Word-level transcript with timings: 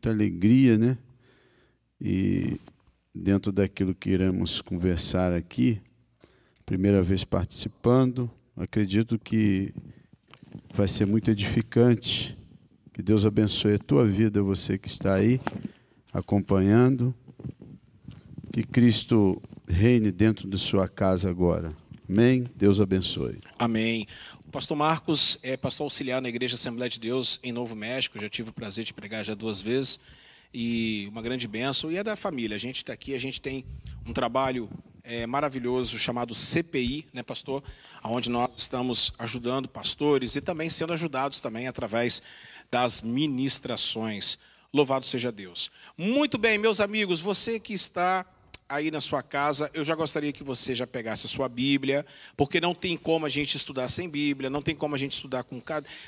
muita 0.00 0.10
alegria, 0.10 0.78
né? 0.78 0.96
E 2.00 2.58
dentro 3.14 3.52
daquilo 3.52 3.94
que 3.94 4.08
iremos 4.08 4.62
conversar 4.62 5.30
aqui, 5.34 5.78
primeira 6.64 7.02
vez 7.02 7.22
participando, 7.22 8.30
acredito 8.56 9.18
que 9.18 9.74
vai 10.72 10.88
ser 10.88 11.04
muito 11.04 11.30
edificante. 11.30 12.34
Que 12.94 13.02
Deus 13.02 13.26
abençoe 13.26 13.74
a 13.74 13.78
tua 13.78 14.06
vida, 14.06 14.42
você 14.42 14.78
que 14.78 14.88
está 14.88 15.16
aí 15.16 15.38
acompanhando. 16.12 17.14
Que 18.50 18.62
Cristo 18.62 19.40
reine 19.68 20.10
dentro 20.10 20.48
de 20.48 20.56
sua 20.56 20.88
casa 20.88 21.28
agora. 21.28 21.76
Amém. 22.08 22.44
Deus 22.56 22.80
abençoe. 22.80 23.36
Amém. 23.58 24.06
O 24.50 24.52
pastor 24.52 24.76
Marcos 24.76 25.38
é 25.44 25.56
pastor 25.56 25.84
auxiliar 25.84 26.20
na 26.20 26.28
Igreja 26.28 26.56
Assembleia 26.56 26.90
de 26.90 26.98
Deus 26.98 27.38
em 27.40 27.52
Novo 27.52 27.76
México. 27.76 28.18
Já 28.18 28.28
tive 28.28 28.50
o 28.50 28.52
prazer 28.52 28.84
de 28.84 28.92
pregar 28.92 29.24
já 29.24 29.32
duas 29.32 29.60
vezes. 29.60 30.00
E 30.52 31.06
uma 31.12 31.22
grande 31.22 31.46
bênção. 31.46 31.88
E 31.92 31.96
é 31.96 32.02
da 32.02 32.16
família. 32.16 32.56
A 32.56 32.58
gente 32.58 32.78
está 32.78 32.92
aqui, 32.92 33.14
a 33.14 33.18
gente 33.20 33.40
tem 33.40 33.64
um 34.04 34.12
trabalho 34.12 34.68
é, 35.04 35.24
maravilhoso 35.24 35.96
chamado 36.00 36.34
CPI, 36.34 37.06
né, 37.12 37.22
pastor? 37.22 37.62
Onde 38.02 38.28
nós 38.28 38.50
estamos 38.56 39.12
ajudando 39.20 39.68
pastores 39.68 40.34
e 40.34 40.40
também 40.40 40.68
sendo 40.68 40.92
ajudados 40.92 41.40
também 41.40 41.68
através 41.68 42.20
das 42.68 43.02
ministrações. 43.02 44.36
Louvado 44.74 45.06
seja 45.06 45.30
Deus. 45.30 45.70
Muito 45.96 46.36
bem, 46.36 46.58
meus 46.58 46.80
amigos, 46.80 47.20
você 47.20 47.60
que 47.60 47.72
está 47.72 48.26
aí 48.70 48.88
na 48.90 49.00
sua 49.00 49.20
casa, 49.20 49.68
eu 49.74 49.82
já 49.82 49.96
gostaria 49.96 50.32
que 50.32 50.44
você 50.44 50.76
já 50.76 50.86
pegasse 50.86 51.26
a 51.26 51.28
sua 51.28 51.48
Bíblia, 51.48 52.06
porque 52.36 52.60
não 52.60 52.72
tem 52.72 52.96
como 52.96 53.26
a 53.26 53.28
gente 53.28 53.56
estudar 53.56 53.88
sem 53.88 54.08
Bíblia, 54.08 54.48
não 54.48 54.62
tem 54.62 54.76
como 54.76 54.94
a 54.94 54.98
gente 54.98 55.12
estudar 55.12 55.42
com, 55.42 55.60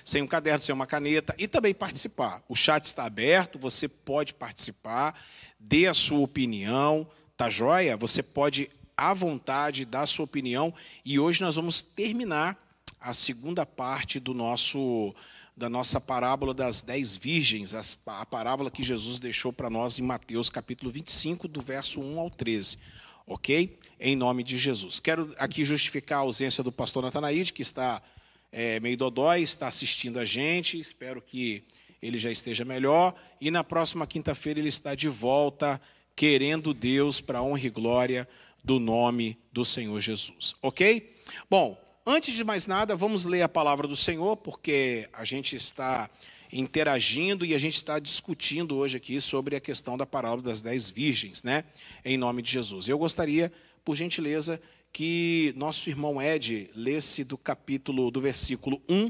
sem 0.04 0.22
um 0.22 0.26
caderno, 0.28 0.62
sem 0.62 0.72
uma 0.72 0.86
caneta 0.86 1.34
e 1.36 1.48
também 1.48 1.74
participar. 1.74 2.40
O 2.48 2.54
chat 2.54 2.84
está 2.84 3.04
aberto, 3.04 3.58
você 3.58 3.88
pode 3.88 4.32
participar, 4.32 5.20
dê 5.58 5.88
a 5.88 5.94
sua 5.94 6.20
opinião, 6.20 7.04
tá 7.36 7.50
joia? 7.50 7.96
Você 7.96 8.22
pode 8.22 8.70
à 8.96 9.12
vontade 9.12 9.84
dar 9.84 10.02
a 10.02 10.06
sua 10.06 10.24
opinião 10.24 10.72
e 11.04 11.18
hoje 11.18 11.42
nós 11.42 11.56
vamos 11.56 11.82
terminar 11.82 12.56
a 13.00 13.12
segunda 13.12 13.66
parte 13.66 14.20
do 14.20 14.32
nosso 14.32 15.12
da 15.56 15.68
nossa 15.68 16.00
parábola 16.00 16.54
das 16.54 16.80
dez 16.80 17.16
virgens, 17.16 17.74
a 18.06 18.26
parábola 18.26 18.70
que 18.70 18.82
Jesus 18.82 19.18
deixou 19.18 19.52
para 19.52 19.68
nós 19.68 19.98
em 19.98 20.02
Mateus 20.02 20.48
capítulo 20.48 20.90
25, 20.90 21.46
do 21.46 21.60
verso 21.60 22.00
1 22.00 22.18
ao 22.18 22.30
13. 22.30 22.78
Ok? 23.26 23.78
Em 24.00 24.16
nome 24.16 24.42
de 24.42 24.58
Jesus. 24.58 24.98
Quero 24.98 25.32
aqui 25.38 25.62
justificar 25.62 26.18
a 26.18 26.22
ausência 26.22 26.64
do 26.64 26.72
pastor 26.72 27.02
Natanaide, 27.02 27.52
que 27.52 27.62
está 27.62 28.02
é, 28.50 28.80
meio 28.80 28.96
dodói, 28.96 29.42
está 29.42 29.68
assistindo 29.68 30.18
a 30.18 30.24
gente. 30.24 30.78
Espero 30.78 31.22
que 31.22 31.62
ele 32.02 32.18
já 32.18 32.30
esteja 32.30 32.64
melhor. 32.64 33.14
E 33.40 33.50
na 33.50 33.62
próxima 33.62 34.06
quinta-feira 34.06 34.58
ele 34.58 34.68
está 34.68 34.94
de 34.94 35.08
volta, 35.08 35.80
querendo 36.16 36.74
Deus 36.74 37.20
para 37.20 37.42
honra 37.42 37.66
e 37.66 37.70
glória 37.70 38.28
do 38.62 38.78
nome 38.78 39.38
do 39.52 39.64
Senhor 39.64 40.00
Jesus. 40.00 40.54
Ok? 40.60 41.14
Bom, 41.48 41.81
Antes 42.04 42.34
de 42.34 42.42
mais 42.42 42.66
nada, 42.66 42.96
vamos 42.96 43.24
ler 43.24 43.42
a 43.42 43.48
palavra 43.48 43.86
do 43.86 43.94
Senhor, 43.94 44.36
porque 44.36 45.08
a 45.12 45.24
gente 45.24 45.54
está 45.54 46.10
interagindo 46.52 47.46
e 47.46 47.54
a 47.54 47.58
gente 47.60 47.76
está 47.76 48.00
discutindo 48.00 48.74
hoje 48.74 48.96
aqui 48.96 49.20
sobre 49.20 49.54
a 49.54 49.60
questão 49.60 49.96
da 49.96 50.04
parábola 50.04 50.42
das 50.42 50.60
dez 50.60 50.90
virgens, 50.90 51.44
né? 51.44 51.62
Em 52.04 52.18
nome 52.18 52.42
de 52.42 52.50
Jesus. 52.50 52.88
Eu 52.88 52.98
gostaria, 52.98 53.52
por 53.84 53.94
gentileza, 53.94 54.60
que 54.92 55.54
nosso 55.56 55.88
irmão 55.88 56.20
Ed 56.20 56.68
lesse 56.74 57.22
do 57.22 57.38
capítulo, 57.38 58.10
do 58.10 58.20
versículo 58.20 58.82
1 58.88 59.08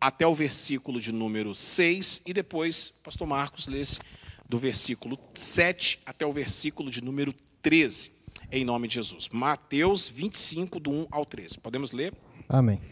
até 0.00 0.26
o 0.26 0.34
versículo 0.34 1.00
de 1.00 1.12
número 1.12 1.54
6, 1.54 2.22
e 2.26 2.32
depois, 2.32 2.92
pastor 3.04 3.24
Marcos 3.24 3.68
lesse 3.68 4.00
do 4.48 4.58
versículo 4.58 5.16
7 5.32 6.00
até 6.04 6.26
o 6.26 6.32
versículo 6.32 6.90
de 6.90 7.04
número 7.04 7.32
13, 7.62 8.10
em 8.50 8.64
nome 8.64 8.88
de 8.88 8.96
Jesus. 8.96 9.28
Mateus 9.28 10.08
25, 10.08 10.80
do 10.80 10.90
1 10.90 11.06
ao 11.08 11.24
13. 11.24 11.58
Podemos 11.58 11.92
ler? 11.92 12.12
Amém. 12.52 12.82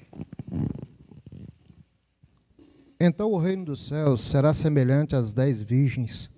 Então 2.98 3.31
o 3.31 3.37
reino 3.37 3.66
dos 3.66 3.87
céus 3.87 4.22
será 4.22 4.54
semelhante 4.54 5.15
às 5.15 5.34
dez 5.34 5.62
virgens, 5.62 6.31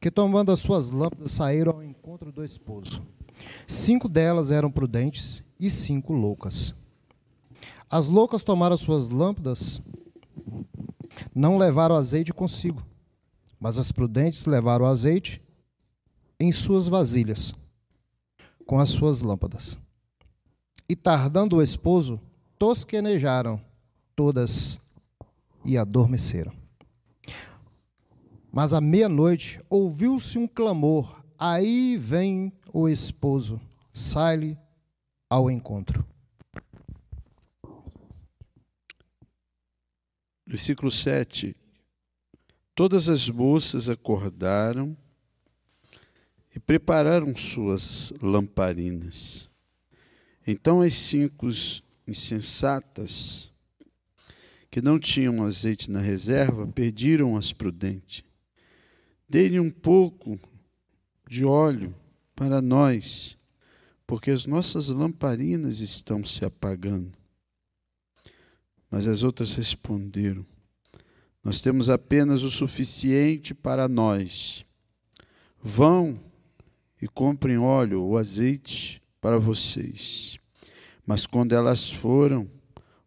que 0.00 0.10
tomando 0.10 0.50
as 0.50 0.58
suas 0.58 0.90
lâmpadas 0.90 1.30
saíram 1.30 1.74
ao 1.74 1.84
encontro 1.84 2.32
do 2.32 2.44
esposo. 2.44 3.00
Cinco 3.64 4.08
delas 4.08 4.50
eram 4.50 4.72
prudentes 4.72 5.40
e 5.58 5.70
cinco 5.70 6.12
loucas. 6.12 6.74
As 7.88 8.08
loucas 8.08 8.42
tomaram 8.42 8.74
as 8.74 8.80
suas 8.80 9.08
lâmpadas, 9.08 9.80
não 11.32 11.56
levaram 11.56 11.94
azeite 11.94 12.34
consigo, 12.34 12.84
mas 13.60 13.78
as 13.78 13.92
prudentes 13.92 14.46
levaram 14.46 14.84
azeite 14.84 15.40
em 16.40 16.50
suas 16.50 16.88
vasilhas, 16.88 17.54
com 18.66 18.80
as 18.80 18.88
suas 18.88 19.20
lâmpadas. 19.20 19.78
E 20.88 20.96
tardando 20.96 21.56
o 21.56 21.62
esposo, 21.62 22.20
tosquenejaram 22.58 23.60
todas 24.14 24.78
e 25.64 25.76
adormeceram. 25.76 26.52
Mas 28.52 28.72
à 28.72 28.80
meia-noite 28.80 29.60
ouviu-se 29.68 30.38
um 30.38 30.46
clamor: 30.46 31.24
Aí 31.38 31.96
vem 31.96 32.52
o 32.72 32.88
esposo, 32.88 33.60
sai-lhe 33.92 34.56
ao 35.28 35.50
encontro. 35.50 36.06
Versículo 40.46 40.90
7. 40.90 41.56
Todas 42.74 43.08
as 43.08 43.28
moças 43.28 43.88
acordaram 43.88 44.96
e 46.54 46.60
prepararam 46.60 47.34
suas 47.34 48.12
lamparinas. 48.22 49.48
Então 50.46 50.80
as 50.80 50.94
cinco 50.94 51.48
insensatas, 52.06 53.52
que 54.70 54.82
não 54.82 54.98
tinham 54.98 55.44
azeite 55.44 55.90
na 55.90 56.00
reserva, 56.00 56.66
perdiram 56.66 57.36
as 57.36 57.52
prudentes. 57.52 58.24
Dê-lhe 59.28 59.60
um 59.60 59.70
pouco 59.70 60.38
de 61.28 61.44
óleo 61.44 61.94
para 62.34 62.60
nós, 62.60 63.36
porque 64.06 64.30
as 64.30 64.46
nossas 64.46 64.88
lamparinas 64.88 65.80
estão 65.80 66.24
se 66.24 66.44
apagando. 66.44 67.12
Mas 68.90 69.06
as 69.06 69.22
outras 69.22 69.54
responderam: 69.54 70.44
Nós 71.42 71.60
temos 71.60 71.88
apenas 71.88 72.42
o 72.42 72.50
suficiente 72.50 73.54
para 73.54 73.88
nós. 73.88 74.64
Vão 75.62 76.20
e 77.00 77.08
comprem 77.08 77.58
óleo 77.58 78.02
ou 78.02 78.18
azeite 78.18 79.02
para 79.20 79.38
vocês. 79.38 80.38
Mas 81.06 81.26
quando 81.26 81.52
elas 81.52 81.90
foram, 81.90 82.48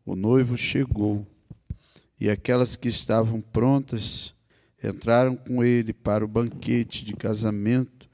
o 0.06 0.16
noivo 0.16 0.58
chegou, 0.58 1.26
e 2.20 2.30
aquelas 2.30 2.76
que 2.76 2.88
estavam 2.88 3.42
prontas 3.42 4.34
entraram 4.84 5.36
com 5.36 5.64
ele 5.64 5.94
para 5.94 6.24
o 6.24 6.28
banquete 6.28 7.04
de 7.04 7.14
casamento, 7.14 8.10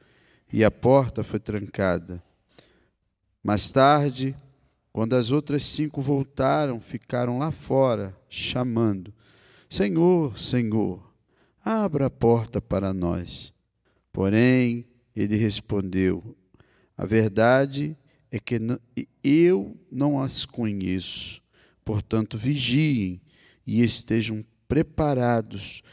e 0.52 0.64
a 0.64 0.72
porta 0.72 1.24
foi 1.24 1.40
trancada. 1.40 2.24
Mais 3.44 3.72
tarde, 3.72 4.36
quando 4.92 5.16
as 5.16 5.32
outras 5.32 5.64
cinco 5.64 6.02
voltaram, 6.02 6.80
ficaram 6.80 7.40
lá 7.40 7.52
fora, 7.52 8.16
chamando: 8.30 9.14
Senhor, 9.70 10.40
Senhor, 10.40 11.04
abra 11.64 12.06
a 12.06 12.10
porta 12.10 12.62
para 12.62 12.94
nós. 12.94 13.54
Porém, 14.14 14.86
ele 15.16 15.36
respondeu: 15.36 16.36
A 16.96 17.06
verdade 17.06 17.98
é 18.34 18.40
que 18.40 18.60
eu 19.24 19.78
não 19.92 20.20
as 20.20 20.44
conheço. 20.44 21.40
Portanto, 21.86 22.36
vigiem 22.36 23.22
e 23.66 23.84
estejam 23.84 24.44
preparados, 24.68 25.84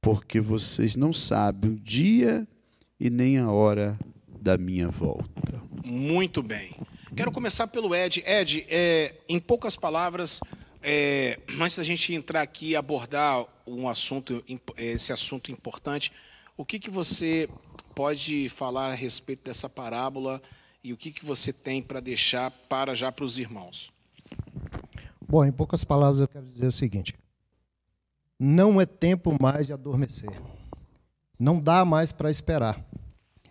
porque 0.00 0.40
vocês 0.40 0.96
não 0.96 1.12
sabem 1.12 1.72
o 1.72 1.78
dia 1.78 2.48
e 2.98 3.10
nem 3.10 3.36
a 3.36 3.50
hora 3.50 3.98
da 4.40 4.56
minha 4.56 4.88
volta. 4.88 5.62
Muito 5.84 6.42
bem. 6.42 6.74
Quero 7.14 7.30
começar 7.30 7.66
pelo 7.66 7.94
Ed. 7.94 8.22
Ed, 8.26 8.64
é, 8.70 9.14
em 9.28 9.38
poucas 9.38 9.76
palavras, 9.76 10.40
é, 10.82 11.38
antes 11.60 11.76
da 11.76 11.84
gente 11.84 12.14
entrar 12.14 12.40
aqui 12.40 12.70
e 12.70 12.76
abordar 12.76 13.44
um 13.66 13.86
assunto, 13.86 14.42
esse 14.78 15.12
assunto 15.12 15.52
importante, 15.52 16.10
o 16.56 16.64
que, 16.64 16.78
que 16.78 16.88
você 16.88 17.46
pode 17.94 18.48
falar 18.48 18.90
a 18.90 18.94
respeito 18.94 19.44
dessa 19.44 19.68
parábola? 19.68 20.40
E 20.82 20.92
o 20.92 20.96
que, 20.96 21.10
que 21.10 21.24
você 21.24 21.52
tem 21.52 21.82
para 21.82 22.00
deixar 22.00 22.50
para 22.50 22.94
já 22.94 23.12
para 23.12 23.24
os 23.24 23.38
irmãos? 23.38 23.90
Bom, 25.28 25.44
em 25.44 25.52
poucas 25.52 25.84
palavras 25.84 26.20
eu 26.20 26.28
quero 26.28 26.46
dizer 26.46 26.66
o 26.66 26.72
seguinte: 26.72 27.14
não 28.38 28.80
é 28.80 28.86
tempo 28.86 29.36
mais 29.40 29.66
de 29.66 29.72
adormecer. 29.72 30.30
Não 31.38 31.60
dá 31.60 31.84
mais 31.84 32.12
para 32.12 32.30
esperar. 32.30 32.84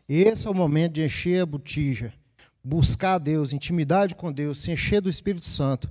Esse 0.07 0.47
é 0.47 0.49
o 0.49 0.53
momento 0.53 0.93
de 0.93 1.03
encher 1.03 1.41
a 1.41 1.45
botija, 1.45 2.13
buscar 2.63 3.15
a 3.15 3.17
Deus, 3.19 3.53
intimidade 3.53 4.15
com 4.15 4.31
Deus, 4.31 4.59
se 4.59 4.71
encher 4.71 5.01
do 5.01 5.09
Espírito 5.09 5.45
Santo, 5.45 5.89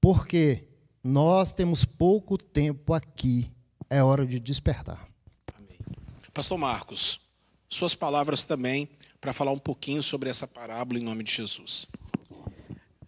porque 0.00 0.68
nós 1.02 1.52
temos 1.52 1.84
pouco 1.84 2.36
tempo 2.36 2.92
aqui. 2.92 3.50
É 3.88 4.02
hora 4.02 4.26
de 4.26 4.38
despertar. 4.38 5.08
Amém. 5.54 5.78
Pastor 6.32 6.58
Marcos, 6.58 7.20
suas 7.68 7.94
palavras 7.94 8.44
também 8.44 8.88
para 9.20 9.32
falar 9.32 9.52
um 9.52 9.58
pouquinho 9.58 10.02
sobre 10.02 10.30
essa 10.30 10.46
parábola 10.46 10.98
em 10.98 11.04
nome 11.04 11.22
de 11.22 11.32
Jesus. 11.32 11.86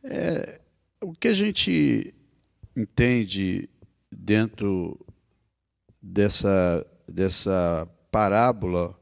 É, 0.04 0.60
o 1.00 1.14
que 1.14 1.28
a 1.28 1.32
gente 1.32 2.14
entende 2.76 3.68
dentro 4.10 4.98
dessa, 6.00 6.86
dessa 7.08 7.88
parábola 8.10 8.98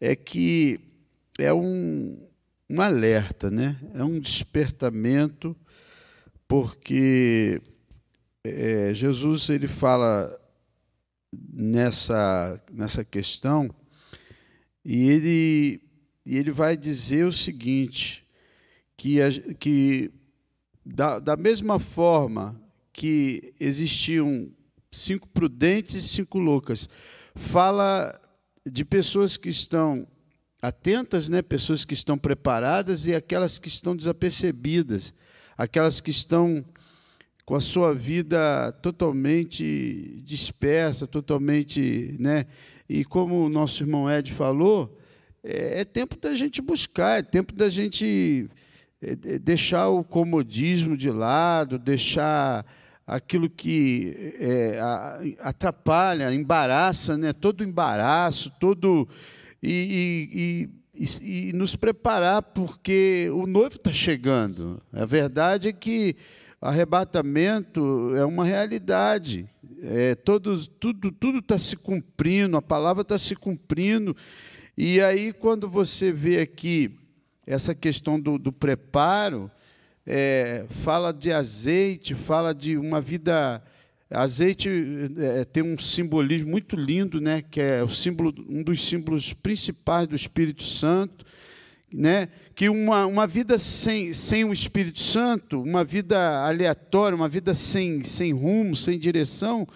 é 0.00 0.14
que 0.14 0.80
é 1.38 1.52
um, 1.52 2.28
um 2.68 2.80
alerta, 2.80 3.50
né? 3.50 3.76
é 3.94 4.04
um 4.04 4.18
despertamento, 4.18 5.56
porque 6.46 7.60
é, 8.44 8.92
Jesus 8.94 9.48
ele 9.48 9.68
fala 9.68 10.38
nessa, 11.32 12.60
nessa 12.72 13.04
questão 13.04 13.74
e 14.84 15.08
ele, 15.08 15.80
e 16.26 16.36
ele 16.36 16.50
vai 16.50 16.76
dizer 16.76 17.24
o 17.24 17.32
seguinte, 17.32 18.26
que, 18.96 19.18
que 19.60 20.10
da, 20.84 21.20
da 21.20 21.36
mesma 21.36 21.78
forma 21.78 22.60
que 22.92 23.54
existiam 23.60 24.50
cinco 24.90 25.28
prudentes 25.28 25.94
e 25.94 26.02
cinco 26.02 26.38
loucas, 26.38 26.88
fala 27.36 28.20
de 28.68 28.84
pessoas 28.84 29.36
que 29.36 29.48
estão 29.48 30.04
atentas, 30.60 31.28
né? 31.28 31.42
pessoas 31.42 31.84
que 31.84 31.94
estão 31.94 32.18
preparadas 32.18 33.06
e 33.06 33.14
aquelas 33.14 33.60
que 33.60 33.68
estão 33.68 33.94
desapercebidas, 33.94 35.14
aquelas 35.56 36.00
que 36.00 36.10
estão 36.10 36.64
com 37.44 37.54
a 37.54 37.60
sua 37.60 37.94
vida 37.94 38.72
totalmente 38.82 40.20
dispersa, 40.24 41.06
totalmente. 41.06 42.16
Né? 42.18 42.46
E 42.88 43.04
como 43.04 43.44
o 43.44 43.48
nosso 43.48 43.84
irmão 43.84 44.10
Ed 44.10 44.32
falou, 44.32 44.98
é, 45.46 45.80
é 45.80 45.84
tempo 45.84 46.16
da 46.18 46.34
gente 46.34 46.60
buscar, 46.60 47.20
é 47.20 47.22
tempo 47.22 47.54
da 47.54 47.70
gente 47.70 48.50
é, 49.00 49.14
deixar 49.38 49.88
o 49.88 50.02
comodismo 50.02 50.96
de 50.96 51.08
lado, 51.08 51.78
deixar 51.78 52.66
aquilo 53.06 53.48
que 53.48 54.34
é, 54.40 54.80
atrapalha, 55.38 56.34
embaraça, 56.34 57.16
né? 57.16 57.32
todo 57.32 57.62
embaraço, 57.62 58.52
todo. 58.58 59.08
E, 59.62 60.68
e, 60.94 61.04
e, 61.04 61.48
e 61.48 61.52
nos 61.52 61.76
preparar, 61.76 62.42
porque 62.42 63.30
o 63.32 63.46
noivo 63.46 63.76
está 63.76 63.92
chegando. 63.92 64.82
A 64.92 65.04
verdade 65.04 65.68
é 65.68 65.72
que 65.72 66.16
arrebatamento 66.60 68.12
é 68.16 68.24
uma 68.24 68.44
realidade. 68.44 69.48
É, 69.82 70.14
todos, 70.14 70.66
tudo 70.66 71.38
está 71.38 71.58
se 71.58 71.76
cumprindo, 71.76 72.56
a 72.56 72.62
palavra 72.62 73.02
está 73.02 73.18
se 73.18 73.36
cumprindo. 73.36 74.16
E 74.78 75.00
aí, 75.00 75.32
quando 75.32 75.70
você 75.70 76.12
vê 76.12 76.38
aqui 76.38 76.90
essa 77.46 77.74
questão 77.74 78.20
do, 78.20 78.36
do 78.36 78.52
preparo, 78.52 79.50
é, 80.06 80.66
fala 80.82 81.12
de 81.12 81.32
azeite, 81.32 82.14
fala 82.14 82.54
de 82.54 82.76
uma 82.76 83.00
vida. 83.00 83.62
Azeite 84.10 84.68
é, 85.18 85.46
tem 85.46 85.62
um 85.62 85.78
simbolismo 85.78 86.50
muito 86.50 86.76
lindo, 86.76 87.22
né? 87.22 87.42
Que 87.50 87.62
é 87.62 87.82
o 87.82 87.88
símbolo, 87.88 88.34
um 88.50 88.62
dos 88.62 88.86
símbolos 88.86 89.32
principais 89.32 90.06
do 90.06 90.14
Espírito 90.14 90.62
Santo, 90.62 91.24
né? 91.90 92.28
Que 92.54 92.68
uma, 92.68 93.06
uma 93.06 93.26
vida 93.26 93.58
sem, 93.58 94.12
sem 94.12 94.44
o 94.44 94.52
Espírito 94.52 95.00
Santo, 95.00 95.62
uma 95.62 95.84
vida 95.84 96.44
aleatória, 96.46 97.16
uma 97.16 97.30
vida 97.30 97.54
sem, 97.54 98.04
sem 98.04 98.30
rumo, 98.30 98.76
sem 98.76 98.98
direção, 98.98 99.66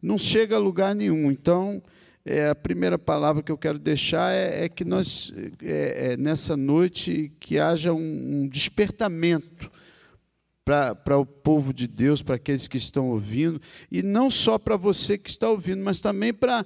não 0.00 0.16
chega 0.16 0.54
a 0.54 0.60
lugar 0.60 0.94
nenhum. 0.94 1.28
Então, 1.32 1.82
é, 2.24 2.48
a 2.48 2.54
primeira 2.54 2.98
palavra 2.98 3.42
que 3.42 3.52
eu 3.52 3.58
quero 3.58 3.78
deixar 3.78 4.32
é, 4.32 4.64
é 4.64 4.68
que 4.68 4.84
nós, 4.84 5.32
é, 5.62 6.12
é, 6.12 6.16
nessa 6.16 6.56
noite, 6.56 7.30
que 7.38 7.58
haja 7.58 7.92
um, 7.92 8.42
um 8.42 8.48
despertamento 8.48 9.70
para 10.64 11.18
o 11.18 11.26
povo 11.26 11.74
de 11.74 11.86
Deus, 11.86 12.22
para 12.22 12.36
aqueles 12.36 12.66
que 12.66 12.78
estão 12.78 13.10
ouvindo, 13.10 13.60
e 13.92 14.02
não 14.02 14.30
só 14.30 14.58
para 14.58 14.76
você 14.76 15.18
que 15.18 15.28
está 15.28 15.50
ouvindo, 15.50 15.84
mas 15.84 16.00
também 16.00 16.32
para 16.32 16.64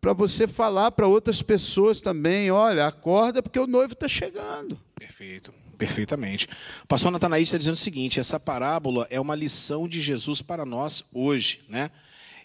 para 0.00 0.14
você 0.14 0.46
falar 0.46 0.90
para 0.92 1.06
outras 1.06 1.42
pessoas 1.42 2.00
também, 2.00 2.50
olha, 2.50 2.86
acorda 2.86 3.42
porque 3.42 3.58
o 3.58 3.66
noivo 3.66 3.92
está 3.92 4.08
chegando. 4.08 4.80
Perfeito, 4.98 5.52
perfeitamente. 5.76 6.48
O 6.82 6.86
pastor 6.86 7.10
Natanaí 7.10 7.42
está 7.42 7.58
dizendo 7.58 7.74
o 7.74 7.78
seguinte: 7.78 8.18
essa 8.18 8.40
parábola 8.40 9.06
é 9.10 9.20
uma 9.20 9.34
lição 9.34 9.86
de 9.86 10.00
Jesus 10.00 10.40
para 10.40 10.64
nós 10.64 11.04
hoje, 11.12 11.60
né? 11.68 11.90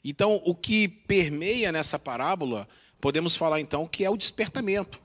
Então, 0.04 0.42
o 0.46 0.56
que 0.56 0.88
permeia 0.88 1.72
nessa 1.72 2.00
parábola, 2.00 2.68
podemos 3.00 3.36
falar 3.36 3.60
então 3.60 3.86
que 3.86 4.04
é 4.04 4.10
o 4.10 4.18
despertamento, 4.18 5.00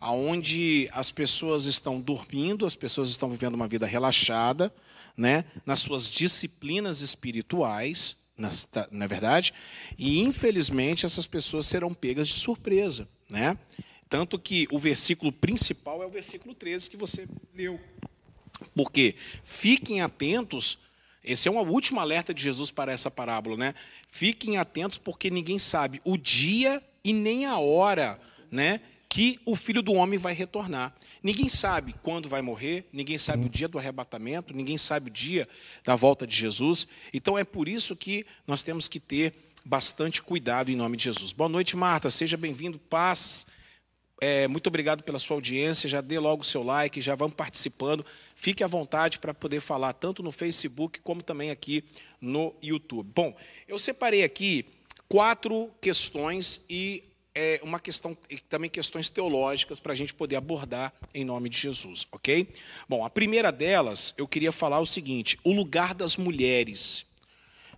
aonde 0.00 0.88
as 0.92 1.10
pessoas 1.10 1.64
estão 1.64 2.00
dormindo, 2.00 2.64
as 2.64 2.76
pessoas 2.76 3.08
estão 3.10 3.30
vivendo 3.30 3.54
uma 3.54 3.66
vida 3.66 3.86
relaxada, 3.86 4.72
né, 5.16 5.44
nas 5.66 5.80
suas 5.80 6.08
disciplinas 6.08 7.00
espirituais, 7.00 8.16
na 8.38 9.04
é 9.04 9.08
verdade? 9.08 9.52
E 9.98 10.20
infelizmente 10.20 11.04
essas 11.04 11.26
pessoas 11.26 11.66
serão 11.66 11.92
pegas 11.92 12.28
de 12.28 12.34
surpresa, 12.34 13.08
né? 13.28 13.58
Tanto 14.08 14.38
que 14.38 14.66
o 14.70 14.78
versículo 14.78 15.32
principal 15.32 16.02
é 16.02 16.06
o 16.06 16.10
versículo 16.10 16.54
13 16.54 16.88
que 16.88 16.96
você 16.96 17.28
leu. 17.52 17.78
Porque 18.74 19.14
fiquem 19.44 20.00
atentos 20.00 20.78
esse 21.28 21.46
é 21.46 21.50
um 21.50 21.58
último 21.58 22.00
alerta 22.00 22.32
de 22.32 22.42
Jesus 22.42 22.70
para 22.70 22.90
essa 22.90 23.10
parábola, 23.10 23.56
né? 23.56 23.74
Fiquem 24.08 24.56
atentos 24.56 24.96
porque 24.96 25.30
ninguém 25.30 25.58
sabe 25.58 26.00
o 26.02 26.16
dia 26.16 26.82
e 27.04 27.12
nem 27.12 27.44
a 27.44 27.58
hora, 27.58 28.18
né, 28.50 28.80
que 29.08 29.38
o 29.44 29.54
Filho 29.54 29.82
do 29.82 29.92
homem 29.92 30.18
vai 30.18 30.32
retornar. 30.32 30.94
Ninguém 31.22 31.48
sabe 31.48 31.94
quando 32.02 32.28
vai 32.28 32.40
morrer, 32.40 32.88
ninguém 32.92 33.18
sabe 33.18 33.44
o 33.44 33.48
dia 33.48 33.68
do 33.68 33.78
arrebatamento, 33.78 34.54
ninguém 34.54 34.78
sabe 34.78 35.08
o 35.08 35.12
dia 35.12 35.46
da 35.84 35.94
volta 35.94 36.26
de 36.26 36.34
Jesus. 36.34 36.88
Então 37.12 37.36
é 37.36 37.44
por 37.44 37.68
isso 37.68 37.94
que 37.94 38.24
nós 38.46 38.62
temos 38.62 38.88
que 38.88 38.98
ter 38.98 39.34
bastante 39.64 40.22
cuidado 40.22 40.70
em 40.70 40.76
nome 40.76 40.96
de 40.96 41.04
Jesus. 41.04 41.32
Boa 41.32 41.48
noite, 41.48 41.76
Marta. 41.76 42.08
Seja 42.08 42.38
bem-vindo. 42.38 42.78
Paz. 42.78 43.46
É, 44.20 44.48
muito 44.48 44.66
obrigado 44.66 45.02
pela 45.04 45.18
sua 45.18 45.36
audiência. 45.36 45.88
Já 45.88 46.00
dê 46.00 46.18
logo 46.18 46.42
o 46.42 46.44
seu 46.44 46.62
like, 46.62 47.00
já 47.00 47.14
vamos 47.14 47.34
participando. 47.34 48.04
Fique 48.34 48.64
à 48.64 48.66
vontade 48.66 49.18
para 49.18 49.32
poder 49.32 49.60
falar 49.60 49.92
tanto 49.92 50.22
no 50.22 50.32
Facebook 50.32 51.00
como 51.00 51.22
também 51.22 51.50
aqui 51.50 51.84
no 52.20 52.54
YouTube. 52.62 53.10
Bom, 53.14 53.36
eu 53.66 53.78
separei 53.78 54.24
aqui 54.24 54.66
quatro 55.08 55.70
questões 55.80 56.64
e 56.68 57.04
é, 57.34 57.60
uma 57.62 57.78
questão 57.78 58.16
e 58.28 58.38
também 58.38 58.68
questões 58.68 59.08
teológicas 59.08 59.78
para 59.78 59.92
a 59.92 59.96
gente 59.96 60.12
poder 60.12 60.34
abordar 60.34 60.92
em 61.14 61.24
nome 61.24 61.48
de 61.48 61.56
Jesus, 61.56 62.04
ok? 62.10 62.48
Bom, 62.88 63.04
a 63.04 63.10
primeira 63.10 63.52
delas 63.52 64.12
eu 64.18 64.26
queria 64.26 64.50
falar 64.50 64.80
o 64.80 64.86
seguinte: 64.86 65.38
o 65.44 65.52
lugar 65.52 65.94
das 65.94 66.16
mulheres, 66.16 67.06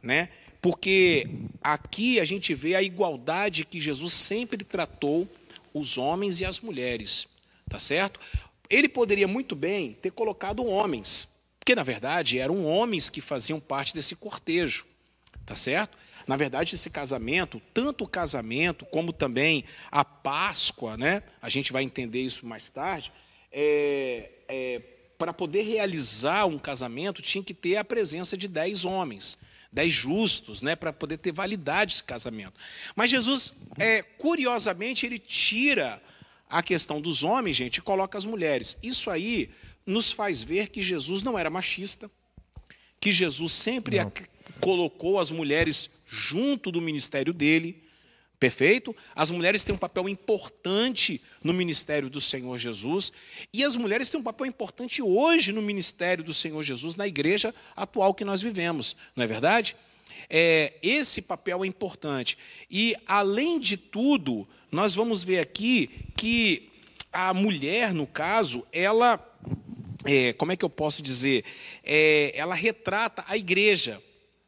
né? 0.02 0.30
Porque 0.62 1.26
aqui 1.62 2.20
a 2.20 2.24
gente 2.24 2.54
vê 2.54 2.74
a 2.74 2.82
igualdade 2.82 3.64
que 3.64 3.80
Jesus 3.80 4.12
sempre 4.12 4.64
tratou 4.64 5.28
os 5.72 5.98
homens 5.98 6.40
e 6.40 6.44
as 6.44 6.60
mulheres, 6.60 7.28
tá 7.68 7.78
certo? 7.78 8.20
Ele 8.68 8.88
poderia 8.88 9.26
muito 9.26 9.56
bem 9.56 9.92
ter 9.94 10.10
colocado 10.10 10.64
homens, 10.64 11.28
porque 11.58 11.74
na 11.74 11.82
verdade 11.82 12.38
eram 12.38 12.64
homens 12.64 13.10
que 13.10 13.20
faziam 13.20 13.58
parte 13.60 13.94
desse 13.94 14.14
cortejo, 14.16 14.86
tá 15.44 15.56
certo? 15.56 15.98
Na 16.26 16.36
verdade, 16.36 16.74
esse 16.74 16.90
casamento, 16.90 17.60
tanto 17.74 18.04
o 18.04 18.08
casamento 18.08 18.84
como 18.86 19.12
também 19.12 19.64
a 19.90 20.04
Páscoa, 20.04 20.96
né? 20.96 21.22
A 21.42 21.48
gente 21.48 21.72
vai 21.72 21.82
entender 21.82 22.20
isso 22.20 22.46
mais 22.46 22.70
tarde. 22.70 23.12
É, 23.50 24.30
é, 24.48 24.82
para 25.18 25.32
poder 25.32 25.62
realizar 25.62 26.46
um 26.46 26.58
casamento, 26.58 27.20
tinha 27.20 27.42
que 27.42 27.52
ter 27.52 27.76
a 27.76 27.84
presença 27.84 28.36
de 28.36 28.46
dez 28.48 28.84
homens, 28.84 29.38
dez 29.72 29.92
justos, 29.92 30.62
né? 30.62 30.74
Para 30.74 30.92
poder 30.92 31.18
ter 31.18 31.32
validade 31.32 31.94
esse 31.94 32.04
casamento. 32.04 32.54
Mas 32.96 33.10
Jesus, 33.10 33.54
é, 33.78 34.02
curiosamente, 34.02 35.06
ele 35.06 35.18
tira 35.18 36.02
a 36.48 36.62
questão 36.62 37.00
dos 37.00 37.22
homens, 37.22 37.56
gente, 37.56 37.78
e 37.78 37.82
coloca 37.82 38.18
as 38.18 38.24
mulheres. 38.24 38.76
Isso 38.82 39.08
aí 39.08 39.50
nos 39.86 40.12
faz 40.12 40.42
ver 40.42 40.68
que 40.68 40.82
Jesus 40.82 41.22
não 41.22 41.38
era 41.38 41.48
machista, 41.48 42.10
que 43.00 43.12
Jesus 43.12 43.52
sempre 43.52 43.96
colocou 44.60 45.18
as 45.18 45.30
mulheres 45.30 45.90
junto 46.06 46.70
do 46.70 46.82
ministério 46.82 47.32
dele. 47.32 47.82
Perfeito? 48.38 48.94
As 49.14 49.30
mulheres 49.30 49.64
têm 49.64 49.74
um 49.74 49.78
papel 49.78 50.08
importante 50.08 51.22
no 51.42 51.54
ministério 51.54 52.10
do 52.10 52.20
Senhor 52.20 52.58
Jesus, 52.58 53.12
e 53.52 53.64
as 53.64 53.74
mulheres 53.76 54.10
têm 54.10 54.20
um 54.20 54.24
papel 54.24 54.46
importante 54.46 55.00
hoje 55.00 55.52
no 55.52 55.62
ministério 55.62 56.22
do 56.22 56.34
Senhor 56.34 56.62
Jesus, 56.62 56.96
na 56.96 57.06
igreja 57.06 57.54
atual 57.74 58.12
que 58.12 58.24
nós 58.24 58.42
vivemos, 58.42 58.94
não 59.16 59.24
é 59.24 59.26
verdade? 59.26 59.74
É, 60.28 60.74
esse 60.82 61.22
papel 61.22 61.64
é 61.64 61.66
importante. 61.66 62.36
E, 62.70 62.94
além 63.06 63.58
de 63.58 63.76
tudo, 63.76 64.46
nós 64.70 64.94
vamos 64.94 65.24
ver 65.24 65.40
aqui 65.40 65.90
que 66.16 66.70
a 67.12 67.34
mulher, 67.34 67.92
no 67.92 68.06
caso, 68.06 68.64
ela, 68.70 69.18
é, 70.04 70.32
como 70.34 70.52
é 70.52 70.56
que 70.56 70.64
eu 70.64 70.70
posso 70.70 71.02
dizer? 71.02 71.44
É, 71.82 72.32
ela 72.34 72.54
retrata 72.54 73.24
a 73.26 73.36
igreja. 73.36 74.00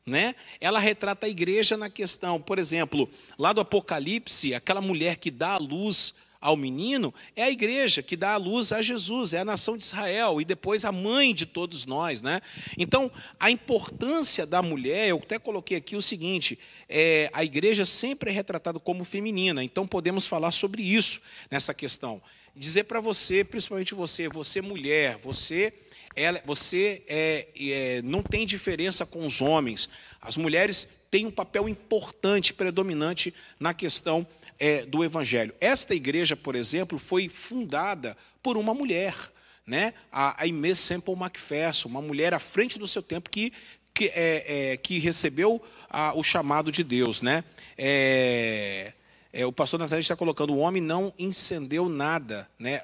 né? 0.06 0.34
Ela 0.60 0.78
retrata 0.78 1.26
a 1.26 1.28
igreja 1.28 1.76
na 1.76 1.88
questão, 1.88 2.40
por 2.40 2.58
exemplo, 2.58 3.08
lá 3.38 3.52
do 3.52 3.60
Apocalipse, 3.60 4.54
aquela 4.54 4.80
mulher 4.80 5.16
que 5.16 5.30
dá 5.30 5.54
a 5.54 5.58
luz 5.58 6.14
ao 6.42 6.56
menino 6.56 7.14
é 7.36 7.44
a 7.44 7.50
igreja 7.50 8.02
que 8.02 8.16
dá 8.16 8.32
a 8.32 8.36
luz 8.36 8.72
a 8.72 8.82
Jesus, 8.82 9.32
é 9.32 9.38
a 9.38 9.44
nação 9.44 9.78
de 9.78 9.84
Israel 9.84 10.40
e 10.40 10.44
depois 10.44 10.84
a 10.84 10.90
mãe 10.90 11.32
de 11.32 11.46
todos 11.46 11.86
nós, 11.86 12.20
né? 12.20 12.40
Então, 12.76 13.10
a 13.38 13.48
importância 13.48 14.44
da 14.44 14.60
mulher, 14.60 15.08
eu 15.08 15.18
até 15.18 15.38
coloquei 15.38 15.76
aqui 15.76 15.94
o 15.94 16.02
seguinte: 16.02 16.58
é, 16.88 17.30
a 17.32 17.44
igreja 17.44 17.84
sempre 17.84 18.30
é 18.30 18.32
retratada 18.32 18.80
como 18.80 19.04
feminina, 19.04 19.62
então 19.62 19.86
podemos 19.86 20.26
falar 20.26 20.50
sobre 20.50 20.82
isso 20.82 21.20
nessa 21.48 21.72
questão. 21.72 22.20
Dizer 22.54 22.84
para 22.84 23.00
você, 23.00 23.44
principalmente 23.44 23.94
você, 23.94 24.28
você 24.28 24.60
mulher, 24.60 25.16
você 25.22 25.72
ela, 26.14 26.42
você 26.44 27.02
é, 27.08 27.48
é, 27.58 28.02
não 28.02 28.22
tem 28.22 28.44
diferença 28.44 29.06
com 29.06 29.24
os 29.24 29.40
homens. 29.40 29.88
As 30.20 30.36
mulheres 30.36 30.86
têm 31.10 31.24
um 31.24 31.30
papel 31.30 31.68
importante, 31.68 32.52
predominante 32.52 33.32
na 33.58 33.72
questão 33.72 34.26
é, 34.62 34.86
do 34.86 35.02
Evangelho. 35.02 35.52
Esta 35.60 35.92
igreja, 35.92 36.36
por 36.36 36.54
exemplo, 36.54 36.96
foi 36.96 37.28
fundada 37.28 38.16
por 38.40 38.56
uma 38.56 38.72
mulher, 38.72 39.12
né? 39.66 39.92
a, 40.12 40.40
a 40.40 40.74
Semple 40.76 41.16
Macpherson, 41.16 41.88
uma 41.88 42.00
mulher 42.00 42.32
à 42.32 42.38
frente 42.38 42.78
do 42.78 42.86
seu 42.86 43.02
tempo 43.02 43.28
que, 43.28 43.52
que, 43.92 44.04
é, 44.14 44.44
é, 44.72 44.76
que 44.76 45.00
recebeu 45.00 45.60
a, 45.90 46.16
o 46.16 46.22
chamado 46.22 46.70
de 46.70 46.84
Deus. 46.84 47.22
Né? 47.22 47.42
É, 47.76 48.92
é, 49.32 49.44
o 49.44 49.50
pastor 49.50 49.80
Natália 49.80 50.00
está 50.00 50.14
colocando: 50.14 50.52
o 50.52 50.58
homem 50.58 50.80
não 50.80 51.12
incendeu 51.18 51.88
nada. 51.88 52.48
Né? 52.56 52.80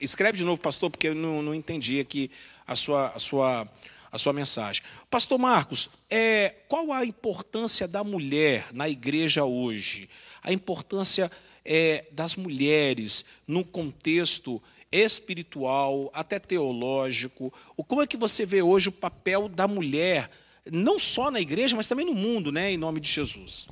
Escreve 0.00 0.38
de 0.38 0.44
novo, 0.44 0.58
pastor, 0.58 0.88
porque 0.90 1.08
eu 1.08 1.14
não, 1.14 1.42
não 1.42 1.54
entendi 1.54 2.00
aqui 2.00 2.30
a 2.66 2.74
sua, 2.74 3.08
a 3.08 3.18
sua, 3.18 3.68
a 4.10 4.16
sua 4.16 4.32
mensagem. 4.32 4.82
Pastor 5.10 5.38
Marcos, 5.38 5.90
é, 6.08 6.54
qual 6.66 6.90
a 6.92 7.04
importância 7.04 7.86
da 7.86 8.02
mulher 8.02 8.68
na 8.72 8.88
igreja 8.88 9.44
hoje? 9.44 10.08
A 10.44 10.52
importância 10.52 11.30
é, 11.64 12.04
das 12.12 12.36
mulheres 12.36 13.24
no 13.48 13.64
contexto 13.64 14.62
espiritual, 14.92 16.10
até 16.14 16.38
teológico. 16.38 17.52
Como 17.88 18.02
é 18.02 18.06
que 18.06 18.16
você 18.16 18.46
vê 18.46 18.62
hoje 18.62 18.90
o 18.90 18.92
papel 18.92 19.48
da 19.48 19.66
mulher, 19.66 20.30
não 20.70 20.98
só 21.00 21.30
na 21.30 21.40
igreja, 21.40 21.74
mas 21.74 21.88
também 21.88 22.06
no 22.06 22.14
mundo, 22.14 22.52
né, 22.52 22.70
em 22.70 22.76
nome 22.76 23.00
de 23.00 23.10
Jesus? 23.10 23.66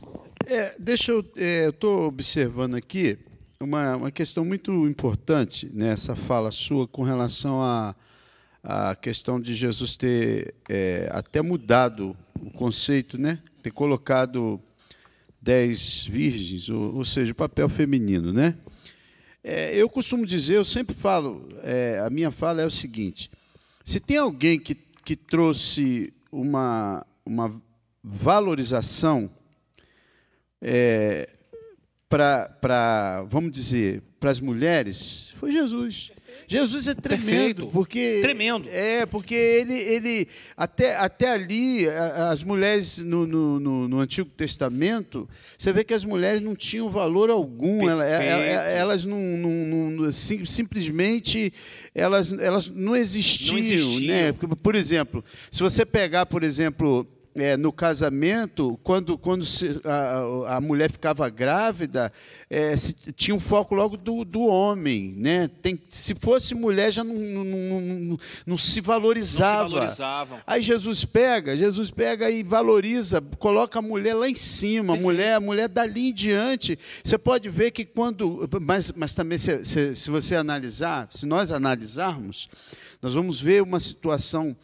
É, 0.47 0.75
deixa 0.79 1.13
eu. 1.13 1.25
É, 1.37 1.69
estou 1.69 2.09
observando 2.09 2.75
aqui 2.75 3.17
uma, 3.61 3.97
uma 3.97 4.11
questão 4.11 4.45
muito 4.45 4.89
importante 4.89 5.71
nessa 5.73 6.17
fala 6.17 6.51
sua 6.51 6.89
com 6.89 7.03
relação 7.03 7.63
a 7.63 7.95
a 8.63 8.95
questão 8.95 9.41
de 9.41 9.55
Jesus 9.55 9.97
ter 9.97 10.55
é, 10.69 11.09
até 11.11 11.43
mudado 11.43 12.17
o 12.41 12.51
conceito, 12.51 13.19
né? 13.19 13.41
ter 13.63 13.73
colocado 13.73 14.61
dez 15.43 16.07
virgens, 16.07 16.69
ou, 16.69 16.99
ou 16.99 17.05
seja, 17.05 17.33
o 17.33 17.35
papel 17.35 17.69
feminino. 17.69 18.33
Né? 18.33 18.57
É, 19.43 19.75
eu 19.75 19.89
costumo 19.89 20.25
dizer, 20.25 20.55
eu 20.55 20.65
sempre 20.65 20.95
falo, 20.95 21.49
é, 21.65 21.99
a 21.99 22.09
minha 22.09 22.31
fala 22.31 22.63
é 22.63 22.67
o 22.67 22.71
seguinte: 22.71 23.29
se 23.85 23.99
tem 23.99 24.17
alguém 24.17 24.59
que, 24.61 24.77
que 25.05 25.17
trouxe 25.17 26.15
uma, 26.31 27.05
uma 27.27 27.61
valorização 28.03 29.29
é, 30.61 31.29
para, 32.09 33.25
vamos 33.29 33.51
dizer, 33.51 34.01
para 34.21 34.31
as 34.31 34.39
mulheres, 34.39 35.35
foi 35.39 35.51
Jesus. 35.51 36.13
Jesus 36.47 36.87
é 36.87 36.95
tremendo, 36.95 37.27
Perfeito. 37.27 37.67
porque 37.69 38.21
tremendo. 38.23 38.69
É 38.71 39.07
porque 39.07 39.35
ele, 39.35 39.75
ele 39.75 40.29
até, 40.57 40.97
até 40.97 41.31
ali 41.31 41.89
as 41.89 42.43
mulheres 42.43 42.99
no, 42.99 43.27
no, 43.27 43.89
no 43.89 44.01
Antigo 44.01 44.31
Testamento, 44.31 45.29
você 45.57 45.73
vê 45.73 45.85
que 45.85 45.95
as 45.95 46.05
mulheres 46.05 46.41
não 46.41 46.55
tinham 46.55 46.91
valor 46.91 47.31
algum. 47.31 47.89
Elas, 47.89 48.07
elas 48.07 49.05
não, 49.05 49.19
não, 49.19 49.91
não, 49.91 50.13
simplesmente 50.13 51.53
elas, 51.95 52.33
elas 52.33 52.69
não 52.69 52.97
existiam, 52.97 53.53
não 53.55 53.59
existiam. 53.59 54.15
Né? 54.15 54.33
Por 54.63 54.75
exemplo, 54.75 55.25
se 55.51 55.63
você 55.63 55.85
pegar, 55.85 56.27
por 56.27 56.43
exemplo, 56.43 57.07
é, 57.35 57.57
no 57.57 57.73
casamento, 57.73 58.79
quando, 58.83 59.17
quando 59.17 59.45
se, 59.45 59.81
a, 59.85 60.57
a, 60.57 60.61
mulher 60.61 60.91
ficava 60.91 61.29
grávida, 61.31 62.13
é, 62.51 62.77
se, 62.77 62.95
tinha 63.13 63.35
um 63.35 63.41
foco 63.41 63.75
logo 63.75 63.97
do, 63.97 64.25
do 64.25 64.43
homem. 64.43 65.15
Né? 65.17 65.49
Tem, 65.63 65.81
se 65.89 66.15
fosse 66.15 66.55
mulher, 66.55 66.93
já 66.93 67.03
não, 67.03 67.15
não, 67.15 67.45
não, 67.45 68.19
não 68.47 68.59
se 68.59 68.81
valorizava. 68.81 69.63
Não 69.63 69.69
se 69.69 69.75
valorizavam. 69.75 70.41
Aí 70.47 70.63
Jesus 70.63 71.05
pega, 71.05 71.57
Jesus 71.57 71.91
pega 71.91 72.31
e 72.31 72.43
valoriza, 72.43 73.21
coloca 73.39 73.79
a 73.79 73.83
mulher 73.83 74.15
lá 74.15 74.29
em 74.29 74.35
cima, 74.35 74.95
a 74.95 74.97
mulher, 74.97 75.35
a 75.37 75.41
mulher 75.41 75.69
dali 75.69 76.11
em 76.11 76.15
diante. 76.15 76.79
Você 77.03 77.17
pode 77.17 77.49
ver 77.49 77.71
que 77.71 77.85
quando. 77.85 78.49
Mas, 78.61 78.93
mas 78.93 79.15
também, 79.15 79.39
se, 79.39 79.65
se, 79.65 79.95
se 79.95 80.11
você 80.11 80.37
analisar, 80.37 81.09
se 81.11 81.25
nós 81.25 81.51
analisarmos, 81.51 82.49
nós 83.01 83.15
vamos 83.15 83.41
ver 83.41 83.63
uma 83.63 83.81
situação 83.81 84.55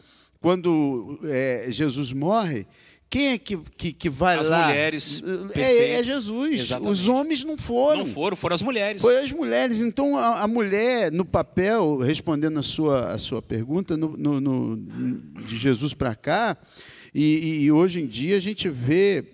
quando 0.41 1.19
é, 1.23 1.67
Jesus 1.69 2.13
morre, 2.13 2.65
quem 3.09 3.29
é 3.29 3.37
que, 3.39 3.57
que, 3.57 3.91
que 3.91 4.09
vai 4.09 4.37
as 4.37 4.47
lá? 4.47 4.61
As 4.61 4.67
mulheres. 4.67 5.23
É, 5.55 5.93
é, 5.95 6.03
Jesus. 6.03 6.61
Exatamente. 6.61 6.91
Os 6.91 7.07
homens 7.07 7.43
não 7.43 7.57
foram. 7.57 7.99
Não 7.99 8.05
foram, 8.05 8.37
foram 8.37 8.53
as 8.53 8.61
mulheres. 8.61 9.01
Foi 9.01 9.17
as 9.17 9.31
mulheres. 9.31 9.81
Então, 9.81 10.15
a, 10.15 10.41
a 10.41 10.47
mulher, 10.47 11.11
no 11.11 11.25
papel, 11.25 11.97
respondendo 11.97 12.59
a 12.59 12.63
sua, 12.63 13.11
a 13.11 13.17
sua 13.17 13.41
pergunta, 13.41 13.97
no, 13.97 14.15
no, 14.15 14.39
no 14.39 15.43
de 15.43 15.57
Jesus 15.57 15.95
para 15.95 16.13
cá, 16.13 16.55
e, 17.13 17.63
e, 17.63 17.71
hoje 17.71 17.99
em 17.99 18.07
dia 18.07 18.37
a 18.37 18.41
gente 18.41 18.69
vê. 18.69 19.25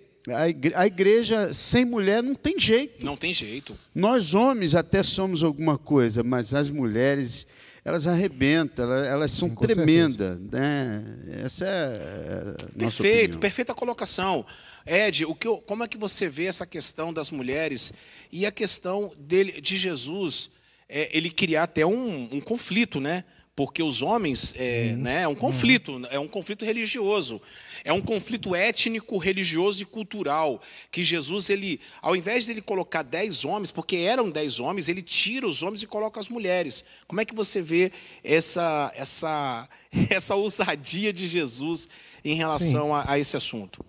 A 0.74 0.88
igreja 0.88 1.54
sem 1.54 1.86
mulher 1.86 2.24
não 2.24 2.34
tem 2.34 2.60
jeito. 2.60 3.06
Não 3.06 3.16
tem 3.16 3.32
jeito. 3.32 3.78
Nós 3.94 4.34
homens 4.34 4.74
até 4.74 5.04
somos 5.04 5.44
alguma 5.44 5.78
coisa, 5.78 6.24
mas 6.24 6.52
as 6.52 6.68
mulheres 6.72 7.46
elas 7.86 8.08
arrebentam, 8.08 8.84
elas, 8.84 9.08
elas 9.08 9.32
são 9.32 9.54
tremendas. 9.54 10.40
Né? 10.52 11.04
Essa 11.44 11.66
é 11.66 11.70
a 11.70 12.46
nossa 12.52 12.74
Perfeito, 12.76 13.22
opinião. 13.22 13.40
perfeita 13.40 13.76
colocação. 13.76 14.44
Ed, 14.84 15.24
o 15.26 15.36
que, 15.36 15.48
como 15.62 15.84
é 15.84 15.88
que 15.88 15.98
você 15.98 16.28
vê 16.28 16.46
essa 16.46 16.66
questão 16.66 17.14
das 17.14 17.30
mulheres 17.30 17.94
e 18.32 18.44
a 18.44 18.52
questão 18.52 19.14
dele, 19.20 19.62
de 19.62 19.78
Jesus, 19.78 20.50
é, 20.90 21.16
ele 21.16 21.30
criar 21.30 21.64
até 21.64 21.86
um, 21.86 22.28
um 22.32 22.42
conflito, 22.42 23.00
né? 23.00 23.24
Porque 23.56 23.82
os 23.82 24.02
homens 24.02 24.54
é, 24.58 24.92
uhum. 24.92 25.02
né, 25.02 25.22
é 25.22 25.28
um 25.28 25.36
conflito, 25.36 25.94
uhum. 25.94 26.06
é 26.12 26.20
um 26.20 26.28
conflito 26.28 26.66
religioso, 26.66 27.42
é 27.86 27.94
um 27.94 28.02
conflito 28.02 28.54
étnico, 28.54 29.18
religioso 29.18 29.82
e 29.82 29.86
cultural. 29.86 30.62
Que 30.92 31.04
Jesus, 31.04 31.50
ele, 31.50 31.80
ao 32.02 32.16
invés 32.16 32.46
de 32.46 32.52
ele 32.52 32.62
colocar 32.62 33.02
dez 33.02 33.46
homens, 33.46 33.72
porque 33.72 33.96
eram 33.96 34.30
dez 34.30 34.60
homens, 34.60 34.90
ele 34.90 35.02
tira 35.02 35.48
os 35.48 35.64
homens 35.64 35.82
e 35.82 35.88
coloca 35.88 36.20
as 36.20 36.28
mulheres. 36.28 36.84
Como 37.08 37.22
é 37.22 37.26
que 37.26 37.34
você 37.34 37.62
vê 37.62 37.94
essa 38.22 38.92
essa 38.94 39.70
essa 40.12 40.36
ousadia 40.36 41.14
de 41.14 41.26
Jesus 41.26 41.88
em 42.26 42.36
relação 42.36 42.94
a, 42.94 43.12
a, 43.12 43.20
esse 43.20 43.38
assunto? 43.38 43.80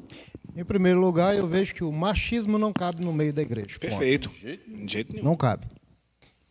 Em 0.55 0.65
primeiro 0.65 1.01
lugar, 1.01 1.37
eu 1.37 1.47
vejo 1.47 1.75
que 1.75 1.83
o 1.83 1.91
machismo 1.91 2.57
não 2.57 2.73
cabe 2.73 3.05
no 3.05 3.13
meio 3.13 3.33
da 3.33 3.43
igreja. 3.43 3.79
Perfeito. 3.81 4.29
De 4.29 4.41
jeito, 4.41 4.71
de 4.71 4.93
jeito 4.93 5.13
nenhum. 5.13 5.25
Não 5.25 5.37
cabe. 5.37 5.67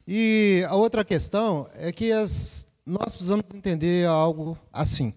E 0.07 0.63
a 0.67 0.75
outra 0.75 1.03
questão 1.03 1.67
é 1.73 1.91
que 1.91 2.11
as 2.11 2.67
nós 2.85 3.15
precisamos 3.15 3.45
entender 3.53 4.07
algo 4.07 4.57
assim. 4.71 5.13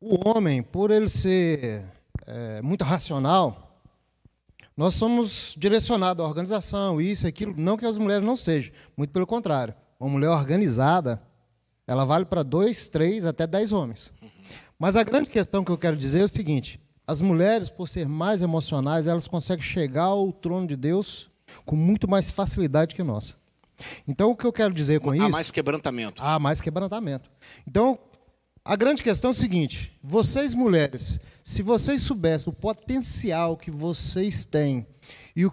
O 0.00 0.28
homem, 0.28 0.62
por 0.62 0.90
ele 0.90 1.08
ser 1.08 1.84
é, 2.26 2.60
muito 2.62 2.84
racional, 2.84 3.82
nós 4.76 4.94
somos 4.94 5.54
direcionados 5.56 6.24
à 6.24 6.28
organização, 6.28 7.00
isso, 7.00 7.26
aquilo. 7.26 7.54
Não 7.56 7.76
que 7.76 7.86
as 7.86 7.98
mulheres 7.98 8.24
não 8.24 8.36
sejam, 8.36 8.72
muito 8.96 9.10
pelo 9.10 9.26
contrário. 9.26 9.74
Uma 9.98 10.10
mulher 10.10 10.28
organizada, 10.28 11.20
ela 11.86 12.04
vale 12.04 12.24
para 12.24 12.42
dois, 12.42 12.88
três, 12.88 13.24
até 13.24 13.46
dez 13.46 13.72
homens. 13.72 14.12
Mas 14.78 14.94
a 14.94 15.02
grande 15.02 15.28
questão 15.28 15.64
que 15.64 15.72
eu 15.72 15.78
quero 15.78 15.96
dizer 15.96 16.20
é 16.20 16.24
o 16.24 16.28
seguinte: 16.28 16.78
as 17.06 17.20
mulheres, 17.20 17.70
por 17.70 17.88
ser 17.88 18.06
mais 18.06 18.42
emocionais, 18.42 19.06
elas 19.06 19.26
conseguem 19.26 19.64
chegar 19.64 20.04
ao 20.04 20.30
trono 20.30 20.66
de 20.66 20.76
Deus 20.76 21.28
com 21.64 21.74
muito 21.74 22.08
mais 22.08 22.30
facilidade 22.30 22.94
que 22.94 23.02
nós. 23.02 23.34
Então, 24.06 24.30
o 24.30 24.36
que 24.36 24.44
eu 24.44 24.52
quero 24.52 24.72
dizer 24.72 25.00
com 25.00 25.10
Há 25.10 25.16
isso. 25.16 25.26
Há 25.26 25.28
mais 25.28 25.50
quebrantamento. 25.50 26.22
Há 26.22 26.38
mais 26.38 26.60
quebrantamento. 26.60 27.30
Então, 27.66 27.98
a 28.64 28.76
grande 28.76 29.02
questão 29.02 29.30
é 29.30 29.32
o 29.32 29.36
seguinte: 29.36 29.92
vocês, 30.02 30.54
mulheres, 30.54 31.18
se 31.42 31.62
vocês 31.62 32.02
soubessem 32.02 32.52
o 32.52 32.56
potencial 32.56 33.56
que 33.56 33.70
vocês 33.70 34.44
têm 34.44 34.86
e 35.34 35.46
o 35.46 35.52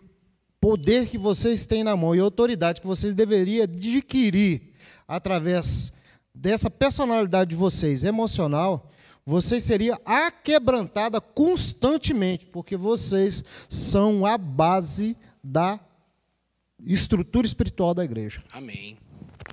poder 0.59 1.07
que 1.07 1.17
vocês 1.17 1.65
têm 1.65 1.83
na 1.83 1.95
mão 1.95 2.15
e 2.15 2.19
a 2.19 2.23
autoridade 2.23 2.81
que 2.81 2.87
vocês 2.87 3.13
deveriam 3.13 3.63
adquirir 3.63 4.73
através 5.07 5.93
dessa 6.33 6.69
personalidade 6.69 7.51
de 7.51 7.55
vocês 7.55 8.03
emocional, 8.03 8.91
vocês 9.25 9.63
seriam 9.63 9.97
aquebrantada 10.05 11.21
constantemente, 11.21 12.45
porque 12.45 12.75
vocês 12.75 13.43
são 13.69 14.25
a 14.25 14.37
base 14.37 15.15
da 15.43 15.79
estrutura 16.85 17.45
espiritual 17.45 17.93
da 17.93 18.03
igreja. 18.03 18.43
Amém. 18.51 18.97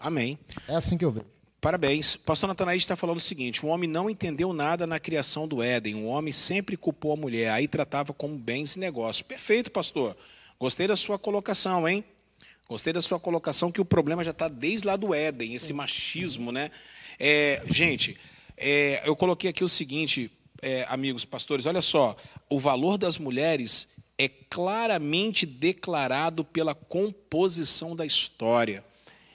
Amém. 0.01 0.39
É 0.69 0.75
assim 0.75 0.99
que 0.99 1.05
eu 1.05 1.11
vejo. 1.11 1.27
Parabéns. 1.61 2.17
Pastor 2.17 2.49
Natanaí 2.49 2.77
está 2.77 2.97
falando 2.97 3.19
o 3.19 3.21
seguinte: 3.21 3.65
o 3.65 3.69
homem 3.69 3.89
não 3.89 4.11
entendeu 4.11 4.53
nada 4.53 4.87
na 4.87 4.99
criação 4.99 5.47
do 5.47 5.62
Éden. 5.62 5.95
O 5.95 6.07
homem 6.07 6.33
sempre 6.33 6.77
culpou 6.77 7.12
a 7.12 7.17
mulher, 7.17 7.51
aí 7.53 7.69
tratava 7.69 8.12
como 8.12 8.37
bens 8.37 8.75
e 8.75 8.81
negócios. 8.81 9.23
Perfeito, 9.23 9.71
pastor. 9.71 10.17
Gostei 10.59 10.89
da 10.89 10.97
sua 10.97 11.19
colocação, 11.19 11.89
hein? 11.89 12.05
Gostei 12.69 12.93
da 12.93 13.03
sua 13.03 13.21
colocação 13.21 13.71
que 13.71 13.81
o 13.81 13.85
problema 13.85 14.25
já 14.25 14.31
está 14.31 14.49
desde 14.49 14.87
lá 14.87 14.97
do 14.97 15.15
Éden, 15.15 15.55
esse 15.55 15.73
machismo, 15.73 16.51
né? 16.51 16.71
É, 17.19 17.62
gente, 17.67 18.17
é, 18.57 19.03
eu 19.05 19.15
coloquei 19.15 19.51
aqui 19.51 19.62
o 19.62 19.69
seguinte, 19.69 20.31
é, 20.61 20.85
amigos 20.89 21.25
pastores, 21.25 21.67
olha 21.67 21.83
só, 21.83 22.17
o 22.49 22.59
valor 22.59 22.97
das 22.97 23.19
mulheres 23.19 23.89
é 24.19 24.28
claramente 24.28 25.47
declarado 25.47 26.45
pela 26.45 26.75
composição 26.75 27.97
da 27.97 28.07
história. 28.07 28.85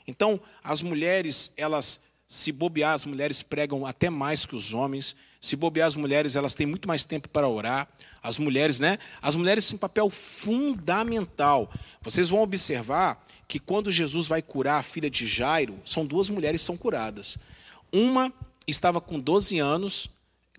Então, 0.07 0.39
as 0.63 0.81
mulheres, 0.81 1.51
elas 1.57 1.99
se 2.27 2.51
bobear, 2.51 2.93
as 2.93 3.05
mulheres 3.05 3.41
pregam 3.41 3.85
até 3.85 4.09
mais 4.09 4.45
que 4.45 4.55
os 4.55 4.73
homens. 4.73 5.15
Se 5.39 5.55
bobear, 5.55 5.87
as 5.87 5.95
mulheres, 5.95 6.35
elas 6.35 6.55
têm 6.55 6.67
muito 6.67 6.87
mais 6.87 7.03
tempo 7.03 7.29
para 7.29 7.47
orar. 7.47 7.87
As 8.21 8.37
mulheres, 8.37 8.79
né? 8.79 8.97
As 9.21 9.35
mulheres 9.35 9.65
têm 9.65 9.75
um 9.75 9.79
papel 9.79 10.09
fundamental. 10.09 11.71
Vocês 12.01 12.29
vão 12.29 12.41
observar 12.41 13.23
que 13.47 13.59
quando 13.59 13.91
Jesus 13.91 14.27
vai 14.27 14.41
curar 14.41 14.79
a 14.79 14.83
filha 14.83 15.09
de 15.09 15.25
Jairo, 15.25 15.79
são 15.85 16.05
duas 16.05 16.27
mulheres 16.27 16.61
que 16.61 16.65
são 16.65 16.75
curadas. 16.75 17.37
Uma 17.91 18.33
estava 18.65 18.99
com 18.99 19.19
12 19.19 19.59
anos 19.59 20.09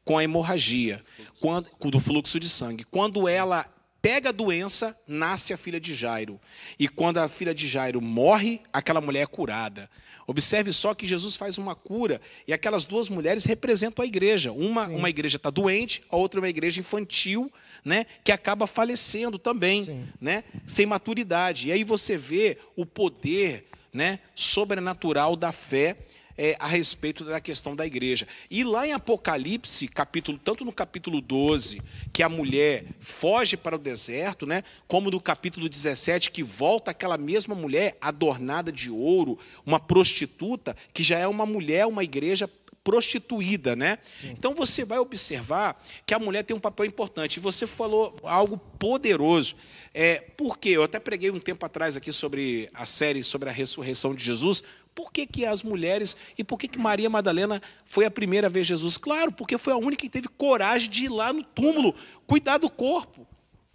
com 0.04 0.16
a 0.16 0.24
hemorragia, 0.24 1.04
quando, 1.38 1.68
do 1.90 2.00
fluxo 2.00 2.40
de 2.40 2.48
sangue. 2.48 2.84
Quando 2.84 3.28
ela 3.28 3.66
pega 4.00 4.28
a 4.28 4.32
doença, 4.32 4.98
nasce 5.06 5.52
a 5.52 5.56
filha 5.56 5.80
de 5.80 5.94
Jairo. 5.94 6.40
E 6.78 6.88
quando 6.88 7.18
a 7.18 7.28
filha 7.28 7.54
de 7.54 7.66
Jairo 7.66 8.00
morre, 8.00 8.60
aquela 8.72 9.00
mulher 9.00 9.22
é 9.22 9.26
curada. 9.26 9.90
Observe 10.26 10.72
só 10.72 10.94
que 10.94 11.06
Jesus 11.06 11.36
faz 11.36 11.56
uma 11.56 11.74
cura 11.74 12.20
e 12.46 12.52
aquelas 12.52 12.84
duas 12.84 13.08
mulheres 13.08 13.44
representam 13.44 14.02
a 14.02 14.06
igreja. 14.06 14.52
Uma, 14.52 14.86
uma 14.86 15.08
igreja 15.08 15.36
está 15.36 15.50
doente, 15.50 16.02
a 16.10 16.16
outra 16.16 16.38
é 16.38 16.42
uma 16.42 16.48
igreja 16.48 16.80
infantil, 16.80 17.50
né, 17.84 18.04
que 18.22 18.30
acaba 18.30 18.66
falecendo 18.66 19.38
também, 19.38 20.06
né, 20.20 20.44
sem 20.66 20.84
maturidade. 20.84 21.68
E 21.68 21.72
aí 21.72 21.82
você 21.82 22.16
vê 22.16 22.58
o 22.76 22.84
poder 22.84 23.68
né, 23.92 24.20
sobrenatural 24.34 25.34
da 25.34 25.50
fé 25.50 25.96
é, 26.38 26.56
a 26.60 26.68
respeito 26.68 27.24
da 27.24 27.40
questão 27.40 27.74
da 27.74 27.84
igreja. 27.84 28.26
E 28.48 28.62
lá 28.62 28.86
em 28.86 28.92
Apocalipse, 28.92 29.88
capítulo, 29.88 30.38
tanto 30.42 30.64
no 30.64 30.72
capítulo 30.72 31.20
12, 31.20 31.82
que 32.12 32.22
a 32.22 32.28
mulher 32.28 32.84
foge 33.00 33.56
para 33.56 33.74
o 33.74 33.78
deserto, 33.78 34.46
né, 34.46 34.62
como 34.86 35.10
no 35.10 35.20
capítulo 35.20 35.68
17, 35.68 36.30
que 36.30 36.42
volta 36.42 36.92
aquela 36.92 37.18
mesma 37.18 37.56
mulher 37.56 37.96
adornada 38.00 38.70
de 38.70 38.88
ouro, 38.88 39.36
uma 39.66 39.80
prostituta, 39.80 40.76
que 40.94 41.02
já 41.02 41.18
é 41.18 41.26
uma 41.26 41.44
mulher, 41.44 41.86
uma 41.86 42.04
igreja 42.04 42.48
prostituída, 42.88 43.76
né? 43.76 43.98
Sim. 44.10 44.30
Então 44.30 44.54
você 44.54 44.82
vai 44.82 44.98
observar 44.98 45.78
que 46.06 46.14
a 46.14 46.18
mulher 46.18 46.42
tem 46.42 46.56
um 46.56 46.60
papel 46.60 46.86
importante. 46.86 47.36
E 47.36 47.40
você 47.40 47.66
falou 47.66 48.16
algo 48.22 48.56
poderoso. 48.56 49.56
É, 49.92 50.20
por 50.36 50.58
quê? 50.58 50.70
Eu 50.70 50.82
até 50.82 50.98
preguei 50.98 51.30
um 51.30 51.38
tempo 51.38 51.66
atrás 51.66 51.98
aqui 51.98 52.10
sobre 52.10 52.70
a 52.72 52.86
série 52.86 53.22
sobre 53.22 53.50
a 53.50 53.52
ressurreição 53.52 54.14
de 54.14 54.24
Jesus. 54.24 54.62
Por 54.98 55.12
que, 55.12 55.24
que 55.28 55.46
as 55.46 55.62
mulheres 55.62 56.16
e 56.36 56.42
por 56.42 56.58
que, 56.58 56.66
que 56.66 56.76
Maria 56.76 57.08
Madalena 57.08 57.62
foi 57.84 58.04
a 58.04 58.10
primeira 58.10 58.48
a 58.48 58.50
ver 58.50 58.64
Jesus? 58.64 58.98
Claro, 58.98 59.30
porque 59.30 59.56
foi 59.56 59.72
a 59.72 59.76
única 59.76 60.02
que 60.02 60.08
teve 60.08 60.26
coragem 60.26 60.90
de 60.90 61.04
ir 61.04 61.08
lá 61.08 61.32
no 61.32 61.44
túmulo 61.44 61.94
cuidar 62.26 62.58
do 62.58 62.68
corpo. 62.68 63.24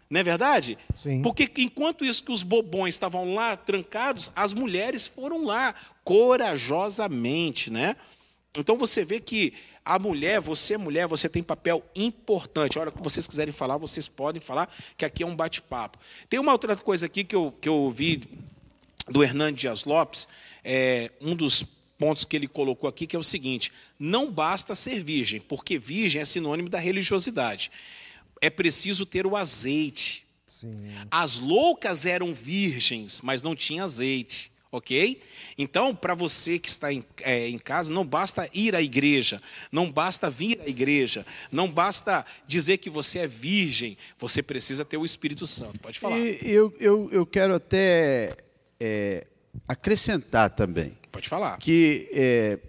Não 0.09 0.19
é 0.19 0.23
verdade? 0.23 0.77
Sim. 0.93 1.21
Porque 1.21 1.49
enquanto 1.59 2.03
isso 2.03 2.25
que 2.25 2.31
os 2.33 2.43
bobões 2.43 2.95
estavam 2.95 3.33
lá 3.33 3.55
trancados, 3.55 4.31
as 4.35 4.51
mulheres 4.51 5.07
foram 5.07 5.45
lá 5.45 5.73
corajosamente, 6.03 7.71
né? 7.71 7.95
Então 8.57 8.77
você 8.77 9.05
vê 9.05 9.21
que 9.21 9.53
a 9.85 9.97
mulher, 9.97 10.41
você 10.41 10.73
é 10.73 10.77
mulher, 10.77 11.07
você 11.07 11.29
tem 11.29 11.41
papel 11.41 11.81
importante. 11.95 12.77
A 12.77 12.81
hora 12.81 12.91
que 12.91 13.01
vocês 13.01 13.25
quiserem 13.25 13.53
falar, 13.53 13.77
vocês 13.77 14.09
podem 14.09 14.41
falar, 14.41 14.69
que 14.97 15.05
aqui 15.05 15.23
é 15.23 15.25
um 15.25 15.37
bate-papo. 15.37 15.97
Tem 16.29 16.37
uma 16.37 16.51
outra 16.51 16.75
coisa 16.75 17.05
aqui 17.05 17.23
que 17.23 17.35
eu, 17.35 17.53
que 17.61 17.69
eu 17.69 17.89
vi 17.89 18.23
do 19.07 19.23
Hernando 19.23 19.55
Dias 19.55 19.85
Lopes, 19.85 20.27
é, 20.63 21.11
um 21.19 21.35
dos 21.35 21.65
pontos 21.97 22.25
que 22.25 22.35
ele 22.35 22.47
colocou 22.47 22.89
aqui, 22.89 23.07
que 23.07 23.15
é 23.15 23.19
o 23.19 23.23
seguinte: 23.23 23.71
não 23.97 24.31
basta 24.31 24.75
ser 24.75 25.03
virgem, 25.03 25.39
porque 25.39 25.77
virgem 25.77 26.21
é 26.21 26.25
sinônimo 26.25 26.69
da 26.69 26.79
religiosidade. 26.79 27.71
É 28.41 28.49
preciso 28.49 29.05
ter 29.05 29.25
o 29.25 29.35
azeite. 29.35 30.25
Sim. 30.45 30.91
As 31.09 31.39
loucas 31.39 32.05
eram 32.05 32.33
virgens, 32.33 33.21
mas 33.21 33.41
não 33.41 33.55
tinha 33.55 33.85
azeite. 33.85 34.51
Ok? 34.69 35.21
Então, 35.55 35.95
para 35.95 36.15
você 36.15 36.57
que 36.57 36.67
está 36.67 36.91
em, 36.91 37.05
é, 37.21 37.47
em, 37.47 37.59
casa, 37.59 37.93
não 37.93 38.03
basta 38.03 38.49
ir 38.55 38.75
à 38.75 38.81
igreja, 38.81 39.39
não 39.71 39.91
basta 39.91 40.31
vir 40.31 40.59
à 40.61 40.67
igreja, 40.67 41.23
não 41.51 41.69
basta 41.69 42.25
dizer 42.47 42.79
que 42.79 42.89
você 42.89 43.19
é 43.19 43.27
virgem, 43.27 43.95
você 44.17 44.41
precisa 44.41 44.83
ter 44.83 44.97
o 44.97 45.05
Espírito 45.05 45.45
Santo. 45.45 45.77
Pode 45.77 45.99
falar. 45.99 46.17
E 46.17 46.39
eu, 46.41 46.75
eu, 46.79 47.07
eu 47.11 47.23
quero 47.23 47.53
até 47.53 48.35
é, 48.79 49.27
acrescentar 49.67 50.49
também. 50.49 50.97
Pode 51.11 51.29
falar. 51.29 51.57
Que 51.57 52.09
é, 52.11 52.59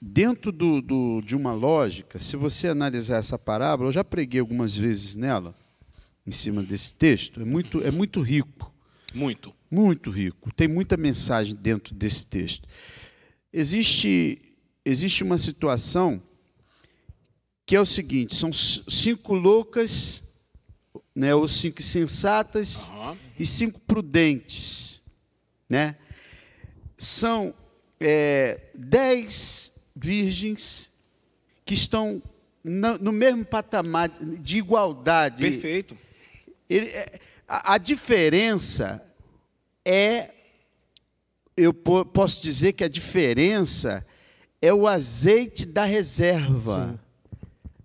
dentro 0.00 0.52
do, 0.52 0.80
do, 0.80 1.20
de 1.22 1.34
uma 1.34 1.52
lógica, 1.52 2.18
se 2.18 2.36
você 2.36 2.68
analisar 2.68 3.18
essa 3.18 3.38
parábola, 3.38 3.88
eu 3.88 3.92
já 3.92 4.04
preguei 4.04 4.40
algumas 4.40 4.76
vezes 4.76 5.16
nela, 5.16 5.54
em 6.26 6.30
cima 6.30 6.62
desse 6.62 6.94
texto, 6.94 7.40
é 7.40 7.44
muito, 7.44 7.82
é 7.82 7.90
muito 7.90 8.20
rico. 8.20 8.72
Muito. 9.14 9.54
Muito 9.70 10.10
rico. 10.10 10.52
Tem 10.52 10.68
muita 10.68 10.96
mensagem 10.96 11.54
dentro 11.54 11.94
desse 11.94 12.26
texto. 12.26 12.68
Existe, 13.52 14.38
existe 14.84 15.22
uma 15.22 15.38
situação 15.38 16.22
que 17.66 17.74
é 17.74 17.80
o 17.80 17.86
seguinte: 17.86 18.36
são 18.36 18.52
cinco 18.52 19.34
loucas, 19.34 20.22
né, 21.14 21.34
ou 21.34 21.48
cinco 21.48 21.82
sensatas 21.82 22.88
uhum. 22.88 23.16
e 23.38 23.46
cinco 23.46 23.80
prudentes 23.80 24.90
né? 25.70 25.94
São 27.00 27.54
é, 27.98 28.60
dez 28.74 29.72
virgens 29.96 30.90
que 31.64 31.72
estão 31.72 32.22
no, 32.62 32.98
no, 32.98 33.10
mesmo 33.10 33.42
patamar 33.42 34.10
de 34.10 34.58
igualdade. 34.58 35.42
Perfeito. 35.42 35.96
Ele, 36.68 36.88
é, 36.88 37.18
a, 37.48 37.72
a, 37.74 37.78
diferença 37.78 39.02
é, 39.82 40.28
eu 41.56 41.72
posso 41.72 42.42
dizer 42.42 42.74
que 42.74 42.84
a 42.84 42.88
diferença 42.88 44.06
é 44.60 44.72
o 44.74 44.86
azeite 44.86 45.64
da 45.64 45.86
reserva. 45.86 46.90
Sim. 46.92 47.09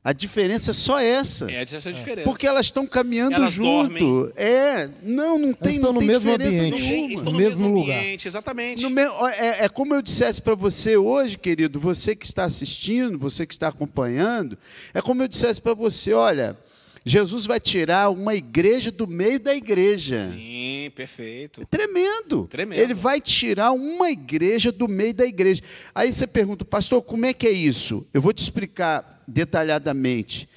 A 0.07 0.13
diferença 0.13 0.69
é 0.69 0.73
só 0.75 0.99
essa. 0.99 1.49
É 1.51 1.63
essa 1.63 1.89
a 1.89 1.91
diferença. 1.91 2.29
Porque 2.29 2.45
elas 2.45 2.67
estão 2.67 2.85
caminhando 2.85 3.33
elas 3.37 3.53
junto. 3.55 3.97
Dormem. 3.97 4.31
É, 4.35 4.87
não, 5.01 5.39
não 5.39 5.51
tem, 5.51 5.71
estão 5.73 5.87
não 5.87 5.93
no 5.93 5.99
tem 5.99 6.07
mesmo 6.09 6.29
diferença 6.31 6.61
ambiente. 6.63 6.81
nenhuma. 6.83 7.07
Estão 7.15 7.23
no 7.25 7.31
no 7.31 7.37
mesmo 7.39 7.59
mesmo 7.63 7.79
lugar. 7.79 7.97
ambiente, 7.99 8.27
exatamente. 8.27 8.83
No 8.83 8.89
me- 8.91 9.01
é, 9.01 9.65
é 9.65 9.67
como 9.69 9.95
eu 9.95 10.03
dissesse 10.03 10.39
para 10.39 10.53
você 10.53 10.95
hoje, 10.95 11.39
querido, 11.39 11.79
você 11.79 12.15
que 12.15 12.23
está 12.23 12.43
assistindo, 12.45 13.17
você 13.17 13.47
que 13.47 13.53
está 13.55 13.67
acompanhando, 13.69 14.55
é 14.93 15.01
como 15.01 15.23
eu 15.23 15.27
dissesse 15.27 15.59
para 15.59 15.73
você, 15.73 16.13
olha, 16.13 16.55
Jesus 17.03 17.47
vai 17.47 17.59
tirar 17.59 18.11
uma 18.11 18.35
igreja 18.35 18.91
do 18.91 19.07
meio 19.07 19.39
da 19.39 19.55
igreja. 19.55 20.29
Sim, 20.31 20.91
perfeito. 20.95 21.61
É 21.63 21.65
tremendo. 21.65 22.45
Tremendo. 22.47 22.79
Ele 22.79 22.93
vai 22.93 23.19
tirar 23.19 23.71
uma 23.71 24.11
igreja 24.11 24.71
do 24.71 24.87
meio 24.87 25.15
da 25.15 25.25
igreja. 25.25 25.63
Aí 25.95 26.13
você 26.13 26.27
pergunta, 26.27 26.63
pastor, 26.63 27.01
como 27.01 27.25
é 27.25 27.33
que 27.33 27.47
é 27.47 27.51
isso? 27.51 28.05
Eu 28.13 28.21
vou 28.21 28.31
te 28.33 28.43
explicar 28.43 29.14
detalhadamente. 29.27 30.47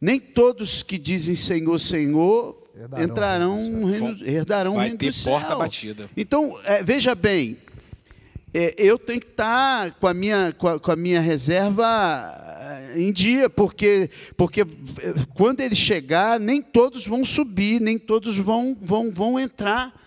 Nem 0.00 0.18
todos 0.18 0.82
que 0.82 0.98
dizem 0.98 1.34
Senhor, 1.34 1.78
Senhor 1.78 2.62
herdarão 2.74 3.04
entrarão 3.04 3.70
no 3.70 3.86
reino, 3.86 4.18
herdarão 4.26 4.74
vai 4.74 4.84
reino 4.86 4.98
ter 4.98 5.06
do 5.06 5.12
céu. 5.12 5.32
porta 5.32 5.56
batida. 5.56 6.10
Então, 6.16 6.58
é, 6.64 6.82
veja 6.82 7.14
bem, 7.14 7.56
é, 8.54 8.74
eu 8.76 8.98
tenho 8.98 9.20
que 9.20 9.28
estar 9.28 9.92
com 9.92 10.06
a 10.06 10.12
minha, 10.12 10.52
com 10.52 10.68
a, 10.68 10.78
com 10.78 10.90
a 10.90 10.96
minha 10.96 11.20
reserva 11.20 11.84
é, 12.94 13.00
em 13.00 13.10
dia, 13.12 13.48
porque, 13.48 14.10
porque 14.36 14.60
é, 14.62 14.66
quando 15.34 15.60
ele 15.60 15.74
chegar, 15.74 16.38
nem 16.38 16.60
todos 16.60 17.06
vão 17.06 17.24
subir, 17.24 17.80
nem 17.80 17.98
todos 17.98 18.36
vão, 18.38 18.76
vão, 18.80 19.10
vão 19.10 19.38
entrar. 19.38 19.98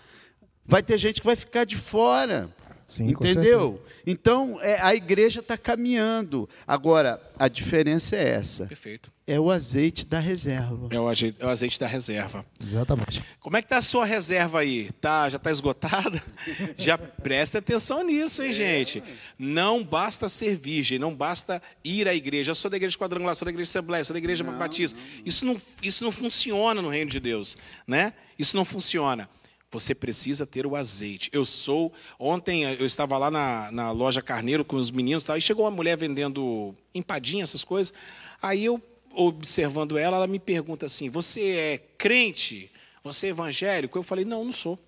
Vai 0.64 0.82
ter 0.82 0.98
gente 0.98 1.20
que 1.20 1.26
vai 1.26 1.36
ficar 1.36 1.64
de 1.64 1.76
fora. 1.76 2.48
Sim, 2.86 3.08
entendeu? 3.08 3.82
Então, 4.06 4.60
é, 4.62 4.80
a 4.80 4.94
igreja 4.94 5.40
está 5.40 5.58
caminhando. 5.58 6.48
Agora, 6.64 7.20
a 7.36 7.48
diferença 7.48 8.14
é 8.14 8.28
essa. 8.28 8.66
Perfeito. 8.66 9.10
É 9.26 9.40
o 9.40 9.50
azeite 9.50 10.06
da 10.06 10.20
reserva. 10.20 10.88
É 10.92 11.00
o 11.00 11.08
azeite, 11.08 11.42
é 11.42 11.46
o 11.46 11.48
azeite 11.48 11.80
da 11.80 11.86
reserva. 11.88 12.46
Exatamente. 12.64 13.24
Como 13.40 13.56
é 13.56 13.60
que 13.60 13.66
está 13.66 13.78
a 13.78 13.82
sua 13.82 14.04
reserva 14.04 14.60
aí? 14.60 14.88
Tá, 15.00 15.28
já 15.28 15.36
está 15.36 15.50
esgotada? 15.50 16.22
já 16.78 16.96
presta 16.96 17.58
atenção 17.58 18.04
nisso, 18.04 18.40
hein, 18.40 18.52
gente? 18.52 19.02
Não 19.36 19.82
basta 19.82 20.28
ser 20.28 20.56
virgem, 20.56 20.96
não 20.96 21.12
basta 21.12 21.60
ir 21.82 22.06
à 22.06 22.14
igreja. 22.14 22.52
Eu 22.52 22.54
sou 22.54 22.70
da 22.70 22.76
igreja 22.76 22.96
quadrangular, 22.96 23.34
sou 23.34 23.46
da 23.46 23.50
igreja 23.50 23.68
Assembleia, 23.68 24.04
sou 24.04 24.14
da 24.14 24.18
igreja 24.18 24.44
não, 24.44 24.56
Batista. 24.56 24.96
Não, 24.96 25.04
não. 25.04 25.22
Isso, 25.26 25.44
não, 25.44 25.60
isso 25.82 26.04
não 26.04 26.12
funciona 26.12 26.80
no 26.80 26.88
reino 26.88 27.10
de 27.10 27.18
Deus, 27.18 27.56
né? 27.84 28.12
Isso 28.38 28.56
não 28.56 28.64
funciona. 28.64 29.28
Você 29.70 29.94
precisa 29.94 30.46
ter 30.46 30.66
o 30.66 30.76
azeite. 30.76 31.28
Eu 31.32 31.44
sou. 31.44 31.92
Ontem 32.18 32.62
eu 32.62 32.86
estava 32.86 33.18
lá 33.18 33.30
na, 33.30 33.70
na 33.72 33.90
loja 33.90 34.22
Carneiro 34.22 34.64
com 34.64 34.76
os 34.76 34.90
meninos 34.90 35.24
e 35.24 35.26
tal, 35.26 35.36
e 35.36 35.42
chegou 35.42 35.64
uma 35.64 35.70
mulher 35.70 35.96
vendendo 35.96 36.74
empadinha, 36.94 37.44
essas 37.44 37.64
coisas. 37.64 37.92
Aí 38.40 38.64
eu, 38.64 38.80
observando 39.12 39.98
ela, 39.98 40.16
ela 40.16 40.26
me 40.26 40.38
pergunta 40.38 40.86
assim: 40.86 41.10
Você 41.10 41.40
é 41.56 41.78
crente? 41.98 42.70
Você 43.02 43.26
é 43.26 43.30
evangélico? 43.30 43.98
Eu 43.98 44.02
falei: 44.02 44.24
Não, 44.24 44.44
não 44.44 44.52
sou. 44.52 44.78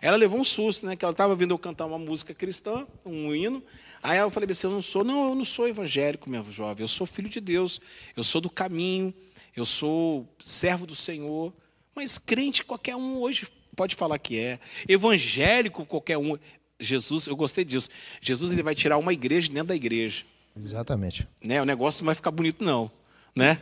Ela 0.00 0.16
levou 0.16 0.38
um 0.38 0.44
susto, 0.44 0.86
né? 0.86 0.96
Que 0.96 1.04
ela 1.04 1.12
estava 1.12 1.34
vindo 1.34 1.52
eu 1.52 1.58
cantar 1.58 1.86
uma 1.86 1.98
música 1.98 2.34
cristã, 2.34 2.86
um 3.04 3.34
hino. 3.34 3.62
Aí 4.02 4.18
eu 4.18 4.30
falei 4.30 4.48
Eu 4.62 4.70
não 4.70 4.82
sou. 4.82 5.04
Não, 5.04 5.30
eu 5.30 5.34
não 5.34 5.44
sou 5.44 5.68
evangélico, 5.68 6.28
minha 6.28 6.44
jovem. 6.44 6.84
Eu 6.84 6.88
sou 6.88 7.06
filho 7.06 7.28
de 7.28 7.40
Deus. 7.40 7.80
Eu 8.16 8.24
sou 8.24 8.40
do 8.40 8.50
caminho. 8.50 9.14
Eu 9.56 9.64
sou 9.64 10.28
servo 10.38 10.86
do 10.86 10.94
Senhor. 10.94 11.52
Mas 11.94 12.18
crente 12.18 12.64
qualquer 12.64 12.96
um 12.96 13.18
hoje 13.18 13.46
pode 13.76 13.94
falar 13.94 14.18
que 14.18 14.38
é. 14.38 14.58
Evangélico 14.88 15.84
qualquer 15.86 16.18
um. 16.18 16.36
Jesus, 16.78 17.26
eu 17.26 17.36
gostei 17.36 17.64
disso. 17.64 17.88
Jesus 18.20 18.52
ele 18.52 18.62
vai 18.62 18.74
tirar 18.74 18.98
uma 18.98 19.12
igreja 19.12 19.48
dentro 19.48 19.68
da 19.68 19.76
igreja. 19.76 20.24
Exatamente. 20.56 21.26
Né? 21.42 21.62
O 21.62 21.64
negócio 21.64 22.02
não 22.02 22.06
vai 22.06 22.14
ficar 22.14 22.30
bonito 22.30 22.62
não, 22.62 22.90
né? 23.34 23.58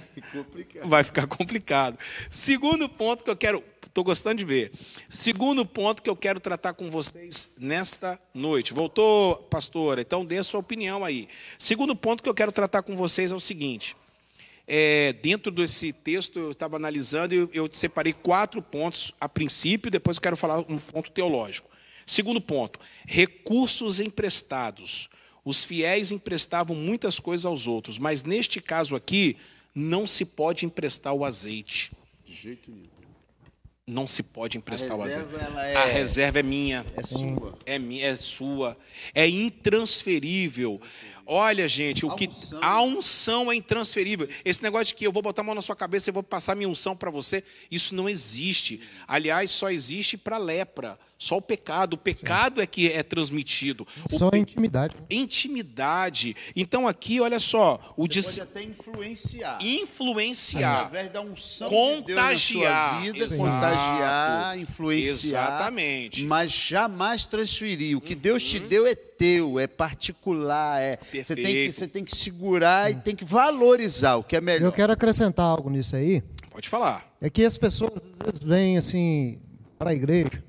Vai 0.84 1.04
ficar 1.04 1.26
complicado. 1.26 1.98
Segundo 2.28 2.88
ponto 2.88 3.22
que 3.22 3.30
eu 3.30 3.36
quero, 3.36 3.62
estou 3.86 4.02
gostando 4.02 4.38
de 4.38 4.44
ver. 4.44 4.72
Segundo 5.08 5.64
ponto 5.64 6.02
que 6.02 6.10
eu 6.10 6.16
quero 6.16 6.40
tratar 6.40 6.72
com 6.72 6.90
vocês 6.90 7.50
nesta 7.58 8.18
noite. 8.34 8.72
Voltou, 8.72 9.36
pastora? 9.36 10.00
Então 10.00 10.24
dê 10.24 10.38
a 10.38 10.44
sua 10.44 10.60
opinião 10.60 11.04
aí. 11.04 11.28
Segundo 11.58 11.94
ponto 11.94 12.22
que 12.22 12.28
eu 12.28 12.34
quero 12.34 12.50
tratar 12.50 12.82
com 12.82 12.96
vocês 12.96 13.30
é 13.30 13.34
o 13.34 13.40
seguinte 13.40 13.94
é, 14.72 15.12
dentro 15.14 15.50
desse 15.50 15.92
texto, 15.92 16.38
eu 16.38 16.52
estava 16.52 16.76
analisando 16.76 17.34
e 17.34 17.38
eu, 17.38 17.50
eu 17.52 17.68
separei 17.72 18.12
quatro 18.12 18.62
pontos 18.62 19.12
a 19.20 19.28
princípio, 19.28 19.90
depois 19.90 20.16
eu 20.16 20.22
quero 20.22 20.36
falar 20.36 20.60
um 20.60 20.78
ponto 20.78 21.10
teológico. 21.10 21.68
Segundo 22.06 22.40
ponto, 22.40 22.78
recursos 23.04 23.98
emprestados. 23.98 25.08
Os 25.44 25.64
fiéis 25.64 26.12
emprestavam 26.12 26.76
muitas 26.76 27.18
coisas 27.18 27.44
aos 27.44 27.66
outros, 27.66 27.98
mas 27.98 28.22
neste 28.22 28.60
caso 28.60 28.94
aqui, 28.94 29.36
não 29.74 30.06
se 30.06 30.24
pode 30.24 30.64
emprestar 30.64 31.14
o 31.14 31.24
azeite. 31.24 31.90
De 32.24 32.32
jeito 32.32 32.70
nenhum. 32.70 32.88
Não 33.84 34.06
se 34.06 34.22
pode 34.22 34.56
emprestar 34.56 34.96
o 34.96 35.02
azeite. 35.02 35.34
É... 35.34 35.74
A 35.74 35.84
reserva 35.86 36.38
é 36.38 36.42
minha. 36.44 36.86
É 36.96 37.02
sua. 37.02 37.58
É 37.66 37.76
minha, 37.76 38.06
é 38.06 38.16
sua. 38.16 38.76
É 39.12 39.28
intransferível. 39.28 40.80
Olha, 41.32 41.68
gente, 41.68 42.04
o 42.04 42.10
que 42.16 42.28
a 42.60 42.82
unção 42.82 43.52
é 43.52 43.54
intransferível. 43.54 44.28
Esse 44.44 44.60
negócio 44.64 44.86
de 44.86 44.96
que 44.96 45.06
eu 45.06 45.12
vou 45.12 45.22
botar 45.22 45.42
a 45.42 45.44
mão 45.44 45.54
na 45.54 45.62
sua 45.62 45.76
cabeça 45.76 46.10
e 46.10 46.12
vou 46.12 46.24
passar 46.24 46.56
minha 46.56 46.68
unção 46.68 46.96
para 46.96 47.08
você, 47.08 47.44
isso 47.70 47.94
não 47.94 48.08
existe. 48.08 48.80
Aliás, 49.06 49.52
só 49.52 49.70
existe 49.70 50.16
para 50.16 50.38
lepra. 50.38 50.98
Só 51.20 51.36
o 51.36 51.42
pecado. 51.42 51.94
O 51.94 51.98
pecado 51.98 52.56
Sim. 52.56 52.62
é 52.62 52.66
que 52.66 52.90
é 52.90 53.02
transmitido. 53.02 53.86
Só 54.08 54.30
a 54.32 54.38
intimidade. 54.38 54.96
Intimidade. 55.10 56.34
Então 56.56 56.88
aqui, 56.88 57.20
olha 57.20 57.38
só, 57.38 57.78
o 57.94 58.06
Você 58.06 58.08
dis... 58.08 58.26
pode 58.26 58.40
até 58.40 58.62
influenciar. 58.62 59.58
Influenciar. 59.60 60.78
Através 60.78 61.10
da 61.10 61.20
unção 61.20 61.68
contagiar. 61.68 63.02
De 63.02 63.12
Deus 63.12 63.30
na 63.30 63.36
sua 63.36 63.46
vida, 63.46 63.60
contagiar, 63.60 64.49
influenciar. 64.80 65.44
Exatamente. 65.44 66.24
Mas 66.24 66.50
jamais 66.50 67.26
transferir. 67.26 67.96
O 67.96 68.00
que 68.00 68.14
uhum. 68.14 68.20
Deus 68.20 68.42
te 68.42 68.58
deu 68.58 68.86
é 68.86 68.94
teu, 68.94 69.58
é 69.58 69.66
particular, 69.66 70.80
é 70.80 70.98
você 71.12 71.34
tem 71.34 71.44
que 71.44 71.72
você 71.72 71.88
tem 71.88 72.04
que 72.04 72.16
segurar 72.16 72.90
Sim. 72.90 72.96
e 72.96 73.00
tem 73.00 73.14
que 73.14 73.24
valorizar 73.24 74.16
o 74.16 74.24
que 74.24 74.36
é 74.36 74.40
melhor. 74.40 74.66
Eu 74.66 74.72
quero 74.72 74.92
acrescentar 74.92 75.44
algo 75.44 75.68
nisso 75.68 75.94
aí. 75.94 76.22
Pode 76.50 76.68
falar. 76.68 77.06
É 77.20 77.28
que 77.28 77.44
as 77.44 77.56
pessoas 77.58 77.92
às 78.18 78.26
vezes 78.26 78.40
vêm 78.40 78.78
assim 78.78 79.38
para 79.78 79.90
a 79.90 79.94
igreja 79.94 80.42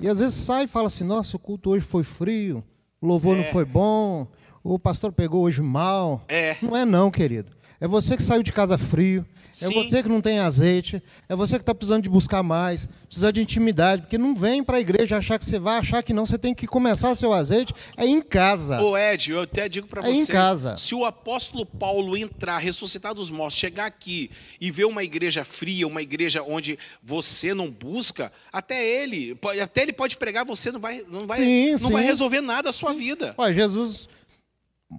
e 0.00 0.08
às 0.08 0.18
vezes 0.18 0.34
sai 0.34 0.64
e 0.64 0.66
fala 0.66 0.88
assim: 0.88 1.04
nossa, 1.04 1.36
o 1.36 1.38
culto 1.38 1.70
hoje 1.70 1.84
foi 1.84 2.02
frio, 2.02 2.64
o 3.00 3.06
louvor 3.06 3.36
é. 3.36 3.42
não 3.42 3.52
foi 3.52 3.64
bom, 3.64 4.26
o 4.62 4.78
pastor 4.78 5.12
pegou 5.12 5.42
hoje 5.42 5.62
mal. 5.62 6.24
É. 6.28 6.56
Não 6.60 6.76
é, 6.76 6.84
não, 6.84 7.10
querido. 7.10 7.50
É 7.82 7.88
você 7.88 8.16
que 8.16 8.22
saiu 8.22 8.44
de 8.44 8.52
casa 8.52 8.78
frio, 8.78 9.26
é 9.50 9.66
Sim. 9.66 9.74
você 9.74 10.04
que 10.04 10.08
não 10.08 10.20
tem 10.20 10.38
azeite, 10.38 11.02
é 11.28 11.34
você 11.34 11.56
que 11.56 11.62
está 11.62 11.74
precisando 11.74 12.04
de 12.04 12.08
buscar 12.08 12.40
mais, 12.40 12.88
precisa 13.06 13.32
de 13.32 13.42
intimidade, 13.42 14.02
porque 14.02 14.16
não 14.16 14.36
vem 14.36 14.62
para 14.62 14.76
a 14.76 14.80
igreja 14.80 15.18
achar 15.18 15.36
que 15.36 15.44
você 15.44 15.58
vai 15.58 15.78
achar 15.78 16.00
que 16.00 16.12
não, 16.12 16.24
você 16.24 16.38
tem 16.38 16.54
que 16.54 16.64
começar 16.64 17.12
seu 17.16 17.32
azeite 17.32 17.74
é 17.96 18.06
em 18.06 18.22
casa. 18.22 18.80
Ô 18.80 18.96
Ed, 18.96 19.32
eu 19.32 19.40
até 19.40 19.68
digo 19.68 19.88
para 19.88 20.00
é 20.00 20.04
vocês, 20.04 20.28
em 20.28 20.32
casa. 20.32 20.76
se 20.76 20.94
o 20.94 21.04
apóstolo 21.04 21.66
Paulo 21.66 22.16
entrar, 22.16 22.58
ressuscitar 22.58 23.14
dos 23.14 23.30
mortos, 23.30 23.58
chegar 23.58 23.86
aqui 23.86 24.30
e 24.60 24.70
ver 24.70 24.84
uma 24.84 25.02
igreja 25.02 25.44
fria, 25.44 25.84
uma 25.84 26.02
igreja 26.02 26.40
onde 26.46 26.78
você 27.02 27.52
não 27.52 27.68
busca, 27.68 28.30
até 28.52 28.80
ele, 28.80 29.36
até 29.60 29.82
ele 29.82 29.92
pode 29.92 30.16
pregar, 30.18 30.44
você 30.44 30.70
não 30.70 30.78
vai, 30.78 31.04
não 31.10 31.26
vai, 31.26 31.40
sim, 31.40 31.72
não 31.72 31.78
sim. 31.78 31.92
vai 31.92 32.04
resolver 32.04 32.42
nada 32.42 32.70
a 32.70 32.72
sua 32.72 32.94
vida. 32.94 33.34
Olha, 33.36 33.52
Jesus 33.52 34.08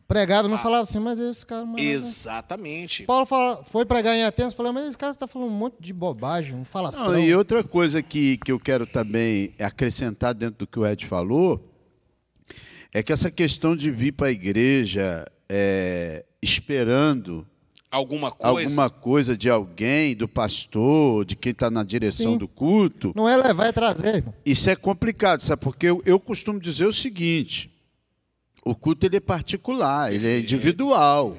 pregava, 0.08 0.48
não 0.48 0.56
ah, 0.56 0.60
falava 0.60 0.84
assim, 0.84 1.00
mas 1.00 1.20
esse 1.20 1.46
cara. 1.46 1.66
Mas, 1.66 1.82
exatamente. 1.82 3.04
Paulo 3.04 3.26
fala, 3.26 3.64
foi 3.66 3.86
pregar 3.86 4.16
em 4.16 4.24
Atenas, 4.24 4.54
falou, 4.54 4.74
mas 4.74 4.88
esse 4.88 4.98
cara 4.98 5.14
está 5.14 5.28
falando 5.28 5.50
um 5.50 5.58
monte 5.58 5.76
de 5.80 5.94
bobagem, 5.94 6.56
um 6.56 6.66
falastrão. 6.66 7.12
Não, 7.12 7.20
e 7.20 7.34
outra 7.36 7.64
coisa 7.64 8.02
que, 8.02 8.38
que 8.38 8.52
eu 8.52 8.60
quero 8.60 8.86
também 8.86 9.54
acrescentar 9.60 10.34
dentro 10.34 10.60
do 10.60 10.68
que 10.68 10.80
o 10.80 10.86
Ed 10.86 11.06
falou, 11.06 11.70
é 12.94 13.02
que 13.02 13.12
essa 13.12 13.32
questão 13.32 13.76
de 13.76 13.90
vir 13.90 14.12
para 14.12 14.28
a 14.28 14.32
igreja 14.32 15.26
é, 15.50 16.24
esperando 16.42 17.46
alguma 17.90 18.32
coisa. 18.32 18.60
alguma 18.60 18.90
coisa 18.90 19.38
de 19.38 19.50
alguém, 19.50 20.16
do 20.16 20.28
pastor, 20.28 21.26
de 21.26 21.36
quem 21.36 21.52
está 21.52 21.70
na 21.70 21.84
direção 21.84 22.34
Sim. 22.34 22.38
do 22.38 22.48
culto. 22.48 23.14
Não 23.16 23.30
é 23.30 23.38
levar 23.38 23.70
e 23.70 23.74
trazer. 23.74 24.16
Irmão. 24.16 24.34
Isso 24.46 24.70
é 24.70 24.76
complicado, 24.76 25.42
sabe? 25.42 25.62
Porque 25.62 25.86
eu, 25.86 26.02
eu 26.06 26.20
costumo 26.20 26.60
dizer 26.60 26.86
o 26.86 26.94
seguinte: 26.94 27.73
o 28.66 28.76
culto 28.76 29.06
ele 29.06 29.18
é 29.18 29.20
particular, 29.20 30.14
ele 30.14 30.28
é 30.28 30.40
individual. 30.40 31.36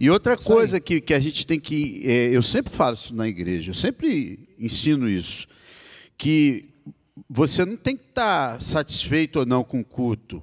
E 0.00 0.08
outra 0.08 0.36
coisa 0.36 0.78
que, 0.78 1.00
que 1.00 1.12
a 1.12 1.20
gente 1.20 1.46
tem 1.46 1.58
que. 1.58 2.02
É, 2.04 2.28
eu 2.30 2.42
sempre 2.42 2.72
falo 2.72 2.94
isso 2.94 3.14
na 3.14 3.26
igreja, 3.26 3.70
eu 3.70 3.74
sempre 3.74 4.48
ensino 4.58 5.08
isso. 5.08 5.46
Que 6.16 6.68
você 7.28 7.64
não 7.64 7.76
tem 7.76 7.96
que 7.96 8.04
estar 8.04 8.62
satisfeito 8.62 9.40
ou 9.40 9.46
não 9.46 9.64
com 9.64 9.80
o 9.80 9.84
culto. 9.84 10.42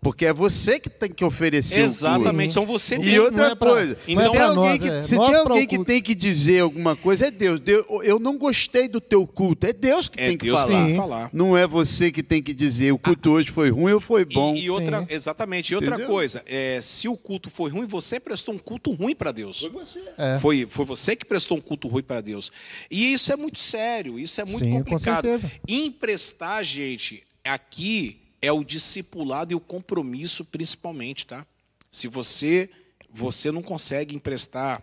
Porque 0.00 0.26
é 0.26 0.32
você 0.32 0.78
que 0.78 0.88
tem 0.88 1.10
que 1.10 1.24
oferecer 1.24 1.80
Exatamente, 1.80 2.54
são 2.54 2.64
você 2.64 2.98
mesmo. 2.98 3.12
E 3.12 3.18
outra 3.18 3.48
é 3.48 3.54
pra, 3.54 3.70
coisa, 3.70 3.98
então, 4.06 4.26
se 4.26 4.32
tem 4.32 4.40
alguém, 4.40 4.78
que, 4.78 4.88
é. 4.88 5.02
se 5.02 5.16
tem 5.16 5.34
alguém 5.34 5.66
que 5.66 5.84
tem 5.84 6.02
que 6.02 6.14
dizer 6.14 6.60
alguma 6.60 6.94
coisa, 6.94 7.26
é 7.26 7.30
Deus. 7.30 7.58
Deus. 7.58 7.84
Eu 8.04 8.18
não 8.20 8.38
gostei 8.38 8.86
do 8.86 9.00
teu 9.00 9.26
culto, 9.26 9.66
é 9.66 9.72
Deus 9.72 10.08
que 10.08 10.20
é 10.20 10.28
tem 10.28 10.36
Deus 10.36 10.62
que 10.62 10.70
falar. 10.70 10.94
falar. 10.94 11.30
Não 11.32 11.56
é 11.56 11.66
você 11.66 12.12
que 12.12 12.22
tem 12.22 12.40
que 12.40 12.54
dizer 12.54 12.92
o 12.92 12.98
culto 12.98 13.30
ah, 13.30 13.32
hoje 13.32 13.50
foi 13.50 13.70
ruim 13.70 13.92
ou 13.92 14.00
foi 14.00 14.24
bom. 14.24 14.54
E, 14.54 14.64
e 14.64 14.70
outra, 14.70 15.04
exatamente. 15.08 15.72
E 15.72 15.74
outra 15.74 15.90
Entendeu? 15.90 16.06
coisa, 16.06 16.42
é, 16.46 16.78
se 16.80 17.08
o 17.08 17.16
culto 17.16 17.50
foi 17.50 17.70
ruim, 17.70 17.86
você 17.86 18.20
prestou 18.20 18.54
um 18.54 18.58
culto 18.58 18.92
ruim 18.92 19.16
para 19.16 19.32
Deus. 19.32 19.60
Foi 19.60 19.70
você. 19.70 20.02
É. 20.16 20.38
Foi, 20.38 20.66
foi 20.70 20.84
você 20.84 21.16
que 21.16 21.24
prestou 21.24 21.58
um 21.58 21.60
culto 21.60 21.88
ruim 21.88 22.02
para 22.02 22.20
Deus. 22.20 22.52
E 22.88 23.12
isso 23.12 23.32
é 23.32 23.36
muito 23.36 23.58
sério, 23.58 24.18
isso 24.18 24.40
é 24.40 24.44
muito 24.44 24.64
Sim, 24.64 24.72
complicado. 24.72 25.28
Emprestar, 25.66 26.62
gente, 26.62 27.24
aqui 27.44 28.27
é 28.40 28.52
o 28.52 28.64
discipulado 28.64 29.52
e 29.52 29.54
o 29.54 29.60
compromisso 29.60 30.44
principalmente, 30.44 31.26
tá? 31.26 31.46
Se 31.90 32.08
você 32.08 32.70
você 33.10 33.50
não 33.50 33.62
consegue 33.62 34.14
emprestar 34.14 34.82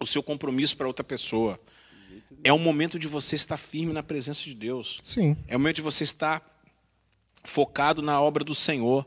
o 0.00 0.06
seu 0.06 0.22
compromisso 0.22 0.76
para 0.76 0.86
outra 0.86 1.04
pessoa, 1.04 1.58
é 2.42 2.52
o 2.52 2.58
momento 2.58 2.98
de 2.98 3.08
você 3.08 3.36
estar 3.36 3.56
firme 3.56 3.92
na 3.92 4.02
presença 4.02 4.42
de 4.42 4.54
Deus. 4.54 4.98
Sim. 5.02 5.36
É 5.46 5.56
o 5.56 5.58
momento 5.60 5.76
de 5.76 5.82
você 5.82 6.04
estar 6.04 6.42
focado 7.44 8.02
na 8.02 8.20
obra 8.20 8.44
do 8.44 8.54
Senhor. 8.54 9.06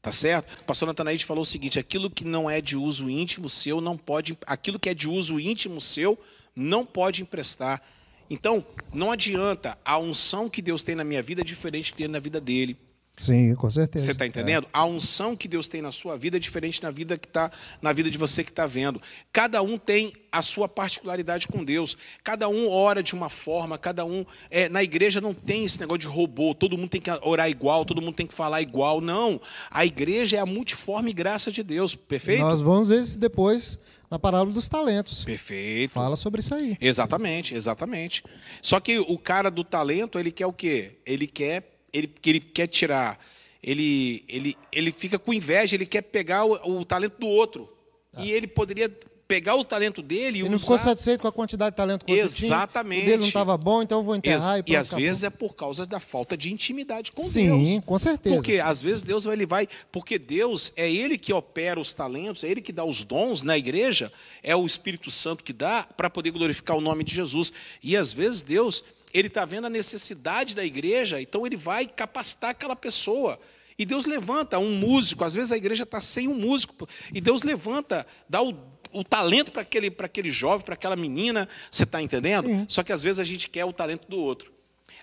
Tá 0.00 0.12
certo? 0.12 0.60
O 0.60 0.64
pastor 0.64 0.86
Natanaide 0.86 1.24
falou 1.24 1.42
o 1.42 1.46
seguinte: 1.46 1.78
aquilo 1.78 2.10
que 2.10 2.26
não 2.26 2.48
é 2.48 2.60
de 2.60 2.76
uso 2.76 3.08
íntimo 3.08 3.48
seu 3.48 3.80
não 3.80 3.96
pode, 3.96 4.36
aquilo 4.46 4.78
que 4.78 4.90
é 4.90 4.94
de 4.94 5.08
uso 5.08 5.40
íntimo 5.40 5.80
seu 5.80 6.18
não 6.54 6.84
pode 6.84 7.22
emprestar. 7.22 7.80
Então, 8.28 8.64
não 8.92 9.10
adianta 9.10 9.78
a 9.82 9.98
unção 9.98 10.50
que 10.50 10.60
Deus 10.60 10.82
tem 10.82 10.94
na 10.94 11.04
minha 11.04 11.22
vida 11.22 11.40
é 11.40 11.44
diferente 11.44 11.90
que 11.90 11.98
tem 11.98 12.08
na 12.08 12.18
vida 12.18 12.38
dele. 12.38 12.76
Sim, 13.16 13.54
com 13.54 13.70
certeza. 13.70 14.06
Você 14.06 14.10
está 14.10 14.26
entendendo? 14.26 14.64
É. 14.64 14.68
A 14.72 14.84
unção 14.84 15.36
que 15.36 15.46
Deus 15.46 15.68
tem 15.68 15.80
na 15.80 15.92
sua 15.92 16.16
vida 16.16 16.36
é 16.36 16.40
diferente 16.40 16.82
na 16.82 16.90
vida 16.90 17.16
que 17.16 17.28
está 17.28 17.50
na 17.80 17.92
vida 17.92 18.10
de 18.10 18.18
você 18.18 18.42
que 18.42 18.50
está 18.50 18.66
vendo. 18.66 19.00
Cada 19.32 19.62
um 19.62 19.78
tem 19.78 20.12
a 20.32 20.42
sua 20.42 20.68
particularidade 20.68 21.46
com 21.46 21.64
Deus. 21.64 21.96
Cada 22.24 22.48
um 22.48 22.68
ora 22.68 23.02
de 23.04 23.14
uma 23.14 23.28
forma. 23.28 23.78
Cada 23.78 24.04
um 24.04 24.26
é, 24.50 24.68
na 24.68 24.82
igreja 24.82 25.20
não 25.20 25.32
tem 25.32 25.64
esse 25.64 25.78
negócio 25.78 26.00
de 26.00 26.06
robô. 26.08 26.54
Todo 26.54 26.76
mundo 26.76 26.88
tem 26.88 27.00
que 27.00 27.10
orar 27.22 27.48
igual. 27.48 27.84
Todo 27.84 28.02
mundo 28.02 28.14
tem 28.14 28.26
que 28.26 28.34
falar 28.34 28.60
igual. 28.60 29.00
Não. 29.00 29.40
A 29.70 29.86
igreja 29.86 30.36
é 30.36 30.40
a 30.40 30.46
multiforme 30.46 31.12
graça 31.12 31.52
de 31.52 31.62
Deus. 31.62 31.94
Perfeito? 31.94 32.42
Nós 32.42 32.60
vamos 32.60 32.88
ver 32.88 33.00
isso 33.00 33.16
depois 33.16 33.78
na 34.10 34.18
parábola 34.18 34.52
dos 34.52 34.68
talentos. 34.68 35.24
Perfeito. 35.24 35.92
Fala 35.92 36.16
sobre 36.16 36.40
isso 36.40 36.54
aí. 36.54 36.76
Exatamente, 36.80 37.54
exatamente. 37.54 38.24
Só 38.60 38.80
que 38.80 38.98
o 38.98 39.18
cara 39.18 39.50
do 39.50 39.62
talento 39.62 40.18
ele 40.18 40.32
quer 40.32 40.46
o 40.46 40.52
quê? 40.52 40.98
Ele 41.06 41.28
quer 41.28 41.73
ele, 41.94 42.06
que 42.08 42.28
ele 42.30 42.40
quer 42.40 42.66
tirar, 42.66 43.18
ele, 43.62 44.24
ele, 44.28 44.56
ele 44.70 44.92
fica 44.92 45.18
com 45.18 45.32
inveja, 45.32 45.74
ele 45.74 45.86
quer 45.86 46.02
pegar 46.02 46.44
o, 46.44 46.80
o 46.80 46.84
talento 46.84 47.18
do 47.18 47.26
outro. 47.28 47.72
Ah. 48.14 48.22
E 48.22 48.30
ele 48.30 48.46
poderia 48.46 48.90
pegar 49.26 49.56
o 49.56 49.64
talento 49.64 50.02
dele 50.02 50.36
e 50.36 50.40
Ele 50.40 50.42
usar. 50.42 50.50
não 50.50 50.58
ficou 50.58 50.78
satisfeito 50.78 51.22
com 51.22 51.28
a 51.28 51.32
quantidade 51.32 51.70
de 51.70 51.76
talento 51.78 52.04
que 52.04 52.12
eu 52.12 52.16
tinha. 52.28 52.46
Exatamente. 52.46 53.02
O 53.02 53.04
dele 53.06 53.16
não 53.16 53.26
estava 53.26 53.56
bom, 53.56 53.80
então 53.82 54.00
eu 54.00 54.04
vou 54.04 54.14
enterrar 54.14 54.56
Ex- 54.58 54.58
e 54.58 54.60
e 54.60 54.62
pronto, 54.64 54.80
às 54.80 54.86
acabou. 54.88 55.06
vezes 55.06 55.22
é 55.22 55.30
por 55.30 55.54
causa 55.56 55.86
da 55.86 55.98
falta 55.98 56.36
de 56.36 56.52
intimidade 56.52 57.10
com 57.10 57.22
Sim, 57.22 57.46
Deus. 57.72 57.84
com 57.86 57.98
certeza. 57.98 58.36
Porque 58.36 58.58
às 58.58 58.82
vezes 58.82 59.02
Deus 59.02 59.24
vai, 59.24 59.34
ele 59.34 59.46
vai, 59.46 59.66
porque 59.90 60.18
Deus 60.18 60.72
é 60.76 60.92
ele 60.92 61.16
que 61.16 61.32
opera 61.32 61.80
os 61.80 61.94
talentos, 61.94 62.44
é 62.44 62.48
ele 62.50 62.60
que 62.60 62.70
dá 62.70 62.84
os 62.84 63.02
dons 63.02 63.42
na 63.42 63.56
igreja, 63.56 64.12
é 64.42 64.54
o 64.54 64.66
Espírito 64.66 65.10
Santo 65.10 65.42
que 65.42 65.54
dá 65.54 65.84
para 65.96 66.10
poder 66.10 66.30
glorificar 66.30 66.76
o 66.76 66.80
nome 66.82 67.02
de 67.02 67.14
Jesus. 67.14 67.50
E 67.82 67.96
às 67.96 68.12
vezes 68.12 68.42
Deus, 68.42 68.84
ele 69.14 69.28
está 69.28 69.44
vendo 69.44 69.66
a 69.66 69.70
necessidade 69.70 70.54
da 70.54 70.64
igreja, 70.64 71.22
então 71.22 71.46
ele 71.46 71.56
vai 71.56 71.86
capacitar 71.86 72.50
aquela 72.50 72.76
pessoa. 72.76 73.38
E 73.78 73.86
Deus 73.86 74.04
levanta 74.06 74.58
um 74.58 74.72
músico, 74.76 75.24
às 75.24 75.34
vezes 75.34 75.50
a 75.52 75.56
igreja 75.56 75.84
está 75.84 76.00
sem 76.00 76.28
um 76.28 76.34
músico, 76.34 76.88
e 77.12 77.20
Deus 77.20 77.42
levanta, 77.42 78.06
dá 78.28 78.42
o, 78.42 78.54
o 78.92 79.02
talento 79.02 79.50
para 79.52 79.62
aquele, 79.62 79.90
para 79.90 80.06
aquele 80.06 80.30
jovem, 80.30 80.64
para 80.64 80.74
aquela 80.74 80.96
menina, 80.96 81.48
você 81.70 81.84
está 81.84 82.02
entendendo? 82.02 82.48
Só 82.68 82.82
que 82.82 82.92
às 82.92 83.02
vezes 83.02 83.18
a 83.18 83.24
gente 83.24 83.48
quer 83.48 83.64
o 83.64 83.72
talento 83.72 84.06
do 84.08 84.18
outro. 84.18 84.52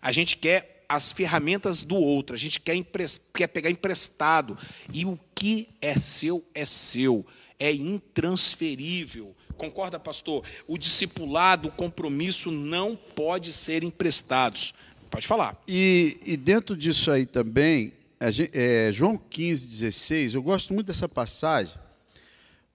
A 0.02 0.12
gente 0.12 0.38
quer 0.38 0.86
as 0.88 1.12
ferramentas 1.14 1.84
do 1.84 1.96
outro, 1.96 2.36
a 2.36 2.40
gente 2.40 2.60
quer, 2.60 2.76
empres- 2.76 3.20
quer 3.34 3.48
pegar 3.48 3.70
emprestado. 3.70 4.58
E 4.94 5.06
o 5.06 5.18
que 5.34 5.70
é 5.82 5.98
seu 5.98 6.44
é 6.54 6.66
seu, 6.66 7.26
é 7.60 7.72
intransferível. 7.74 9.36
Concorda, 9.62 10.00
pastor? 10.00 10.44
O 10.68 10.76
discipulado, 10.76 11.68
o 11.68 11.72
compromisso 11.72 12.50
não 12.50 12.96
pode 12.96 13.54
ser 13.54 13.84
emprestados. 13.84 14.74
Pode 15.12 15.28
falar. 15.28 15.56
E, 15.68 16.18
e 16.26 16.36
dentro 16.36 16.76
disso 16.76 17.12
aí 17.12 17.28
também, 17.28 17.94
a 18.20 18.32
gen- 18.32 18.50
é, 18.54 18.90
João 18.92 19.16
15, 19.30 19.68
16, 19.68 20.34
eu 20.34 20.42
gosto 20.42 20.74
muito 20.74 20.88
dessa 20.88 21.08
passagem, 21.08 21.76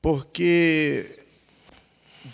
porque 0.00 1.18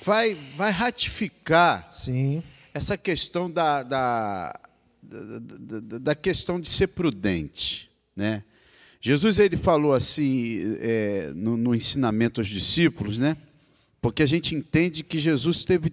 vai, 0.05 0.37
vai 0.55 0.71
ratificar 0.71 1.88
Sim. 1.91 2.43
essa 2.75 2.99
questão 2.99 3.51
da, 3.51 3.83
da, 3.83 4.61
da, 5.03 5.38
da- 5.81 5.99
da 5.99 6.15
questão 6.15 6.61
de 6.61 6.69
ser 6.69 6.88
prudente, 6.88 7.91
né? 8.15 8.45
Jesus 9.01 9.38
ele 9.38 9.57
falou 9.57 9.95
assim 9.95 10.77
é, 10.81 11.33
no, 11.35 11.57
no 11.57 11.75
ensinamento 11.75 12.41
aos 12.41 12.49
discípulos, 12.49 13.17
né? 13.19 13.37
Porque 14.03 14.23
a 14.23 14.27
gente 14.27 14.55
entende 14.55 15.03
que 15.03 15.17
Jesus 15.17 15.65
teve, 15.65 15.91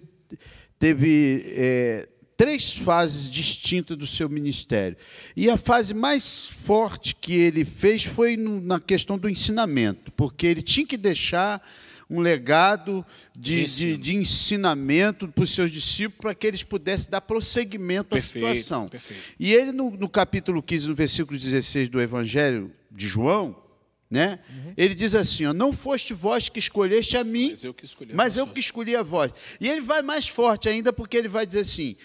teve 0.78 1.44
é, 1.56 2.08
três 2.36 2.72
fases 2.74 3.30
distintas 3.30 3.96
do 3.96 4.06
seu 4.06 4.28
ministério. 4.28 4.96
E 5.36 5.48
a 5.48 5.56
fase 5.56 5.94
mais 5.94 6.48
forte 6.64 7.14
que 7.14 7.32
ele 7.34 7.64
fez 7.64 8.04
foi 8.04 8.36
no- 8.36 8.60
na 8.60 8.80
questão 8.80 9.16
do 9.16 9.28
ensinamento, 9.28 10.10
porque 10.12 10.46
ele 10.46 10.60
tinha 10.62 10.86
que 10.86 10.96
deixar 10.96 11.62
um 12.12 12.18
legado 12.18 13.06
De 13.38 13.64
de, 13.66 13.96
de, 13.96 14.16
ensinamento 14.16 15.28
para 15.28 15.44
os 15.44 15.50
seus 15.54 15.70
discípulos, 15.70 16.18
para 16.20 16.34
que 16.34 16.44
eles 16.44 16.64
pudessem 16.64 17.08
dar 17.08 17.20
prosseguimento 17.20 18.10
Perfeito, 18.10 18.44
à 18.44 18.54
situação. 18.54 18.88
perfeito. 18.88 19.22
E 19.38 19.54
ele, 19.54 19.70
no, 19.70 19.92
no 19.92 20.08
capítulo 20.08 20.60
15, 20.60 20.88
no 20.88 20.94
versículo 20.96 21.38
16 21.38 21.88
do 21.88 22.00
Evangelho 22.00 22.72
de 22.90 23.06
João, 23.06 23.56
né? 24.10 24.40
ele 24.76 24.94
diz 24.94 25.14
assim: 25.14 25.46
ó, 25.46 25.52
Não 25.52 25.72
foste 25.72 26.12
vós 26.12 26.48
que 26.48 26.58
escolheste 26.58 27.16
a 27.16 27.22
mim, 27.22 27.50
Mas 27.50 27.64
eu 27.64 27.72
que 27.72 27.84
escolhi 27.84 28.12
a 28.12 28.16
mas 28.16 28.36
eu 28.36 28.44
vocês." 28.44 28.54
que 28.54 28.60
escolhi 28.60 28.96
a 28.96 29.02
vós. 29.02 29.32
E 29.60 29.68
ele 29.68 29.80
vai 29.80 30.02
mais 30.02 30.26
forte 30.26 30.68
ainda, 30.68 30.92
porque 30.92 31.16
ele 31.16 31.28
vai 31.28 31.46
dizer 31.46 31.60
assim: 31.60 31.96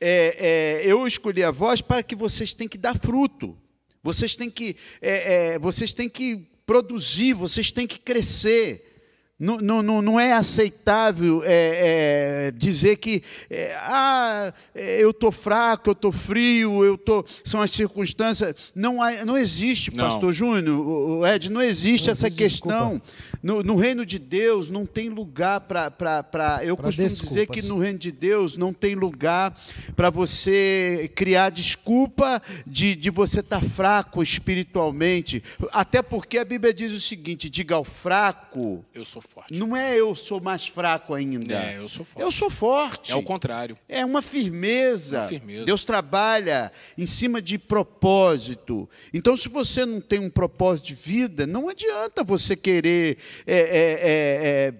é, 0.00 0.82
é, 0.84 0.86
Eu 0.86 1.06
escolhi 1.06 1.42
a 1.42 1.50
vós 1.50 1.80
para 1.80 2.02
que 2.02 2.14
vocês 2.14 2.52
têm 2.52 2.68
que 2.68 2.76
dar 2.76 2.98
fruto, 2.98 3.56
vocês 4.02 4.36
têm 4.36 4.50
que, 4.50 4.76
é, 5.00 5.54
é, 5.54 5.58
vocês 5.58 5.92
têm 5.92 6.08
que 6.08 6.46
produzir, 6.66 7.32
vocês 7.32 7.70
têm 7.70 7.86
que 7.86 7.98
crescer. 7.98 8.93
Não, 9.36 9.56
não, 9.56 10.00
não, 10.00 10.20
é 10.20 10.32
aceitável 10.32 11.42
é, 11.44 12.46
é, 12.46 12.50
dizer 12.52 12.96
que 12.96 13.20
é, 13.50 13.74
ah, 13.80 14.54
é, 14.72 15.02
eu 15.02 15.10
estou 15.10 15.32
fraco, 15.32 15.88
eu 15.90 15.92
estou 15.92 16.12
frio, 16.12 16.84
eu 16.84 16.96
tô, 16.96 17.24
são 17.44 17.60
as 17.60 17.72
circunstâncias. 17.72 18.70
Não, 18.76 19.02
há- 19.02 19.24
não 19.24 19.36
existe, 19.36 19.92
Não. 19.94 20.04
pastor 20.08 20.32
Júnior, 20.32 21.26
Ed, 21.26 21.50
não 21.50 21.60
existe 21.60 22.06
Não 22.06 22.12
essa 22.12 22.30
questão. 22.30 23.02
No, 23.42 23.62
no 23.62 23.74
reino 23.76 24.06
de 24.06 24.18
Deus 24.20 24.70
não 24.70 24.86
tem 24.86 25.08
lugar 25.10 25.60
para. 25.62 26.60
Eu 26.62 26.76
Pra 26.76 26.86
costumo 26.86 27.08
dizer 27.08 27.46
que 27.46 27.54
desculpas. 27.56 27.68
no 27.68 27.78
reino 27.78 27.98
de 27.98 28.12
Deus 28.12 28.56
não 28.56 28.72
tem 28.72 28.94
lugar 28.94 29.54
para 29.96 30.08
você 30.08 31.10
criar 31.14 31.50
desculpa 31.50 32.40
de, 32.66 32.94
de 32.94 33.10
você 33.10 33.40
estar 33.40 33.60
fraco 33.62 34.22
espiritualmente. 34.22 35.42
Até 35.72 36.00
porque 36.00 36.38
a 36.38 36.44
Bíblia 36.44 36.72
diz 36.72 36.92
o 36.92 37.00
seguinte: 37.00 37.50
diga 37.50 37.74
ao 37.74 37.84
fraco. 37.84 38.82
Eu 38.94 39.04
sou 39.04 39.20
forte. 39.28 39.54
Não 39.54 39.76
é 39.76 39.98
eu 39.98 40.14
sou 40.14 40.40
mais 40.40 40.66
fraco 40.66 41.14
ainda. 41.14 41.54
É, 41.54 41.78
eu 41.78 41.88
sou 41.88 42.04
forte. 42.04 42.24
Eu 42.24 42.30
sou 42.30 42.50
forte. 42.50 43.12
É 43.12 43.16
o 43.16 43.22
contrário. 43.22 43.76
É 43.88 44.04
uma 44.04 44.22
firmeza. 44.22 45.20
Uma 45.20 45.28
firmeza. 45.28 45.64
Deus 45.64 45.84
trabalha 45.84 46.72
em 46.96 47.06
cima 47.06 47.40
de 47.40 47.58
propósito. 47.58 48.88
Então, 49.12 49.36
se 49.36 49.48
você 49.48 49.84
não 49.84 50.00
tem 50.00 50.18
um 50.18 50.30
propósito 50.30 50.86
de 50.86 50.94
vida, 50.94 51.46
não 51.46 51.68
adianta 51.68 52.22
você 52.24 52.56
querer 52.56 53.18
é, 53.46 53.58
é, 53.58 53.98
é, 54.02 54.74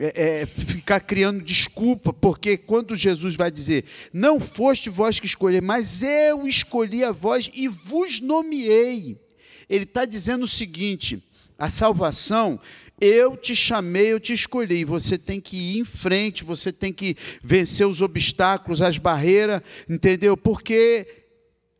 é, 0.00 0.40
é, 0.40 0.46
ficar 0.46 1.00
criando 1.00 1.42
desculpa, 1.42 2.12
porque 2.12 2.56
quando 2.56 2.96
Jesus 2.96 3.36
vai 3.36 3.50
dizer, 3.50 3.84
não 4.12 4.40
foste 4.40 4.88
vós 4.88 5.20
que 5.20 5.26
escolhi, 5.26 5.60
mas 5.60 6.02
eu 6.02 6.46
escolhi 6.48 7.04
a 7.04 7.12
vós 7.12 7.50
e 7.52 7.68
vos 7.68 8.20
nomeei. 8.20 9.20
Ele 9.68 9.84
está 9.84 10.04
dizendo 10.04 10.44
o 10.44 10.48
seguinte: 10.48 11.22
a 11.58 11.68
salvação 11.68 12.58
eu 13.04 13.36
te 13.36 13.54
chamei, 13.56 14.12
eu 14.12 14.20
te 14.20 14.32
escolhi. 14.32 14.84
Você 14.84 15.18
tem 15.18 15.40
que 15.40 15.56
ir 15.56 15.78
em 15.80 15.84
frente, 15.84 16.44
você 16.44 16.72
tem 16.72 16.92
que 16.92 17.16
vencer 17.42 17.84
os 17.86 18.00
obstáculos, 18.00 18.80
as 18.80 18.96
barreiras, 18.96 19.60
entendeu? 19.88 20.36
Porque 20.36 21.24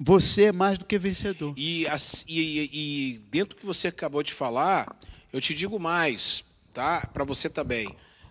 você 0.01 0.45
é 0.47 0.53
mais 0.53 0.79
do 0.79 0.85
que 0.85 0.99
vencedor. 0.99 1.55
E, 1.57 1.87
e- 2.29 2.71
e 2.73 3.19
dentro 3.31 3.55
do 3.57 3.61
que 3.61 3.65
você 3.67 3.87
acabou 3.87 4.23
de 4.23 4.33
falar, 4.33 4.99
eu 5.33 5.41
te 5.41 5.55
digo 5.55 5.79
mais, 5.79 6.45
tá? 6.73 7.09
Para 7.15 7.23
você 7.23 7.49
também. 7.49 7.89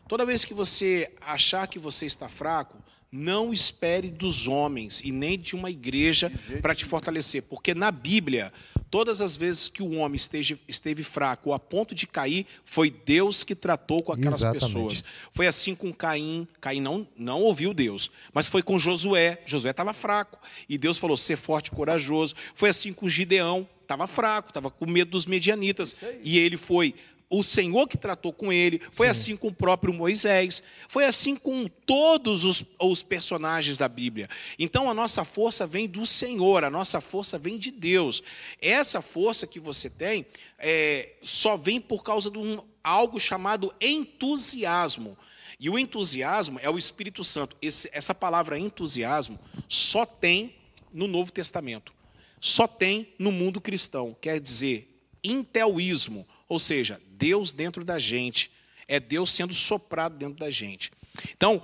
Toda 0.09 0.25
vez 0.25 0.43
que 0.43 0.53
você 0.53 1.09
achar 1.25 1.65
que 1.67 1.79
você 1.79 2.05
está 2.05 2.27
fraco, 2.27 2.77
não 3.11 3.51
espere 3.51 4.09
dos 4.09 4.47
homens 4.47 5.01
e 5.03 5.11
nem 5.11 5.37
de 5.37 5.53
uma 5.53 5.69
igreja 5.69 6.31
para 6.61 6.73
te 6.73 6.85
fortalecer, 6.85 7.43
porque 7.43 7.75
na 7.75 7.91
Bíblia, 7.91 8.53
todas 8.89 9.19
as 9.19 9.35
vezes 9.35 9.67
que 9.67 9.83
o 9.83 9.95
homem 9.95 10.15
esteve, 10.15 10.57
esteve 10.65 11.03
fraco 11.03 11.51
a 11.51 11.59
ponto 11.59 11.93
de 11.93 12.07
cair, 12.07 12.45
foi 12.63 12.89
Deus 12.89 13.43
que 13.43 13.53
tratou 13.53 14.01
com 14.01 14.13
aquelas 14.13 14.35
Exatamente. 14.35 14.65
pessoas. 14.65 15.03
Foi 15.33 15.45
assim 15.45 15.75
com 15.75 15.93
Caim. 15.93 16.47
Caim 16.61 16.79
não, 16.79 17.05
não 17.17 17.41
ouviu 17.41 17.73
Deus. 17.73 18.09
Mas 18.33 18.47
foi 18.47 18.63
com 18.63 18.79
Josué. 18.79 19.41
Josué 19.45 19.71
estava 19.71 19.93
fraco. 19.93 20.39
E 20.69 20.77
Deus 20.77 20.97
falou: 20.97 21.17
ser 21.17 21.35
forte 21.35 21.67
e 21.67 21.71
corajoso. 21.71 22.33
Foi 22.55 22.69
assim 22.69 22.93
com 22.93 23.09
Gideão. 23.09 23.67
Estava 23.81 24.07
fraco, 24.07 24.51
estava 24.51 24.71
com 24.71 24.85
medo 24.85 25.11
dos 25.11 25.25
medianitas. 25.25 25.95
E 26.23 26.37
ele 26.37 26.55
foi. 26.55 26.95
O 27.33 27.43
Senhor 27.43 27.87
que 27.87 27.97
tratou 27.97 28.33
com 28.33 28.51
ele. 28.51 28.81
Foi 28.91 29.07
assim 29.07 29.37
com 29.37 29.47
o 29.47 29.53
próprio 29.53 29.93
Moisés. 29.93 30.61
Foi 30.89 31.05
assim 31.05 31.33
com 31.33 31.65
todos 31.65 32.43
os, 32.43 32.65
os 32.77 33.01
personagens 33.01 33.77
da 33.77 33.87
Bíblia. 33.87 34.27
Então 34.59 34.89
a 34.89 34.93
nossa 34.93 35.23
força 35.23 35.65
vem 35.65 35.87
do 35.87 36.05
Senhor, 36.05 36.65
a 36.65 36.69
nossa 36.69 36.99
força 36.99 37.39
vem 37.39 37.57
de 37.57 37.71
Deus. 37.71 38.21
Essa 38.61 39.01
força 39.01 39.47
que 39.47 39.61
você 39.61 39.89
tem 39.89 40.25
é, 40.59 41.13
só 41.23 41.55
vem 41.55 41.79
por 41.79 42.03
causa 42.03 42.29
de 42.29 42.37
um, 42.37 42.59
algo 42.83 43.17
chamado 43.17 43.73
entusiasmo. 43.79 45.17
E 45.59 45.69
o 45.69 45.79
entusiasmo 45.79 46.59
é 46.61 46.69
o 46.69 46.77
Espírito 46.77 47.23
Santo. 47.23 47.55
Esse- 47.61 47.89
essa 47.93 48.13
palavra 48.13 48.59
entusiasmo 48.59 49.39
só 49.69 50.05
tem 50.05 50.53
no 50.91 51.07
Novo 51.07 51.31
Testamento. 51.31 51.93
Só 52.41 52.67
tem 52.67 53.13
no 53.17 53.31
mundo 53.31 53.61
cristão. 53.61 54.17
Quer 54.19 54.39
dizer, 54.39 54.87
intelísmo, 55.23 56.27
ou 56.49 56.59
seja, 56.59 56.99
Deus 57.21 57.51
dentro 57.51 57.85
da 57.85 57.99
gente. 57.99 58.49
É 58.87 58.99
Deus 58.99 59.29
sendo 59.31 59.53
soprado 59.53 60.17
dentro 60.17 60.35
da 60.39 60.49
gente. 60.49 60.91
Então, 61.31 61.61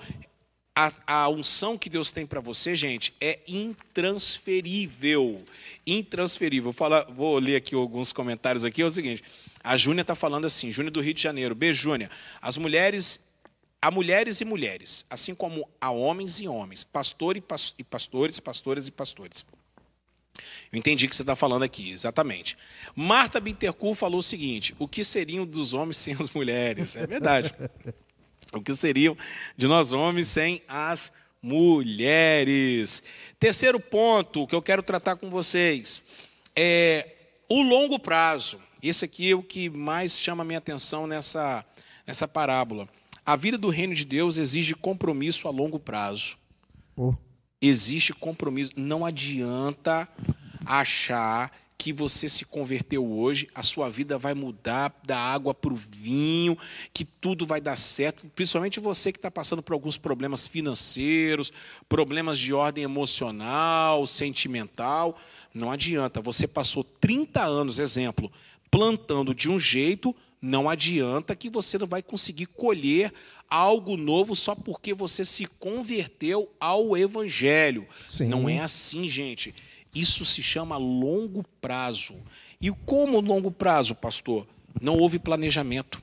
a, 0.75 0.93
a 1.07 1.29
unção 1.29 1.77
que 1.77 1.89
Deus 1.89 2.11
tem 2.11 2.25
para 2.27 2.39
você, 2.39 2.75
gente, 2.75 3.11
é 3.19 3.39
intransferível. 3.47 5.43
Intransferível. 5.85 6.65
Vou, 6.65 6.73
falar- 6.73 7.05
vou 7.09 7.37
ler 7.39 7.55
aqui 7.55 7.73
alguns 7.75 8.11
comentários 8.13 8.63
aqui. 8.63 8.81
É 8.81 8.85
o 8.85 8.91
seguinte: 8.91 9.23
a 9.63 9.75
Júnia 9.75 10.01
está 10.03 10.15
falando 10.15 10.45
assim, 10.45 10.71
Júnia 10.71 10.91
do 10.91 11.01
Rio 11.01 11.13
de 11.15 11.21
Janeiro. 11.21 11.55
Beijo, 11.55 11.81
Júnia. 11.81 12.09
As 12.41 12.55
mulheres, 12.57 13.19
há 13.81 13.89
mulheres 13.89 14.39
e 14.39 14.45
mulheres, 14.45 15.05
assim 15.09 15.33
como 15.33 15.67
há 15.81 15.89
homens 15.91 16.39
e 16.39 16.47
homens, 16.47 16.83
pastor 16.83 17.35
e, 17.35 17.41
pas- 17.41 17.73
e 17.79 17.83
pastores, 17.83 18.39
pastoras 18.39 18.87
e 18.87 18.91
pastores. 18.91 19.43
Eu 20.71 20.79
entendi 20.79 21.05
o 21.05 21.09
que 21.09 21.15
você 21.15 21.23
está 21.23 21.35
falando 21.35 21.63
aqui, 21.63 21.91
exatamente. 21.91 22.57
Marta 22.95 23.39
Bittencourt 23.39 23.97
falou 23.97 24.19
o 24.19 24.23
seguinte: 24.23 24.75
o 24.79 24.87
que 24.87 25.03
seriam 25.03 25.45
dos 25.45 25.73
homens 25.73 25.97
sem 25.97 26.13
as 26.13 26.29
mulheres? 26.29 26.95
É 26.95 27.05
verdade. 27.07 27.51
o 28.53 28.61
que 28.61 28.75
seriam 28.75 29.17
de 29.55 29.67
nós 29.67 29.91
homens 29.91 30.27
sem 30.27 30.61
as 30.67 31.11
mulheres? 31.41 33.03
Terceiro 33.39 33.79
ponto 33.79 34.47
que 34.47 34.55
eu 34.55 34.61
quero 34.61 34.83
tratar 34.83 35.15
com 35.15 35.29
vocês 35.29 36.01
é 36.55 37.07
o 37.49 37.61
longo 37.61 37.99
prazo. 37.99 38.59
Esse 38.81 39.05
aqui 39.05 39.31
é 39.31 39.35
o 39.35 39.43
que 39.43 39.69
mais 39.69 40.19
chama 40.19 40.43
a 40.43 40.45
minha 40.45 40.59
atenção 40.59 41.07
nessa, 41.07 41.65
nessa 42.05 42.27
parábola. 42.27 42.87
A 43.25 43.35
vida 43.35 43.57
do 43.57 43.69
reino 43.69 43.93
de 43.93 44.05
Deus 44.05 44.37
exige 44.37 44.73
compromisso 44.73 45.47
a 45.47 45.51
longo 45.51 45.79
prazo. 45.79 46.37
Pô, 46.95 47.15
Existe 47.61 48.13
compromisso. 48.13 48.71
Não 48.75 49.05
adianta 49.05 50.07
achar 50.65 51.51
que 51.77 51.93
você 51.93 52.27
se 52.27 52.43
converteu 52.43 53.05
hoje, 53.05 53.47
a 53.53 53.61
sua 53.61 53.87
vida 53.89 54.17
vai 54.17 54.33
mudar 54.33 54.93
da 55.05 55.17
água 55.17 55.53
para 55.53 55.71
o 55.71 55.77
vinho, 55.77 56.57
que 56.91 57.05
tudo 57.05 57.45
vai 57.45 57.61
dar 57.61 57.77
certo. 57.77 58.25
Principalmente 58.35 58.79
você 58.79 59.11
que 59.11 59.19
está 59.19 59.29
passando 59.29 59.61
por 59.61 59.73
alguns 59.73 59.95
problemas 59.95 60.47
financeiros, 60.47 61.53
problemas 61.87 62.39
de 62.39 62.51
ordem 62.51 62.83
emocional, 62.83 64.07
sentimental. 64.07 65.17
Não 65.53 65.71
adianta. 65.71 66.19
Você 66.19 66.47
passou 66.47 66.83
30 66.83 67.43
anos, 67.43 67.77
exemplo, 67.77 68.31
plantando 68.71 69.35
de 69.35 69.49
um 69.49 69.59
jeito, 69.59 70.15
não 70.41 70.69
adianta 70.69 71.35
que 71.35 71.49
você 71.49 71.77
não 71.77 71.87
vai 71.87 72.01
conseguir 72.01 72.45
colher 72.47 73.11
algo 73.49 73.95
novo 73.97 74.35
só 74.35 74.53
porque 74.53 74.93
você 74.93 75.25
se 75.25 75.45
converteu 75.45 76.51
ao 76.59 76.95
evangelho. 76.97 77.87
Sim. 78.07 78.27
Não 78.27 78.47
é 78.47 78.59
assim, 78.59 79.07
gente. 79.07 79.53
Isso 79.93 80.25
se 80.25 80.43
chama 80.43 80.77
longo 80.77 81.43
prazo. 81.61 82.15
E 82.59 82.69
como 82.71 83.19
longo 83.19 83.51
prazo, 83.51 83.95
pastor? 83.95 84.47
Não 84.81 84.97
houve 84.97 85.17
planejamento 85.17 86.01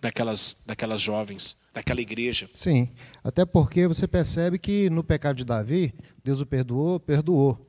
daquelas, 0.00 0.62
daquelas 0.66 1.00
jovens, 1.00 1.56
daquela 1.72 2.00
igreja. 2.00 2.48
sim. 2.54 2.88
Até 3.22 3.44
porque 3.44 3.86
você 3.86 4.08
percebe 4.08 4.58
que 4.58 4.88
no 4.88 5.04
pecado 5.04 5.36
de 5.36 5.44
Davi, 5.44 5.92
Deus 6.24 6.40
o 6.40 6.46
perdoou, 6.46 6.98
perdoou. 6.98 7.67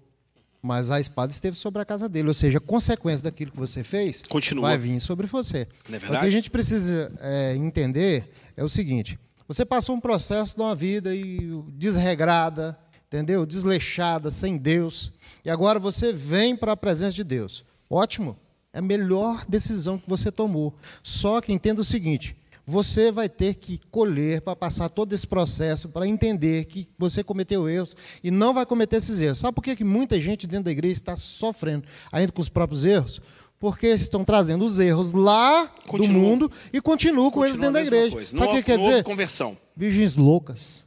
Mas 0.62 0.92
a 0.92 1.00
espada 1.00 1.32
esteve 1.32 1.56
sobre 1.56 1.82
a 1.82 1.86
casa 1.86 2.10
dele. 2.10 2.28
Ou 2.28 2.34
seja, 2.34 2.58
a 2.58 2.62
consequência 2.62 3.24
daquilo 3.24 3.52
que 3.52 3.58
você 3.58 3.84
fez 3.84 4.22
Continua. 4.28 4.70
vai 4.70 4.78
vir 4.78 5.00
sobre 5.00 5.26
você. 5.26 5.68
Não 5.88 5.96
é 5.96 5.98
O 5.98 6.20
que 6.20 6.26
a 6.28 6.30
gente 6.30 6.50
precisa 6.52 7.12
é, 7.22 7.56
entender 7.56 8.30
é 8.58 8.64
o 8.64 8.68
seguinte: 8.70 9.18
você 9.48 9.64
passou 9.66 9.96
um 9.96 10.02
processo 10.02 10.56
de 10.56 10.62
uma 10.62 10.76
vida 10.76 11.16
e- 11.16 11.64
desregrada, 11.70 12.78
entendeu? 13.08 13.46
Desleixada, 13.46 14.30
sem 14.32 14.58
Deus, 14.58 15.12
e 15.46 15.50
agora 15.50 15.80
você 15.80 16.12
vem 16.12 16.56
para 16.56 16.74
a 16.74 16.78
presença 16.78 17.16
de 17.16 17.24
Deus. 17.24 17.64
Ótimo, 17.90 18.38
é 18.74 18.80
a 18.80 18.82
melhor 18.82 19.46
decisão 19.48 19.98
que 19.98 20.10
você 20.10 20.30
tomou. 20.32 20.76
Só 21.02 21.40
que 21.40 21.54
entenda 21.54 21.82
o 21.82 21.86
seguinte: 21.86 22.36
você 22.70 23.12
vai 23.12 23.28
ter 23.28 23.56
que 23.56 23.80
colher 23.90 24.42
para 24.42 24.56
passar 24.56 24.90
todo 24.90 25.12
esse 25.14 25.26
processo, 25.26 25.90
para 25.90 26.08
entender 26.08 26.66
que 26.66 26.88
você 26.98 27.24
cometeu 27.24 27.68
erros 27.68 27.96
e 28.24 28.30
não 28.30 28.54
vai 28.54 28.66
cometer 28.66 28.98
esses 28.98 29.20
erros. 29.22 29.40
Sabe 29.40 29.56
por 29.56 29.64
que 29.64 29.76
que 29.76 29.84
muita 29.84 30.20
gente 30.20 30.46
dentro 30.46 30.66
da 30.66 30.72
igreja 30.72 30.94
está 30.94 31.18
sofrendo 31.18 31.86
ainda 32.12 32.32
com 32.32 32.42
os 32.42 32.48
próprios 32.50 32.86
erros? 32.86 33.20
Porque 33.60 33.88
eles 33.88 34.02
estão 34.02 34.24
trazendo 34.24 34.64
os 34.64 34.80
erros 34.80 35.12
lá 35.12 35.66
do 35.92 36.08
mundo 36.08 36.50
e 36.72 36.80
continuam 36.80 37.32
com 37.32 37.44
eles 37.44 37.58
dentro 37.58 37.74
da 37.74 37.82
igreja. 37.82 38.12
coisa. 38.12 38.32
Sabe 38.32 38.42
o 38.42 38.46
Não, 38.46 38.56
que 38.56 38.64
quer 38.64 38.78
dizer? 38.78 39.04
conversão. 39.04 39.58
Virgens 39.76 40.16
loucas. 40.16 40.84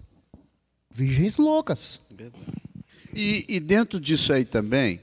Virgens 0.90 1.36
loucas. 1.36 2.00
E, 3.12 3.44
e 3.48 3.60
dentro 3.60 3.98
disso 3.98 4.32
aí 4.32 4.44
também, 4.44 5.00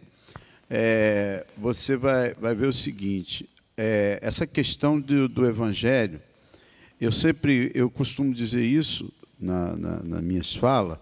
é, 0.70 1.46
você 1.58 1.96
vai, 1.98 2.34
vai 2.36 2.56
ver 2.56 2.68
o 2.68 2.74
seguinte: 2.74 3.48
é, 3.78 4.18
essa 4.22 4.48
questão 4.48 5.00
do, 5.00 5.28
do 5.28 5.46
evangelho, 5.46 6.22
eu 7.00 7.12
sempre, 7.12 7.72
eu 7.74 7.90
costumo 7.90 8.34
dizer 8.34 8.66
isso 8.66 9.12
na, 9.40 9.76
na, 9.76 10.04
nas 10.04 10.22
minhas 10.22 10.56
falas, 10.56 10.98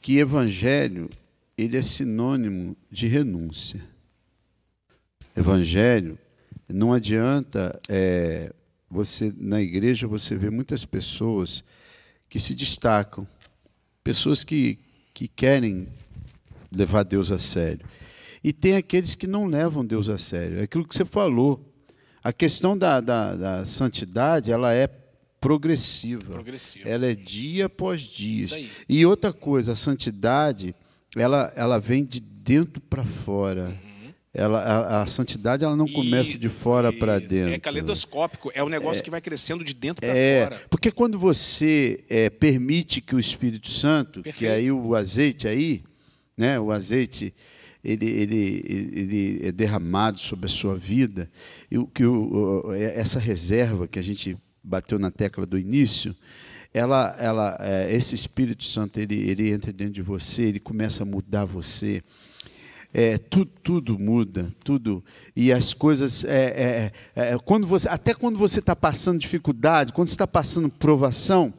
que 0.00 0.18
evangelho 0.18 1.08
ele 1.56 1.76
é 1.76 1.82
sinônimo 1.82 2.76
de 2.90 3.06
renúncia. 3.06 3.84
Evangelho 5.36 6.18
não 6.68 6.92
adianta 6.92 7.78
é, 7.88 8.52
você 8.90 9.32
na 9.36 9.60
igreja 9.60 10.06
você 10.06 10.36
vê 10.36 10.50
muitas 10.50 10.84
pessoas 10.84 11.62
que 12.28 12.38
se 12.40 12.54
destacam, 12.54 13.26
pessoas 14.02 14.42
que, 14.42 14.78
que 15.12 15.28
querem 15.28 15.88
levar 16.72 17.02
Deus 17.02 17.30
a 17.30 17.38
sério. 17.38 17.86
E 18.42 18.52
tem 18.52 18.76
aqueles 18.76 19.14
que 19.14 19.26
não 19.26 19.46
levam 19.46 19.84
Deus 19.84 20.08
a 20.08 20.18
sério. 20.18 20.58
É 20.58 20.62
aquilo 20.62 20.86
que 20.86 20.94
você 20.94 21.04
falou. 21.04 21.73
A 22.24 22.32
questão 22.32 22.76
da, 22.76 23.00
da, 23.00 23.34
da 23.36 23.64
santidade, 23.66 24.50
ela 24.50 24.72
é 24.72 24.88
progressiva. 25.38 26.22
Progressiva. 26.32 26.88
Ela 26.88 27.06
é 27.06 27.14
dia 27.14 27.66
após 27.66 28.00
dia. 28.00 28.40
Isso 28.42 28.54
aí. 28.54 28.70
E 28.88 29.04
outra 29.04 29.30
coisa, 29.32 29.72
a 29.72 29.76
santidade, 29.76 30.74
ela, 31.14 31.52
ela 31.54 31.78
vem 31.78 32.02
de 32.04 32.20
dentro 32.20 32.80
para 32.80 33.04
fora. 33.04 33.76
Ela, 34.32 34.58
a, 34.60 35.02
a 35.02 35.06
santidade 35.06 35.62
ela 35.62 35.76
não 35.76 35.86
começa 35.86 36.30
Uhum. 36.30 36.36
E- 36.36 36.38
de 36.38 36.48
fora 36.48 36.92
para 36.92 37.18
isso. 37.18 37.28
dentro. 37.28 37.52
É 37.54 37.58
caleidoscópico, 37.58 38.50
é 38.54 38.64
um 38.64 38.68
negócio 38.68 39.04
que 39.04 39.10
vai 39.10 39.20
crescendo 39.20 39.62
de 39.62 39.74
dentro 39.74 40.00
para 40.04 40.16
É, 40.18 40.44
fora. 40.48 40.62
porque 40.68 40.90
quando 40.90 41.18
você 41.18 42.02
é, 42.08 42.28
permite 42.30 43.00
que 43.00 43.14
o 43.14 43.18
Espírito 43.20 43.70
Santo, 43.70 44.20
que 44.20 44.24
Perfeito. 44.32 44.52
aí 44.54 44.72
o 44.72 44.96
azeite 44.96 45.46
aí, 45.46 45.84
né, 46.36 46.58
o 46.58 46.72
azeite 46.72 47.32
ele, 47.84 48.06
ele, 48.06 48.90
ele 48.92 49.40
é 49.46 49.52
derramado 49.52 50.18
sobre 50.18 50.46
a 50.46 50.48
sua 50.48 50.76
vida, 50.76 51.30
e 51.70 51.76
o 51.76 51.86
que 51.86 52.04
o, 52.04 52.72
é- 52.72 52.98
essa 52.98 53.18
reserva 53.18 53.86
que 53.86 53.98
a 53.98 54.02
gente 54.02 54.36
bateu 54.62 54.98
na 54.98 55.10
tecla 55.10 55.44
do 55.44 55.58
início, 55.58 56.16
ela, 56.72 57.14
ela, 57.20 57.56
é, 57.60 57.94
esse 57.94 58.14
Espírito 58.14 58.64
Santo 58.64 58.98
ele, 58.98 59.14
ele 59.14 59.52
entra 59.52 59.72
dentro 59.72 59.94
de 59.94 60.02
você, 60.02 60.42
ele 60.42 60.58
começa 60.58 61.02
a 61.02 61.06
mudar 61.06 61.44
você. 61.44 62.02
É, 62.92 63.18
tudo, 63.18 63.50
tudo 63.62 63.98
muda, 63.98 64.54
tudo. 64.64 65.04
E 65.34 65.52
as 65.52 65.74
coisas. 65.74 66.24
é, 66.24 66.92
é, 67.16 67.32
é, 67.32 67.38
quando 67.38 67.66
você, 67.66 67.88
até 67.88 68.14
quando 68.14 68.38
você 68.38 68.60
está 68.60 68.74
passando 68.74 69.18
dificuldade, 69.18 69.92
quando 69.92 70.08
você 70.08 70.14
está 70.14 70.28
passando 70.28 70.68
provação, 70.68 71.52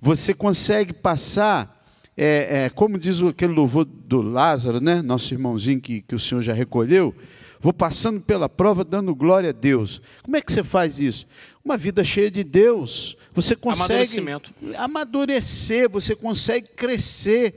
você 0.00 0.34
consegue 0.34 0.92
passar, 0.92 1.75
é, 2.16 2.64
é, 2.64 2.70
como 2.70 2.98
diz 2.98 3.20
aquele 3.22 3.52
louvor 3.52 3.84
do 3.84 4.22
Lázaro, 4.22 4.80
né? 4.80 5.02
nosso 5.02 5.34
irmãozinho 5.34 5.80
que, 5.80 6.00
que 6.02 6.14
o 6.14 6.18
Senhor 6.18 6.40
já 6.42 6.52
recolheu. 6.52 7.14
Vou 7.60 7.72
passando 7.72 8.20
pela 8.20 8.48
prova, 8.48 8.84
dando 8.84 9.14
glória 9.14 9.50
a 9.50 9.52
Deus. 9.52 10.00
Como 10.22 10.36
é 10.36 10.40
que 10.40 10.52
você 10.52 10.62
faz 10.62 11.00
isso? 11.00 11.26
Uma 11.64 11.76
vida 11.76 12.04
cheia 12.04 12.30
de 12.30 12.44
Deus. 12.44 13.16
Você 13.34 13.56
consegue 13.56 13.92
Amadurecimento. 13.92 14.54
amadurecer, 14.76 15.88
você 15.90 16.14
consegue 16.14 16.68
crescer. 16.76 17.54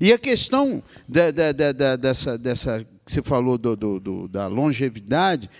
E 0.00 0.12
a 0.12 0.18
questão 0.18 0.82
da- 1.08 1.30
da- 1.30 1.52
da- 1.52 1.72
da- 1.72 1.96
dessa, 1.96 2.38
dessa 2.38 2.86
que 3.04 3.12
você 3.12 3.22
falou 3.22 3.58
do- 3.58 3.76
do- 3.76 4.00
do- 4.00 4.28
da 4.28 4.46
longevidade 4.46 5.50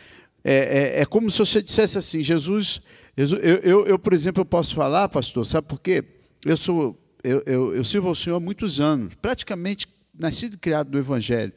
é, 0.44 0.94
é- 0.96 1.00
é 1.02 1.04
como 1.04 1.30
se 1.30 1.38
você 1.38 1.60
dissesse 1.62 1.98
assim, 1.98 2.22
Jesus, 2.22 2.80
Jesus- 3.16 3.40
eu, 3.44 3.56
eu, 3.58 3.86
eu, 3.86 3.98
por 3.98 4.12
exemplo, 4.12 4.40
eu 4.40 4.44
posso 4.46 4.74
falar, 4.74 5.08
pastor, 5.08 5.44
sabe 5.46 5.66
por 5.68 5.80
quê? 5.80 6.02
Eu 6.44 6.56
sou, 6.56 6.96
eu, 7.22 7.42
eu, 7.46 7.76
eu 7.76 7.84
sirvo 7.84 8.08
ao 8.08 8.14
Senhor 8.14 8.36
há 8.36 8.40
muitos 8.40 8.80
anos, 8.80 9.14
praticamente 9.20 9.86
nascido 10.18 10.54
e 10.54 10.58
criado 10.58 10.90
no 10.90 10.98
Evangelho. 10.98 11.52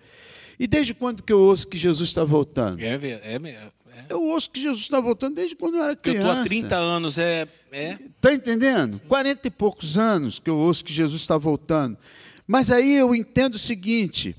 E 0.59 0.67
desde 0.67 0.93
quando 0.93 1.21
que 1.21 1.33
eu 1.33 1.39
ouço 1.39 1.67
que 1.67 1.77
Jesus 1.77 2.09
está 2.09 2.23
voltando? 2.23 2.81
É, 2.81 2.95
é, 2.95 3.35
é. 3.35 3.71
Eu 4.09 4.23
ouço 4.23 4.49
que 4.49 4.61
Jesus 4.61 4.83
está 4.83 4.99
voltando 4.99 5.35
desde 5.35 5.55
quando 5.55 5.75
eu 5.75 5.83
era 5.83 5.93
Eu 5.93 5.97
criança. 5.97 6.27
estou 6.27 6.41
há 6.41 6.45
30 6.45 6.75
anos, 6.75 7.17
é, 7.17 7.47
é 7.71 7.93
Está 7.93 8.33
entendendo? 8.33 8.99
40 9.07 9.47
e 9.47 9.51
poucos 9.51 9.97
anos 9.97 10.39
que 10.39 10.49
eu 10.49 10.57
ouço 10.57 10.83
que 10.83 10.93
Jesus 10.93 11.21
está 11.21 11.37
voltando. 11.37 11.97
Mas 12.47 12.69
aí 12.69 12.95
eu 12.95 13.15
entendo 13.15 13.55
o 13.55 13.59
seguinte: 13.59 14.35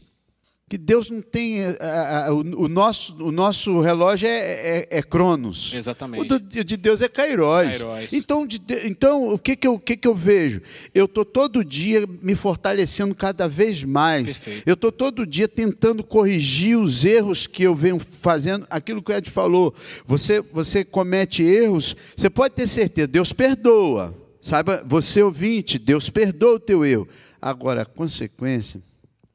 que 0.69 0.77
Deus 0.77 1.09
não 1.11 1.21
tem. 1.21 1.61
eh, 1.61 1.79
ah, 1.81 2.27
ah, 2.27 2.35
o, 2.35 2.39
o 2.65 2.69
nosso, 2.69 3.15
o 3.23 3.31
nosso 3.31 3.81
relógio 3.81 4.27
é, 4.29 4.33
é, 4.81 4.89
é 4.99 5.03
Cronos. 5.03 5.73
Exatamente. 5.73 6.23
O 6.23 6.25
do- 6.25 6.41
de 6.65 6.77
Deus 6.77 7.01
é 7.01 7.09
Kairos. 7.09 7.47
Kairos. 7.79 8.13
Então, 8.13 8.45
de- 8.45 8.59
de- 8.59 8.89
então 8.89 9.33
o, 9.33 9.39
que, 9.39 9.55
que, 9.55 9.65
eu, 9.69 9.75
o 9.75 9.79
que, 9.79 9.97
que 9.97 10.09
eu 10.09 10.15
vejo? 10.15 10.61
Eu 10.93 11.05
estou 11.05 11.25
todo 11.25 11.65
dia 11.65 12.05
me 12.21 12.35
fortalecendo 12.35 13.15
cada 13.15 13.49
vez 13.49 13.85
mais. 13.85 14.25
Perfeito. 14.27 14.63
Eu 14.67 14.75
estou 14.75 14.91
todo 14.91 15.25
dia 15.25 15.47
tentando 15.47 16.03
corrigir 16.03 16.77
os 16.77 17.05
erros 17.05 17.47
que 17.47 17.63
eu 17.63 17.75
venho 17.75 18.01
fazendo. 18.21 18.67
Aquilo 18.69 19.01
que 19.01 19.13
o 19.13 19.15
Ed 19.17 19.31
falou. 19.31 19.73
Você, 20.05 20.41
você 20.41 20.85
comete 20.85 21.45
erros, 21.45 21.95
você 22.17 22.29
pode 22.29 22.55
ter 22.57 22.67
certeza, 22.67 23.07
Deus 23.07 23.33
perdoa. 23.33 24.13
Saiba, 24.43 24.83
você 24.85 25.23
ouvinte, 25.23 25.79
Deus 25.79 26.11
perdoa 26.11 26.55
o 26.55 26.61
teu 26.61 26.85
erro. 26.85 27.07
Agora, 27.41 27.83
a 27.83 27.87
consequência, 27.87 28.81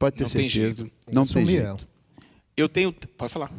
pode 0.02 0.16
ter 0.16 0.24
Não 0.24 0.30
tem 0.30 0.48
certeza, 0.48 0.82
jeito. 0.82 0.92
não 1.12 1.24
Tem 1.24 1.34
tem 1.34 1.46
jeito. 1.46 1.66
ela. 1.66 1.78
Eu 2.56 2.68
tenho. 2.68 2.92
Pode 2.92 3.32
falar. 3.32 3.50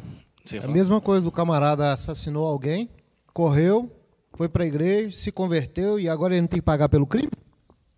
Você 0.44 0.56
É 0.56 0.58
a 0.58 0.62
falar. 0.62 0.74
mesma 0.74 1.00
coisa 1.00 1.24
do 1.24 1.32
camarada 1.32 1.92
assassinou 1.92 2.46
alguém, 2.46 2.88
correu, 3.32 3.90
foi 4.36 4.48
para 4.48 4.64
a 4.64 4.66
igreja, 4.66 5.16
se 5.16 5.32
converteu 5.32 5.98
e 5.98 6.08
agora 6.08 6.34
ele 6.34 6.42
não 6.42 6.48
tem 6.48 6.60
que 6.60 6.64
pagar 6.64 6.88
pelo 6.88 7.06
crime? 7.06 7.30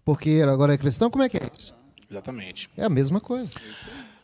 Porque 0.04 0.28
ele 0.30 0.50
agora 0.50 0.74
é 0.74 0.78
cristão? 0.78 1.10
Como 1.10 1.24
é 1.24 1.28
que 1.28 1.36
é 1.36 1.50
isso? 1.58 1.74
Exatamente. 2.08 2.70
É 2.76 2.84
a 2.84 2.88
mesma 2.88 3.20
coisa. 3.20 3.50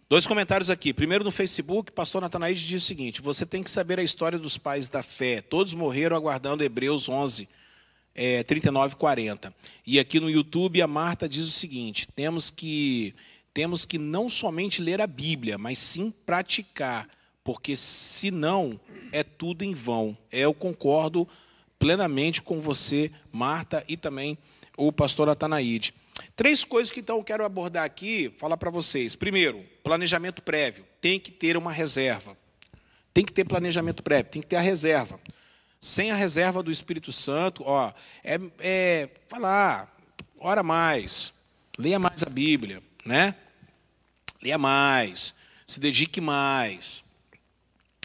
Dois 0.08 0.26
comentários 0.26 0.70
aqui. 0.70 0.92
Primeiro 0.92 1.24
no 1.24 1.30
Facebook, 1.32 1.90
pastor 1.90 2.20
Natanaide 2.22 2.64
diz 2.66 2.82
o 2.82 2.86
seguinte: 2.86 3.20
você 3.20 3.44
tem 3.44 3.62
que 3.62 3.70
saber 3.70 3.98
a 3.98 4.02
história 4.02 4.38
dos 4.38 4.56
pais 4.56 4.88
da 4.88 5.02
fé. 5.02 5.40
Todos 5.40 5.74
morreram 5.74 6.14
aguardando 6.16 6.62
Hebreus 6.62 7.08
11, 7.08 7.48
é, 8.14 8.42
39 8.44 8.92
e 8.94 8.96
40. 8.96 9.52
E 9.86 9.98
aqui 9.98 10.20
no 10.20 10.30
YouTube 10.30 10.80
a 10.80 10.86
Marta 10.86 11.28
diz 11.28 11.44
o 11.46 11.50
seguinte: 11.50 12.06
temos 12.14 12.50
que, 12.50 13.14
temos 13.54 13.84
que 13.84 13.98
não 13.98 14.28
somente 14.28 14.80
ler 14.80 15.00
a 15.00 15.06
Bíblia, 15.06 15.58
mas 15.58 15.78
sim 15.78 16.10
praticar, 16.24 17.08
porque 17.44 17.76
senão 17.76 18.80
é 19.10 19.22
tudo 19.22 19.62
em 19.62 19.74
vão. 19.74 20.16
Eu 20.30 20.54
concordo 20.54 21.28
plenamente 21.78 22.40
com 22.40 22.60
você, 22.60 23.10
Marta, 23.30 23.84
e 23.88 23.96
também 23.96 24.38
o 24.76 24.92
pastor 24.92 25.28
Atanaíde. 25.28 25.94
Três 26.34 26.64
coisas 26.64 26.90
que 26.90 27.00
então 27.00 27.18
eu 27.18 27.24
quero 27.24 27.44
abordar 27.44 27.84
aqui, 27.84 28.32
falar 28.38 28.56
para 28.56 28.70
vocês. 28.70 29.14
Primeiro, 29.14 29.62
planejamento 29.82 30.42
prévio. 30.42 30.84
Tem 31.00 31.18
que 31.18 31.30
ter 31.30 31.56
uma 31.56 31.72
reserva. 31.72 32.36
Tem 33.12 33.24
que 33.24 33.32
ter 33.32 33.44
planejamento 33.44 34.02
prévio, 34.02 34.30
tem 34.30 34.40
que 34.40 34.48
ter 34.48 34.56
a 34.56 34.60
reserva. 34.60 35.20
Sem 35.80 36.10
a 36.10 36.14
reserva 36.14 36.62
do 36.62 36.70
Espírito 36.70 37.12
Santo, 37.12 37.62
ó, 37.66 37.92
é, 38.24 38.40
é 38.60 39.08
falar, 39.28 39.94
ora 40.38 40.62
mais, 40.62 41.34
leia 41.76 41.98
mais 41.98 42.22
a 42.22 42.30
Bíblia, 42.30 42.82
né? 43.04 43.34
Leia 44.42 44.58
mais, 44.58 45.34
se 45.66 45.78
dedique 45.78 46.20
mais. 46.20 47.02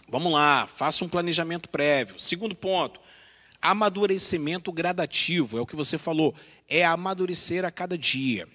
Vamos 0.10 0.32
lá, 0.32 0.66
faça 0.68 1.04
um 1.04 1.10
planejamento 1.10 1.70
prévio. 1.70 2.20
Segundo 2.20 2.56
ponto, 2.56 3.00
amadurecimento 3.62 4.72
gradativo, 4.72 5.58
é 5.58 5.62
o 5.62 5.66
que 5.66 5.76
você 5.76 5.98
falou, 5.98 6.34
é 6.70 6.86
amadurecer 6.86 7.66
a 7.66 7.72
cada 7.72 7.98
dia. 7.98 8.48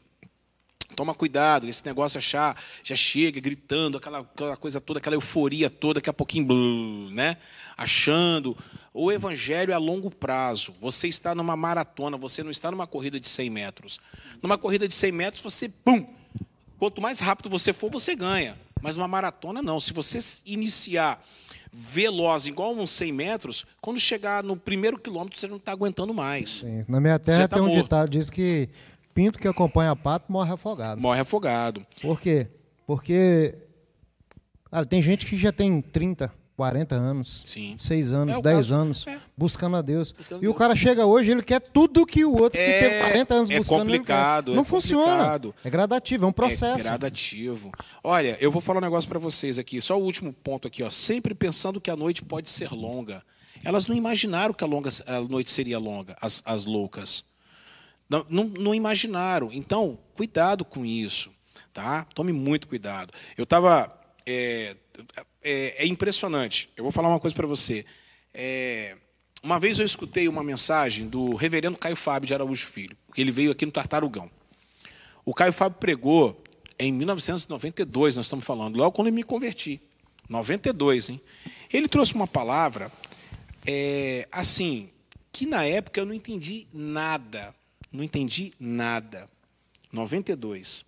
Toma 0.95 1.14
cuidado, 1.14 1.68
esse 1.68 1.84
negócio 1.84 2.18
achar, 2.18 2.61
já 2.84 2.95
chega 2.95 3.40
gritando, 3.40 3.97
aquela, 3.97 4.20
aquela 4.20 4.57
coisa 4.57 4.80
toda, 4.80 4.99
aquela 4.99 5.16
euforia 5.16 5.70
toda, 5.70 5.95
daqui 5.95 6.11
a 6.11 6.12
pouquinho, 6.12 7.09
né? 7.11 7.38
Achando. 7.76 8.57
O 8.93 9.11
evangelho 9.11 9.72
é 9.72 9.74
a 9.74 9.78
longo 9.78 10.11
prazo. 10.11 10.74
Você 10.80 11.09
está 11.09 11.34
numa 11.34 11.57
maratona, 11.57 12.18
você 12.18 12.43
não 12.43 12.51
está 12.51 12.70
numa 12.70 12.86
corrida 12.86 13.18
de 13.18 13.28
100 13.28 13.51
metros. 13.51 13.99
Numa 14.43 14.59
corrida 14.59 14.86
de 14.86 14.95
100 14.95 15.12
metros, 15.12 15.43
você, 15.43 15.68
pum! 15.68 16.21
Quanto 16.82 17.00
mais 17.00 17.20
rápido 17.20 17.48
você 17.48 17.72
for, 17.72 17.88
você 17.88 18.16
ganha. 18.16 18.58
Mas 18.82 18.96
uma 18.96 19.06
maratona, 19.06 19.62
não. 19.62 19.78
Se 19.78 19.92
você 19.92 20.18
iniciar 20.44 21.22
veloz, 21.72 22.46
igual 22.46 22.74
uns 22.74 22.90
100 22.90 23.12
metros, 23.12 23.64
quando 23.80 24.00
chegar 24.00 24.42
no 24.42 24.56
primeiro 24.56 24.98
quilômetro, 24.98 25.38
você 25.38 25.46
não 25.46 25.58
está 25.58 25.70
aguentando 25.70 26.12
mais. 26.12 26.58
Sim. 26.58 26.84
Na 26.88 27.00
minha 27.00 27.20
terra 27.20 27.46
tá 27.46 27.54
tem 27.54 27.64
um 27.64 27.68
morto. 27.68 27.84
ditado 27.84 28.10
diz 28.10 28.28
que 28.28 28.68
pinto 29.14 29.38
que 29.38 29.46
acompanha 29.46 29.94
pato 29.94 30.32
morre 30.32 30.52
afogado. 30.52 31.00
Morre 31.00 31.20
afogado. 31.20 31.86
Por 32.00 32.20
quê? 32.20 32.48
Porque 32.84 33.54
cara, 34.68 34.84
tem 34.84 35.00
gente 35.00 35.24
que 35.24 35.36
já 35.36 35.52
tem 35.52 35.80
30, 35.80 36.34
40 36.57 36.94
anos, 36.94 37.42
Sim. 37.46 37.74
6 37.78 38.12
anos, 38.12 38.36
é 38.36 38.42
10 38.42 38.57
caso, 38.57 38.74
anos, 38.74 39.07
é. 39.07 39.18
buscando 39.36 39.76
a 39.76 39.82
Deus. 39.82 40.12
Buscando 40.12 40.38
e 40.38 40.42
Deus. 40.42 40.55
o 40.55 40.57
cara 40.57 40.76
chega 40.76 41.07
hoje, 41.07 41.30
ele 41.30 41.42
quer 41.42 41.61
tudo 41.61 42.05
que 42.05 42.24
o 42.24 42.36
outro 42.36 42.61
é, 42.61 42.64
que 42.64 42.88
tem 42.88 42.98
40 43.00 43.34
anos 43.34 43.50
é 43.50 43.59
buscando. 43.59 43.78
Complicado, 43.80 44.48
não, 44.48 44.57
não 44.57 44.62
é 44.62 44.66
funciona. 44.66 45.05
Complicado. 45.05 45.55
É 45.64 45.70
gradativo, 45.70 46.24
é 46.24 46.28
um 46.28 46.32
processo. 46.32 46.80
É 46.80 46.82
gradativo. 46.82 47.72
Olha, 48.05 48.36
eu 48.40 48.53
vou 48.53 48.61
falar 48.61 48.78
um 48.78 48.82
negócio 48.82 49.09
para 49.09 49.18
vocês 49.18 49.59
aqui, 49.59 49.80
só 49.80 49.98
o 49.98 50.03
último 50.03 50.32
ponto 50.32 50.68
aqui, 50.68 50.82
ó. 50.82 50.90
Sempre 50.90 51.34
pensando 51.34 51.80
que 51.80 51.90
a 51.90 51.96
noite 51.96 52.22
pode 52.22 52.50
ser 52.50 52.70
longa. 52.72 53.22
Elas 53.64 53.86
não 53.86 53.96
imaginaram 53.96 54.53
que 54.53 54.64
a, 54.64 54.66
longa, 54.66 54.90
a 55.07 55.20
noite 55.20 55.50
seria 55.50 55.78
longa, 55.78 56.16
as, 56.20 56.42
as 56.44 56.66
loucas. 56.66 57.24
Não, 58.09 58.26
não, 58.28 58.44
não 58.44 58.74
imaginaram. 58.74 59.50
Então, 59.53 59.98
cuidado 60.14 60.64
com 60.64 60.84
isso. 60.84 61.30
Tá? 61.72 62.05
Tome 62.14 62.32
muito 62.32 62.68
cuidado. 62.68 63.12
Eu 63.36 63.44
estava. 63.44 63.98
É, 64.26 64.76
é, 65.43 65.84
é, 65.84 65.86
impressionante. 65.86 66.68
Eu 66.76 66.84
vou 66.84 66.93
falar 66.93 67.09
uma 67.09 67.20
coisa 67.20 67.34
para 67.34 67.47
você. 67.47 67.84
É, 68.32 68.97
uma 69.43 69.59
vez 69.59 69.78
eu 69.78 69.84
escutei 69.84 70.28
uma 70.28 70.43
mensagem 70.43 71.09
do 71.09 71.34
reverendo 71.34 71.78
Caio 71.78 71.97
Fábio 71.97 72.26
de 72.26 72.34
Araújo 72.34 72.66
Filho. 72.66 72.97
Ele 73.16 73.30
veio 73.30 73.51
aqui 73.51 73.66
no 73.66 73.72
Tartarugão. 73.72 74.30
O 75.24 75.34
Caio 75.34 75.53
Fábio 75.53 75.78
pregou 75.78 76.43
em 76.78 76.93
1992, 76.93 78.16
nós 78.16 78.26
estamos 78.26 78.45
falando, 78.45 78.76
logo 78.76 78.93
quando 78.93 79.09
eu 79.09 79.12
me 79.12 79.22
converti. 79.22 79.80
92, 80.28 81.11
hein? 81.11 81.20
Ele 81.72 81.86
trouxe 81.86 82.14
uma 82.14 82.26
palavra, 82.26 82.90
é, 83.66 84.26
assim, 84.32 84.90
que 85.30 85.47
na 85.47 85.64
época 85.64 86.01
eu 86.01 86.07
não 86.07 86.14
entendi 86.14 86.66
nada. 86.72 87.55
Não 87.93 88.03
entendi 88.03 88.53
nada. 88.59 89.28
92. 89.93 90.84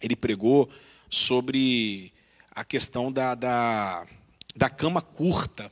Ele 0.00 0.14
pregou 0.14 0.68
sobre 1.08 2.13
a 2.54 2.64
questão 2.64 3.10
da, 3.10 3.34
da, 3.34 4.06
da 4.54 4.70
cama 4.70 5.02
curta 5.02 5.70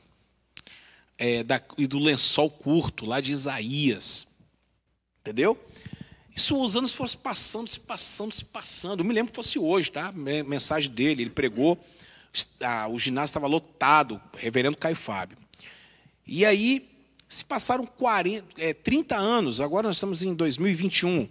é, 1.17 1.43
da, 1.43 1.61
e 1.77 1.87
do 1.87 1.99
lençol 1.99 2.49
curto, 2.49 3.05
lá 3.05 3.21
de 3.21 3.31
Isaías. 3.31 4.27
Entendeu? 5.21 5.57
Isso 6.35 6.61
os 6.61 6.75
anos 6.75 6.91
foram 6.91 7.11
passando, 7.13 7.69
se 7.69 7.79
passando, 7.79 8.33
se 8.33 8.43
passando. 8.43 8.99
Eu 8.99 9.05
me 9.05 9.13
lembro 9.13 9.31
que 9.31 9.35
fosse 9.35 9.57
hoje, 9.57 9.91
tá? 9.91 10.11
Mensagem 10.11 10.91
dele, 10.91 11.23
ele 11.23 11.29
pregou, 11.29 11.79
o 12.89 12.99
ginásio 12.99 13.31
estava 13.31 13.47
lotado, 13.47 14.19
reverendo 14.37 14.77
Caio 14.77 14.95
Fábio. 14.95 15.37
E 16.25 16.45
aí, 16.45 16.89
se 17.29 17.45
passaram 17.45 17.85
40, 17.85 18.45
é, 18.57 18.73
30 18.73 19.15
anos, 19.15 19.61
agora 19.61 19.87
nós 19.87 19.97
estamos 19.97 20.23
em 20.23 20.33
2021. 20.33 21.29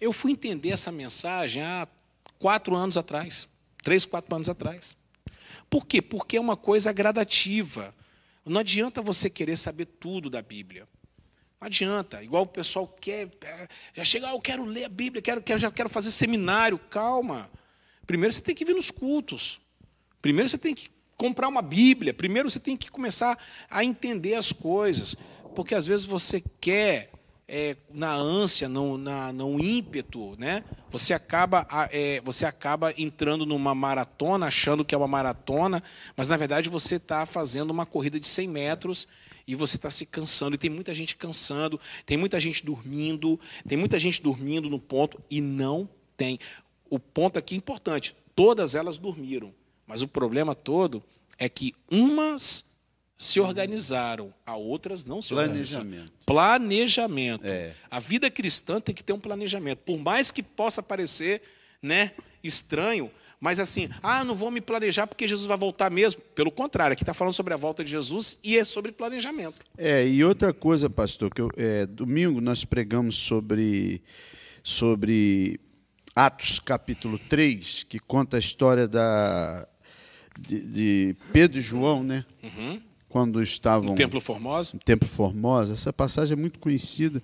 Eu 0.00 0.12
fui 0.12 0.32
entender 0.32 0.70
essa 0.70 0.92
mensagem 0.92 1.62
há 1.62 1.88
quatro 2.38 2.74
anos 2.76 2.96
atrás 2.96 3.48
três, 3.86 4.04
quatro 4.04 4.34
anos 4.34 4.48
atrás. 4.48 4.96
Por 5.70 5.86
quê? 5.86 6.02
Porque 6.02 6.36
é 6.36 6.40
uma 6.40 6.56
coisa 6.56 6.92
gradativa. 6.92 7.94
Não 8.44 8.60
adianta 8.60 9.00
você 9.00 9.30
querer 9.30 9.56
saber 9.56 9.84
tudo 9.84 10.28
da 10.28 10.42
Bíblia. 10.42 10.88
Não 11.60 11.66
adianta. 11.66 12.20
Igual 12.20 12.42
o 12.42 12.48
pessoal 12.48 12.88
quer. 13.00 13.30
Já 13.94 14.04
chega, 14.04 14.26
ah, 14.26 14.32
eu 14.32 14.40
quero 14.40 14.64
ler 14.64 14.86
a 14.86 14.88
Bíblia, 14.88 15.22
quero, 15.22 15.40
quero, 15.40 15.60
já 15.60 15.70
quero 15.70 15.88
fazer 15.88 16.10
seminário. 16.10 16.80
Calma. 16.90 17.48
Primeiro 18.04 18.34
você 18.34 18.40
tem 18.40 18.56
que 18.56 18.64
vir 18.64 18.74
nos 18.74 18.90
cultos. 18.90 19.60
Primeiro 20.20 20.48
você 20.48 20.58
tem 20.58 20.74
que 20.74 20.90
comprar 21.16 21.46
uma 21.46 21.62
Bíblia. 21.62 22.12
Primeiro 22.12 22.50
você 22.50 22.58
tem 22.58 22.76
que 22.76 22.90
começar 22.90 23.38
a 23.70 23.84
entender 23.84 24.34
as 24.34 24.50
coisas. 24.50 25.14
Porque 25.54 25.76
às 25.76 25.86
vezes 25.86 26.04
você 26.04 26.42
quer 26.60 27.12
é, 27.48 27.76
na 27.92 28.12
ânsia, 28.12 28.68
no, 28.68 28.98
na, 28.98 29.32
no 29.32 29.62
ímpeto, 29.62 30.34
né? 30.38 30.64
Você 30.90 31.12
acaba, 31.12 31.66
é, 31.92 32.20
você 32.22 32.44
acaba 32.44 32.92
entrando 32.98 33.46
numa 33.46 33.74
maratona, 33.74 34.46
achando 34.46 34.84
que 34.84 34.94
é 34.94 34.98
uma 34.98 35.06
maratona, 35.06 35.82
mas 36.16 36.28
na 36.28 36.36
verdade 36.36 36.68
você 36.68 36.96
está 36.96 37.24
fazendo 37.24 37.70
uma 37.70 37.86
corrida 37.86 38.18
de 38.18 38.26
100 38.26 38.48
metros 38.48 39.06
e 39.46 39.54
você 39.54 39.76
está 39.76 39.90
se 39.90 40.04
cansando. 40.04 40.56
E 40.56 40.58
tem 40.58 40.70
muita 40.70 40.92
gente 40.92 41.14
cansando, 41.14 41.80
tem 42.04 42.16
muita 42.16 42.40
gente 42.40 42.64
dormindo, 42.64 43.38
tem 43.68 43.78
muita 43.78 44.00
gente 44.00 44.20
dormindo 44.20 44.68
no 44.68 44.80
ponto 44.80 45.22
e 45.30 45.40
não 45.40 45.88
tem. 46.16 46.38
O 46.90 46.98
ponto 46.98 47.38
aqui 47.38 47.54
é 47.54 47.58
importante: 47.58 48.16
todas 48.34 48.74
elas 48.74 48.98
dormiram, 48.98 49.54
mas 49.86 50.02
o 50.02 50.08
problema 50.08 50.54
todo 50.54 51.02
é 51.38 51.48
que 51.48 51.74
umas 51.90 52.75
se 53.18 53.40
organizaram, 53.40 54.32
a 54.44 54.56
outras 54.56 55.04
não 55.04 55.22
se 55.22 55.30
planejamento. 55.30 55.78
organizaram. 55.78 56.12
Planejamento. 56.26 57.46
É. 57.46 57.72
A 57.90 57.98
vida 57.98 58.30
cristã 58.30 58.80
tem 58.80 58.94
que 58.94 59.02
ter 59.02 59.12
um 59.12 59.18
planejamento. 59.18 59.78
Por 59.78 59.98
mais 59.98 60.30
que 60.30 60.42
possa 60.42 60.82
parecer 60.82 61.40
né, 61.80 62.12
estranho, 62.42 63.10
mas 63.40 63.58
assim, 63.58 63.88
ah, 64.02 64.22
não 64.22 64.34
vou 64.34 64.50
me 64.50 64.60
planejar 64.60 65.06
porque 65.06 65.26
Jesus 65.26 65.46
vai 65.46 65.56
voltar 65.56 65.90
mesmo. 65.90 66.20
Pelo 66.34 66.50
contrário, 66.50 66.92
aqui 66.92 67.02
está 67.02 67.14
falando 67.14 67.32
sobre 67.32 67.54
a 67.54 67.56
volta 67.56 67.82
de 67.82 67.90
Jesus 67.90 68.38
e 68.44 68.58
é 68.58 68.64
sobre 68.64 68.92
planejamento. 68.92 69.64
É, 69.78 70.06
e 70.06 70.22
outra 70.22 70.52
coisa, 70.52 70.90
pastor, 70.90 71.32
que 71.32 71.40
eu, 71.40 71.50
é, 71.56 71.86
domingo 71.86 72.40
nós 72.40 72.64
pregamos 72.64 73.16
sobre, 73.16 74.02
sobre 74.62 75.58
Atos 76.14 76.60
capítulo 76.60 77.18
3, 77.18 77.84
que 77.84 77.98
conta 77.98 78.36
a 78.36 78.40
história 78.40 78.86
da, 78.86 79.66
de, 80.38 80.60
de 80.60 81.16
Pedro 81.32 81.58
e 81.58 81.62
João, 81.62 82.02
né? 82.02 82.24
Uhum 82.42 82.85
quando 83.16 83.42
estavam. 83.42 83.88
No 83.88 83.94
Templo 83.94 84.20
Formosa? 84.20 84.72
No 84.74 84.80
Templo 84.80 85.08
Formosa. 85.08 85.72
Essa 85.72 85.90
passagem 85.90 86.34
é 86.34 86.36
muito 86.38 86.58
conhecida, 86.58 87.22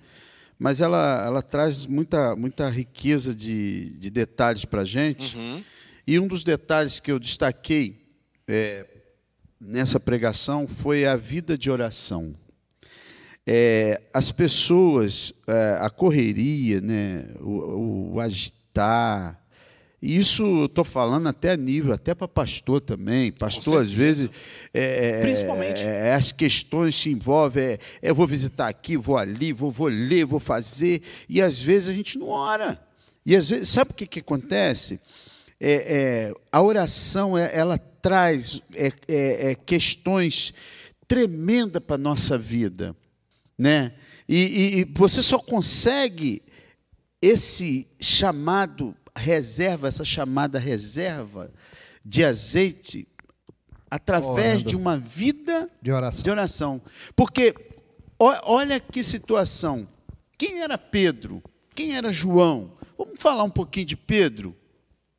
mas 0.57 0.81
ela, 0.81 1.23
ela 1.23 1.43
traz 1.43 1.85
muita, 1.85 2.35
muita 2.35 2.67
riqueza 2.67 3.31
de, 3.31 3.91
de 3.99 4.09
detalhes 4.09 4.65
para 4.65 4.81
a 4.81 4.85
gente. 4.85 5.37
Uhum. 5.37 5.63
E 6.07 6.19
um 6.19 6.27
dos 6.27 6.43
detalhes 6.43 6.99
que 6.99 7.11
eu 7.11 7.19
destaquei 7.19 8.07
é, 8.47 8.87
nessa 9.61 9.99
pregação 9.99 10.67
foi 10.67 11.05
a 11.05 11.15
vida 11.15 11.55
de 11.55 11.69
oração. 11.69 12.33
É, 13.45 14.01
as 14.11 14.31
pessoas, 14.31 15.31
é, 15.45 15.77
a 15.79 15.91
correria, 15.91 16.81
né, 16.81 17.27
o, 17.39 18.13
o 18.13 18.19
agitar, 18.19 19.39
e 20.05 20.17
isso 20.17 20.65
estou 20.65 20.83
falando 20.83 21.29
até 21.29 21.51
a 21.51 21.55
nível, 21.55 21.93
até 21.93 22.13
para 22.13 22.27
pastor 22.27 22.81
também. 22.81 23.31
Pastor, 23.31 23.81
às 23.81 23.89
vezes. 23.89 24.29
É, 24.73 25.19
é, 25.19 25.21
Principalmente. 25.21 25.81
É, 25.81 26.09
é, 26.09 26.13
as 26.13 26.33
questões 26.33 26.93
se 26.93 27.09
envolvem. 27.09 27.63
É, 27.63 27.79
é, 28.01 28.09
eu 28.09 28.13
vou 28.13 28.27
visitar 28.27 28.67
aqui, 28.67 28.97
vou 28.97 29.17
ali, 29.17 29.53
vou, 29.53 29.71
vou 29.71 29.87
ler, 29.87 30.25
vou 30.25 30.41
fazer. 30.41 31.01
E 31.29 31.41
às 31.41 31.57
vezes 31.57 31.87
a 31.87 31.93
gente 31.93 32.17
não 32.17 32.27
ora. 32.27 32.85
E 33.25 33.33
às 33.33 33.49
vezes, 33.49 33.69
sabe 33.69 33.91
o 33.91 33.93
que, 33.93 34.05
que 34.05 34.19
acontece? 34.19 34.99
É, 35.57 36.33
a 36.51 36.61
oração 36.61 37.37
ela 37.37 37.77
traz 37.77 38.61
questões 39.65 40.53
tremendas 41.07 41.81
para 41.81 41.95
a 41.95 41.97
nossa 41.97 42.37
vida. 42.37 42.93
Né? 43.57 43.93
E, 44.27 44.37
e, 44.37 44.79
e 44.81 44.83
você 44.83 45.21
só 45.21 45.39
consegue 45.39 46.41
esse 47.21 47.87
chamado 48.01 48.93
reserva, 49.15 49.87
essa 49.87 50.05
chamada 50.05 50.59
reserva 50.59 51.51
de 52.03 52.23
azeite, 52.23 53.07
através 53.89 54.55
Orando. 54.55 54.69
de 54.69 54.75
uma 54.75 54.97
vida 54.97 55.69
de 55.81 55.91
oração. 55.91 56.23
de 56.23 56.29
oração. 56.29 56.81
Porque 57.15 57.53
olha 58.19 58.79
que 58.79 59.03
situação. 59.03 59.87
Quem 60.37 60.61
era 60.61 60.77
Pedro? 60.77 61.41
Quem 61.75 61.95
era 61.95 62.11
João? 62.11 62.71
Vamos 62.97 63.19
falar 63.19 63.43
um 63.43 63.49
pouquinho 63.49 63.85
de 63.85 63.95
Pedro? 63.95 64.55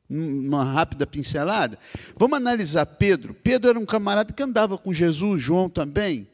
Uma 0.09 0.63
rápida 0.63 1.07
pincelada. 1.07 1.79
Vamos 2.15 2.37
analisar 2.37 2.85
Pedro. 2.85 3.33
Pedro 3.33 3.69
era 3.69 3.79
um 3.79 3.85
camarada 3.85 4.31
que 4.31 4.43
andava 4.43 4.77
com 4.77 4.93
Jesus, 4.93 5.41
João 5.41 5.69
também. 5.69 6.27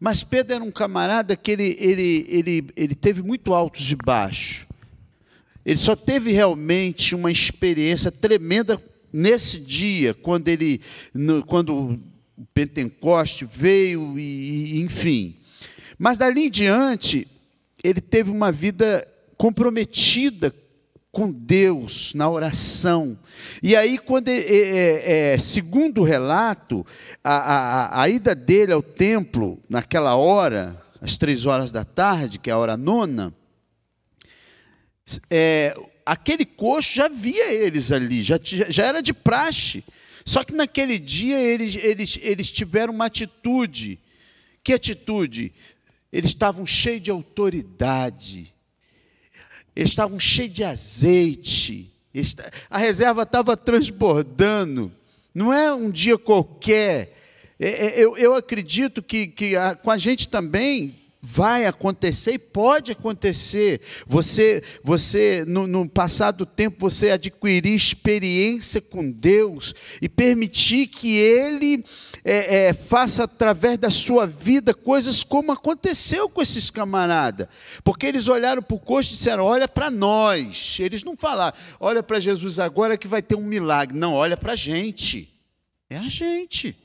Mas 0.00 0.22
Pedro 0.22 0.54
era 0.54 0.64
um 0.64 0.70
camarada 0.70 1.36
que 1.36 1.50
ele, 1.50 1.76
ele, 1.78 2.26
ele, 2.28 2.70
ele 2.76 2.94
teve 2.94 3.22
muito 3.22 3.52
altos 3.52 3.90
e 3.90 3.96
baixos. 3.96 4.67
Ele 5.68 5.76
só 5.76 5.94
teve 5.94 6.32
realmente 6.32 7.14
uma 7.14 7.30
experiência 7.30 8.10
tremenda 8.10 8.82
nesse 9.12 9.60
dia, 9.60 10.14
quando 10.14 10.48
ele, 10.48 10.80
no, 11.12 11.44
quando 11.44 11.74
o 11.76 12.00
Pentecoste 12.54 13.44
veio 13.44 14.18
e, 14.18 14.78
e 14.78 14.80
enfim. 14.80 15.36
Mas 15.98 16.16
dali 16.16 16.46
em 16.46 16.50
diante, 16.50 17.28
ele 17.84 18.00
teve 18.00 18.30
uma 18.30 18.50
vida 18.50 19.06
comprometida 19.36 20.54
com 21.12 21.30
Deus 21.30 22.14
na 22.14 22.30
oração. 22.30 23.18
E 23.62 23.76
aí, 23.76 23.98
quando 23.98 24.30
é, 24.30 25.34
é, 25.34 25.38
segundo 25.38 26.00
o 26.00 26.04
relato, 26.04 26.82
a, 27.22 27.34
a, 27.34 28.02
a, 28.04 28.08
ida 28.08 28.34
dele 28.34 28.72
ao 28.72 28.82
templo 28.82 29.62
naquela 29.68 30.16
hora, 30.16 30.82
às 30.98 31.18
três 31.18 31.44
horas 31.44 31.70
da 31.70 31.84
tarde, 31.84 32.38
que 32.38 32.48
é 32.48 32.54
a 32.54 32.58
hora 32.58 32.74
nona, 32.74 33.34
é, 35.30 35.76
aquele 36.04 36.44
coxo 36.44 36.94
já 36.94 37.08
via 37.08 37.52
eles 37.52 37.92
ali, 37.92 38.22
já, 38.22 38.38
já 38.42 38.86
era 38.86 39.02
de 39.02 39.12
praxe. 39.12 39.84
Só 40.24 40.44
que 40.44 40.52
naquele 40.52 40.98
dia 40.98 41.38
eles, 41.40 41.74
eles, 41.76 42.18
eles 42.22 42.50
tiveram 42.50 42.92
uma 42.92 43.06
atitude. 43.06 43.98
Que 44.62 44.72
atitude? 44.72 45.52
Eles 46.12 46.30
estavam 46.30 46.66
cheios 46.66 47.02
de 47.02 47.10
autoridade, 47.10 48.52
eles 49.76 49.90
estavam 49.90 50.18
cheios 50.18 50.52
de 50.52 50.64
azeite, 50.64 51.90
a 52.70 52.78
reserva 52.78 53.22
estava 53.22 53.56
transbordando, 53.56 54.90
não 55.34 55.52
é 55.52 55.72
um 55.72 55.90
dia 55.90 56.18
qualquer. 56.18 57.14
É, 57.60 57.68
é, 57.68 58.04
eu, 58.04 58.16
eu 58.16 58.34
acredito 58.34 59.02
que, 59.02 59.26
que 59.26 59.56
a, 59.56 59.74
com 59.74 59.90
a 59.90 59.98
gente 59.98 60.28
também 60.28 60.96
vai 61.20 61.66
acontecer 61.66 62.32
e 62.32 62.38
pode 62.38 62.92
acontecer. 62.92 63.80
Você, 64.06 64.62
você 64.82 65.44
no, 65.46 65.66
no 65.66 65.88
passado 65.88 66.46
tempo, 66.46 66.76
você 66.78 67.10
adquirir 67.10 67.74
experiência 67.74 68.80
com 68.80 69.10
Deus 69.10 69.74
e 70.00 70.08
permitir 70.08 70.86
que 70.86 71.16
Ele 71.16 71.84
é, 72.24 72.68
é, 72.68 72.72
faça 72.72 73.24
através 73.24 73.78
da 73.78 73.90
sua 73.90 74.26
vida 74.26 74.72
coisas 74.72 75.22
como 75.22 75.50
aconteceu 75.50 76.28
com 76.28 76.40
esses 76.40 76.70
camaradas. 76.70 77.48
Porque 77.82 78.06
eles 78.06 78.28
olharam 78.28 78.62
para 78.62 78.76
o 78.76 78.80
coxo 78.80 79.10
e 79.10 79.16
disseram: 79.16 79.44
olha 79.44 79.66
para 79.66 79.90
nós. 79.90 80.78
Eles 80.80 81.02
não 81.02 81.16
falaram, 81.16 81.56
olha 81.80 82.02
para 82.02 82.20
Jesus 82.20 82.58
agora 82.58 82.96
que 82.96 83.08
vai 83.08 83.22
ter 83.22 83.34
um 83.34 83.44
milagre. 83.44 83.98
Não, 83.98 84.12
olha 84.12 84.36
para 84.36 84.52
a 84.52 84.56
gente. 84.56 85.28
É 85.90 85.96
a 85.96 86.08
gente. 86.08 86.76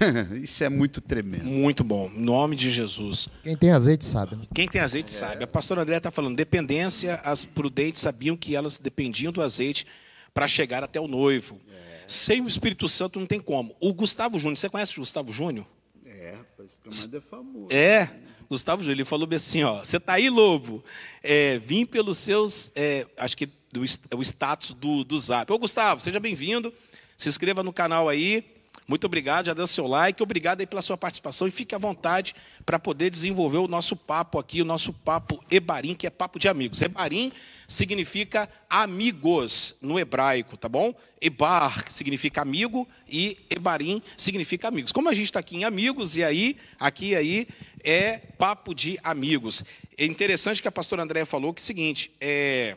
Isso 0.42 0.64
é 0.64 0.68
muito 0.68 1.00
tremendo. 1.00 1.44
Muito 1.44 1.84
bom. 1.84 2.10
Em 2.14 2.20
nome 2.20 2.56
de 2.56 2.70
Jesus. 2.70 3.28
Quem 3.42 3.56
tem 3.56 3.70
azeite 3.70 4.04
sabe. 4.04 4.36
Né? 4.36 4.42
Quem 4.54 4.68
tem 4.68 4.80
azeite 4.80 5.10
é. 5.10 5.16
sabe. 5.16 5.44
A 5.44 5.46
pastora 5.46 5.82
André 5.82 5.96
está 5.96 6.10
falando, 6.10 6.36
dependência, 6.36 7.16
as 7.24 7.44
prudentes 7.44 8.00
sabiam 8.00 8.36
que 8.36 8.56
elas 8.56 8.78
dependiam 8.78 9.32
do 9.32 9.42
azeite 9.42 9.86
para 10.32 10.48
chegar 10.48 10.82
até 10.82 11.00
o 11.00 11.06
noivo. 11.06 11.60
É. 11.70 12.04
Sem 12.06 12.40
o 12.40 12.48
Espírito 12.48 12.88
Santo 12.88 13.18
não 13.18 13.26
tem 13.26 13.40
como. 13.40 13.74
O 13.80 13.92
Gustavo 13.92 14.38
Júnior, 14.38 14.56
você 14.56 14.68
conhece 14.68 14.96
o 14.96 15.00
Gustavo 15.00 15.32
Júnior? 15.32 15.66
É, 16.04 16.36
esse 16.64 16.80
camarada 16.80 17.16
é 17.16 17.20
famoso. 17.20 17.68
É, 17.70 18.10
Gustavo 18.48 18.82
Júnior, 18.82 18.96
ele 18.96 19.04
falou 19.04 19.26
bem 19.26 19.36
assim, 19.36 19.62
ó, 19.62 19.78
você 19.78 19.96
está 19.96 20.14
aí, 20.14 20.28
lobo, 20.28 20.84
é, 21.22 21.58
vim 21.58 21.86
pelos 21.86 22.18
seus, 22.18 22.70
é, 22.74 23.06
acho 23.18 23.36
que 23.36 23.48
do, 23.72 23.80
o 23.80 24.22
status 24.22 24.72
do, 24.72 25.04
do 25.04 25.18
Zap. 25.18 25.50
Ô, 25.50 25.58
Gustavo, 25.58 26.00
seja 26.00 26.20
bem-vindo, 26.20 26.72
se 27.16 27.28
inscreva 27.28 27.62
no 27.62 27.72
canal 27.72 28.08
aí, 28.08 28.51
muito 28.92 29.06
obrigado, 29.06 29.46
já 29.46 29.54
deu 29.54 29.66
seu 29.66 29.86
like, 29.86 30.22
obrigado 30.22 30.60
aí 30.60 30.66
pela 30.66 30.82
sua 30.82 30.98
participação 30.98 31.48
e 31.48 31.50
fique 31.50 31.74
à 31.74 31.78
vontade 31.78 32.34
para 32.66 32.78
poder 32.78 33.08
desenvolver 33.08 33.56
o 33.56 33.66
nosso 33.66 33.96
papo 33.96 34.38
aqui, 34.38 34.60
o 34.60 34.66
nosso 34.66 34.92
papo 34.92 35.42
Ebarim, 35.50 35.94
que 35.94 36.06
é 36.06 36.10
papo 36.10 36.38
de 36.38 36.46
amigos. 36.46 36.82
Ebarim 36.82 37.32
significa 37.66 38.46
amigos 38.68 39.76
no 39.80 39.98
hebraico, 39.98 40.58
tá 40.58 40.68
bom? 40.68 40.94
Ebar 41.22 41.90
significa 41.90 42.42
amigo 42.42 42.86
e 43.08 43.38
Ebarim 43.48 44.02
significa 44.14 44.68
amigos. 44.68 44.92
Como 44.92 45.08
a 45.08 45.14
gente 45.14 45.24
está 45.24 45.40
aqui 45.40 45.56
em 45.56 45.64
amigos 45.64 46.18
e 46.18 46.22
aí, 46.22 46.58
aqui 46.78 47.16
aí 47.16 47.48
é 47.82 48.18
papo 48.18 48.74
de 48.74 48.98
amigos. 49.02 49.64
É 49.96 50.04
interessante 50.04 50.60
que 50.60 50.68
a 50.68 50.72
pastora 50.72 51.02
Andréia 51.02 51.24
falou 51.24 51.54
que 51.54 51.62
é 51.62 51.64
o 51.64 51.64
seguinte, 51.64 52.10
é, 52.20 52.76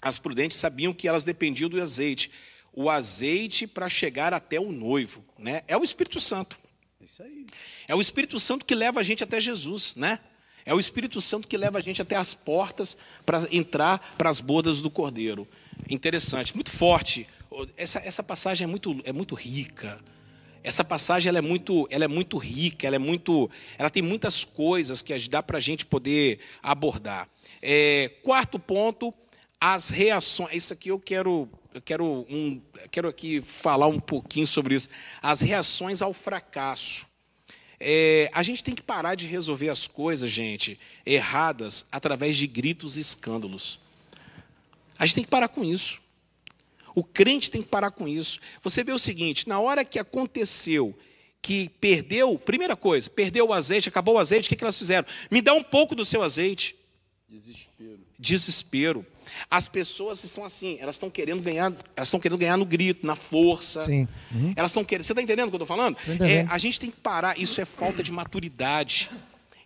as 0.00 0.18
prudentes 0.18 0.56
sabiam 0.56 0.94
que 0.94 1.06
elas 1.06 1.24
dependiam 1.24 1.68
do 1.68 1.78
azeite 1.78 2.30
o 2.72 2.88
azeite 2.88 3.66
para 3.66 3.88
chegar 3.88 4.32
até 4.32 4.60
o 4.60 4.70
noivo, 4.72 5.24
né? 5.38 5.62
É 5.66 5.76
o 5.76 5.82
Espírito 5.82 6.20
Santo. 6.20 6.58
É 7.00 7.04
isso 7.04 7.22
aí. 7.22 7.46
É 7.88 7.94
o 7.94 8.00
Espírito 8.00 8.38
Santo 8.38 8.64
que 8.64 8.74
leva 8.74 9.00
a 9.00 9.02
gente 9.02 9.24
até 9.24 9.40
Jesus, 9.40 9.96
né? 9.96 10.20
É 10.64 10.74
o 10.74 10.80
Espírito 10.80 11.20
Santo 11.20 11.48
que 11.48 11.56
leva 11.56 11.78
a 11.78 11.80
gente 11.80 12.00
até 12.00 12.16
as 12.16 12.34
portas 12.34 12.96
para 13.24 13.48
entrar 13.50 13.98
para 14.16 14.30
as 14.30 14.40
bodas 14.40 14.80
do 14.80 14.90
Cordeiro. 14.90 15.48
Interessante, 15.88 16.54
muito 16.54 16.70
forte. 16.70 17.26
Essa, 17.76 17.98
essa 18.00 18.22
passagem 18.22 18.64
é 18.64 18.68
muito, 18.68 19.00
é 19.04 19.12
muito 19.12 19.34
rica. 19.34 20.00
Essa 20.62 20.84
passagem 20.84 21.30
ela 21.30 21.38
é 21.38 21.42
muito, 21.42 21.88
ela 21.90 22.04
é 22.04 22.08
muito 22.08 22.36
rica, 22.36 22.86
ela 22.86 22.96
é 22.96 22.98
muito, 22.98 23.50
ela 23.78 23.88
tem 23.88 24.02
muitas 24.02 24.44
coisas 24.44 25.00
que 25.00 25.18
dá 25.28 25.42
para 25.42 25.56
a 25.56 25.60
gente 25.60 25.86
poder 25.86 26.38
abordar. 26.62 27.28
É, 27.62 28.10
quarto 28.22 28.58
ponto, 28.58 29.12
as 29.58 29.88
reações. 29.88 30.54
Isso 30.54 30.72
aqui 30.72 30.90
eu 30.90 30.98
quero 30.98 31.48
eu 31.72 31.80
quero, 31.80 32.26
um, 32.28 32.60
quero 32.90 33.08
aqui 33.08 33.40
falar 33.42 33.86
um 33.86 34.00
pouquinho 34.00 34.46
sobre 34.46 34.74
isso. 34.74 34.88
As 35.22 35.40
reações 35.40 36.02
ao 36.02 36.12
fracasso. 36.12 37.06
É, 37.78 38.30
a 38.34 38.42
gente 38.42 38.62
tem 38.62 38.74
que 38.74 38.82
parar 38.82 39.14
de 39.14 39.26
resolver 39.26 39.70
as 39.70 39.86
coisas, 39.86 40.30
gente, 40.30 40.78
erradas, 41.06 41.86
através 41.90 42.36
de 42.36 42.46
gritos 42.46 42.96
e 42.96 43.00
escândalos. 43.00 43.78
A 44.98 45.06
gente 45.06 45.14
tem 45.14 45.24
que 45.24 45.30
parar 45.30 45.48
com 45.48 45.64
isso. 45.64 45.98
O 46.94 47.02
crente 47.02 47.50
tem 47.50 47.62
que 47.62 47.68
parar 47.68 47.90
com 47.90 48.06
isso. 48.06 48.38
Você 48.62 48.84
vê 48.84 48.92
o 48.92 48.98
seguinte: 48.98 49.48
na 49.48 49.60
hora 49.60 49.84
que 49.84 49.98
aconteceu 49.98 50.96
que 51.40 51.70
perdeu, 51.80 52.38
primeira 52.38 52.76
coisa, 52.76 53.08
perdeu 53.08 53.46
o 53.48 53.52
azeite, 53.52 53.88
acabou 53.88 54.16
o 54.16 54.18
azeite, 54.18 54.46
o 54.46 54.48
que, 54.50 54.56
que 54.56 54.64
elas 54.64 54.78
fizeram? 54.78 55.06
Me 55.30 55.40
dá 55.40 55.54
um 55.54 55.62
pouco 55.62 55.94
do 55.94 56.04
seu 56.04 56.22
azeite. 56.22 56.76
Desespero. 57.26 58.00
Desespero. 58.18 59.06
As 59.50 59.68
pessoas 59.68 60.22
estão 60.24 60.44
assim, 60.44 60.76
elas 60.80 60.96
estão 60.96 61.08
querendo 61.08 61.40
ganhar, 61.40 61.72
elas 61.96 62.08
estão 62.08 62.20
querendo 62.20 62.38
ganhar 62.38 62.56
no 62.56 62.64
grito, 62.64 63.06
na 63.06 63.14
força. 63.14 63.84
Sim. 63.84 64.08
Uhum. 64.32 64.52
Elas 64.56 64.72
estão 64.72 64.84
querendo. 64.84 65.06
Você 65.06 65.12
está 65.12 65.22
entendendo 65.22 65.48
o 65.48 65.50
que 65.50 65.56
eu 65.56 65.62
estou 65.62 65.76
falando? 65.76 65.96
É, 66.20 66.46
a 66.50 66.58
gente 66.58 66.80
tem 66.80 66.90
que 66.90 66.96
parar. 66.96 67.38
Isso 67.38 67.60
é 67.60 67.64
falta 67.64 68.02
de 68.02 68.12
maturidade. 68.12 69.10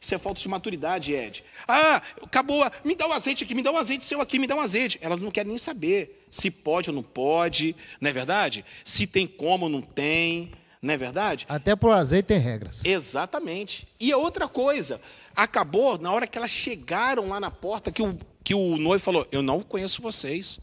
Isso 0.05 0.15
é 0.15 0.19
falta 0.19 0.39
de 0.39 0.49
maturidade, 0.51 1.15
Ed. 1.15 1.43
Ah, 1.67 2.03
acabou. 2.23 2.63
Me 2.85 2.95
dá 2.95 3.07
o 3.07 3.09
um 3.09 3.13
azeite 3.15 3.43
aqui, 3.43 3.55
me 3.55 3.63
dá 3.63 3.73
um 3.73 3.79
azeite 3.79 4.05
seu 4.05 4.21
aqui, 4.21 4.39
me 4.39 4.47
dá 4.47 4.55
um 4.55 4.61
azeite. 4.61 4.99
Elas 5.01 5.19
não 5.19 5.31
querem 5.31 5.49
nem 5.49 5.59
saber 5.59 6.27
se 6.31 6.51
pode 6.51 6.91
ou 6.91 6.97
não 6.97 7.03
pode, 7.03 7.75
não 7.99 8.11
é 8.11 8.13
verdade? 8.13 8.67
Se 8.85 9.07
tem 9.07 9.27
como 9.27 9.65
ou 9.65 9.71
não 9.71 9.81
tem, 9.81 10.53
não 10.83 10.93
é 10.93 10.97
verdade? 10.99 11.47
Até 11.49 11.75
para 11.75 11.89
o 11.89 11.93
azeite 11.93 12.27
tem 12.27 12.39
regras. 12.39 12.85
Exatamente. 12.85 13.89
E 13.99 14.13
a 14.13 14.19
outra 14.19 14.47
coisa, 14.47 15.01
acabou 15.35 15.97
na 15.97 16.13
hora 16.13 16.27
que 16.27 16.37
elas 16.37 16.51
chegaram 16.51 17.31
lá 17.31 17.41
na 17.41 17.51
porta, 17.51 17.91
que 17.91 18.03
o 18.03 18.19
que 18.45 18.55
o 18.55 18.77
noivo 18.77 19.03
falou: 19.03 19.27
Eu 19.33 19.43
não 19.43 19.61
conheço 19.61 20.03
vocês. 20.03 20.61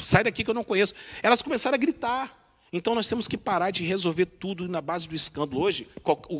Sai 0.00 0.24
daqui 0.24 0.44
que 0.44 0.50
eu 0.50 0.54
não 0.54 0.64
conheço. 0.64 0.92
Elas 1.22 1.40
começaram 1.40 1.76
a 1.76 1.78
gritar. 1.78 2.36
Então 2.72 2.94
nós 2.94 3.08
temos 3.08 3.26
que 3.26 3.38
parar 3.38 3.70
de 3.70 3.82
resolver 3.82 4.26
tudo 4.26 4.68
na 4.68 4.80
base 4.80 5.08
do 5.08 5.14
escândalo. 5.14 5.62
Hoje, 5.62 5.88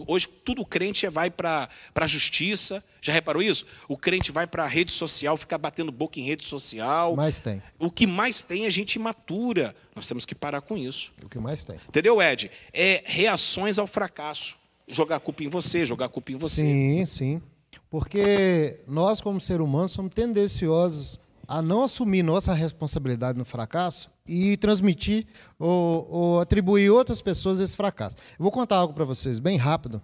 hoje 0.06 0.28
tudo 0.44 0.64
crente 0.64 1.06
vai 1.08 1.30
para 1.30 1.68
a 1.94 2.06
justiça. 2.06 2.84
Já 3.00 3.12
reparou 3.12 3.42
isso? 3.42 3.64
O 3.88 3.96
crente 3.96 4.30
vai 4.30 4.46
para 4.46 4.64
a 4.64 4.66
rede 4.66 4.92
social, 4.92 5.36
fica 5.36 5.56
batendo 5.56 5.90
boca 5.90 6.20
em 6.20 6.24
rede 6.24 6.44
social. 6.44 7.16
Mais 7.16 7.40
tem. 7.40 7.62
O 7.78 7.90
que 7.90 8.06
mais 8.06 8.42
tem 8.42 8.66
é 8.66 8.70
gente 8.70 8.96
imatura. 8.96 9.74
Nós 9.96 10.06
temos 10.06 10.26
que 10.26 10.34
parar 10.34 10.60
com 10.60 10.76
isso. 10.76 11.12
O 11.22 11.28
que 11.28 11.38
mais 11.38 11.64
tem. 11.64 11.80
Entendeu, 11.88 12.20
Ed? 12.20 12.50
É 12.74 13.02
reações 13.06 13.78
ao 13.78 13.86
fracasso. 13.86 14.58
Jogar 14.86 15.20
culpa 15.20 15.44
em 15.44 15.48
você, 15.48 15.86
jogar 15.86 16.08
culpa 16.10 16.32
em 16.32 16.36
você. 16.36 16.62
Sim, 16.62 17.06
sim. 17.06 17.42
Porque 17.90 18.82
nós, 18.86 19.20
como 19.20 19.40
ser 19.40 19.60
humano, 19.60 19.88
somos 19.88 20.12
tendenciosos 20.14 21.18
a 21.46 21.62
não 21.62 21.82
assumir 21.82 22.22
nossa 22.22 22.52
responsabilidade 22.52 23.38
no 23.38 23.44
fracasso 23.44 24.10
e 24.26 24.58
transmitir 24.58 25.26
ou, 25.58 26.06
ou 26.10 26.40
atribuir 26.40 26.90
outras 26.90 27.22
pessoas 27.22 27.58
esse 27.58 27.74
fracasso. 27.74 28.16
Eu 28.38 28.42
vou 28.42 28.52
contar 28.52 28.76
algo 28.76 28.92
para 28.92 29.06
vocês 29.06 29.38
bem 29.38 29.56
rápido. 29.56 30.02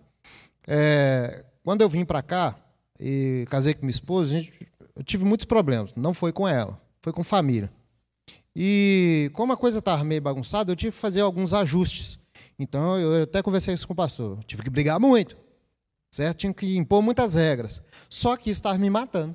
É, 0.66 1.44
quando 1.62 1.82
eu 1.82 1.88
vim 1.88 2.06
para 2.06 2.22
cá 2.22 2.56
e 2.98 3.44
casei 3.50 3.74
com 3.74 3.82
minha 3.82 3.90
esposa, 3.90 4.30
gente, 4.30 4.66
eu 4.96 5.04
tive 5.04 5.24
muitos 5.24 5.44
problemas. 5.44 5.94
Não 5.94 6.14
foi 6.14 6.32
com 6.32 6.48
ela, 6.48 6.80
foi 7.02 7.12
com 7.12 7.22
família. 7.22 7.70
E 8.56 9.30
como 9.34 9.52
a 9.52 9.56
coisa 9.56 9.80
estava 9.80 10.02
meio 10.02 10.22
bagunçada, 10.22 10.72
eu 10.72 10.76
tive 10.76 10.92
que 10.92 10.98
fazer 10.98 11.20
alguns 11.20 11.52
ajustes. 11.52 12.18
Então 12.58 12.98
eu 12.98 13.24
até 13.24 13.42
conversei 13.42 13.74
isso 13.74 13.86
com 13.86 13.92
o 13.92 13.96
pastor. 13.96 14.38
Eu 14.38 14.44
tive 14.44 14.62
que 14.62 14.70
brigar 14.70 14.98
muito. 14.98 15.36
Certo? 16.14 16.38
Tinha 16.38 16.54
que 16.54 16.76
impor 16.76 17.02
muitas 17.02 17.34
regras. 17.34 17.82
Só 18.08 18.36
que 18.36 18.48
estava 18.48 18.78
me 18.78 18.88
matando. 18.88 19.34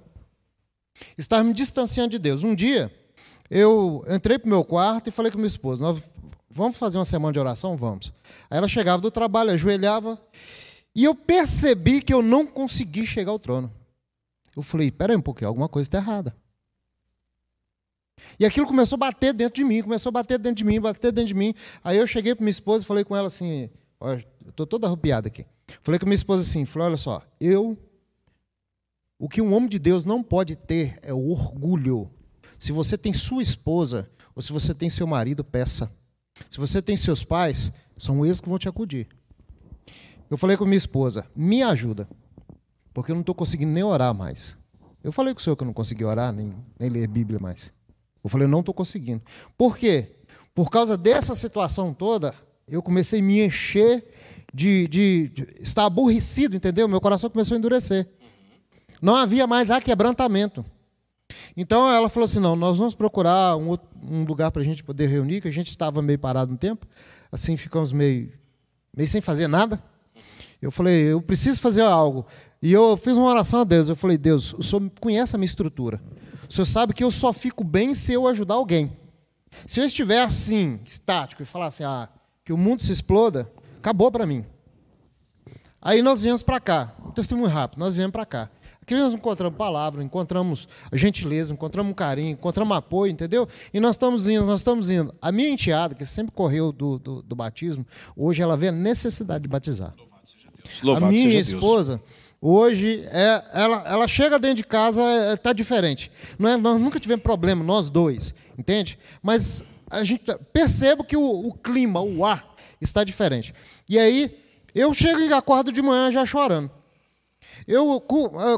Estava 1.17 1.43
me 1.43 1.53
distanciando 1.53 2.11
de 2.11 2.19
Deus. 2.19 2.43
Um 2.43 2.55
dia, 2.55 2.93
eu 3.49 4.03
entrei 4.07 4.39
para 4.39 4.47
o 4.47 4.49
meu 4.49 4.63
quarto 4.63 5.07
e 5.07 5.11
falei 5.11 5.29
com 5.31 5.37
minha 5.37 5.47
esposa: 5.47 5.83
Nós 5.83 6.01
vamos 6.49 6.77
fazer 6.77 6.97
uma 6.97 7.05
semana 7.05 7.33
de 7.33 7.39
oração? 7.39 7.75
Vamos. 7.75 8.13
Aí 8.49 8.57
ela 8.57 8.67
chegava 8.67 9.01
do 9.01 9.11
trabalho, 9.11 9.51
ajoelhava, 9.51 10.19
e 10.95 11.03
eu 11.03 11.13
percebi 11.13 12.01
que 12.01 12.13
eu 12.13 12.21
não 12.21 12.45
consegui 12.45 13.05
chegar 13.05 13.31
ao 13.31 13.39
trono. 13.39 13.71
Eu 14.55 14.63
falei: 14.63 14.89
Peraí 14.89 15.17
um 15.17 15.21
pouquinho, 15.21 15.49
alguma 15.49 15.67
coisa 15.67 15.87
está 15.87 15.97
errada. 15.97 16.33
E 18.39 18.45
aquilo 18.45 18.67
começou 18.67 18.95
a 18.95 18.99
bater 18.99 19.33
dentro 19.33 19.55
de 19.55 19.65
mim, 19.65 19.81
começou 19.81 20.09
a 20.09 20.13
bater 20.13 20.37
dentro 20.37 20.55
de 20.55 20.65
mim, 20.65 20.79
bater 20.79 21.11
dentro 21.11 21.27
de 21.27 21.35
mim. 21.35 21.53
Aí 21.83 21.97
eu 21.97 22.07
cheguei 22.07 22.33
para 22.35 22.43
minha 22.43 22.51
esposa 22.51 22.83
e 22.83 22.87
falei 22.87 23.03
com 23.03 23.15
ela 23.15 23.27
assim: 23.27 23.69
Olha, 23.99 24.25
eu 24.45 24.49
estou 24.49 24.65
toda 24.65 24.87
arrupiada 24.87 25.27
aqui. 25.27 25.45
Falei 25.81 25.99
com 25.99 26.05
minha 26.05 26.15
esposa 26.15 26.43
assim: 26.43 26.65
falei, 26.65 26.89
Olha 26.89 26.97
só, 26.97 27.21
eu. 27.39 27.77
O 29.17 29.27
que 29.27 29.41
um 29.41 29.53
homem 29.53 29.67
de 29.67 29.77
Deus 29.77 30.05
não 30.05 30.23
pode 30.23 30.55
ter 30.55 30.97
é 31.01 31.13
o 31.13 31.29
orgulho. 31.29 32.09
Se 32.57 32.71
você 32.71 32.97
tem 32.97 33.13
sua 33.13 33.43
esposa, 33.43 34.09
ou 34.33 34.41
se 34.41 34.53
você 34.53 34.73
tem 34.73 34.89
seu 34.89 35.05
marido, 35.05 35.43
peça. 35.43 35.91
Se 36.49 36.57
você 36.57 36.81
tem 36.81 36.95
seus 36.95 37.25
pais, 37.25 37.71
são 37.97 38.25
eles 38.25 38.39
que 38.39 38.47
vão 38.47 38.57
te 38.57 38.69
acudir. 38.69 39.07
Eu 40.29 40.37
falei 40.37 40.55
com 40.55 40.65
minha 40.65 40.77
esposa: 40.77 41.25
me 41.35 41.61
ajuda, 41.61 42.07
porque 42.93 43.11
eu 43.11 43.15
não 43.15 43.21
estou 43.21 43.35
conseguindo 43.35 43.71
nem 43.71 43.83
orar 43.83 44.13
mais. 44.13 44.57
Eu 45.03 45.11
falei 45.11 45.33
com 45.33 45.39
o 45.39 45.43
senhor 45.43 45.55
que 45.55 45.63
eu 45.63 45.67
não 45.67 45.73
consegui 45.73 46.03
orar, 46.03 46.33
nem, 46.33 46.53
nem 46.77 46.89
ler 46.89 47.07
Bíblia 47.07 47.39
mais. 47.39 47.71
Eu 48.23 48.29
falei, 48.29 48.47
não 48.47 48.59
estou 48.59 48.73
conseguindo. 48.73 49.21
Por 49.57 49.77
quê? 49.77 50.17
Por 50.53 50.69
causa 50.69 50.97
dessa 50.97 51.33
situação 51.33 51.93
toda, 51.93 52.35
eu 52.67 52.81
comecei 52.81 53.19
a 53.19 53.23
me 53.23 53.39
encher 53.39 54.05
de, 54.53 54.87
de, 54.87 55.29
de, 55.29 55.47
estar 55.61 55.85
aborrecido, 55.85 56.55
entendeu? 56.55 56.87
Meu 56.87 57.01
coração 57.01 57.29
começou 57.29 57.55
a 57.55 57.57
endurecer. 57.57 58.07
Não 59.01 59.15
havia 59.15 59.47
mais 59.47 59.71
aquebrantamento. 59.71 60.65
Então 61.55 61.91
ela 61.91 62.09
falou 62.09 62.25
assim: 62.25 62.39
não, 62.39 62.55
nós 62.55 62.77
vamos 62.77 62.93
procurar 62.93 63.55
um, 63.55 63.69
outro, 63.69 63.87
um 64.03 64.23
lugar 64.23 64.51
para 64.51 64.61
a 64.61 64.65
gente 64.65 64.83
poder 64.83 65.07
reunir, 65.07 65.41
que 65.41 65.47
a 65.47 65.53
gente 65.53 65.69
estava 65.69 66.01
meio 66.01 66.19
parado 66.19 66.53
um 66.53 66.57
tempo, 66.57 66.87
assim 67.31 67.55
ficamos 67.55 67.91
meio, 67.91 68.31
meio 68.95 69.07
sem 69.07 69.21
fazer 69.21 69.47
nada. 69.47 69.81
Eu 70.61 70.71
falei: 70.71 71.03
eu 71.03 71.21
preciso 71.21 71.61
fazer 71.61 71.81
algo. 71.81 72.25
E 72.61 72.73
eu 72.73 72.97
fiz 72.97 73.15
uma 73.15 73.29
oração 73.29 73.61
a 73.61 73.63
Deus. 73.63 73.89
Eu 73.89 73.95
falei: 73.95 74.17
Deus, 74.17 74.53
o 74.53 74.63
Senhor 74.63 74.91
conhece 74.99 75.35
a 75.35 75.39
minha 75.39 75.45
estrutura. 75.45 76.01
O 76.49 76.53
senhor 76.53 76.65
sabe 76.65 76.93
que 76.95 77.03
eu 77.03 77.11
só 77.11 77.31
fico 77.31 77.63
bem 77.63 77.93
se 77.93 78.11
eu 78.11 78.27
ajudar 78.27 78.55
alguém. 78.55 78.91
Se 79.67 79.79
eu 79.79 79.85
estiver 79.85 80.23
assim, 80.23 80.79
estático, 80.83 81.43
e 81.43 81.45
falar 81.45 81.67
assim, 81.67 81.83
ah, 81.83 82.09
que 82.43 82.51
o 82.51 82.57
mundo 82.57 82.81
se 82.81 82.91
exploda, 82.91 83.49
acabou 83.79 84.11
para 84.11 84.25
mim. 84.25 84.45
Aí 85.81 86.01
nós 86.01 86.21
viemos 86.21 86.43
para 86.43 86.59
cá, 86.59 86.93
um 87.05 87.11
testemunho 87.11 87.47
rápido, 87.47 87.79
nós 87.79 87.95
viemos 87.95 88.11
para 88.11 88.25
cá. 88.25 88.49
Aqui 88.81 88.95
nós 88.95 89.13
encontramos 89.13 89.57
palavra, 89.57 90.03
encontramos 90.03 90.67
gentileza, 90.91 91.53
encontramos 91.53 91.93
carinho, 91.95 92.31
encontramos 92.31 92.75
apoio, 92.75 93.11
entendeu? 93.11 93.47
E 93.73 93.79
nós 93.79 93.91
estamos 93.91 94.27
indo, 94.27 94.45
nós 94.45 94.61
estamos 94.61 94.89
indo. 94.89 95.13
A 95.21 95.31
minha 95.31 95.49
enteada, 95.49 95.93
que 95.93 96.05
sempre 96.05 96.33
correu 96.33 96.71
do, 96.71 96.97
do, 96.97 97.21
do 97.21 97.35
batismo, 97.35 97.85
hoje 98.15 98.41
ela 98.41 98.57
vê 98.57 98.69
a 98.69 98.71
necessidade 98.71 99.43
de 99.43 99.47
batizar. 99.47 99.93
Louvado 99.97 100.27
seja 100.27 100.47
Deus. 100.55 100.81
Louvado 100.81 101.05
a 101.05 101.09
minha 101.11 101.39
esposa, 101.39 101.97
Deus 101.97 102.19
Hoje, 102.41 103.03
é, 103.07 103.43
ela, 103.53 103.83
ela 103.85 104.07
chega 104.07 104.39
dentro 104.39 104.57
de 104.57 104.63
casa, 104.63 105.01
está 105.33 105.49
é, 105.49 105.53
diferente. 105.53 106.09
Não 106.37 106.49
é, 106.49 106.55
nós 106.55 106.79
nunca 106.79 106.97
tivemos 106.97 107.21
problema, 107.21 107.63
nós 107.63 107.89
dois, 107.89 108.33
entende? 108.57 108.97
Mas 109.21 109.65
a 109.89 110.05
gente 110.05 110.23
percebe 110.53 111.03
que 111.03 111.17
o, 111.17 111.47
o 111.47 111.53
clima, 111.53 111.99
o 111.99 112.23
ar, 112.23 112.48
está 112.81 113.03
diferente. 113.03 113.53
E 113.87 113.97
aí, 113.97 114.31
eu 114.73 114.93
chego 114.93 115.21
e 115.21 115.33
acordo 115.33 115.71
de 115.71 115.81
manhã 115.81 116.11
já 116.11 116.25
chorando. 116.25 116.71
Eu 117.67 118.01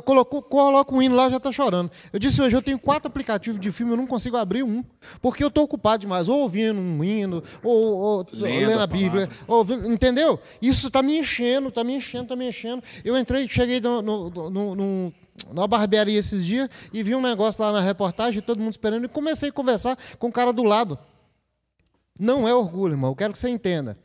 coloco, 0.05 0.41
coloco 0.43 0.95
um 0.95 1.01
hino 1.01 1.15
lá 1.15 1.29
já 1.29 1.37
está 1.37 1.51
chorando. 1.51 1.91
Eu 2.13 2.19
disse 2.19 2.41
hoje, 2.41 2.55
eu 2.55 2.61
tenho 2.61 2.79
quatro 2.79 3.09
aplicativos 3.09 3.59
de 3.59 3.71
filme, 3.71 3.93
eu 3.93 3.97
não 3.97 4.07
consigo 4.07 4.37
abrir 4.37 4.63
um, 4.63 4.83
porque 5.21 5.43
eu 5.43 5.47
estou 5.47 5.63
ocupado 5.63 6.01
demais, 6.01 6.27
ou 6.27 6.39
ouvindo 6.39 6.79
um 6.79 7.03
hino, 7.03 7.43
ou, 7.63 7.97
ou 7.97 8.25
lendo, 8.31 8.69
lendo 8.69 8.81
a 8.81 8.87
Bíblia, 8.87 9.29
entendeu? 9.85 10.39
Isso 10.61 10.87
está 10.87 11.01
me 11.01 11.17
enchendo, 11.17 11.69
está 11.69 11.83
me 11.83 11.93
enchendo, 11.93 12.23
está 12.23 12.35
me 12.35 12.47
enchendo. 12.47 12.83
Eu 13.03 13.17
entrei, 13.17 13.47
cheguei 13.47 13.81
no, 13.81 14.01
no, 14.01 14.29
no, 14.29 14.75
no 14.75 15.13
na 15.53 15.65
barbearia 15.65 16.19
esses 16.19 16.45
dias 16.45 16.69
e 16.93 17.01
vi 17.01 17.15
um 17.15 17.21
negócio 17.21 17.61
lá 17.61 17.71
na 17.71 17.81
reportagem, 17.81 18.41
todo 18.41 18.59
mundo 18.59 18.71
esperando, 18.71 19.05
e 19.05 19.09
comecei 19.09 19.49
a 19.49 19.51
conversar 19.51 19.97
com 20.19 20.27
o 20.27 20.31
cara 20.31 20.53
do 20.53 20.63
lado. 20.63 20.97
Não 22.17 22.47
é 22.47 22.53
orgulho, 22.53 22.93
irmão, 22.93 23.11
eu 23.11 23.15
quero 23.15 23.33
que 23.33 23.39
você 23.39 23.49
entenda. 23.49 23.97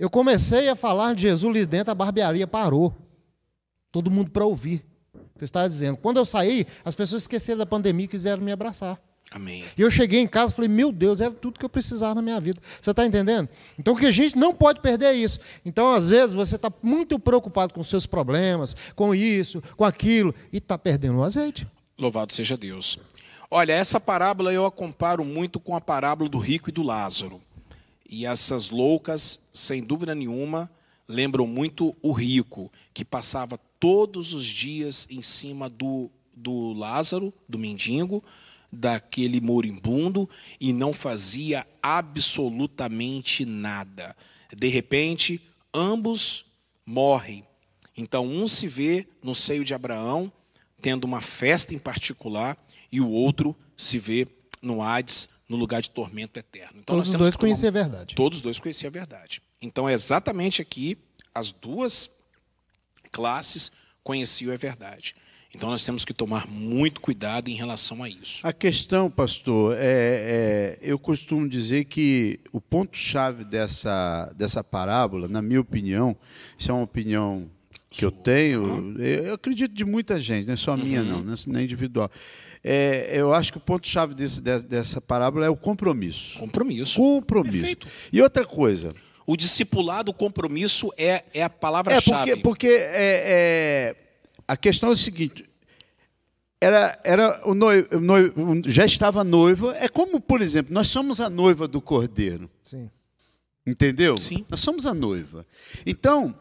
Eu 0.00 0.08
comecei 0.08 0.66
a 0.70 0.74
falar 0.74 1.14
de 1.14 1.22
Jesus 1.22 1.54
ali 1.54 1.66
dentro, 1.66 1.90
a 1.90 1.94
barbearia 1.94 2.46
parou. 2.46 2.96
Todo 3.92 4.10
mundo 4.10 4.30
para 4.30 4.46
ouvir 4.46 4.82
o 5.12 5.38
que 5.38 5.42
eu 5.42 5.44
estava 5.44 5.68
dizendo. 5.68 5.98
Quando 5.98 6.16
eu 6.16 6.24
saí, 6.24 6.66
as 6.82 6.94
pessoas 6.94 7.24
esqueceram 7.24 7.58
da 7.58 7.66
pandemia 7.66 8.06
e 8.06 8.08
quiseram 8.08 8.42
me 8.42 8.50
abraçar. 8.50 8.98
Amém. 9.30 9.62
E 9.76 9.82
eu 9.82 9.90
cheguei 9.90 10.18
em 10.18 10.26
casa 10.26 10.52
e 10.52 10.56
falei, 10.56 10.70
meu 10.70 10.90
Deus, 10.90 11.20
era 11.20 11.30
tudo 11.30 11.58
que 11.58 11.64
eu 11.66 11.68
precisava 11.68 12.14
na 12.14 12.22
minha 12.22 12.40
vida. 12.40 12.58
Você 12.80 12.90
está 12.90 13.04
entendendo? 13.04 13.46
Então, 13.78 13.94
que 13.94 14.06
a 14.06 14.10
gente 14.10 14.38
não 14.38 14.54
pode 14.54 14.80
perder 14.80 15.06
é 15.06 15.12
isso. 15.12 15.38
Então, 15.66 15.92
às 15.92 16.08
vezes, 16.08 16.32
você 16.32 16.56
está 16.56 16.72
muito 16.82 17.18
preocupado 17.18 17.74
com 17.74 17.84
seus 17.84 18.06
problemas, 18.06 18.74
com 18.96 19.14
isso, 19.14 19.62
com 19.76 19.84
aquilo, 19.84 20.34
e 20.50 20.56
está 20.56 20.78
perdendo 20.78 21.18
o 21.18 21.22
azeite. 21.22 21.68
Louvado 21.98 22.32
seja 22.32 22.56
Deus. 22.56 22.98
Olha, 23.50 23.74
essa 23.74 24.00
parábola 24.00 24.50
eu 24.50 24.64
a 24.64 24.70
comparo 24.70 25.26
muito 25.26 25.60
com 25.60 25.76
a 25.76 25.80
parábola 25.80 26.30
do 26.30 26.38
rico 26.38 26.70
e 26.70 26.72
do 26.72 26.82
Lázaro. 26.82 27.40
E 28.12 28.26
essas 28.26 28.70
loucas, 28.70 29.48
sem 29.52 29.84
dúvida 29.84 30.16
nenhuma, 30.16 30.68
lembram 31.06 31.46
muito 31.46 31.96
o 32.02 32.10
rico, 32.10 32.70
que 32.92 33.04
passava 33.04 33.56
todos 33.78 34.34
os 34.34 34.44
dias 34.44 35.06
em 35.08 35.22
cima 35.22 35.70
do, 35.70 36.10
do 36.34 36.72
Lázaro, 36.72 37.32
do 37.48 37.56
mendigo, 37.56 38.22
daquele 38.72 39.40
moribundo, 39.40 40.28
e 40.60 40.72
não 40.72 40.92
fazia 40.92 41.64
absolutamente 41.80 43.44
nada. 43.44 44.16
De 44.56 44.66
repente, 44.66 45.40
ambos 45.72 46.46
morrem. 46.84 47.44
Então, 47.96 48.26
um 48.26 48.48
se 48.48 48.66
vê 48.66 49.06
no 49.22 49.36
seio 49.36 49.64
de 49.64 49.72
Abraão, 49.72 50.32
tendo 50.82 51.04
uma 51.04 51.20
festa 51.20 51.76
em 51.76 51.78
particular, 51.78 52.58
e 52.90 53.00
o 53.00 53.08
outro 53.08 53.54
se 53.76 54.00
vê 54.00 54.26
no 54.60 54.82
Hades, 54.82 55.28
no 55.50 55.56
lugar 55.56 55.82
de 55.82 55.90
tormento 55.90 56.38
eterno. 56.38 56.80
Então, 56.80 56.96
todos 56.96 57.10
os 57.10 57.16
dois 57.16 57.36
conheciam 57.36 57.68
a 57.68 57.72
verdade. 57.72 58.14
Todos 58.14 58.38
os 58.38 58.42
dois 58.42 58.58
conheciam 58.60 58.88
a 58.88 58.92
verdade. 58.92 59.42
Então, 59.60 59.88
é 59.88 59.92
exatamente 59.92 60.62
aqui 60.62 60.96
as 61.34 61.50
duas 61.50 62.08
classes 63.10 63.72
conheciam 64.02 64.54
a 64.54 64.56
verdade. 64.56 65.14
Então 65.52 65.68
nós 65.68 65.84
temos 65.84 66.04
que 66.04 66.14
tomar 66.14 66.46
muito 66.46 67.00
cuidado 67.00 67.48
em 67.48 67.54
relação 67.54 68.04
a 68.04 68.08
isso. 68.08 68.46
A 68.46 68.52
questão, 68.52 69.10
pastor, 69.10 69.74
é, 69.76 69.80
é 69.80 70.78
eu 70.80 70.96
costumo 70.96 71.48
dizer 71.48 71.86
que 71.86 72.38
o 72.52 72.60
ponto-chave 72.60 73.44
dessa, 73.44 74.32
dessa 74.36 74.62
parábola, 74.62 75.26
na 75.26 75.42
minha 75.42 75.60
opinião, 75.60 76.16
isso 76.56 76.70
é 76.70 76.74
uma 76.74 76.84
opinião 76.84 77.50
que 77.90 78.04
eu 78.04 78.10
tenho, 78.12 78.96
eu 79.00 79.34
acredito 79.34 79.74
de 79.74 79.84
muita 79.84 80.20
gente, 80.20 80.46
não 80.46 80.54
é 80.54 80.56
só 80.56 80.76
minha, 80.76 81.02
uhum. 81.02 81.22
não, 81.22 81.34
não 81.46 81.58
é 81.58 81.62
individual. 81.62 82.10
É, 82.62 83.10
eu 83.18 83.32
acho 83.34 83.52
que 83.52 83.58
o 83.58 83.60
ponto-chave 83.60 84.14
dessa 84.14 85.00
parábola 85.00 85.46
é 85.46 85.48
o 85.48 85.56
compromisso. 85.56 86.38
Compromisso. 86.38 86.96
Compromisso. 86.96 87.58
Perfeito. 87.58 87.88
E 88.12 88.22
outra 88.22 88.46
coisa, 88.46 88.94
o 89.26 89.36
discipulado, 89.36 90.10
o 90.10 90.14
compromisso 90.14 90.92
é, 90.96 91.24
é 91.34 91.42
a 91.42 91.50
palavra-chave. 91.50 92.30
É 92.30 92.36
porque, 92.36 92.42
porque 92.42 92.66
é, 92.68 93.94
é, 93.94 93.96
a 94.46 94.56
questão 94.56 94.90
é 94.90 94.92
o 94.92 94.96
seguinte: 94.96 95.44
era, 96.60 97.00
era 97.02 97.48
o 97.48 97.54
noivo, 97.54 97.96
o 97.96 98.00
noivo, 98.00 98.62
já 98.66 98.84
estava 98.84 99.24
noiva. 99.24 99.74
É 99.78 99.88
como, 99.88 100.20
por 100.20 100.42
exemplo, 100.42 100.72
nós 100.72 100.88
somos 100.88 101.18
a 101.18 101.30
noiva 101.30 101.66
do 101.66 101.80
cordeiro. 101.80 102.50
Sim. 102.62 102.90
Entendeu? 103.66 104.16
Sim. 104.16 104.44
Nós 104.48 104.60
somos 104.60 104.86
a 104.86 104.92
noiva. 104.92 105.46
Então, 105.86 106.34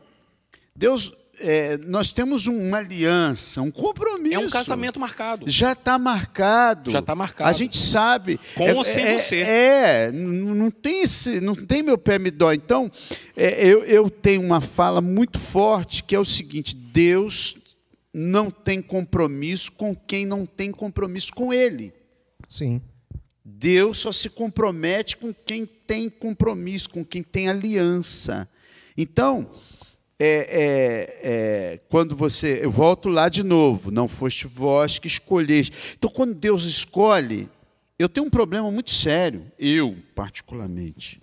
Deus 0.75 1.13
é, 1.39 1.77
nós 1.77 2.11
temos 2.11 2.47
uma 2.47 2.77
aliança, 2.77 3.61
um 3.61 3.71
compromisso. 3.71 4.35
É 4.35 4.39
um 4.39 4.49
casamento 4.49 4.99
marcado. 4.99 5.49
Já 5.49 5.71
está 5.71 5.97
marcado. 5.97 6.91
Já 6.91 6.99
está 6.99 7.15
marcado. 7.15 7.49
A 7.49 7.53
gente 7.53 7.77
sabe. 7.77 8.39
Com 8.55 8.67
é, 8.67 8.73
ou 8.73 8.83
sem 8.83 9.03
é, 9.03 9.17
você. 9.17 9.41
É, 9.41 10.11
não 10.11 10.69
tem 10.69 11.01
esse, 11.01 11.39
não 11.39 11.55
tem 11.55 11.81
meu 11.81 11.97
pé 11.97 12.19
me 12.19 12.29
dói. 12.29 12.55
Então, 12.55 12.91
é, 13.35 13.65
eu, 13.65 13.83
eu 13.85 14.09
tenho 14.09 14.41
uma 14.41 14.61
fala 14.61 15.01
muito 15.01 15.39
forte 15.39 16.03
que 16.03 16.13
é 16.13 16.19
o 16.19 16.25
seguinte: 16.25 16.75
Deus 16.75 17.55
não 18.13 18.51
tem 18.51 18.81
compromisso 18.81 19.71
com 19.71 19.95
quem 19.95 20.25
não 20.25 20.45
tem 20.45 20.71
compromisso 20.71 21.33
com 21.33 21.53
Ele. 21.53 21.93
Sim. 22.47 22.81
Deus 23.43 23.99
só 23.99 24.11
se 24.11 24.29
compromete 24.29 25.17
com 25.17 25.33
quem 25.33 25.65
tem 25.65 26.09
compromisso, 26.09 26.89
com 26.89 27.03
quem 27.03 27.23
tem 27.23 27.49
aliança. 27.49 28.47
Então, 28.97 29.49
é, 30.19 30.27
é, 30.27 31.19
é, 31.23 31.77
quando 31.87 32.15
você. 32.15 32.59
Eu 32.61 32.69
volto 32.69 33.07
lá 33.07 33.29
de 33.29 33.41
novo, 33.41 33.89
não 33.89 34.07
foste 34.07 34.47
vós 34.47 34.99
que 34.99 35.07
escolheis. 35.07 35.71
Então, 35.97 36.09
quando 36.09 36.33
Deus 36.33 36.65
escolhe, 36.65 37.47
eu 37.97 38.09
tenho 38.09 38.27
um 38.27 38.29
problema 38.29 38.69
muito 38.69 38.91
sério, 38.91 39.49
eu, 39.57 39.97
particularmente, 40.13 41.21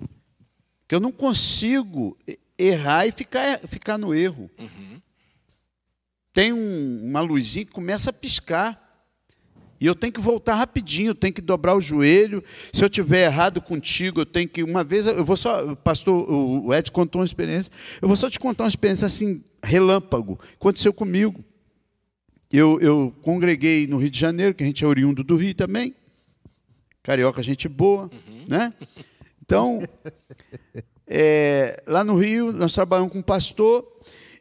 que 0.88 0.94
eu 0.94 1.00
não 1.00 1.12
consigo 1.12 2.16
errar 2.58 3.06
e 3.06 3.12
ficar, 3.12 3.60
ficar 3.68 3.98
no 3.98 4.14
erro. 4.14 4.50
Uhum. 4.58 5.00
tem 6.32 6.52
um, 6.52 7.04
uma 7.04 7.20
luzinha 7.20 7.66
que 7.66 7.72
começa 7.72 8.10
a 8.10 8.14
piscar. 8.14 8.85
E 9.80 9.86
eu 9.86 9.94
tenho 9.94 10.12
que 10.12 10.20
voltar 10.20 10.54
rapidinho, 10.54 11.10
eu 11.10 11.14
tenho 11.14 11.32
que 11.32 11.40
dobrar 11.40 11.74
o 11.74 11.80
joelho. 11.80 12.42
Se 12.72 12.84
eu 12.84 12.88
tiver 12.88 13.24
errado 13.24 13.60
contigo, 13.60 14.20
eu 14.20 14.26
tenho 14.26 14.48
que. 14.48 14.62
Uma 14.62 14.82
vez, 14.82 15.06
eu 15.06 15.24
vou 15.24 15.36
só. 15.36 15.72
O 15.72 15.76
pastor, 15.76 16.30
o 16.30 16.72
Ed 16.72 16.90
contou 16.90 17.20
uma 17.20 17.26
experiência. 17.26 17.70
Eu 18.00 18.08
vou 18.08 18.16
só 18.16 18.30
te 18.30 18.38
contar 18.38 18.64
uma 18.64 18.68
experiência 18.68 19.06
assim, 19.06 19.44
relâmpago. 19.62 20.38
Aconteceu 20.54 20.92
comigo. 20.92 21.44
Eu, 22.50 22.78
eu 22.80 23.14
congreguei 23.22 23.86
no 23.86 23.98
Rio 23.98 24.10
de 24.10 24.18
Janeiro, 24.18 24.54
que 24.54 24.62
a 24.62 24.66
gente 24.66 24.84
é 24.84 24.86
oriundo 24.86 25.22
do 25.22 25.36
Rio 25.36 25.54
também. 25.54 25.94
Carioca, 27.02 27.42
gente 27.42 27.68
boa, 27.68 28.04
uhum. 28.04 28.44
né? 28.48 28.72
Então, 29.44 29.82
é, 31.06 31.82
lá 31.86 32.02
no 32.02 32.16
Rio, 32.16 32.52
nós 32.52 32.72
trabalhamos 32.72 33.12
com 33.12 33.18
um 33.18 33.22
pastor 33.22 33.95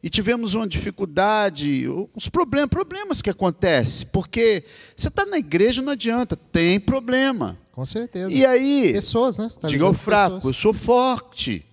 e 0.06 0.10
tivemos 0.12 0.54
uma 0.54 0.68
dificuldade, 0.68 1.90
uns 2.16 2.30
problemas, 2.30 2.70
problemas 2.70 3.22
que 3.24 3.30
acontecem, 3.32 4.08
porque 4.14 4.64
você 4.96 5.08
está 5.08 5.26
na 5.26 5.40
igreja 5.40 5.82
não 5.82 5.94
adianta, 5.94 6.36
tem 6.36 6.80
problema. 6.80 7.58
Com 7.72 7.84
certeza. 7.88 8.32
E 8.32 8.46
aí, 8.46 8.94
pessoas, 8.94 9.36
né? 9.36 9.50
Tá 9.60 9.68
diga 9.68 9.90
o 9.90 9.96
fraco, 9.96 10.36
pessoas. 10.36 10.56
eu 10.56 10.62
sou 10.62 10.74
forte. 10.76 11.66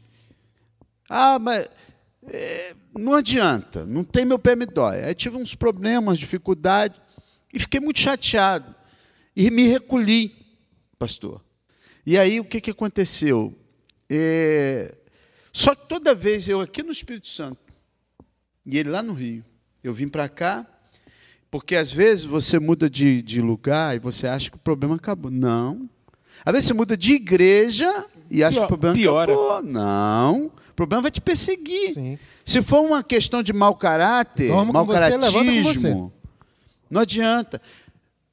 Ah, 1.11 1.39
mas 1.39 1.69
é, 2.27 2.75
não 2.99 3.13
adianta, 3.13 3.85
não 3.85 4.03
tem 4.03 4.25
meu 4.25 4.39
pé 4.39 4.57
me 4.57 4.65
dói. 4.65 5.05
Aí 5.05 5.15
tive 5.15 5.37
uns 5.37 5.55
problemas, 5.55 6.19
dificuldade 6.19 6.95
e 7.53 7.61
fiquei 7.61 7.81
muito 7.81 8.01
chateado 8.01 8.75
e 9.37 9.51
me 9.51 9.67
recolhi, 9.67 10.35
pastor. 10.99 11.39
E 12.07 12.17
aí 12.17 12.41
o 12.41 12.45
que, 12.47 12.63
que 12.63 12.71
aconteceu? 12.71 13.55
É, 14.09 14.95
só 15.53 15.75
que 15.75 15.87
toda 15.87 16.15
vez 16.15 16.49
eu 16.49 16.63
aqui 16.63 16.83
no 16.83 16.93
Espírito 16.93 17.29
Santo 17.29 17.62
e 18.65 18.79
ele 18.79 18.91
lá 18.91 19.03
no 19.03 19.13
Rio. 19.13 19.45
Eu 19.83 19.93
vim 19.93 20.09
para 20.09 20.29
cá, 20.29 20.67
porque 21.51 21.75
às 21.77 21.91
vezes 21.91 22.25
você 22.25 22.59
muda 22.59 22.89
de, 22.89 23.21
de 23.23 23.41
lugar 23.41 23.97
e 23.97 23.99
você 23.99 24.27
acha 24.27 24.51
que 24.51 24.57
o 24.57 24.61
problema 24.61 24.97
acabou. 24.97 25.31
Não. 25.31 25.89
Às 26.45 26.53
vezes 26.53 26.69
você 26.69 26.75
muda 26.75 26.97
de 26.97 27.15
igreja 27.15 28.07
e 28.31 28.43
acha 28.43 28.59
Pior, 28.59 28.67
que 28.67 28.75
o 28.75 28.79
problema 28.79 28.97
piora. 28.97 29.33
acabou. 29.33 29.63
Não. 29.63 30.47
O 30.47 30.75
problema 30.75 31.03
vai 31.03 31.11
te 31.11 31.21
perseguir. 31.21 31.93
Sim. 31.93 32.19
Se 32.45 32.63
for 32.63 32.81
uma 32.81 33.03
questão 33.03 33.43
de 33.43 33.53
mau 33.53 33.75
caráter, 33.75 34.49
Dormo 34.49 34.73
mau 34.73 34.87
caratismo, 34.87 36.13
não 36.91 37.01
adianta. 37.01 37.61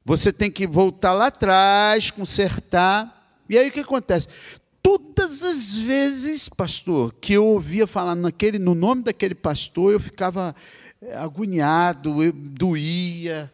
Você 0.03 0.33
tem 0.33 0.49
que 0.49 0.65
voltar 0.65 1.13
lá 1.13 1.27
atrás, 1.27 2.09
consertar. 2.09 3.15
E 3.47 3.57
aí 3.57 3.69
o 3.69 3.71
que 3.71 3.81
acontece? 3.81 4.27
Todas 4.81 5.43
as 5.43 5.75
vezes, 5.75 6.49
pastor, 6.49 7.13
que 7.13 7.33
eu 7.33 7.45
ouvia 7.45 7.85
falar 7.85 8.15
naquele, 8.15 8.59
no 8.59 8.73
nome 8.73 9.03
daquele 9.03 9.35
pastor, 9.35 9.93
eu 9.93 9.99
ficava 9.99 10.55
eh, 11.01 11.15
agoniado, 11.15 12.23
eu 12.23 12.31
doía. 12.31 13.51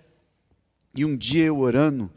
E 0.95 1.03
um 1.03 1.15
dia 1.15 1.45
eu 1.45 1.59
orando, 1.59 2.09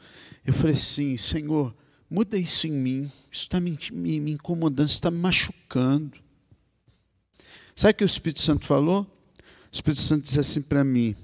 eu 0.46 0.52
falei 0.52 0.74
assim: 0.74 1.16
Senhor, 1.16 1.74
muda 2.08 2.38
isso 2.38 2.66
em 2.66 2.72
mim, 2.72 3.10
isso 3.30 3.42
está 3.42 3.60
me, 3.60 3.76
me, 3.92 4.20
me 4.20 4.32
incomodando, 4.32 4.86
isso 4.86 4.96
está 4.96 5.10
me 5.10 5.18
machucando. 5.18 6.18
Sabe 7.74 7.92
o 7.92 7.94
que 7.96 8.04
o 8.04 8.06
Espírito 8.06 8.40
Santo 8.40 8.64
falou? 8.64 9.02
O 9.02 9.06
Espírito 9.72 10.00
Santo 10.02 10.24
disse 10.24 10.40
assim 10.40 10.62
para 10.62 10.84
mim: 10.84 11.16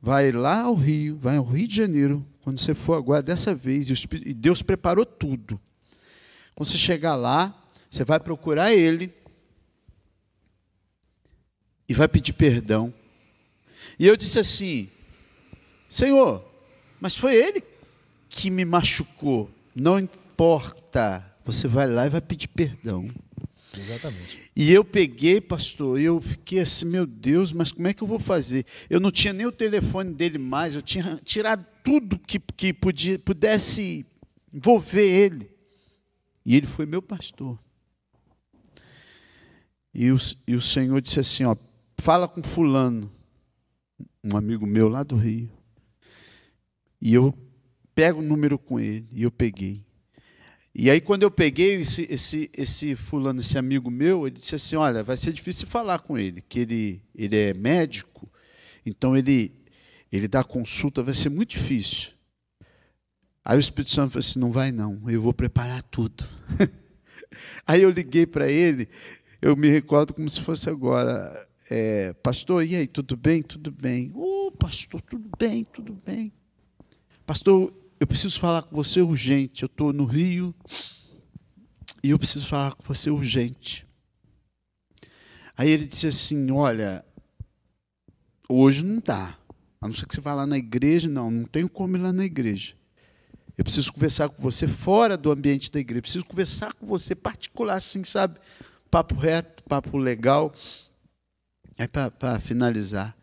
vai 0.00 0.30
lá 0.32 0.62
ao 0.62 0.74
Rio, 0.74 1.16
vai 1.16 1.36
ao 1.36 1.44
Rio 1.44 1.68
de 1.68 1.76
Janeiro, 1.76 2.26
quando 2.42 2.60
você 2.60 2.74
for 2.74 2.94
agora, 2.94 3.22
dessa 3.22 3.54
vez, 3.54 3.88
e 3.90 4.34
Deus 4.34 4.62
preparou 4.62 5.06
tudo. 5.06 5.60
Quando 6.54 6.68
você 6.68 6.76
chegar 6.76 7.14
lá, 7.14 7.54
você 7.90 8.04
vai 8.04 8.20
procurar 8.20 8.72
ele 8.72 9.12
e 11.88 11.94
vai 11.94 12.08
pedir 12.08 12.32
perdão. 12.32 12.92
E 13.98 14.06
eu 14.06 14.16
disse 14.16 14.38
assim: 14.38 14.90
Senhor, 15.88 16.44
mas 17.00 17.16
foi 17.16 17.34
ele 17.34 17.62
que 18.28 18.50
me 18.50 18.64
machucou. 18.64 19.50
Não 19.74 19.98
importa. 19.98 21.30
Você 21.44 21.66
vai 21.66 21.88
lá 21.88 22.06
e 22.06 22.10
vai 22.10 22.20
pedir 22.20 22.48
perdão. 22.48 23.08
Exatamente. 23.76 24.42
E 24.54 24.70
eu 24.70 24.84
peguei, 24.84 25.40
pastor, 25.40 25.98
e 25.98 26.04
eu 26.04 26.20
fiquei 26.20 26.60
assim, 26.60 26.84
meu 26.84 27.06
Deus, 27.06 27.52
mas 27.52 27.72
como 27.72 27.88
é 27.88 27.94
que 27.94 28.02
eu 28.02 28.06
vou 28.06 28.18
fazer? 28.18 28.66
Eu 28.88 29.00
não 29.00 29.10
tinha 29.10 29.32
nem 29.32 29.46
o 29.46 29.52
telefone 29.52 30.12
dele 30.12 30.38
mais, 30.38 30.74
eu 30.74 30.82
tinha 30.82 31.18
tirado 31.24 31.64
tudo 31.82 32.18
que, 32.18 32.38
que 32.38 32.72
podia, 32.72 33.18
pudesse 33.18 34.04
envolver 34.52 35.06
ele. 35.06 35.50
E 36.44 36.56
ele 36.56 36.66
foi 36.66 36.86
meu 36.86 37.00
pastor. 37.00 37.58
E 39.94 40.10
o, 40.10 40.16
e 40.46 40.54
o 40.54 40.60
Senhor 40.60 41.00
disse 41.00 41.20
assim: 41.20 41.44
ó, 41.44 41.56
fala 41.98 42.26
com 42.26 42.42
Fulano, 42.42 43.10
um 44.24 44.36
amigo 44.36 44.66
meu 44.66 44.88
lá 44.88 45.02
do 45.02 45.16
Rio. 45.16 45.50
E 47.00 47.12
eu 47.14 47.36
pego 47.94 48.20
o 48.20 48.24
número 48.24 48.58
com 48.58 48.78
ele. 48.78 49.06
E 49.10 49.22
eu 49.22 49.30
peguei. 49.30 49.84
E 50.74 50.90
aí, 50.90 51.02
quando 51.02 51.22
eu 51.22 51.30
peguei 51.30 51.74
esse, 51.74 52.06
esse, 52.10 52.50
esse 52.56 52.96
fulano, 52.96 53.40
esse 53.40 53.58
amigo 53.58 53.90
meu, 53.90 54.26
ele 54.26 54.36
disse 54.36 54.54
assim: 54.54 54.76
Olha, 54.76 55.02
vai 55.02 55.18
ser 55.18 55.32
difícil 55.32 55.66
falar 55.66 55.98
com 55.98 56.16
ele, 56.16 56.40
que 56.40 56.60
ele, 56.60 57.02
ele 57.14 57.36
é 57.36 57.52
médico, 57.52 58.30
então 58.84 59.14
ele, 59.14 59.52
ele 60.10 60.26
dá 60.26 60.42
consulta, 60.42 61.02
vai 61.02 61.12
ser 61.12 61.28
muito 61.28 61.50
difícil. 61.50 62.11
Aí 63.44 63.56
o 63.56 63.60
Espírito 63.60 63.90
Santo 63.90 64.12
falou 64.12 64.20
assim: 64.20 64.38
não 64.38 64.52
vai 64.52 64.70
não, 64.70 65.00
eu 65.08 65.20
vou 65.20 65.34
preparar 65.34 65.82
tudo. 65.82 66.24
aí 67.66 67.82
eu 67.82 67.90
liguei 67.90 68.26
para 68.26 68.50
ele, 68.50 68.88
eu 69.40 69.56
me 69.56 69.68
recordo 69.68 70.14
como 70.14 70.28
se 70.28 70.40
fosse 70.40 70.70
agora. 70.70 71.48
É, 71.70 72.12
pastor, 72.14 72.66
e 72.66 72.76
aí, 72.76 72.86
tudo 72.86 73.16
bem? 73.16 73.42
Tudo 73.42 73.70
bem. 73.70 74.12
Ô, 74.14 74.48
oh, 74.48 74.52
pastor, 74.52 75.00
tudo 75.00 75.30
bem, 75.38 75.64
tudo 75.64 75.94
bem. 76.04 76.30
Pastor, 77.24 77.72
eu 77.98 78.06
preciso 78.06 78.38
falar 78.38 78.62
com 78.62 78.76
você 78.76 79.00
urgente. 79.00 79.62
Eu 79.62 79.66
estou 79.66 79.92
no 79.92 80.04
Rio 80.04 80.54
e 82.02 82.10
eu 82.10 82.18
preciso 82.18 82.46
falar 82.46 82.74
com 82.74 82.82
você 82.82 83.10
urgente. 83.10 83.86
Aí 85.56 85.70
ele 85.70 85.86
disse 85.86 86.08
assim: 86.08 86.50
Olha, 86.50 87.04
hoje 88.48 88.84
não 88.84 89.00
dá. 89.00 89.38
A 89.80 89.88
não 89.88 89.94
ser 89.94 90.06
que 90.06 90.14
você 90.14 90.20
vá 90.20 90.34
lá 90.34 90.46
na 90.46 90.58
igreja, 90.58 91.08
não, 91.08 91.30
não 91.30 91.44
tenho 91.44 91.68
como 91.68 91.96
ir 91.96 92.00
lá 92.00 92.12
na 92.12 92.24
igreja. 92.24 92.74
Eu 93.56 93.64
preciso 93.64 93.92
conversar 93.92 94.28
com 94.28 94.42
você 94.42 94.66
fora 94.66 95.16
do 95.16 95.30
ambiente 95.30 95.70
da 95.70 95.78
igreja. 95.78 95.98
Eu 95.98 96.02
preciso 96.02 96.24
conversar 96.24 96.72
com 96.72 96.86
você 96.86 97.14
particular, 97.14 97.76
assim, 97.76 98.02
sabe? 98.02 98.40
Papo 98.90 99.14
reto, 99.14 99.62
papo 99.64 99.98
legal. 99.98 100.52
Aí, 101.78 101.86
para 101.86 102.40
finalizar, 102.40 103.16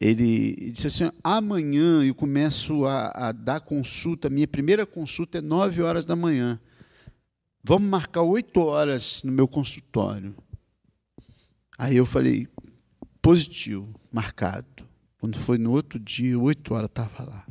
ele 0.00 0.72
disse 0.72 0.88
assim: 0.88 1.10
amanhã 1.22 2.02
eu 2.02 2.14
começo 2.14 2.86
a, 2.86 3.28
a, 3.28 3.32
dar 3.32 3.60
consulta. 3.60 4.28
Minha 4.28 4.48
primeira 4.48 4.84
consulta 4.84 5.38
é 5.38 5.40
nove 5.40 5.80
horas 5.80 6.04
da 6.04 6.16
manhã. 6.16 6.60
Vamos 7.62 7.88
marcar 7.88 8.22
oito 8.22 8.60
horas 8.60 9.22
no 9.22 9.30
meu 9.30 9.46
consultório. 9.46 10.34
Aí 11.78 11.96
eu 11.96 12.04
falei: 12.04 12.48
positivo, 13.20 13.88
marcado. 14.10 14.66
Quando 15.20 15.38
foi 15.38 15.56
no 15.56 15.70
outro 15.70 16.00
dia, 16.00 16.36
oito 16.36 16.74
horas, 16.74 16.90
estava 16.90 17.22
lá. 17.22 17.46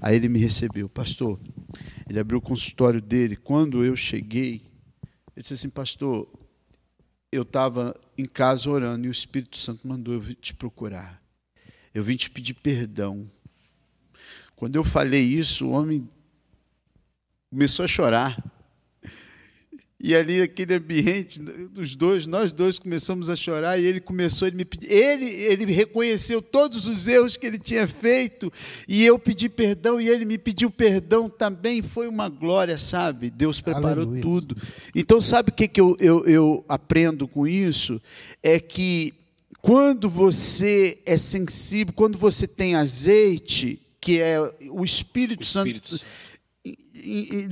Aí 0.00 0.16
ele 0.16 0.28
me 0.28 0.38
recebeu, 0.38 0.88
pastor. 0.88 1.38
Ele 2.08 2.18
abriu 2.18 2.38
o 2.38 2.42
consultório 2.42 3.00
dele. 3.00 3.36
Quando 3.36 3.84
eu 3.84 3.94
cheguei, 3.94 4.62
ele 5.34 5.42
disse 5.42 5.54
assim, 5.54 5.70
pastor, 5.70 6.28
eu 7.30 7.42
estava 7.42 7.94
em 8.16 8.24
casa 8.24 8.70
orando 8.70 9.06
e 9.06 9.08
o 9.08 9.12
Espírito 9.12 9.58
Santo 9.58 9.86
mandou 9.86 10.14
eu 10.14 10.34
te 10.34 10.54
procurar. 10.54 11.22
Eu 11.94 12.02
vim 12.02 12.16
te 12.16 12.30
pedir 12.30 12.54
perdão. 12.54 13.30
Quando 14.56 14.76
eu 14.76 14.84
falei 14.84 15.22
isso, 15.22 15.66
o 15.66 15.70
homem 15.70 16.08
começou 17.50 17.84
a 17.84 17.88
chorar. 17.88 18.42
E 20.00 20.14
ali, 20.14 20.40
aquele 20.40 20.74
ambiente 20.74 21.40
dos 21.40 21.96
dois, 21.96 22.24
nós 22.24 22.52
dois 22.52 22.78
começamos 22.78 23.28
a 23.28 23.34
chorar 23.34 23.80
e 23.80 23.84
ele 23.84 23.98
começou, 23.98 24.46
ele 24.46 24.56
me 24.56 24.64
pedir, 24.64 24.92
ele, 24.92 25.26
ele 25.26 25.72
reconheceu 25.72 26.40
todos 26.40 26.86
os 26.86 27.08
erros 27.08 27.36
que 27.36 27.44
ele 27.44 27.58
tinha 27.58 27.88
feito 27.88 28.52
e 28.86 29.04
eu 29.04 29.18
pedi 29.18 29.48
perdão 29.48 30.00
e 30.00 30.08
ele 30.08 30.24
me 30.24 30.38
pediu 30.38 30.70
perdão 30.70 31.28
também. 31.28 31.82
Foi 31.82 32.06
uma 32.06 32.28
glória, 32.28 32.78
sabe? 32.78 33.28
Deus 33.28 33.60
preparou 33.60 34.04
Aleluia. 34.04 34.22
tudo. 34.22 34.56
Então, 34.94 35.20
sabe 35.20 35.50
o 35.50 35.52
que, 35.52 35.66
que 35.66 35.80
eu, 35.80 35.96
eu, 35.98 36.24
eu 36.26 36.64
aprendo 36.68 37.26
com 37.26 37.44
isso? 37.44 38.00
É 38.40 38.60
que 38.60 39.12
quando 39.60 40.08
você 40.08 40.96
é 41.04 41.18
sensível, 41.18 41.92
quando 41.92 42.16
você 42.16 42.46
tem 42.46 42.76
azeite, 42.76 43.80
que 44.00 44.20
é 44.20 44.38
o 44.70 44.84
Espírito, 44.84 45.40
o 45.40 45.42
Espírito 45.42 45.88
Santo. 45.88 45.98
Santo 45.98 46.27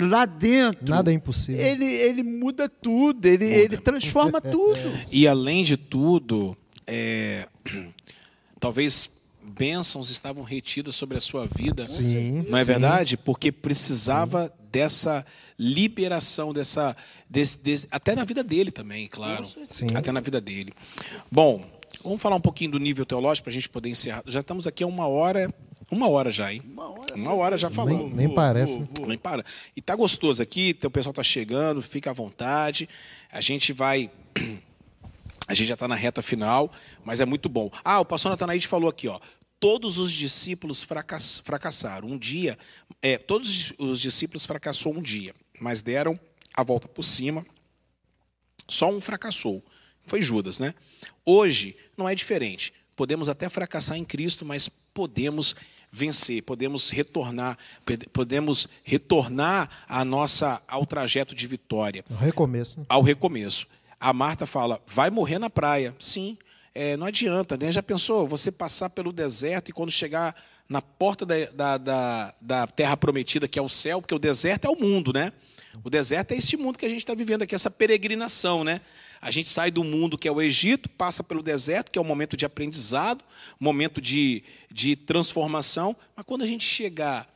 lá 0.01 0.27
dentro. 0.27 0.89
Nada 0.89 1.11
é 1.11 1.15
impossível. 1.15 1.65
Ele, 1.65 1.85
ele 1.85 2.23
muda 2.23 2.69
tudo, 2.69 3.27
ele, 3.27 3.45
ele 3.45 3.77
transforma 3.77 4.41
tudo. 4.43 4.81
E 5.13 5.29
além 5.29 5.65
de 5.65 5.77
tudo, 5.77 6.57
é, 6.87 7.47
talvez 8.59 9.11
bênçãos 9.43 10.11
estavam 10.11 10.43
retidas 10.43 10.95
sobre 10.95 11.17
a 11.17 11.21
sua 11.21 11.47
vida. 11.47 11.85
Sim, 11.85 12.45
não 12.49 12.59
é 12.59 12.65
sim. 12.65 12.67
verdade? 12.67 13.17
Porque 13.17 13.53
precisava 13.53 14.47
sim. 14.47 14.69
dessa 14.71 15.27
liberação, 15.59 16.53
dessa. 16.53 16.97
Desse, 17.29 17.59
desse, 17.59 17.89
até 17.91 18.15
na 18.15 18.23
vida 18.23 18.45
dele 18.45 18.71
também, 18.71 19.09
claro. 19.09 19.45
Sim. 19.69 19.87
Até 19.97 20.13
na 20.13 20.21
vida 20.21 20.41
dele. 20.41 20.73
Bom, 21.31 21.65
vamos 22.05 22.23
falar 22.23 22.37
um 22.37 22.41
pouquinho 22.41 22.71
do 22.73 22.79
nível 22.79 23.05
teológico 23.05 23.45
para 23.45 23.51
a 23.51 23.55
gente 23.55 23.69
poder 23.69 23.89
encerrar. 23.89 24.23
Já 24.27 24.41
estamos 24.41 24.65
aqui 24.65 24.85
há 24.85 24.87
uma 24.87 25.09
hora, 25.09 25.53
uma 25.91 26.09
hora 26.09 26.31
já, 26.33 26.53
hein? 26.53 26.63
Uma 26.65 26.89
hora, 26.89 27.15
Uma 27.15 27.35
hora 27.35 27.57
já 27.59 27.71
falando. 27.71 28.05
Nem, 28.09 28.27
nem 28.27 28.35
parece. 28.35 28.81
né? 28.81 28.89
Nem 29.07 29.19
para. 29.19 29.45
E 29.77 29.81
tá 29.81 29.95
gostoso 29.95 30.43
aqui, 30.43 30.77
o 30.83 30.91
pessoal 30.91 31.13
tá 31.13 31.23
chegando, 31.23 31.81
fica 31.81 32.11
à 32.11 32.13
vontade. 32.13 32.89
A 33.31 33.41
gente 33.41 33.73
vai. 33.73 34.11
A 35.49 35.55
gente 35.55 35.69
já 35.69 35.75
está 35.75 35.87
na 35.87 35.95
reta 35.95 36.23
final, 36.23 36.73
mas 37.05 37.21
é 37.21 37.25
muito 37.25 37.49
bom. 37.49 37.71
Ah, 37.85 38.01
o 38.01 38.05
pastor 38.05 38.31
Natanaide 38.31 38.67
falou 38.67 38.91
aqui, 38.91 39.07
ó. 39.07 39.21
Todos 39.61 39.97
os 39.97 40.11
discípulos 40.11 40.83
fracass- 40.83 41.39
fracassaram. 41.45 42.09
Um 42.09 42.19
dia, 42.19 42.59
é, 43.01 43.17
todos 43.17 43.73
os 43.79 44.01
discípulos 44.01 44.45
fracassou 44.45 44.93
um 44.93 45.01
dia, 45.01 45.33
mas 45.61 45.83
deram 45.83 46.19
a 46.53 46.65
volta 46.65 46.89
por 46.89 47.05
cima. 47.05 47.47
Só 48.69 48.91
um 48.91 49.01
fracassou. 49.01 49.63
Foi 50.05 50.21
Judas, 50.21 50.59
né? 50.59 50.75
Hoje 51.25 51.77
não 51.97 52.09
é 52.09 52.15
diferente. 52.17 52.73
Podemos 52.97 53.29
até 53.29 53.49
fracassar 53.49 53.97
em 53.97 54.05
Cristo, 54.05 54.45
mas 54.45 54.69
podemos 54.69 55.55
vencer, 55.97 56.43
podemos 56.43 56.91
retornar, 56.91 57.57
pode- 57.87 58.07
podemos 58.09 58.69
retornar 58.85 59.69
a 59.89 60.05
nossa 60.05 60.61
ao 60.69 60.85
trajeto 60.85 61.35
de 61.35 61.47
vitória 61.47 62.05
um 62.11 62.17
recomeço, 62.17 62.81
né? 62.81 62.87
ao 62.89 63.01
recomeço. 63.01 63.67
A 63.99 64.13
Marta 64.13 64.47
fala: 64.47 64.79
vai 64.87 65.09
morrer 65.09 65.39
na 65.39 65.49
praia. 65.49 65.95
Sim, 65.99 66.37
é, 66.75 66.99
não 66.99 67.07
adianta, 67.07 67.57
né? 67.57 67.73
Já 67.73 67.83
pensou 67.83 68.27
você 68.29 68.53
passar 68.53 68.91
pelo 68.91 69.11
deserto 69.11 69.71
e 69.71 69.73
quando 69.73 69.91
chegar 69.91 70.37
na 70.69 70.83
porta 70.83 71.25
da, 71.25 71.47
da, 71.47 71.79
da, 71.79 72.35
da 72.43 72.67
terra 72.67 72.95
prometida, 72.97 73.49
que 73.49 73.59
é 73.59 73.63
o 73.63 73.69
céu, 73.69 74.03
porque 74.03 74.15
o 74.15 74.19
deserto 74.19 74.67
é 74.67 74.69
o 74.69 74.77
mundo, 74.79 75.13
né? 75.15 75.33
O 75.85 75.89
deserto 75.89 76.33
é 76.33 76.37
este 76.37 76.57
mundo 76.59 76.79
que 76.79 76.85
a 76.85 76.89
gente 76.89 76.99
está 77.01 77.15
vivendo 77.15 77.43
aqui, 77.43 77.55
essa 77.55 77.71
peregrinação, 77.71 78.63
né? 78.65 78.81
A 79.27 79.31
gente 79.33 79.49
sai 79.49 79.73
do 79.73 79.83
mundo 79.83 80.17
que 80.17 80.29
é 80.29 80.31
o 80.31 80.41
Egito, 80.41 80.89
passa 80.89 81.21
pelo 81.25 81.43
deserto, 81.43 81.91
que 81.91 81.99
é 81.99 82.01
um 82.01 82.05
momento 82.05 82.37
de 82.37 82.47
aprendizado, 82.47 83.25
momento 83.59 84.01
de, 84.01 84.45
de 84.71 84.95
transformação, 84.95 85.97
mas 86.15 86.25
quando 86.25 86.43
a 86.43 86.47
gente 86.47 86.65
chegar 86.65 87.29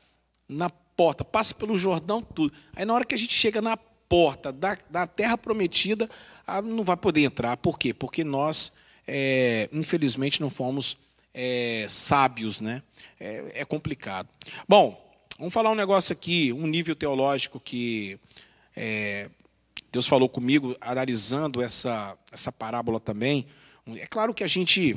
na 0.48 0.70
porta, 0.70 1.24
passa 1.24 1.52
pelo 1.52 1.76
Jordão, 1.76 2.22
tudo. 2.22 2.54
Aí 2.76 2.84
na 2.84 2.94
hora 2.94 3.04
que 3.04 3.12
a 3.12 3.18
gente 3.18 3.34
chega 3.34 3.60
na 3.60 3.76
porta 3.76 4.52
da, 4.52 4.78
da 4.88 5.04
terra 5.04 5.36
prometida, 5.36 6.08
não 6.62 6.84
vai 6.84 6.96
poder 6.96 7.24
entrar. 7.24 7.56
Por 7.56 7.76
quê? 7.76 7.92
Porque 7.92 8.22
nós, 8.22 8.72
é, 9.04 9.68
infelizmente, 9.72 10.40
não 10.40 10.48
fomos 10.48 10.96
é, 11.34 11.86
sábios, 11.88 12.60
né? 12.60 12.84
É, 13.18 13.62
é 13.62 13.64
complicado. 13.64 14.28
Bom, 14.68 15.12
vamos 15.36 15.52
falar 15.52 15.72
um 15.72 15.74
negócio 15.74 16.12
aqui, 16.12 16.52
um 16.52 16.68
nível 16.68 16.94
teológico 16.94 17.58
que 17.58 18.16
é, 18.76 19.28
Deus 19.92 20.06
falou 20.06 20.28
comigo, 20.28 20.76
analisando 20.80 21.60
essa, 21.60 22.16
essa 22.30 22.52
parábola 22.52 23.00
também. 23.00 23.46
É 23.96 24.06
claro 24.06 24.32
que 24.32 24.44
a 24.44 24.46
gente 24.46 24.96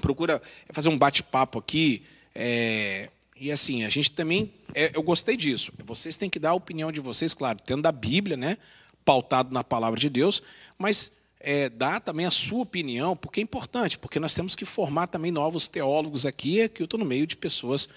procura 0.00 0.40
fazer 0.70 0.88
um 0.88 0.98
bate-papo 0.98 1.58
aqui. 1.58 2.02
é, 2.34 3.08
e 3.40 3.50
assim, 3.50 3.84
a 3.84 3.88
gente 3.88 4.10
também. 4.10 4.52
é, 4.74 4.90
eu 4.94 5.02
gostei 5.02 5.34
disso. 5.34 5.72
Vocês 5.84 6.14
têm 6.14 6.28
que 6.28 6.38
dar 6.38 6.50
a 6.50 6.54
opinião 6.54 6.92
de 6.92 7.00
vocês, 7.00 7.32
claro, 7.32 7.58
tendo 7.64 7.80
da 7.80 7.90
Bíblia, 7.90 8.36
né? 8.36 8.58
Pautado 9.02 9.52
na 9.52 9.64
palavra 9.64 9.98
de 9.98 10.10
Deus, 10.10 10.42
mas 10.78 11.12
é, 11.40 11.70
dá 11.70 11.98
também 11.98 12.26
a 12.26 12.30
sua 12.30 12.60
opinião, 12.60 13.16
porque 13.16 13.40
é 13.40 13.42
importante, 13.42 13.96
porque 13.96 14.20
nós 14.20 14.34
temos 14.34 14.54
que 14.54 14.66
formar 14.66 15.06
também 15.06 15.32
novos 15.32 15.66
teólogos 15.68 16.26
aqui, 16.26 16.68
que 16.68 16.82
eu 16.82 16.84
estou 16.84 17.00
no 17.00 17.06
meio 17.06 17.26
de 17.26 17.34
pessoas 17.34 17.88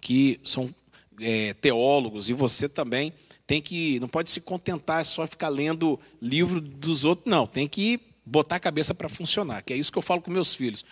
que 0.00 0.38
são 0.44 0.72
é, 1.20 1.52
teólogos, 1.54 2.28
e 2.28 2.32
você 2.32 2.68
também 2.68 3.12
tem 3.52 3.60
que. 3.60 4.00
Não 4.00 4.08
pode 4.08 4.30
se 4.30 4.40
contentar 4.40 5.04
só 5.04 5.26
ficar 5.26 5.50
lendo 5.50 6.00
livro 6.22 6.58
dos 6.58 7.04
outros, 7.04 7.30
não. 7.30 7.46
Tem 7.46 7.68
que 7.68 8.00
botar 8.24 8.56
a 8.56 8.60
cabeça 8.60 8.94
para 8.94 9.10
funcionar, 9.10 9.60
que 9.60 9.74
é 9.74 9.76
isso 9.76 9.92
que 9.92 9.98
eu 9.98 10.02
falo 10.02 10.22
com 10.22 10.30
meus 10.30 10.54
filhos. 10.54 10.82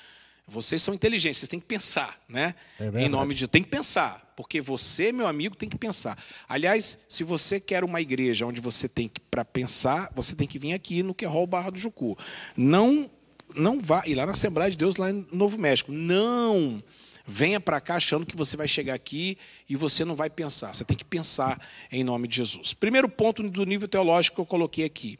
Vocês 0.47 0.83
são 0.83 0.93
inteligentes, 0.93 1.39
vocês 1.39 1.49
têm 1.49 1.59
que 1.61 1.65
pensar, 1.65 2.21
né? 2.29 2.55
É 2.79 3.05
em 3.05 3.09
nome 3.09 3.35
de 3.35 3.49
tem 3.49 3.63
que 3.63 3.71
pensar, 3.71 4.35
porque 4.37 4.61
você, 4.61 5.11
meu 5.11 5.27
amigo, 5.27 5.57
tem 5.57 5.71
que 5.71 5.79
pensar. 5.79 6.23
Aliás, 6.47 6.99
se 7.09 7.25
você 7.25 7.59
quer 7.59 7.83
uma 7.83 7.99
igreja 7.99 8.45
onde 8.45 8.61
você 8.61 8.89
tem 8.89 9.09
que 9.09 9.21
para 9.21 9.43
pensar, 9.43 10.13
você 10.15 10.35
tem 10.35 10.47
que 10.47 10.59
vir 10.59 10.75
aqui 10.75 11.03
no 11.03 11.15
Querol 11.15 11.47
Barra 11.47 11.71
do 11.71 11.79
Jucu. 11.79 12.19
Não 12.55 13.11
não 13.55 13.81
vá 13.81 14.03
e 14.07 14.15
lá 14.15 14.27
na 14.27 14.33
Assembleia 14.33 14.71
de 14.71 14.77
Deus 14.77 14.97
lá 14.97 15.11
em 15.11 15.27
Novo 15.33 15.57
México. 15.57 15.93
Não 15.93 16.83
venha 17.31 17.61
para 17.61 17.81
cá 17.81 17.97
achando 17.97 18.27
que 18.27 18.37
você 18.37 18.57
vai 18.57 18.67
chegar 18.67 18.95
aqui 18.95 19.39
e 19.69 19.77
você 19.77 20.05
não 20.05 20.17
vai 20.17 20.29
pensar. 20.29 20.75
Você 20.75 20.85
tem 20.85 20.97
que 20.97 21.05
pensar 21.05 21.61
em 21.91 22.03
nome 22.03 22.27
de 22.27 22.37
Jesus. 22.37 22.75
Primeiro 22.75 23.09
ponto 23.09 23.49
do 23.49 23.65
nível 23.65 23.87
teológico 23.87 24.37
que 24.37 24.41
eu 24.41 24.47
coloquei 24.47 24.85
aqui 24.85 25.19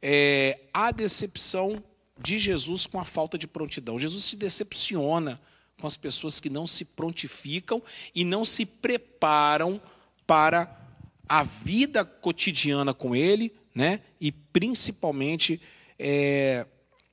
é 0.00 0.60
a 0.72 0.92
decepção 0.92 1.82
de 2.20 2.38
Jesus 2.38 2.86
com 2.86 3.00
a 3.00 3.04
falta 3.04 3.38
de 3.38 3.46
prontidão. 3.46 3.98
Jesus 3.98 4.24
se 4.24 4.36
decepciona 4.36 5.40
com 5.80 5.86
as 5.86 5.96
pessoas 5.96 6.38
que 6.38 6.50
não 6.50 6.66
se 6.66 6.84
prontificam 6.84 7.82
e 8.14 8.24
não 8.24 8.44
se 8.44 8.66
preparam 8.66 9.80
para 10.26 10.76
a 11.28 11.42
vida 11.42 12.04
cotidiana 12.04 12.92
com 12.92 13.14
Ele, 13.16 13.52
né? 13.74 14.00
E 14.20 14.30
principalmente 14.30 15.60
é, 15.98 16.66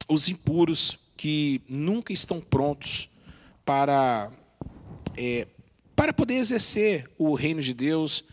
os 0.09 0.27
impuros 0.27 0.97
que 1.15 1.61
nunca 1.69 2.11
estão 2.11 2.41
prontos 2.41 3.09
para 3.65 4.31
é, 5.17 5.47
para 5.95 6.13
poder 6.13 6.35
exercer 6.35 7.09
o 7.17 7.33
reino 7.33 7.61
de 7.61 7.73
Deus, 7.73 8.23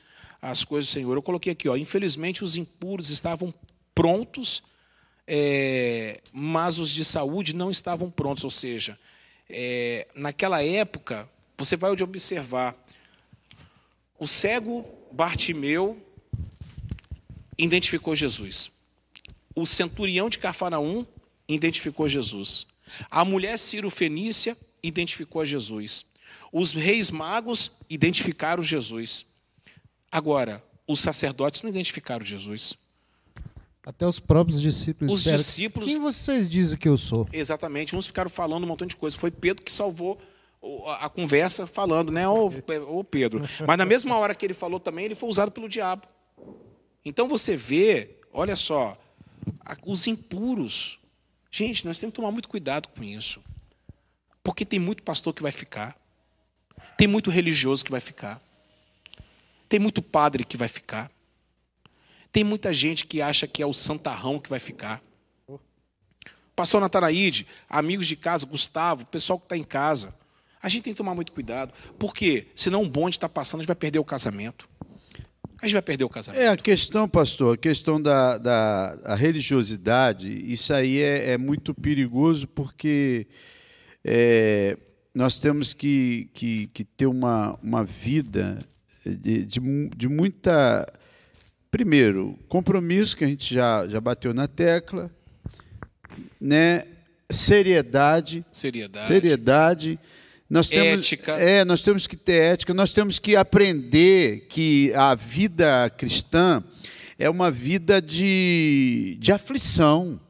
as 0.40 0.64
coisas 0.64 0.90
do 0.90 0.92
Senhor. 0.92 1.16
Eu 1.16 1.22
coloquei 1.22 1.52
aqui, 1.52 1.68
ó, 1.68 1.76
infelizmente 1.76 2.42
os 2.42 2.56
impuros 2.56 3.08
estavam 3.08 3.54
prontos, 3.94 4.62
é, 5.26 6.20
mas 6.32 6.78
os 6.78 6.90
de 6.90 7.04
saúde 7.04 7.54
não 7.54 7.70
estavam 7.70 8.10
prontos. 8.10 8.42
Ou 8.42 8.50
seja, 8.50 8.98
é, 9.48 10.08
naquela 10.14 10.62
época, 10.62 11.28
você 11.56 11.76
vai 11.76 11.92
observar, 11.92 12.76
o 14.18 14.26
cego 14.26 14.84
Bartimeu 15.12 16.04
identificou 17.56 18.16
Jesus. 18.16 18.72
O 19.54 19.66
centurião 19.66 20.28
de 20.28 20.38
Cafarnaum 20.38 21.06
identificou 21.46 22.08
Jesus. 22.08 22.66
A 23.10 23.24
mulher 23.24 23.58
Ciro 23.58 23.90
Fenícia 23.90 24.56
identificou 24.82 25.42
a 25.42 25.44
Jesus. 25.44 26.04
Os 26.52 26.72
reis 26.72 27.10
magos 27.10 27.70
identificaram 27.88 28.62
Jesus. 28.62 29.26
Agora, 30.10 30.62
os 30.86 31.00
sacerdotes 31.00 31.62
não 31.62 31.70
identificaram 31.70 32.24
Jesus. 32.24 32.74
Até 33.84 34.06
os 34.06 34.20
próprios 34.20 34.60
discípulos 34.60 35.12
Os 35.12 35.18
disseram, 35.20 35.36
discípulos- 35.38 35.88
Quem 35.90 35.98
vocês 35.98 36.48
dizem 36.48 36.78
que 36.78 36.88
eu 36.88 36.96
sou? 36.96 37.28
Exatamente. 37.32 37.96
Uns 37.96 38.06
ficaram 38.06 38.30
falando 38.30 38.62
um 38.64 38.66
montão 38.66 38.86
de 38.86 38.94
coisa. 38.96 39.16
Foi 39.16 39.30
Pedro 39.30 39.64
que 39.64 39.72
salvou 39.72 40.20
a 41.00 41.08
conversa 41.08 41.66
falando, 41.66 42.12
né? 42.12 42.28
Ô, 42.28 42.52
ô 42.88 43.02
Pedro. 43.02 43.40
Mas 43.66 43.76
na 43.78 43.84
mesma 43.84 44.16
hora 44.16 44.34
que 44.34 44.46
ele 44.46 44.54
falou 44.54 44.78
também, 44.78 45.06
ele 45.06 45.16
foi 45.16 45.28
usado 45.28 45.50
pelo 45.50 45.68
diabo. 45.68 46.06
Então 47.04 47.26
você 47.26 47.56
vê, 47.56 48.18
olha 48.32 48.54
só, 48.54 48.96
os 49.84 50.06
impuros. 50.06 51.00
Gente, 51.50 51.84
nós 51.84 51.98
temos 51.98 52.12
que 52.12 52.16
tomar 52.16 52.30
muito 52.30 52.48
cuidado 52.48 52.88
com 52.88 53.02
isso. 53.02 53.42
Porque 54.42 54.64
tem 54.64 54.78
muito 54.78 55.02
pastor 55.02 55.32
que 55.32 55.42
vai 55.42 55.52
ficar. 55.52 55.96
Tem 56.96 57.06
muito 57.06 57.30
religioso 57.30 57.84
que 57.84 57.90
vai 57.90 58.00
ficar. 58.00 58.40
Tem 59.68 59.78
muito 59.78 60.02
padre 60.02 60.44
que 60.44 60.56
vai 60.56 60.68
ficar. 60.68 61.10
Tem 62.32 62.42
muita 62.42 62.72
gente 62.72 63.06
que 63.06 63.20
acha 63.20 63.46
que 63.46 63.62
é 63.62 63.66
o 63.66 63.72
santarrão 63.72 64.38
que 64.38 64.50
vai 64.50 64.58
ficar. 64.58 65.02
Pastor 66.54 66.80
Natanaide, 66.80 67.46
amigos 67.68 68.06
de 68.06 68.16
casa, 68.16 68.44
Gustavo, 68.44 69.06
pessoal 69.06 69.38
que 69.38 69.46
está 69.46 69.56
em 69.56 69.62
casa. 69.62 70.14
A 70.62 70.68
gente 70.68 70.84
tem 70.84 70.92
que 70.92 70.98
tomar 70.98 71.14
muito 71.14 71.32
cuidado. 71.32 71.72
Por 71.98 72.14
quê? 72.14 72.46
Senão 72.54 72.82
um 72.82 72.88
bonde 72.88 73.16
está 73.16 73.28
passando, 73.28 73.60
a 73.60 73.62
gente 73.62 73.68
vai 73.68 73.76
perder 73.76 73.98
o 73.98 74.04
casamento. 74.04 74.68
A 75.60 75.66
gente 75.66 75.74
vai 75.74 75.82
perder 75.82 76.04
o 76.04 76.08
casamento. 76.08 76.40
É, 76.42 76.48
a 76.48 76.56
questão, 76.56 77.08
pastor, 77.08 77.54
a 77.54 77.56
questão 77.56 78.00
da, 78.00 78.36
da 78.36 79.14
religiosidade, 79.14 80.28
isso 80.52 80.74
aí 80.74 81.00
é, 81.00 81.32
é 81.32 81.38
muito 81.38 81.74
perigoso 81.74 82.46
porque 82.48 83.26
é, 84.04 84.76
nós 85.14 85.38
temos 85.38 85.74
que, 85.74 86.28
que, 86.34 86.66
que 86.68 86.84
ter 86.84 87.06
uma, 87.06 87.58
uma 87.62 87.84
vida 87.84 88.58
de, 89.04 89.44
de, 89.44 89.88
de 89.96 90.08
muita. 90.08 90.90
Primeiro, 91.70 92.38
compromisso, 92.48 93.16
que 93.16 93.24
a 93.24 93.26
gente 93.26 93.54
já, 93.54 93.88
já 93.88 93.98
bateu 93.98 94.34
na 94.34 94.46
tecla, 94.46 95.10
né? 96.38 96.84
seriedade, 97.30 98.44
Seriedade. 98.52 99.06
seriedade. 99.06 99.98
Nós 100.48 100.68
temos, 100.68 101.06
Ética. 101.06 101.32
É, 101.32 101.64
nós 101.64 101.82
temos 101.82 102.06
que 102.06 102.14
ter 102.14 102.42
ética, 102.42 102.74
nós 102.74 102.92
temos 102.92 103.18
que 103.18 103.34
aprender 103.34 104.46
que 104.50 104.92
a 104.94 105.14
vida 105.14 105.88
cristã 105.96 106.62
é 107.18 107.30
uma 107.30 107.50
vida 107.50 108.02
de, 108.02 109.16
de 109.18 109.32
aflição. 109.32 110.20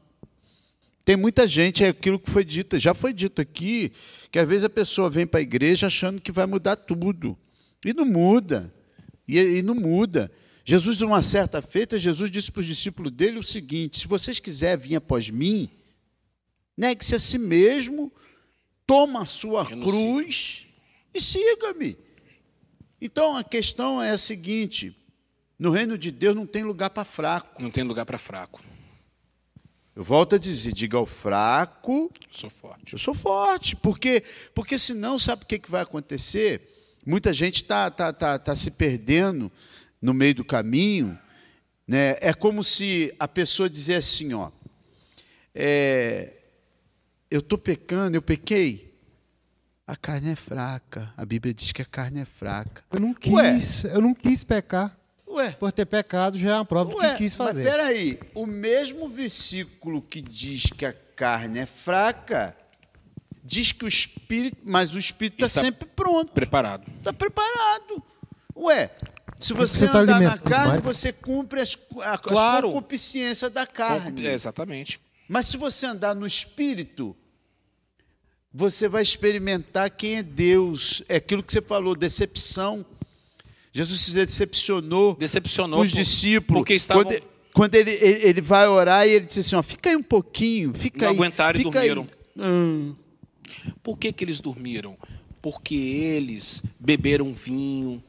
Tem 1.05 1.15
muita 1.15 1.45
gente, 1.45 1.83
é 1.83 1.89
aquilo 1.89 2.19
que 2.19 2.31
foi 2.31 2.45
dito, 2.45 2.79
já 2.79 2.93
foi 2.93 3.13
dito 3.13 3.41
aqui, 3.41 3.91
que 4.31 4.39
às 4.39 4.47
vezes 4.47 4.63
a 4.63 4.69
pessoa 4.69 5.09
vem 5.09 5.27
para 5.27 5.39
a 5.39 5.43
igreja 5.43 5.87
achando 5.87 6.21
que 6.21 6.31
vai 6.31 6.45
mudar 6.45 6.75
tudo. 6.75 7.37
E 7.85 7.93
não 7.93 8.05
muda. 8.05 8.73
E, 9.27 9.37
e 9.37 9.61
não 9.61 9.75
muda. 9.75 10.31
Jesus, 10.65 10.99
numa 10.99 11.21
certa 11.21 11.61
feita, 11.61 11.99
Jesus 11.99 12.31
disse 12.31 12.51
para 12.51 12.61
os 12.61 12.65
discípulos 12.65 13.11
dele 13.11 13.37
o 13.37 13.43
seguinte: 13.43 13.99
se 13.99 14.07
vocês 14.07 14.39
quiserem 14.39 14.81
vir 14.81 14.95
após 14.95 15.29
mim, 15.29 15.69
Negue-se 16.75 17.15
a 17.15 17.19
si 17.19 17.37
mesmo, 17.37 18.11
toma 18.85 19.21
a 19.21 19.25
sua 19.25 19.65
cruz 19.65 20.65
e 21.13 21.21
siga-me. 21.21 21.97
Então 22.99 23.37
a 23.37 23.43
questão 23.43 24.01
é 24.01 24.09
a 24.09 24.17
seguinte: 24.17 24.95
no 25.57 25.69
reino 25.69 25.97
de 25.97 26.11
Deus 26.11 26.35
não 26.35 26.47
tem 26.47 26.63
lugar 26.63 26.89
para 26.89 27.05
fraco. 27.05 27.61
Não 27.61 27.69
tem 27.69 27.83
lugar 27.83 28.05
para 28.05 28.17
fraco. 28.17 28.61
Eu 29.95 30.03
volto 30.03 30.35
a 30.35 30.37
dizer, 30.39 30.73
diga 30.73 30.97
ao 30.97 31.05
fraco, 31.05 32.11
Sou 32.31 32.49
forte. 32.49 32.93
eu 32.93 32.99
sou 32.99 33.13
forte. 33.13 33.75
Porque, 33.75 34.23
porque 34.53 34.77
senão, 34.77 35.19
sabe 35.19 35.43
o 35.43 35.45
que, 35.45 35.59
que 35.59 35.69
vai 35.69 35.83
acontecer? 35.83 36.69
Muita 37.05 37.31
gente 37.31 37.57
está 37.57 37.91
tá, 37.91 38.11
tá, 38.11 38.39
tá 38.39 38.55
se 38.55 38.71
perdendo 38.71 39.51
no 40.01 40.13
meio 40.13 40.35
do 40.35 40.43
caminho. 40.43 41.17
Né? 41.87 42.17
É 42.21 42.33
como 42.33 42.63
se 42.63 43.13
a 43.19 43.27
pessoa 43.27 43.69
dissesse 43.69 44.23
assim, 44.23 44.33
ó, 44.33 44.49
é, 45.53 46.33
eu 47.29 47.39
estou 47.39 47.57
pecando, 47.57 48.17
eu 48.17 48.21
pequei. 48.21 48.93
A 49.85 49.95
carne 49.95 50.31
é 50.31 50.35
fraca. 50.35 51.13
A 51.15 51.25
Bíblia 51.25 51.53
diz 51.53 51.71
que 51.71 51.81
a 51.81 51.85
carne 51.85 52.21
é 52.21 52.25
fraca. 52.25 52.83
Eu 52.91 52.99
não 52.99 53.15
Ué. 53.27 53.55
quis, 53.55 53.83
eu 53.83 54.01
não 54.01 54.13
quis 54.13 54.43
pecar. 54.43 54.97
Ué, 55.33 55.51
Por 55.51 55.71
ter 55.71 55.85
pecado 55.85 56.37
já 56.37 56.51
é 56.51 56.55
uma 56.55 56.65
prova 56.65 56.93
Ué, 56.95 57.11
que 57.13 57.17
quis 57.19 57.35
mas 57.35 57.47
fazer. 57.47 57.63
peraí, 57.63 58.19
o 58.35 58.45
mesmo 58.45 59.09
versículo 59.09 60.01
que 60.01 60.21
diz 60.21 60.63
que 60.65 60.85
a 60.85 60.93
carne 60.93 61.59
é 61.59 61.65
fraca, 61.65 62.55
diz 63.43 63.71
que 63.71 63.83
o 63.85 63.87
espírito, 63.87 64.57
mas 64.63 64.93
o 64.95 64.99
espírito 64.99 65.43
está 65.43 65.45
Está 65.47 65.61
sempre 65.61 65.87
pronto, 65.95 66.31
Preparado. 66.33 66.83
está 66.97 67.11
preparado. 67.11 68.01
Ué, 68.55 68.89
se 69.39 69.53
você 69.53 69.85
você 69.85 69.87
tá 69.87 69.99
andar 69.99 70.21
na 70.21 70.37
carne, 70.37 70.71
mais. 70.73 70.83
você 70.83 71.11
cumpre 71.11 71.59
as, 71.59 71.77
a, 72.01 72.17
Claro. 72.17 72.67
as 72.67 72.73
concupiscências 72.73 73.51
da 73.51 73.65
carne. 73.65 74.25
É, 74.27 74.33
exatamente. 74.33 74.99
Mas 75.27 75.47
se 75.47 75.57
você 75.57 75.85
andar 75.87 76.13
no 76.15 76.27
espírito, 76.27 77.15
você 78.53 78.87
vai 78.87 79.01
experimentar 79.01 79.89
quem 79.89 80.17
é 80.17 80.23
Deus. 80.23 81.01
É 81.09 81.15
aquilo 81.15 81.41
que 81.41 81.51
você 81.51 81.61
falou, 81.61 81.95
decepção. 81.95 82.85
Jesus 83.73 83.99
se 84.01 84.13
decepcionou 84.13 85.15
Decepcionou 85.15 85.81
os 85.81 85.89
por- 85.91 85.95
discípulos. 85.97 86.59
porque 86.61 86.73
estavam- 86.75 87.03
Quando, 87.03 87.21
quando 87.53 87.75
ele, 87.75 87.91
ele, 87.91 88.27
ele 88.27 88.41
vai 88.41 88.67
orar 88.67 89.07
e 89.07 89.11
ele 89.11 89.25
diz 89.25 89.39
assim: 89.39 89.55
ó, 89.55 89.63
fica 89.63 89.89
aí 89.89 89.95
um 89.95 90.03
pouquinho, 90.03 90.71
fica 90.75 91.05
Não 91.05 91.09
aí. 91.11 91.15
aguentaram 91.15 91.59
e 91.59 91.63
fica 91.63 91.79
aí." 91.79 91.89
dormiram. 91.89 92.07
Hum, 92.37 92.95
Por 93.81 93.97
que, 93.97 94.11
que 94.13 94.23
eles 94.23 94.39
dormiram? 94.39 94.95
Porque 95.41 95.75
eles 95.75 96.61
beberam 96.79 97.33
vinho. 97.33 98.01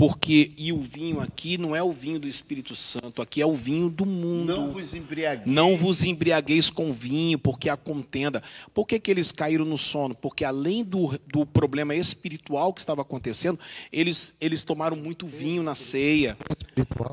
Porque, 0.00 0.52
e 0.56 0.72
o 0.72 0.80
vinho 0.80 1.20
aqui 1.20 1.58
não 1.58 1.76
é 1.76 1.82
o 1.82 1.92
vinho 1.92 2.18
do 2.18 2.26
Espírito 2.26 2.74
Santo, 2.74 3.20
aqui 3.20 3.42
é 3.42 3.44
o 3.44 3.52
vinho 3.52 3.90
do 3.90 4.06
mundo. 4.06 4.56
não 4.56 4.72
vos 4.72 4.94
embriagueis. 4.94 5.46
Não 5.46 5.76
vos 5.76 6.02
embriagueis 6.02 6.70
com 6.70 6.90
vinho, 6.90 7.38
porque 7.38 7.68
há 7.68 7.76
contenda. 7.76 8.42
Por 8.72 8.86
que, 8.86 8.98
que 8.98 9.10
eles 9.10 9.30
caíram 9.30 9.66
no 9.66 9.76
sono? 9.76 10.14
Porque 10.14 10.42
além 10.42 10.82
do, 10.82 11.20
do 11.26 11.44
problema 11.44 11.94
espiritual 11.94 12.72
que 12.72 12.80
estava 12.80 13.02
acontecendo, 13.02 13.60
eles, 13.92 14.34
eles 14.40 14.62
tomaram 14.62 14.96
muito 14.96 15.26
vinho 15.26 15.62
na 15.62 15.74
ceia. 15.74 16.34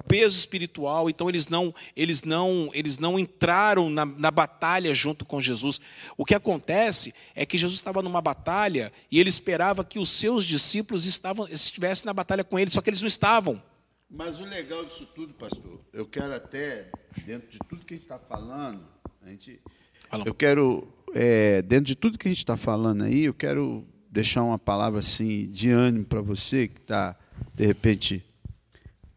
Peso 0.08 0.38
espiritual, 0.38 1.10
então 1.10 1.28
eles 1.28 1.50
não, 1.50 1.76
eles 1.94 2.24
não, 2.24 2.70
eles 2.74 2.98
não 2.98 3.20
entraram 3.20 3.90
na, 3.90 4.06
na 4.06 4.32
batalha 4.32 4.94
junto 4.94 5.26
com 5.26 5.42
Jesus. 5.42 5.82
O 6.16 6.24
que 6.24 6.34
acontece 6.34 7.14
é 7.36 7.46
que 7.46 7.58
Jesus 7.58 7.78
estava 7.78 8.02
numa 8.02 8.22
batalha 8.22 8.94
e 9.12 9.20
ele 9.20 9.30
esperava 9.30 9.84
que 9.84 10.00
os 10.00 10.10
seus 10.10 10.46
discípulos 10.46 11.06
estavam, 11.06 11.50
estivessem 11.50 12.06
na 12.06 12.14
batalha 12.14 12.46
com 12.46 12.58
ele, 12.58 12.77
só 12.78 12.82
que 12.82 12.92
eles 12.92 13.02
não 13.02 13.08
estavam. 13.08 13.60
Mas 14.08 14.40
o 14.40 14.46
legal 14.46 14.86
disso 14.86 15.08
tudo, 15.16 15.34
pastor, 15.34 15.82
eu 15.92 16.06
quero 16.06 16.32
até, 16.32 16.92
dentro 17.26 17.50
de 17.50 17.58
tudo 17.68 17.84
que 17.84 17.96
a 17.96 17.98
gente 17.98 18.06
está 18.06 18.20
falando, 18.20 18.88
a 19.20 19.30
gente, 19.32 19.60
eu 20.24 20.34
quero, 20.34 20.88
é, 21.16 21.64
dentro 21.64 21.86
de 21.86 21.96
tudo 21.96 22.20
que 22.20 22.28
a 22.28 22.32
gente 22.32 22.38
está 22.38 22.56
falando 22.56 23.04
aí, 23.04 23.26
eu 23.26 23.34
quero 23.34 23.84
deixar 24.12 24.44
uma 24.44 24.60
palavra 24.60 25.00
assim 25.00 25.50
de 25.50 25.72
ânimo 25.72 26.06
para 26.06 26.22
você 26.22 26.68
que 26.68 26.80
está, 26.80 27.18
de 27.56 27.66
repente, 27.66 28.24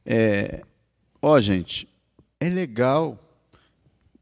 é, 0.06 0.62
ó, 1.20 1.38
gente, 1.38 1.86
é 2.40 2.48
legal. 2.48 3.18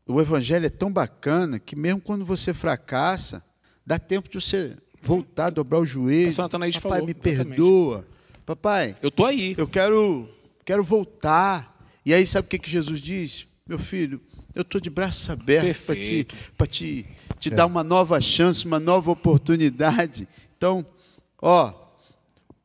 O 0.04 0.20
evangelho 0.20 0.66
é 0.66 0.70
tão 0.70 0.92
bacana 0.92 1.60
que 1.60 1.76
mesmo 1.76 2.00
quando 2.00 2.24
você 2.24 2.52
fracassa, 2.52 3.44
dá 3.86 4.00
tempo 4.00 4.28
de 4.28 4.40
você 4.40 4.76
voltar, 5.00 5.50
dobrar 5.50 5.78
o 5.78 5.86
joelho. 5.86 6.26
Pastor 6.26 6.42
Natanaide 6.42 6.80
Papai, 6.80 6.98
falou, 6.98 7.06
me 7.06 7.12
exatamente. 7.12 7.56
perdoa. 7.56 8.17
Papai, 8.52 8.96
Eu 9.02 9.10
tô 9.10 9.26
aí. 9.26 9.54
eu 9.58 9.68
quero, 9.68 10.26
quero 10.64 10.82
voltar. 10.82 11.86
E 12.02 12.14
aí, 12.14 12.26
sabe 12.26 12.46
o 12.46 12.48
que, 12.48 12.58
que 12.58 12.70
Jesus 12.70 12.98
diz? 12.98 13.46
Meu 13.66 13.78
filho, 13.78 14.22
eu 14.54 14.62
estou 14.62 14.80
de 14.80 14.88
braços 14.88 15.28
abertos 15.28 15.82
para 15.84 15.94
te, 15.96 16.26
pra 16.56 16.66
te, 16.66 17.06
te 17.38 17.50
dar 17.50 17.66
uma 17.66 17.84
nova 17.84 18.18
chance, 18.22 18.64
uma 18.64 18.80
nova 18.80 19.10
oportunidade. 19.10 20.26
Então, 20.56 20.86
ó, 21.42 21.74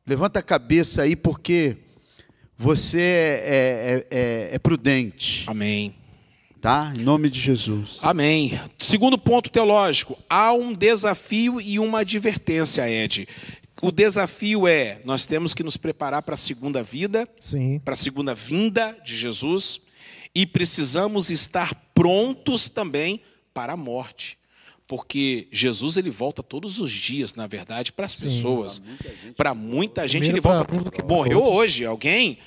levanta 0.06 0.38
a 0.38 0.42
cabeça 0.42 1.02
aí, 1.02 1.14
porque 1.14 1.76
você 2.56 3.00
é, 3.00 4.06
é- 4.10 4.16
é- 4.18 4.54
é 4.54 4.58
prudente, 4.58 5.44
Amém. 5.46 5.94
tá? 6.62 6.94
Em 6.96 7.02
nome 7.02 7.28
de 7.28 7.38
Jesus. 7.38 7.98
Amém. 8.00 8.58
Segundo 8.78 9.18
ponto 9.18 9.50
teológico, 9.50 10.16
há 10.30 10.50
um 10.54 10.72
desafio 10.72 11.60
e 11.60 11.78
uma 11.78 12.00
advertência, 12.00 12.88
Ed. 12.88 13.28
O 13.82 13.90
desafio 13.90 14.66
é: 14.66 15.00
nós 15.04 15.26
temos 15.26 15.54
que 15.54 15.62
nos 15.62 15.76
preparar 15.76 16.22
para 16.22 16.34
a 16.34 16.38
segunda 16.38 16.82
vida, 16.82 17.28
para 17.84 17.94
a 17.94 17.96
segunda 17.96 18.34
vinda 18.34 18.96
de 19.04 19.16
Jesus, 19.16 19.82
e 20.34 20.46
precisamos 20.46 21.30
estar 21.30 21.74
prontos 21.94 22.68
também 22.68 23.20
para 23.52 23.74
a 23.74 23.76
morte. 23.76 24.38
Porque 24.86 25.48
Jesus 25.50 25.96
ele 25.96 26.10
volta 26.10 26.42
todos 26.42 26.78
os 26.78 26.90
dias, 26.92 27.34
na 27.34 27.46
verdade, 27.46 27.90
para 27.90 28.04
as 28.04 28.14
pessoas. 28.14 28.82
Para 29.36 29.54
muita 29.54 30.06
gente 30.06 30.28
ele 30.28 30.40
volta. 30.40 30.66
Morreu 31.04 31.42
hoje 31.42 31.84
alguém, 31.86 32.38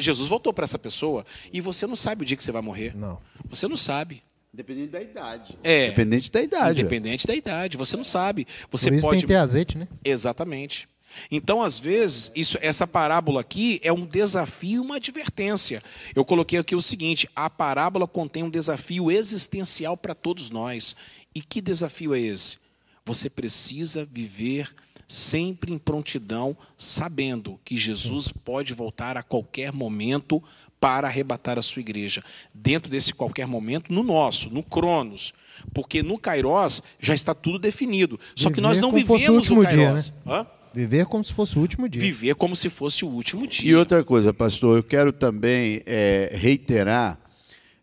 Jesus 0.00 0.26
voltou 0.28 0.52
para 0.54 0.64
essa 0.64 0.78
pessoa 0.78 1.24
e 1.52 1.60
você 1.60 1.86
não 1.86 1.96
sabe 1.96 2.22
o 2.22 2.24
dia 2.24 2.36
que 2.36 2.42
você 2.42 2.52
vai 2.52 2.62
morrer. 2.62 2.96
Não. 2.96 3.18
Você 3.50 3.68
não 3.68 3.76
sabe. 3.76 4.22
Independente 4.52 4.90
da 4.90 5.00
idade. 5.00 5.58
É. 5.64 5.86
Independente 5.86 6.30
da 6.30 6.42
idade. 6.42 6.80
Independente 6.80 7.26
da 7.26 7.34
idade, 7.34 7.76
você 7.78 7.96
não 7.96 8.04
sabe. 8.04 8.46
Você 8.70 8.88
Por 8.90 8.96
isso 8.96 9.06
pode 9.06 9.16
tem 9.16 9.20
que 9.22 9.32
ter 9.32 9.36
azeite, 9.36 9.78
né? 9.78 9.88
Exatamente. 10.04 10.86
Então, 11.30 11.62
às 11.62 11.78
vezes, 11.78 12.30
isso, 12.34 12.58
essa 12.60 12.86
parábola 12.86 13.40
aqui 13.40 13.80
é 13.82 13.92
um 13.92 14.04
desafio 14.04 14.76
e 14.76 14.80
uma 14.80 14.96
advertência. 14.96 15.82
Eu 16.14 16.24
coloquei 16.24 16.58
aqui 16.58 16.74
o 16.74 16.82
seguinte: 16.82 17.28
a 17.34 17.48
parábola 17.48 18.06
contém 18.06 18.42
um 18.42 18.50
desafio 18.50 19.10
existencial 19.10 19.96
para 19.96 20.14
todos 20.14 20.50
nós. 20.50 20.96
E 21.34 21.40
que 21.40 21.62
desafio 21.62 22.14
é 22.14 22.20
esse? 22.20 22.58
Você 23.06 23.30
precisa 23.30 24.04
viver 24.04 24.68
sempre 25.08 25.72
em 25.72 25.78
prontidão, 25.78 26.56
sabendo 26.76 27.58
que 27.64 27.76
Jesus 27.76 28.28
pode 28.28 28.74
voltar 28.74 29.16
a 29.16 29.22
qualquer 29.22 29.72
momento 29.72 30.42
para 30.82 31.06
arrebatar 31.06 31.60
a 31.60 31.62
sua 31.62 31.78
igreja. 31.78 32.24
Dentro 32.52 32.90
desse 32.90 33.14
qualquer 33.14 33.46
momento, 33.46 33.92
no 33.92 34.02
nosso, 34.02 34.50
no 34.50 34.64
Cronos. 34.64 35.32
Porque 35.72 36.02
no 36.02 36.18
Kairos 36.18 36.82
já 36.98 37.14
está 37.14 37.32
tudo 37.32 37.56
definido. 37.56 38.18
Só 38.34 38.50
que 38.50 38.60
nós 38.60 38.80
não 38.80 38.90
fosse 38.90 39.04
o 39.04 39.06
vivemos 39.06 39.28
no 39.28 39.34
último 39.36 39.60
dia, 39.64 39.86
Kairos. 39.86 40.08
né? 40.10 40.14
Hã? 40.26 40.46
Viver 40.74 41.06
como 41.06 41.22
se 41.22 41.32
fosse 41.32 41.56
o 41.56 41.60
último 41.60 41.88
dia. 41.88 42.02
Viver 42.02 42.34
como 42.34 42.56
se 42.56 42.68
fosse 42.68 43.04
o 43.04 43.08
último 43.08 43.46
dia. 43.46 43.70
E 43.70 43.76
outra 43.76 44.02
coisa, 44.02 44.34
pastor, 44.34 44.78
eu 44.78 44.82
quero 44.82 45.12
também 45.12 45.82
é, 45.86 46.32
reiterar 46.34 47.16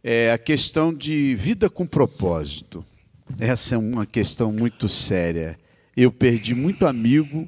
é, 0.04 0.34
a 0.34 0.38
questão 0.38 0.93
de 0.93 1.36
vida 1.36 1.70
com 1.70 1.88
propósito. 1.88 2.86
Essa 3.39 3.76
é 3.76 3.78
uma 3.78 4.06
questão 4.06 4.52
muito 4.52 4.89
séria. 4.89 5.58
Eu 5.95 6.12
perdi 6.12 6.54
muito 6.54 6.86
amigo, 6.86 7.47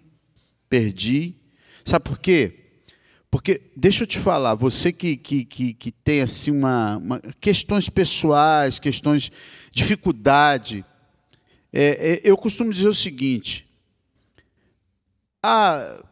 perdi. 0.70 1.36
Sabe 1.84 2.06
por 2.06 2.20
quê? 2.20 2.61
Porque, 3.32 3.62
deixa 3.78 4.04
eu 4.04 4.08
te 4.08 4.20
falar, 4.20 4.56
você 4.56 4.92
que, 4.92 5.16
que, 5.16 5.46
que, 5.46 5.74
que 5.74 5.90
tem 5.90 6.20
assim 6.22 6.52
uma, 6.52 6.98
uma- 6.98 7.22
questões 7.40 7.88
pessoais, 7.88 8.78
questões, 8.78 9.32
dificuldade, 9.72 10.84
é, 11.72 12.16
é, 12.16 12.22
eu 12.26 12.36
costumo 12.36 12.74
dizer 12.74 12.90
o 12.90 12.94
seguinte: 12.94 13.66
ah, 15.42 16.04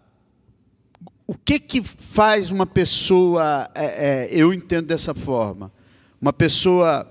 o 1.28 1.36
que 1.36 1.60
que 1.60 1.84
faz 1.84 2.50
uma 2.50 2.66
pessoa, 2.66 3.70
é, 3.76 3.86
é, 3.86 4.30
eu 4.32 4.54
entendo 4.54 4.88
dessa 4.88 5.14
forma, 5.14 5.74
uma 6.22 6.32
pessoa 6.32 7.06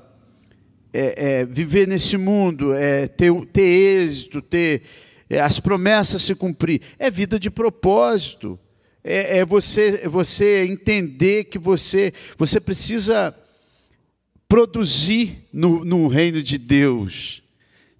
é, 0.91 1.41
é, 1.41 1.45
viver 1.45 1.87
nesse 1.87 2.17
mundo, 2.17 2.73
ter, 3.19 3.31
ter 3.53 3.61
êxito, 4.07 4.41
ter 4.41 4.83
as 5.45 5.61
promessas 5.61 6.23
se 6.23 6.35
cumprir, 6.35 6.81
é 6.99 7.11
vida 7.11 7.39
de 7.39 7.51
propósito. 7.51 8.59
É, 9.09 9.39
é 9.39 9.45
você, 9.45 10.07
você 10.07 10.65
entender 10.67 11.45
que 11.45 11.59
você, 11.59 12.13
você 12.37 12.61
precisa 12.61 13.35
produzir 14.49 15.47
no, 15.53 15.85
no 15.85 16.09
reino 16.09 16.43
de 16.43 16.59
Deus. 16.59 17.43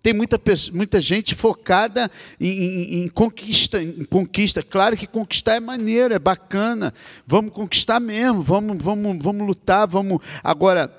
Tem 0.03 0.13
muita, 0.13 0.41
muita 0.73 1.01
gente 1.01 1.35
focada 1.35 2.11
em, 2.41 2.49
em- 2.49 3.03
em 3.03 3.09
conquista, 3.09 3.83
em 3.83 4.05
conquista. 4.05 4.63
Claro 4.63 4.97
que 4.97 5.07
conquistar 5.07 5.57
é 5.57 5.61
maneiro, 5.61 6.15
é 6.15 6.19
bacana. 6.19 6.95
Vamos 7.27 7.53
conquistar 7.53 7.99
mesmo, 8.01 8.43
vamos, 8.43 8.83
vamos, 8.83 9.19
vamos 9.23 9.47
lutar, 9.47 9.87
vamos. 9.89 10.23
Agora, 10.43 10.95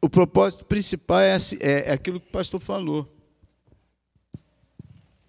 o 0.00 0.08
propósito 0.08 0.64
principal 0.64 1.20
é, 1.20 1.36
é, 1.60 1.90
é 1.90 1.92
aquilo 1.92 2.18
que 2.18 2.28
o 2.28 2.32
pastor 2.32 2.60
falou. 2.60 3.08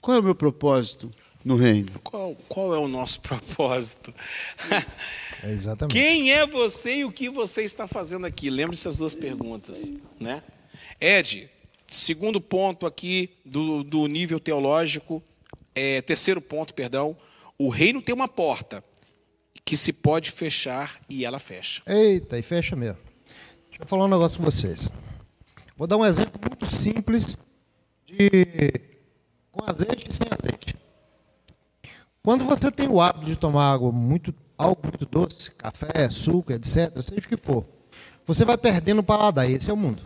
Qual 0.01 0.17
é 0.17 0.19
o 0.19 0.24
meu 0.24 0.36
propósito 0.36 1.11
no 1.43 1.55
reino? 1.55 1.91
Qual, 2.03 2.35
qual 2.47 2.73
é 2.73 2.77
o 2.77 2.87
nosso 2.87 3.19
propósito? 3.21 4.13
É 5.43 5.51
exatamente. 5.51 5.93
Quem 5.93 6.31
é 6.31 6.47
você 6.47 6.97
e 6.97 7.05
o 7.05 7.11
que 7.11 7.29
você 7.29 7.63
está 7.63 7.87
fazendo 7.87 8.25
aqui? 8.25 8.49
Lembre-se 8.49 8.87
as 8.87 8.97
duas 8.97 9.13
perguntas. 9.13 9.91
Né? 10.19 10.41
Ed, 10.99 11.49
segundo 11.87 12.39
ponto 12.39 12.85
aqui 12.85 13.29
do, 13.43 13.83
do 13.83 14.07
nível 14.07 14.39
teológico, 14.39 15.21
é, 15.75 16.01
terceiro 16.01 16.41
ponto, 16.41 16.73
perdão, 16.73 17.15
o 17.57 17.69
reino 17.69 18.01
tem 18.01 18.13
uma 18.13 18.27
porta 18.27 18.83
que 19.65 19.77
se 19.77 19.93
pode 19.93 20.31
fechar 20.31 20.99
e 21.09 21.25
ela 21.25 21.39
fecha. 21.39 21.81
Eita, 21.85 22.37
e 22.37 22.41
fecha 22.41 22.75
mesmo. 22.75 22.97
Deixa 23.69 23.83
eu 23.83 23.87
falar 23.87 24.05
um 24.05 24.09
negócio 24.09 24.37
com 24.37 24.43
vocês. 24.43 24.89
Vou 25.75 25.87
dar 25.87 25.97
um 25.97 26.05
exemplo 26.05 26.39
muito 26.47 26.65
simples 26.65 27.37
de 28.05 28.71
com 29.51 29.65
azeite 29.65 30.07
e 30.09 30.13
sem 30.13 30.27
azeite. 30.29 30.72
Quando 32.26 32.45
você 32.45 32.71
tem 32.71 32.88
o 32.88 33.01
hábito 33.01 33.26
de 33.26 33.36
tomar 33.36 33.74
água 33.74 33.91
muito, 33.91 34.34
algo 34.57 34.80
muito 34.84 35.05
doce, 35.05 35.51
café, 35.51 36.09
suco, 36.09 36.53
etc., 36.53 37.01
seja 37.01 37.19
o 37.19 37.28
que 37.28 37.36
for, 37.36 37.65
você 38.26 38.45
vai 38.45 38.57
perdendo 38.57 38.99
o 38.99 39.03
paladar. 39.03 39.49
Esse 39.49 39.69
é 39.69 39.74
o 39.74 39.78
mundo. 39.78 40.01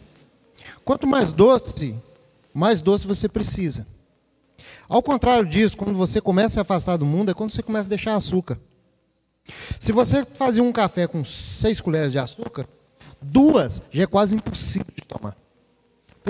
Quanto 0.84 1.06
mais 1.06 1.32
doce, 1.32 1.96
mais 2.52 2.82
doce 2.82 3.06
você 3.06 3.30
precisa. 3.30 3.86
Ao 4.90 5.04
contrário 5.04 5.46
disso, 5.46 5.78
quando 5.78 5.94
você 5.94 6.20
começa 6.20 6.60
a 6.60 6.64
afastar 6.64 6.98
do 6.98 7.06
mundo, 7.06 7.30
é 7.30 7.36
quando 7.36 7.52
você 7.52 7.62
começa 7.62 7.88
a 7.88 7.90
deixar 7.90 8.16
açúcar. 8.16 8.58
Se 9.80 9.92
você 9.92 10.26
fazia 10.26 10.64
um 10.64 10.72
café 10.72 11.06
com 11.06 11.24
seis 11.24 11.80
colheres 11.80 12.12
de 12.12 12.18
açúcar, 12.18 12.68
duas 13.22 13.80
já 13.92 14.04
é 14.04 14.08
quase 14.08 14.34
impossível 14.34 14.88
de 14.96 15.04
tomar. 15.04 15.38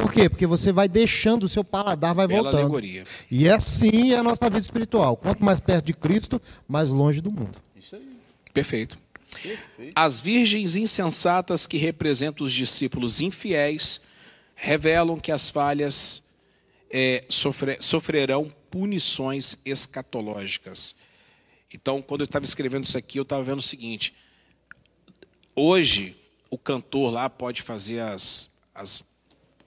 Por 0.01 0.11
quê? 0.13 0.29
Porque 0.29 0.45
você 0.45 0.71
vai 0.71 0.87
deixando 0.87 1.43
o 1.43 1.49
seu 1.49 1.63
paladar, 1.63 2.13
vai 2.13 2.27
Bela 2.27 2.43
voltando. 2.43 2.61
alegoria. 2.61 3.05
E 3.31 3.47
é 3.47 3.51
assim 3.51 4.13
a 4.13 4.21
nossa 4.21 4.49
vida 4.49 4.59
espiritual. 4.59 5.17
Quanto 5.17 5.43
mais 5.43 5.59
perto 5.59 5.85
de 5.85 5.93
Cristo, 5.93 6.41
mais 6.67 6.89
longe 6.89 7.19
do 7.21 7.31
mundo. 7.31 7.61
Perfeito. 8.53 8.97
As 9.95 10.21
virgens 10.21 10.75
insensatas 10.75 11.67
que 11.67 11.77
representam 11.77 12.45
os 12.45 12.53
discípulos 12.53 13.21
infiéis 13.21 14.01
revelam 14.55 15.19
que 15.19 15.31
as 15.31 15.49
falhas 15.49 16.23
é, 16.89 17.23
sofre- 17.29 17.77
sofrerão 17.79 18.51
punições 18.71 19.57
escatológicas. 19.65 20.95
Então, 21.73 22.01
quando 22.01 22.21
eu 22.21 22.25
estava 22.25 22.45
escrevendo 22.45 22.85
isso 22.85 22.97
aqui, 22.97 23.17
eu 23.19 23.23
estava 23.23 23.43
vendo 23.43 23.59
o 23.59 23.63
seguinte: 23.63 24.13
hoje 25.55 26.15
o 26.49 26.57
cantor 26.57 27.11
lá 27.11 27.29
pode 27.29 27.61
fazer 27.61 27.99
as, 27.99 28.51
as 28.73 29.03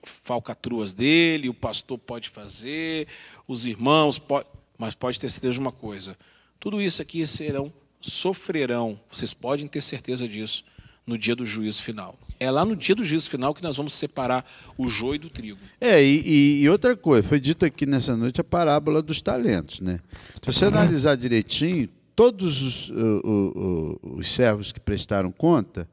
falcatruas 0.03 0.93
dele, 0.93 1.49
o 1.49 1.53
pastor 1.53 1.97
pode 1.97 2.29
fazer, 2.29 3.07
os 3.47 3.65
irmãos, 3.65 4.17
pode, 4.17 4.45
mas 4.77 4.95
pode 4.95 5.19
ter 5.19 5.29
certeza 5.29 5.53
de 5.53 5.59
uma 5.59 5.71
coisa: 5.71 6.17
tudo 6.59 6.81
isso 6.81 7.01
aqui 7.01 7.25
serão, 7.27 7.71
sofrerão, 7.99 8.99
vocês 9.11 9.33
podem 9.33 9.67
ter 9.67 9.81
certeza 9.81 10.27
disso, 10.27 10.63
no 11.05 11.17
dia 11.17 11.35
do 11.35 11.45
juízo 11.45 11.81
final. 11.81 12.17
É 12.39 12.49
lá 12.49 12.65
no 12.65 12.75
dia 12.75 12.95
do 12.95 13.03
juízo 13.03 13.29
final 13.29 13.53
que 13.53 13.61
nós 13.61 13.77
vamos 13.77 13.93
separar 13.93 14.43
o 14.77 14.89
joio 14.89 15.19
do 15.19 15.29
trigo. 15.29 15.59
É, 15.79 16.03
e, 16.03 16.61
e- 16.63 16.69
outra 16.69 16.95
coisa, 16.97 17.27
foi 17.27 17.39
dito 17.39 17.63
aqui 17.65 17.85
nessa 17.85 18.15
noite 18.17 18.41
a 18.41 18.43
parábola 18.43 19.01
dos 19.01 19.21
talentos, 19.21 19.79
né? 19.79 19.99
Se 20.41 20.51
você 20.51 20.65
analisar 20.65 21.15
direitinho, 21.15 21.87
todos 22.15 22.61
os, 22.61 22.89
o- 22.89 22.93
o- 23.23 23.99
o- 24.03 24.15
os 24.17 24.27
servos 24.27 24.71
que 24.71 24.79
prestaram 24.79 25.31
conta, 25.31 25.87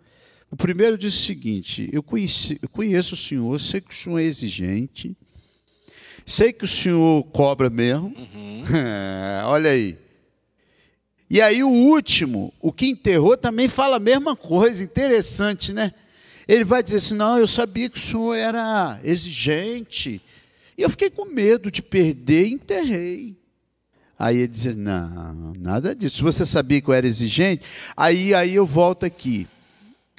o 0.50 0.56
primeiro 0.56 0.96
disse 0.96 1.18
o 1.18 1.26
seguinte: 1.26 1.88
eu, 1.92 2.02
conheci- 2.02 2.58
eu 2.62 2.68
conheço 2.68 3.14
o 3.14 3.18
senhor, 3.18 3.58
sei 3.60 3.80
que 3.80 3.92
o 3.92 3.96
senhor 3.96 4.18
é 4.18 4.24
exigente, 4.24 5.16
sei 6.24 6.52
que 6.52 6.64
o 6.64 6.68
senhor 6.68 7.22
cobra 7.24 7.68
mesmo. 7.68 8.14
Olha 9.46 9.70
aí. 9.70 9.96
E 11.30 11.42
aí 11.42 11.62
o 11.62 11.68
último, 11.68 12.54
o 12.60 12.72
que 12.72 12.86
enterrou, 12.86 13.36
também 13.36 13.68
fala 13.68 13.96
a 13.96 14.00
mesma 14.00 14.34
coisa, 14.34 14.82
interessante, 14.82 15.72
né? 15.72 15.92
Ele 16.46 16.64
vai 16.64 16.82
dizer 16.82 16.96
assim: 16.96 17.14
não, 17.14 17.38
eu 17.38 17.46
sabia 17.46 17.90
que 17.90 17.98
o 17.98 18.02
senhor 18.02 18.34
era 18.34 18.98
exigente. 19.04 20.22
E 20.76 20.82
eu 20.82 20.88
fiquei 20.88 21.10
com 21.10 21.26
medo 21.26 21.70
de 21.70 21.82
perder 21.82 22.46
e 22.46 22.52
enterrei. 22.52 23.36
Aí 24.18 24.38
ele 24.38 24.48
diz: 24.48 24.74
não, 24.74 25.52
nada 25.58 25.94
disso. 25.94 26.16
Se 26.16 26.22
você 26.22 26.46
sabia 26.46 26.80
que 26.80 26.88
eu 26.88 26.94
era 26.94 27.06
exigente, 27.06 27.62
aí, 27.94 28.32
aí 28.32 28.54
eu 28.54 28.64
volto 28.64 29.04
aqui. 29.04 29.46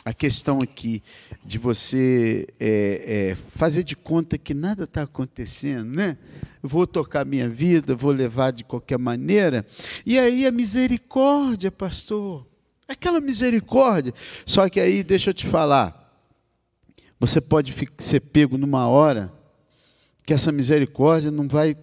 A 0.06 0.14
questão 0.14 0.60
aqui 0.64 1.04
de 1.46 1.58
você 1.58 2.48
é, 2.60 3.32
é, 3.32 3.36
fazer 3.36 3.84
de 3.84 3.96
conta 3.96 4.38
que 4.38 4.54
nada 4.54 4.86
está 4.86 5.04
acontecendo, 5.04 5.90
né? 5.92 6.18
Vou 6.64 6.88
tocar 6.88 7.26
minha 7.26 7.50
vida, 7.50 7.96
vou 7.96 8.12
levar 8.12 8.52
de 8.52 8.64
qualquer 8.64 8.98
maneira. 8.98 9.66
E 10.06 10.18
aí 10.18 10.46
a 10.46 10.52
misericórdia, 10.52 11.70
pastor. 11.70 12.48
Aquela 12.88 13.20
misericórdia. 13.20 14.14
Só 14.46 14.68
que 14.70 14.80
aí, 14.80 15.04
deixa 15.04 15.30
eu 15.30 15.34
te 15.34 15.46
falar. 15.46 16.00
Você 17.20 17.42
pode 17.42 17.76
ser 17.98 18.22
pego 18.22 18.58
numa 18.58 18.88
hora 18.88 19.32
que 20.26 20.34
essa 20.34 20.52
misericórdia 20.52 21.30
não 21.30 21.48
vai 21.48 21.76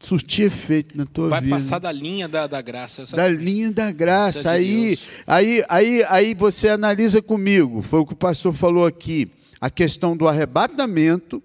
surtir 0.00 0.46
efeito 0.46 0.96
na 0.96 1.04
tua 1.06 1.28
Vai 1.28 1.40
vida 1.40 1.54
passar 1.56 1.78
da 1.78 1.92
linha 1.92 2.26
da, 2.28 2.46
da 2.46 2.60
graça. 2.62 3.04
da 3.16 3.28
linha 3.28 3.70
da 3.72 3.90
graça. 3.92 4.42
De 4.42 4.48
Aí, 4.48 4.98
aí, 5.26 5.64
aí, 5.68 6.04
aí 6.08 6.34
você 6.34 6.68
analisa 6.68 7.20
comigo, 7.22 7.82
foi 7.82 8.00
o 8.00 8.06
que 8.06 8.12
o 8.12 8.16
pastor 8.16 8.54
falou 8.54 8.86
aqui, 8.86 9.30
a 9.60 9.68
questão 9.70 10.16
do 10.16 10.26
arrebatamento. 10.28 11.42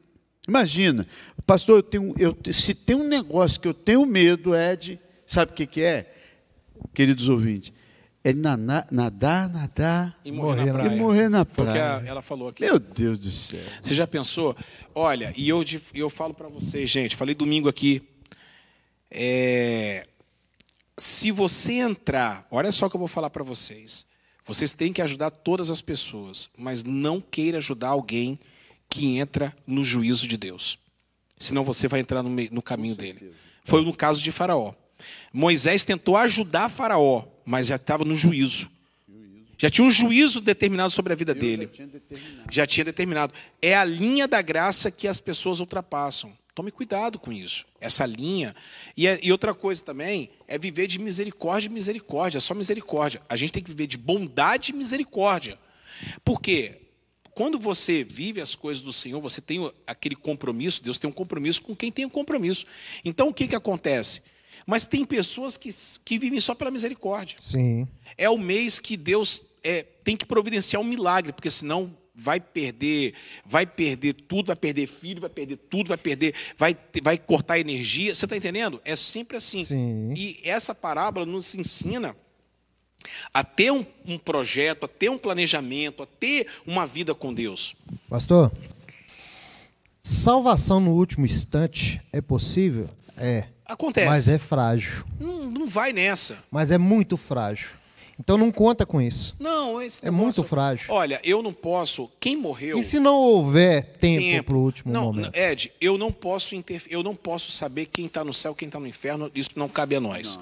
Imagina, 0.47 1.07
pastor, 1.45 1.77
eu 1.77 1.84
tenho, 1.84 2.13
eu, 2.17 2.38
se 2.51 2.73
tem 2.75 2.95
um 2.95 3.07
negócio 3.07 3.59
que 3.59 3.67
eu 3.67 3.73
tenho 3.73 4.05
medo, 4.05 4.53
Ed, 4.55 4.99
sabe 5.25 5.51
o 5.51 5.55
que, 5.55 5.65
que 5.65 5.81
é? 5.81 6.09
Queridos 6.93 7.29
ouvintes, 7.29 7.71
é 8.25 8.34
naná- 8.34 8.86
nadar, 8.91 9.49
nadar 9.49 10.17
E 10.23 10.31
morrer, 10.31 10.65
Morrer 10.65 10.71
na 10.71 10.73
praia. 10.73 10.88
e 10.95 10.99
morrer 10.99 11.29
na 11.29 11.45
praia. 11.45 12.03
ela 12.05 12.21
falou 12.21 12.49
aqui. 12.49 12.63
Meu 12.63 12.77
Deus 12.79 13.17
do 13.17 13.29
céu. 13.31 13.59
Você 13.81 13.93
já 13.93 14.05
pensou? 14.05 14.55
Olha, 14.93 15.34
e 15.36 15.47
eu, 15.49 15.63
de- 15.63 15.81
eu 15.93 16.09
falo 16.09 16.34
para 16.34 16.47
vocês, 16.49 16.89
gente, 16.89 17.15
falei 17.15 17.34
domingo 17.36 17.67
aqui. 17.69 18.01
É, 19.14 20.07
se 20.97 21.32
você 21.32 21.74
entrar, 21.74 22.47
olha 22.49 22.72
só 22.72 22.88
o 22.88 22.89
que 22.89 22.95
eu 22.95 22.99
vou 22.99 23.07
falar 23.07 23.30
para 23.30 23.43
vocês. 23.43 24.05
Vocês 24.45 24.74
têm 24.74 24.91
que 24.91 25.01
ajudar 25.01 25.30
todas 25.30 25.72
as 25.72 25.82
pessoas, 25.82 26.49
mas 26.57 26.84
não 26.84 27.22
queira 27.22 27.59
ajudar 27.59 27.89
alguém 27.89 28.39
que 28.89 29.18
entra 29.18 29.55
no 29.66 29.84
juízo 29.84 30.28
de 30.28 30.36
Deus. 30.36 30.78
Senão 31.38 31.64
você 31.64 31.88
vai 31.88 31.99
entrar 31.99 32.22
no, 32.22 32.30
no 32.30 32.61
caminho 32.61 32.95
dele. 32.95 33.34
Foi 33.64 33.84
no 33.84 33.93
caso 33.93 34.22
de 34.22 34.32
Faraó. 34.32 34.74
Moisés 35.32 35.86
tentou 35.86 36.18
ajudar 36.18 36.70
Faraó, 36.70 37.26
mas 37.45 37.68
já 37.68 37.76
estava 37.76 38.03
no 38.03 38.16
juízo. 38.16 38.70
Já 39.57 39.70
tinha 39.70 39.86
um 39.88 39.91
juízo 39.91 40.41
determinado 40.41 40.91
sobre 40.91 41.14
a 41.14 41.16
vida 41.16 41.34
dele. 41.34 41.70
Já 42.51 42.68
tinha 42.68 42.84
determinado. 42.84 43.34
É 43.61 43.76
a 43.76 43.84
linha 43.84 44.28
da 44.28 44.41
graça 44.41 44.91
que 44.91 45.07
as 45.07 45.20
pessoas 45.20 45.59
ultrapassam. 45.59 46.34
Tome 46.55 46.71
cuidado 46.71 47.17
com 47.17 47.31
isso. 47.33 47.65
Essa 47.81 48.05
linha. 48.05 48.55
E, 48.95 49.07
é- 49.07 49.19
e 49.23 49.31
outra 49.31 49.53
coisa 49.53 49.84
também 49.84 50.30
é 50.47 50.57
viver 50.57 50.85
de 50.88 50.99
misericórdia 50.99 51.67
e 51.67 51.71
misericórdia. 51.71 52.39
Só 52.39 52.53
misericórdia. 52.53 53.21
A 53.27 53.35
gente 53.35 53.53
tem 53.53 53.63
que 53.63 53.71
viver 53.71 53.88
de 53.88 53.97
bondade 53.97 54.71
e 54.71 54.75
misericórdia. 54.75 55.57
Por 56.23 56.39
quê? 56.39 56.80
Quando 57.34 57.57
você 57.57 58.03
vive 58.03 58.39
as 58.39 58.53
coisas 58.53 58.84
do 58.84 58.93
Senhor, 58.93 59.19
você 59.19 59.41
tem 59.41 59.71
aquele 59.88 60.15
compromisso, 60.15 60.84
Deus 60.84 60.99
tem 60.99 61.09
um 61.09 61.13
compromisso 61.13 61.63
com 61.63 61.75
quem 61.75 61.91
tem 61.91 62.05
um 62.05 62.09
compromisso. 62.09 62.65
Então 63.03 63.30
o 63.30 63.34
que, 63.34 63.47
que 63.47 63.55
acontece? 63.55 64.21
Mas 64.67 64.85
tem 64.85 65.03
pessoas 65.03 65.57
que, 65.57 65.73
que 66.05 66.19
vivem 66.19 66.39
só 66.39 66.53
pela 66.53 66.69
misericórdia. 66.69 67.35
Sim. 67.41 67.88
É 68.15 68.30
o 68.30 68.38
mês 68.38 68.80
que 68.80 68.95
Deus 68.95 69.41
é, 69.63 69.81
tem 70.03 70.15
que 70.15 70.25
providenciar 70.25 70.80
um 70.81 70.85
milagre, 70.85 71.34
porque 71.34 71.49
senão 71.49 71.97
vai 72.15 72.40
perder, 72.40 73.14
vai 73.45 73.65
perder 73.65 74.14
tudo, 74.14 74.48
vai 74.48 74.56
perder 74.56 74.88
filho, 74.88 75.22
vai 75.22 75.30
perder 75.30 75.57
tudo, 75.57 75.88
vai 75.88 75.98
perder, 75.98 76.34
vai, 76.57 76.77
vai 77.02 77.18
cortar 77.18 77.60
energia. 77.60 78.14
Você 78.14 78.26
está 78.26 78.38
entendendo? 78.38 78.81
É 78.85 78.95
sempre 78.95 79.38
assim. 79.38 79.65
Sim. 79.65 80.14
E 80.15 80.40
essa 80.44 80.76
parábola 80.76 81.26
nos 81.26 81.56
ensina 81.56 82.15
a 83.34 83.44
ter 83.44 83.72
um, 83.72 83.85
um 84.06 84.18
projeto, 84.18 84.85
a 84.85 84.88
ter 84.88 85.10
um 85.10 85.18
planejamento, 85.18 86.03
a 86.03 86.06
ter 86.06 86.48
uma 86.65 86.85
vida 86.85 87.15
com 87.15 87.34
Deus. 87.34 87.76
Pastor, 88.10 88.52
salvação 90.03 90.80
no 90.80 90.91
último 90.91 91.26
instante 91.26 92.02
é 92.11 92.22
possível? 92.22 92.90
É. 93.18 93.45
Acontece. 93.65 94.07
Mas 94.07 94.27
é 94.27 94.38
frágil. 94.38 95.03
Não, 95.19 95.49
não 95.49 95.68
vai 95.68 95.94
nessa. 95.94 96.38
Mas 96.52 96.69
é 96.69 96.77
muito 96.77 97.18
frágil. 97.18 97.69
Então 98.19 98.38
não 98.38 98.52
conta 98.52 98.85
com 98.85 99.02
isso. 99.02 99.35
Não, 99.40 99.81
esse 99.81 99.99
É 100.02 100.06
negócio- 100.06 100.23
muito 100.23 100.44
frágil. 100.44 100.94
Olha, 100.94 101.19
eu 101.23 101.41
não 101.41 101.52
posso. 101.52 102.10
Quem 102.19 102.35
morreu? 102.35 102.77
E 102.77 102.84
se 102.84 102.99
não 102.99 103.15
houver 103.15 103.84
tempo 103.99 104.44
para 104.45 104.56
o 104.56 104.60
último 104.64 104.94
não, 104.94 105.06
momento? 105.06 105.35
Ed, 105.35 105.72
eu 105.81 105.98
não 105.98 106.11
posso 106.11 106.53
interf... 106.56 106.88
eu 106.91 107.02
não 107.02 107.15
posso 107.15 107.52
saber 107.52 107.88
quem 107.88 108.06
está 108.06 108.23
no 108.23 108.34
céu, 108.34 108.53
quem 108.53 108.68
está 108.68 108.80
no 108.80 108.88
inferno. 108.88 109.31
Isso 109.34 109.52
não 109.56 109.68
cabe 109.68 109.95
a 109.95 109.99
nós. 109.99 110.38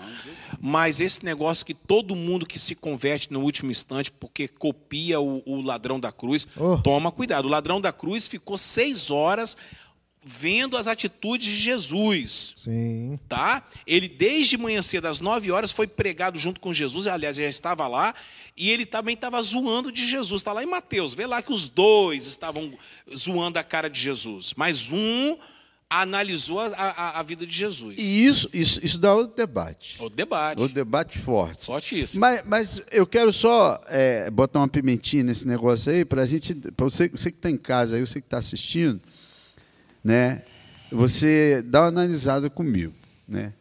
Mas 0.60 1.00
esse 1.00 1.24
negócio 1.24 1.66
que 1.66 1.74
todo 1.74 2.16
mundo 2.16 2.46
que 2.46 2.60
se 2.60 2.76
converte 2.76 3.32
no 3.32 3.42
último 3.42 3.72
instante, 3.72 4.12
porque 4.12 4.48
copia 4.48 5.20
o, 5.20 5.42
o 5.46 5.62
ladrão 5.62 6.00
da 6.00 6.12
cruz, 6.12 6.48
Oh. 6.58 6.78
toma 6.78 7.12
cuidado. 7.12 7.46
O 7.46 7.50
ladrão 7.50 7.80
da 7.80 7.92
cruz 7.94 8.28
ficou 8.28 8.58
seis 8.58 9.10
horas 9.10 9.56
vendo 10.24 10.78
as 10.78 10.88
atitudes 10.88 11.48
de 11.48 11.58
Jesus 11.58 12.54
Sim. 12.58 13.20
tá? 13.28 13.64
Ele 13.88 14.08
desde 14.08 14.58
manhã 14.58 14.82
cedo, 14.82 15.08
às 15.08 15.20
9 15.20 15.52
horas, 15.52 15.72
foi 15.72 15.88
pregado 15.88 16.38
junto 16.38 16.60
com 16.60 16.72
Jesus, 16.72 17.08
aliás, 17.08 17.38
ele 17.38 17.48
já 17.48 17.50
estava 17.50 17.88
lá, 17.88 18.14
e 18.56 18.70
ele 18.70 18.86
também 18.86 19.16
estava 19.16 19.42
zoando 19.42 19.92
de 19.92 20.06
Jesus. 20.06 20.42
Está 20.42 20.54
lá 20.54 20.64
em 20.64 20.68
Mateus, 20.68 21.14
vê 21.14 21.26
lá 21.26 21.42
que 21.42 21.52
os 21.52 21.68
dois 21.68 22.26
estavam 22.26 22.72
zoando 23.16 23.58
a 23.58 23.64
cara 23.64 23.90
de 23.90 24.00
Jesus, 24.00 24.54
mas 24.56 24.92
um 24.92 25.38
analisou 25.90 26.62
a, 26.62 26.68
a, 26.68 27.20
a 27.20 27.24
vida 27.24 27.46
de 27.46 27.54
Jesus. 27.54 27.96
E 27.98 28.26
isso, 28.26 28.50
isso, 28.54 28.80
isso 28.82 28.98
dá 28.98 29.14
outro 29.14 29.36
debate. 29.36 29.98
O 30.00 30.10
debate. 30.10 30.60
Outro 30.60 30.74
debate 30.74 31.18
forte. 31.18 31.66
Fortíssimo. 31.66 32.22
Mas, 32.22 32.44
mas 32.46 32.82
eu 32.92 33.06
quero 33.06 33.34
só 33.34 33.82
é, 33.88 34.32
botar 34.32 34.60
uma 34.60 34.70
pimentinha 34.70 35.24
nesse 35.24 35.46
negócio 35.46 35.92
aí, 35.92 36.06
para 36.06 36.22
a 36.22 36.26
gente, 36.26 36.54
para 36.54 36.86
você, 36.86 37.10
você 37.10 37.30
que 37.30 37.38
está 37.38 37.50
em 37.50 37.58
casa 37.58 37.98
aí, 37.98 38.02
você 38.02 38.22
que 38.22 38.28
está 38.28 38.38
assistindo, 38.38 39.02
né? 40.04 40.42
Você 40.92 41.64
dá 41.66 41.82
uma 41.82 41.88
analisada 41.88 42.50
comigo, 42.50 42.94
né? 43.28 43.54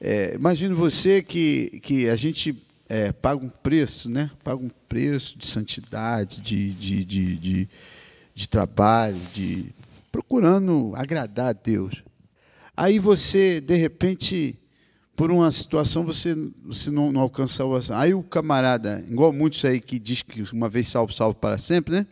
É, 0.00 0.34
imagine 0.34 0.74
você 0.74 1.22
que, 1.22 1.80
que 1.82 2.08
a 2.08 2.16
gente 2.16 2.54
é, 2.88 3.12
paga 3.12 3.44
um 3.44 3.48
preço, 3.48 4.10
né? 4.10 4.30
Paga 4.44 4.62
um 4.62 4.70
preço 4.88 5.38
de 5.38 5.46
santidade, 5.46 6.40
de, 6.40 6.70
de, 6.72 7.04
de, 7.04 7.36
de, 7.36 7.68
de 8.34 8.48
trabalho, 8.48 9.18
de 9.34 9.66
procurando 10.12 10.92
agradar 10.94 11.48
a 11.48 11.52
Deus. 11.52 12.02
Aí 12.76 12.98
você, 12.98 13.60
de 13.60 13.74
repente, 13.74 14.58
por 15.16 15.30
uma 15.30 15.50
situação, 15.50 16.04
você, 16.04 16.36
você 16.64 16.90
não, 16.90 17.10
não 17.10 17.22
alcança 17.22 17.54
a 17.54 17.56
salvação. 17.56 17.96
Aí 17.96 18.12
o 18.12 18.22
camarada, 18.22 19.04
igual 19.10 19.32
muitos 19.32 19.64
aí 19.64 19.80
que 19.80 19.98
diz 19.98 20.22
que 20.22 20.42
uma 20.52 20.68
vez 20.68 20.88
salvo, 20.88 21.12
salvo 21.12 21.34
para 21.34 21.58
sempre, 21.58 21.94
né? 21.94 22.06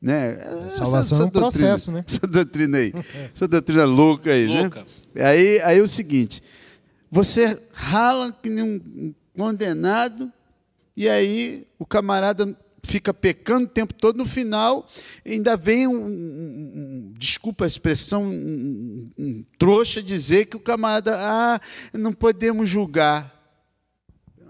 Né? 0.00 0.36
Salvação 0.70 1.22
é 1.22 1.24
um 1.24 1.30
processo, 1.30 1.90
né? 1.92 2.04
Essa 2.06 2.26
doutrina 2.26 2.78
aí. 2.78 2.92
Essa 3.34 3.48
doutrina 3.48 3.84
louca 3.84 4.30
aí, 4.32 4.46
Louca. 4.46 4.84
né? 5.14 5.24
Aí, 5.24 5.60
aí 5.62 5.78
é 5.78 5.82
o 5.82 5.88
seguinte, 5.88 6.42
você 7.10 7.58
rala 7.72 8.30
que 8.42 8.50
nem 8.50 8.62
um 8.64 9.14
condenado, 9.36 10.30
e 10.96 11.08
aí 11.08 11.66
o 11.78 11.86
camarada 11.86 12.56
fica 12.82 13.12
pecando 13.12 13.64
o 13.66 13.68
tempo 13.68 13.92
todo, 13.92 14.16
no 14.16 14.24
final 14.26 14.86
ainda 15.26 15.56
vem 15.56 15.86
um, 15.88 15.96
um- 16.06 16.06
um- 16.06 17.14
desculpa 17.18 17.64
a 17.64 17.66
expressão, 17.66 18.22
um, 18.24 19.10
um- 19.18 19.44
trouxa 19.58 20.00
dizer 20.02 20.46
que 20.46 20.56
o 20.56 20.60
camarada, 20.60 21.16
ah, 21.18 21.60
não 21.92 22.12
podemos 22.12 22.68
julgar. 22.68 23.34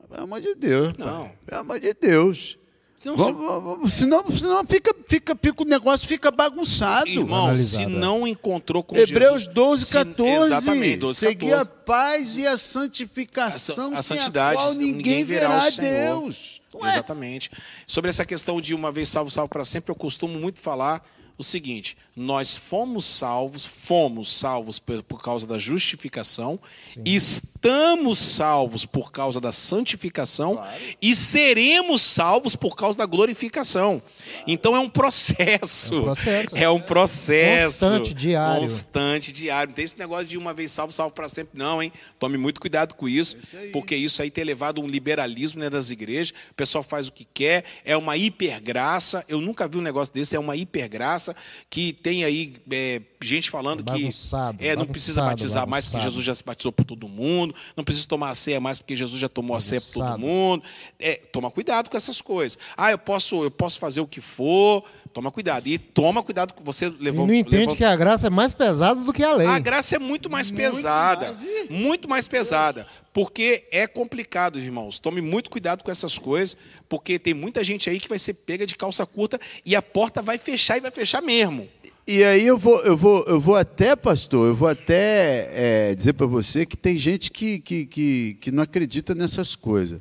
Pelo 0.08 0.22
amor 0.24 0.40
de 0.40 0.54
Deus. 0.54 0.92
pai. 0.92 1.06
Não. 1.06 1.30
Pelo 1.46 1.60
amor 1.60 1.80
de 1.80 1.94
Deus. 1.94 2.58
Senão, 2.98 3.14
Vamos- 3.16 3.62
vamos- 3.62 3.94
senão, 3.94 4.30
senão 4.30 4.66
fica, 4.66 4.94
fica, 5.06 5.36
fica, 5.40 5.62
o 5.62 5.66
negócio 5.66 6.08
fica 6.08 6.30
bagunçado. 6.30 7.08
irmão, 7.08 7.54
se 7.56 7.76
Analisado, 7.76 7.84
é. 7.84 7.98
não 8.00 8.26
encontrou 8.26 8.82
com 8.82 8.96
Hebreus 8.96 9.40
Jesus... 9.40 9.54
12, 9.54 9.84
se- 9.84 9.92
14. 9.92 10.44
exatamente, 10.52 10.96
12, 10.96 11.18
Seguir 11.18 11.50
14. 11.50 11.62
a 11.62 11.64
paz 11.66 12.38
e 12.38 12.46
a 12.46 12.56
santificação, 12.56 13.94
a, 13.94 13.98
a 13.98 14.02
sem 14.02 14.16
santidade, 14.18 14.56
a 14.58 14.60
qual 14.62 14.74
ninguém, 14.74 15.24
verá 15.24 15.58
o 15.58 15.70
Senhor. 15.70 16.20
Deus. 16.22 16.60
Ué, 16.74 16.90
Exatamente. 16.90 17.50
Sobre 17.86 18.10
essa 18.10 18.24
questão 18.24 18.60
de 18.60 18.74
uma 18.74 18.90
vez 18.90 19.08
salvo, 19.08 19.30
salvo 19.30 19.48
para 19.48 19.64
sempre, 19.64 19.90
eu 19.90 19.94
costumo 19.96 20.38
muito 20.38 20.60
falar 20.60 21.02
o 21.38 21.44
seguinte: 21.44 21.96
nós 22.14 22.56
fomos 22.56 23.04
salvos, 23.04 23.64
fomos 23.64 24.32
salvos 24.32 24.78
por, 24.78 25.02
por 25.02 25.22
causa 25.22 25.46
da 25.46 25.58
justificação, 25.58 26.58
estamos 27.04 28.18
salvos 28.18 28.86
por 28.86 29.12
causa 29.12 29.40
da 29.40 29.52
santificação 29.52 30.58
e 31.00 31.14
seremos 31.14 32.00
salvos 32.00 32.56
por 32.56 32.74
causa 32.74 32.96
da 32.96 33.04
glorificação. 33.04 34.02
Então 34.46 34.74
é 34.74 34.80
um 34.80 34.88
processo. 34.88 35.94
É 35.94 35.98
um 35.98 36.02
processo. 36.04 36.56
É 36.56 36.70
um 36.70 36.80
processo. 36.80 37.80
Constante, 37.80 38.14
diário. 38.14 38.62
Constante, 38.62 39.32
diário. 39.32 39.68
Não 39.68 39.74
tem 39.74 39.84
esse 39.84 39.98
negócio 39.98 40.26
de 40.26 40.38
uma 40.38 40.54
vez 40.54 40.72
salvo, 40.72 40.92
salvo 40.92 41.14
para 41.14 41.28
sempre, 41.28 41.58
não, 41.58 41.82
hein? 41.82 41.92
Tome 42.18 42.38
muito 42.38 42.60
cuidado 42.60 42.94
com 42.94 43.08
isso, 43.08 43.36
porque 43.72 43.94
isso 43.94 44.22
aí 44.22 44.30
tem 44.30 44.44
levado 44.44 44.80
um 44.80 44.86
liberalismo 44.86 45.60
né, 45.60 45.68
das 45.68 45.90
igrejas. 45.90 46.34
O 46.50 46.54
pessoal 46.54 46.82
faz 46.82 47.08
o 47.08 47.12
que 47.12 47.26
quer, 47.34 47.64
é 47.84 47.96
uma 47.96 48.16
hipergraça. 48.16 49.24
Eu 49.28 49.40
nunca 49.40 49.68
vi 49.68 49.78
um 49.78 49.82
negócio 49.82 50.14
desse, 50.14 50.34
é 50.34 50.38
uma 50.38 50.56
hipergraça 50.56 51.25
que 51.70 51.92
tem 51.92 52.24
aí 52.24 52.54
é, 52.70 53.00
gente 53.22 53.50
falando 53.50 53.82
Bagunçado, 53.82 54.58
que 54.58 54.66
é, 54.66 54.76
não 54.76 54.86
precisa 54.86 55.22
bagunçado, 55.22 55.42
batizar 55.42 55.66
mais 55.66 55.84
porque 55.86 55.96
bagunçado. 55.96 56.12
Jesus 56.12 56.24
já 56.24 56.34
se 56.34 56.44
batizou 56.44 56.72
por 56.72 56.84
todo 56.84 57.08
mundo, 57.08 57.54
não 57.76 57.84
precisa 57.84 58.06
tomar 58.06 58.30
a 58.30 58.34
ceia 58.34 58.60
mais 58.60 58.78
porque 58.78 58.96
Jesus 58.96 59.20
já 59.20 59.28
tomou 59.28 59.56
a 59.56 59.60
ceia 59.60 59.80
por 59.80 59.92
todo 59.92 60.02
Bagunçado. 60.02 60.26
mundo. 60.26 60.62
É, 60.98 61.14
toma 61.32 61.50
cuidado 61.50 61.90
com 61.90 61.96
essas 61.96 62.20
coisas. 62.20 62.58
Ah, 62.76 62.90
eu 62.90 62.98
posso, 62.98 63.42
eu 63.42 63.50
posso 63.50 63.78
fazer 63.78 64.00
o 64.00 64.06
que 64.06 64.20
for. 64.20 64.84
Toma 65.16 65.30
cuidado. 65.32 65.66
E 65.66 65.78
toma 65.78 66.22
cuidado 66.22 66.52
que 66.52 66.62
você 66.62 66.88
E 66.88 66.94
levou. 67.00 67.26
não 67.26 67.32
entende 67.32 67.56
levou- 67.56 67.74
que 67.76 67.82
a 67.84 67.96
graça 67.96 68.26
é 68.26 68.30
mais 68.30 68.52
pesada 68.52 69.00
do 69.00 69.14
que 69.14 69.22
a 69.24 69.32
lei. 69.32 69.46
a 69.46 69.58
graça 69.58 69.96
é 69.96 69.98
muito 69.98 70.28
mais 70.28 70.50
pesada. 70.50 71.34
muito 71.70 72.06
mais 72.06 72.28
pesada. 72.28 72.86
Porque 73.14 73.64
é 73.70 73.86
complicado, 73.86 74.58
irmãos. 74.58 74.98
Tome 74.98 75.22
muito 75.22 75.48
cuidado 75.48 75.82
com 75.82 75.90
essas 75.90 76.18
coisas, 76.18 76.54
porque 76.86 77.18
tem 77.18 77.32
muita 77.32 77.64
gente 77.64 77.88
aí 77.88 77.98
que 77.98 78.10
vai 78.10 78.18
ser 78.18 78.34
pega 78.34 78.66
de 78.66 78.76
calça 78.76 79.06
curta 79.06 79.40
e 79.64 79.74
a 79.74 79.80
porta 79.80 80.20
vai 80.20 80.36
fechar 80.36 80.76
e 80.76 80.82
vai 80.82 80.90
fechar 80.90 81.22
mesmo. 81.22 81.66
E 82.06 82.22
aí 82.22 82.46
eu 82.46 82.58
vou, 82.58 82.78
eu 82.82 82.94
vou, 82.94 83.24
eu 83.26 83.40
vou 83.40 83.56
até, 83.56 83.96
pastor, 83.96 84.48
eu 84.48 84.54
vou 84.54 84.68
até 84.68 85.48
é, 85.90 85.94
dizer 85.94 86.12
para 86.12 86.26
você 86.26 86.66
que 86.66 86.76
tem 86.76 86.98
gente 86.98 87.30
que, 87.30 87.58
que, 87.60 87.86
que, 87.86 88.36
que 88.38 88.50
não 88.52 88.62
acredita 88.62 89.14
nessas 89.14 89.56
coisas. 89.56 89.98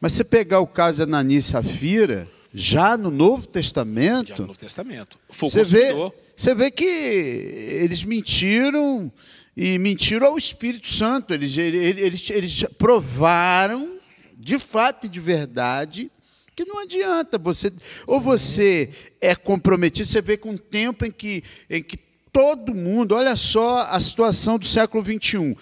Mas 0.00 0.14
você 0.14 0.24
pegar 0.24 0.60
o 0.60 0.66
caso 0.66 0.96
de 0.96 1.02
Ananias 1.02 1.44
e 1.44 1.48
Safira, 1.50 2.26
já 2.54 2.96
no 2.96 3.10
Novo 3.10 3.42
Já 3.42 3.52
Testamento, 3.52 4.40
no 4.40 4.46
Novo 4.46 4.58
Testamento. 4.58 5.18
Você 5.28 5.64
vê, 5.64 5.92
você 6.36 6.54
vê 6.54 6.70
que 6.70 6.84
eles 6.84 8.04
mentiram 8.04 9.12
e 9.56 9.76
mentiram 9.76 10.28
ao 10.28 10.38
Espírito 10.38 10.86
Santo. 10.86 11.34
Eles, 11.34 11.56
eles, 11.58 12.30
eles, 12.30 12.64
provaram, 12.78 13.98
de 14.36 14.60
fato 14.60 15.06
e 15.06 15.08
de 15.08 15.18
verdade, 15.18 16.12
que 16.54 16.64
não 16.64 16.78
adianta. 16.78 17.38
Você, 17.38 17.72
ou 18.06 18.20
você 18.20 18.88
é 19.20 19.34
comprometido, 19.34 20.08
você 20.08 20.22
vê 20.22 20.36
com 20.36 20.50
um 20.50 20.56
tempo 20.56 21.04
em 21.04 21.10
que, 21.10 21.42
em 21.68 21.82
que 21.82 21.98
todo 22.32 22.72
mundo, 22.72 23.16
olha 23.16 23.34
só 23.34 23.82
a 23.90 24.00
situação 24.00 24.60
do 24.60 24.66
século 24.66 25.04
XXI. 25.04 25.56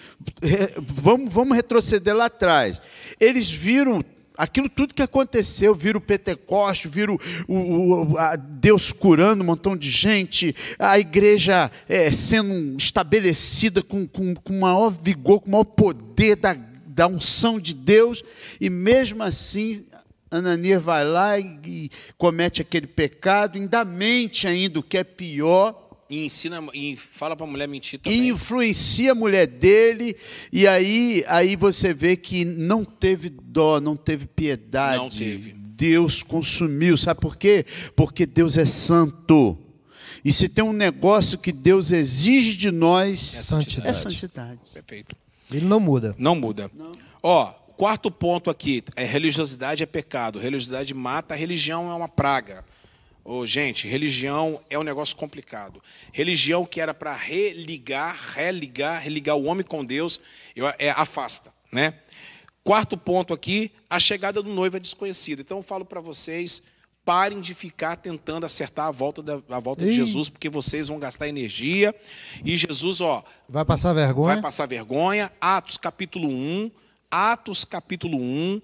Vamos, 0.77 1.33
vamos 1.33 1.55
retroceder 1.55 2.15
lá 2.15 2.25
atrás. 2.25 2.79
Eles 3.19 3.49
viram 3.49 4.03
aquilo 4.37 4.67
tudo 4.69 4.93
que 4.93 5.01
aconteceu, 5.01 5.75
viram 5.75 5.99
o 5.99 6.01
Pentecoste, 6.01 6.87
viram 6.87 7.17
o, 7.47 8.13
o- 8.13 8.17
a 8.17 8.35
Deus 8.35 8.91
curando 8.91 9.43
um 9.43 9.45
montão 9.47 9.75
de 9.77 9.89
gente, 9.89 10.55
a 10.79 10.97
igreja 10.99 11.69
eh, 11.87 12.11
sendo 12.11 12.75
estabelecida 12.77 13.81
com, 13.81 14.07
com, 14.07 14.33
com 14.35 14.59
maior 14.59 14.89
vigor, 14.89 15.39
com 15.41 15.51
maior 15.51 15.63
poder 15.63 16.35
da, 16.35 16.55
da 16.85 17.07
unção 17.07 17.59
de 17.59 17.73
Deus, 17.73 18.23
e 18.59 18.69
mesmo 18.69 19.21
assim 19.23 19.85
Ananias 20.31 20.81
vai 20.81 21.05
lá 21.05 21.37
e, 21.37 21.59
e 21.63 21.91
comete 22.17 22.59
aquele 22.61 22.87
pecado, 22.87 23.55
ainda 23.57 23.85
mente 23.85 24.47
ainda 24.47 24.79
o 24.79 24.83
que 24.83 24.97
é 24.97 25.03
pior, 25.03 25.82
E 26.09 26.25
ensina 26.25 26.63
e 26.73 26.95
fala 26.95 27.35
para 27.35 27.45
a 27.45 27.49
mulher 27.49 27.67
mentir 27.67 27.99
e 27.99 28.03
também. 28.03 28.27
influencia 28.27 29.13
a 29.13 29.15
mulher 29.15 29.47
dele, 29.47 30.15
e 30.51 30.67
aí, 30.67 31.23
aí 31.27 31.55
você 31.55 31.93
vê 31.93 32.15
que 32.15 32.45
não 32.45 32.83
teve 32.83 33.29
dó, 33.29 33.79
não 33.79 33.95
teve 33.95 34.27
piedade. 34.27 34.97
Não 34.97 35.09
teve. 35.09 35.53
Deus 35.53 36.21
consumiu, 36.21 36.95
sabe 36.95 37.19
por 37.19 37.35
quê? 37.35 37.65
Porque 37.95 38.25
Deus 38.25 38.57
é 38.57 38.65
santo. 38.65 39.57
E 40.23 40.31
se 40.31 40.47
tem 40.47 40.63
um 40.63 40.71
negócio 40.73 41.37
que 41.37 41.51
Deus 41.51 41.91
exige 41.91 42.55
de 42.55 42.71
nós, 42.71 43.19
santidade. 43.19 43.89
é 43.89 43.93
santidade. 43.93 44.59
Perfeito. 44.73 45.15
Ele 45.51 45.65
não 45.65 45.79
muda. 45.79 46.15
Não 46.17 46.35
muda. 46.35 46.71
Ó, 47.21 47.47
quarto 47.75 48.09
ponto 48.09 48.49
aqui, 48.49 48.83
é 48.95 49.03
religiosidade 49.03 49.83
é 49.83 49.85
pecado. 49.85 50.39
Religiosidade 50.39 50.93
mata, 50.93 51.35
religião 51.35 51.91
é 51.91 51.93
uma 51.93 52.07
praga. 52.07 52.63
Ô, 53.25 53.45
gente, 53.47 53.87
religião 53.87 54.59
é 54.69 54.77
um 54.77 54.83
negócio 54.83 55.15
complicado. 55.15 55.81
Religião 56.11 56.65
que 56.65 56.81
era 56.81 56.93
para 56.93 57.13
religar, 57.15 58.17
religar, 58.33 59.01
religar 59.01 59.37
o 59.37 59.45
homem 59.45 59.65
com 59.65 59.83
Deus, 59.85 60.19
eu- 60.55 60.67
é, 60.77 60.89
afasta, 60.89 61.53
né? 61.71 61.93
Quarto 62.63 62.97
ponto 62.97 63.33
aqui, 63.33 63.71
a 63.89 63.99
chegada 63.99 64.41
do 64.41 64.49
noivo 64.49 64.77
é 64.77 64.79
desconhecida. 64.79 65.41
Então 65.41 65.57
eu 65.57 65.63
falo 65.63 65.85
para 65.85 65.99
vocês, 66.01 66.63
parem 67.05 67.39
de 67.41 67.53
ficar 67.53 67.95
tentando 67.97 68.45
acertar 68.45 68.87
a 68.87 68.91
volta, 68.91 69.21
da, 69.23 69.41
a 69.49 69.59
volta 69.59 69.85
de. 69.85 69.91
Jesus, 69.93 70.29
porque 70.29 70.49
vocês 70.49 70.87
vão 70.87 70.99
gastar 70.99 71.27
energia. 71.27 71.93
E 72.43 72.55
Jesus, 72.57 72.99
ó, 73.01 73.23
Vai 73.49 73.63
passar 73.65 73.91
vergonha? 73.93 74.33
vai 74.33 74.41
passar 74.41 74.65
vergonha. 74.65 75.31
Atos 75.39 75.77
capítulo 75.77 76.27
1. 76.29 76.71
Atos 77.11 77.63
capítulo 77.65 78.17
1. 78.17 78.61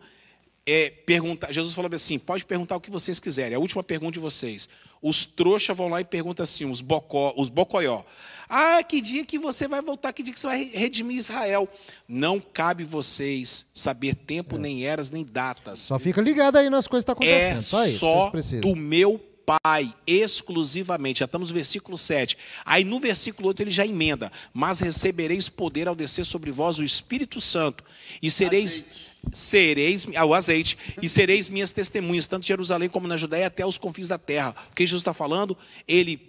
É, 0.71 0.89
pergunta, 1.05 1.51
Jesus 1.51 1.73
falou 1.73 1.89
assim: 1.93 2.19
pode 2.19 2.45
perguntar 2.45 2.75
o 2.75 2.81
que 2.81 2.91
vocês 2.91 3.19
quiserem. 3.19 3.55
A 3.55 3.59
última 3.59 3.83
pergunta 3.83 4.13
de 4.13 4.19
vocês. 4.19 4.69
Os 5.01 5.25
trouxas 5.25 5.75
vão 5.75 5.87
lá 5.87 6.01
e 6.01 6.05
perguntam 6.05 6.43
assim, 6.43 6.65
os, 6.65 6.81
bocó, 6.81 7.33
os 7.37 7.49
bocoió. 7.49 8.03
Ah, 8.49 8.83
que 8.83 8.99
dia 8.99 9.25
que 9.25 9.39
você 9.39 9.67
vai 9.67 9.81
voltar, 9.81 10.11
que 10.11 10.21
dia 10.21 10.33
que 10.33 10.39
você 10.39 10.47
vai 10.47 10.71
redimir 10.73 11.17
Israel. 11.17 11.67
Não 12.07 12.39
cabe 12.39 12.83
vocês 12.83 13.65
saber 13.73 14.13
tempo, 14.13 14.57
é. 14.57 14.59
nem 14.59 14.85
eras, 14.85 15.09
nem 15.09 15.23
datas. 15.23 15.79
Só 15.79 15.97
fica 15.97 16.21
ligado 16.21 16.57
aí 16.57 16.69
nas 16.69 16.85
coisas 16.85 17.05
que 17.05 17.11
estão 17.11 17.27
tá 17.27 17.33
acontecendo. 17.33 17.59
É 17.59 17.61
só, 17.61 17.85
isso, 17.85 17.99
só 17.99 18.59
do 18.59 18.75
meu 18.75 19.19
Pai, 19.63 19.91
exclusivamente. 20.05 21.21
Já 21.21 21.25
estamos 21.25 21.49
no 21.49 21.55
versículo 21.55 21.97
7. 21.97 22.37
Aí 22.63 22.83
no 22.83 22.99
versículo 22.99 23.47
8 23.47 23.63
ele 23.63 23.71
já 23.71 23.83
emenda: 23.83 24.31
Mas 24.53 24.79
recebereis 24.79 25.49
poder 25.49 25.87
ao 25.87 25.95
descer 25.95 26.23
sobre 26.23 26.51
vós 26.51 26.77
o 26.77 26.83
Espírito 26.83 27.41
Santo, 27.41 27.83
e 28.21 28.29
sereis. 28.29 28.73
Azeite. 28.73 29.08
Sereis, 29.31 30.07
ah, 30.15 30.25
o 30.25 30.33
azeite, 30.33 30.77
e 31.01 31.07
sereis 31.07 31.49
minhas 31.49 31.71
testemunhas, 31.71 32.25
tanto 32.25 32.43
em 32.43 32.47
Jerusalém 32.47 32.89
como 32.89 33.07
na 33.07 33.17
Judéia, 33.17 33.47
até 33.47 33.65
os 33.65 33.77
confins 33.77 34.07
da 34.07 34.17
terra. 34.17 34.55
O 34.71 34.75
que 34.75 34.85
Jesus 34.85 35.01
está 35.01 35.13
falando? 35.13 35.57
Ele 35.87 36.19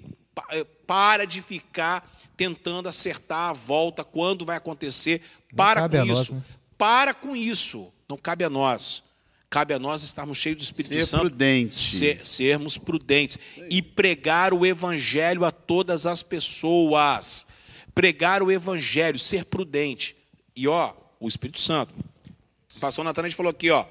eh, 0.50 0.66
para 0.86 1.24
de 1.24 1.40
ficar 1.40 2.08
tentando 2.36 2.88
acertar 2.88 3.50
a 3.50 3.52
volta, 3.52 4.02
quando 4.02 4.44
vai 4.44 4.56
acontecer. 4.56 5.20
Para 5.54 5.88
com 5.88 6.02
isso. 6.04 6.06
Nós, 6.06 6.30
né? 6.30 6.42
Para 6.78 7.14
com 7.14 7.36
isso. 7.36 7.92
Não 8.08 8.16
cabe 8.16 8.44
a 8.44 8.50
nós. 8.50 9.02
Cabe 9.50 9.74
a 9.74 9.78
nós 9.78 10.02
estarmos 10.02 10.38
cheios 10.38 10.58
do 10.58 10.62
Espírito 10.62 10.94
Ser 10.94 11.06
Santo. 11.06 11.20
Prudente. 11.22 11.76
Ser, 11.76 12.24
sermos 12.24 12.78
prudentes. 12.78 13.36
E 13.68 13.82
pregar 13.82 14.54
o 14.54 14.64
Evangelho 14.64 15.44
a 15.44 15.50
todas 15.50 16.06
as 16.06 16.22
pessoas. 16.22 17.44
Pregar 17.94 18.42
o 18.42 18.50
Evangelho, 18.50 19.18
ser 19.18 19.44
prudente. 19.44 20.16
E 20.54 20.66
ó, 20.66 20.94
o 21.18 21.28
Espírito 21.28 21.60
Santo. 21.60 21.92
O 22.76 22.80
pastor 22.80 23.04
Natan 23.04 23.30
falou 23.30 23.50
aqui, 23.50 23.70
ó. 23.70 23.84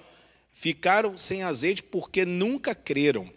Ficaram 0.52 1.18
sem 1.18 1.44
azeite 1.44 1.84
porque 1.84 2.26
nunca 2.26 2.74
creram. 2.74 3.30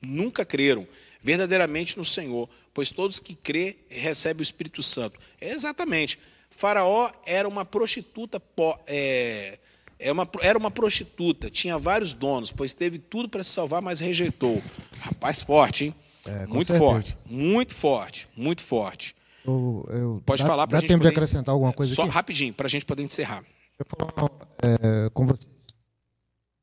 Nunca 0.00 0.44
creram 0.44 0.86
verdadeiramente 1.26 1.98
no 1.98 2.04
Senhor, 2.04 2.48
pois 2.72 2.92
todos 2.92 3.18
que 3.18 3.34
crê 3.34 3.78
recebem 3.88 4.40
o 4.40 4.44
Espírito 4.44 4.80
Santo. 4.80 5.18
É 5.40 5.50
exatamente. 5.50 6.20
Faraó 6.52 7.10
era 7.26 7.48
uma 7.48 7.64
prostituta, 7.64 8.40
é, 8.86 9.58
é 9.98 10.12
uma, 10.12 10.28
era 10.40 10.56
uma 10.56 10.70
prostituta, 10.70 11.50
tinha 11.50 11.78
vários 11.78 12.14
donos, 12.14 12.52
pois 12.52 12.72
teve 12.72 12.98
tudo 12.98 13.28
para 13.28 13.42
se 13.42 13.50
salvar, 13.50 13.82
mas 13.82 13.98
rejeitou. 13.98 14.62
Rapaz 15.00 15.42
forte, 15.42 15.86
hein? 15.86 15.94
É, 16.24 16.46
muito 16.46 16.68
certeza. 16.68 16.78
forte, 16.78 17.16
muito 17.26 17.74
forte, 17.74 18.28
muito 18.36 18.62
forte. 18.62 19.16
Eu, 19.44 19.88
eu, 19.90 20.22
Pode 20.24 20.42
dá, 20.42 20.48
falar 20.48 20.66
para 20.68 20.78
a 20.78 20.80
gente. 20.80 20.88
Dá 20.88 20.94
tempo 20.94 21.02
de 21.02 21.08
acrescentar 21.08 21.52
alguma 21.52 21.72
coisa 21.72 21.92
Só 21.94 22.02
aqui? 22.02 22.10
rapidinho, 22.10 22.54
para 22.54 22.66
a 22.66 22.70
gente 22.70 22.84
poder 22.84 23.02
encerrar. 23.02 23.44
Eu 23.78 23.86
vou 23.98 24.08
falar 24.14 24.30
é, 24.62 25.10
com 25.10 25.26
vocês. 25.26 25.50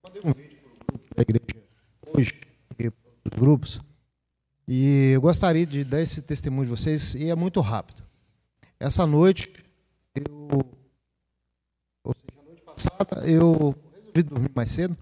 Mandei 0.03 0.21
um 0.23 0.33
vídeo 0.33 0.59
para 1.09 1.19
a 1.19 1.21
igreja 1.21 1.63
hoje, 2.15 2.33
para 2.77 3.33
os 3.33 3.39
grupos, 3.39 3.79
e 4.67 5.11
eu 5.13 5.21
gostaria 5.21 5.65
de 5.65 5.83
dar 5.83 6.01
esse 6.01 6.21
testemunho 6.21 6.65
de 6.65 6.71
vocês, 6.71 7.15
e 7.15 7.29
é 7.29 7.35
muito 7.35 7.59
rápido. 7.61 8.03
Essa 8.79 9.05
noite, 9.05 9.51
eu. 10.15 10.49
Ou 12.03 12.13
seja, 12.13 12.41
a 12.41 12.43
noite 12.43 12.61
passada, 12.61 13.27
eu 13.27 13.75
resolvi 13.93 14.23
dormir 14.23 14.51
mais 14.55 14.71
cedo. 14.71 14.97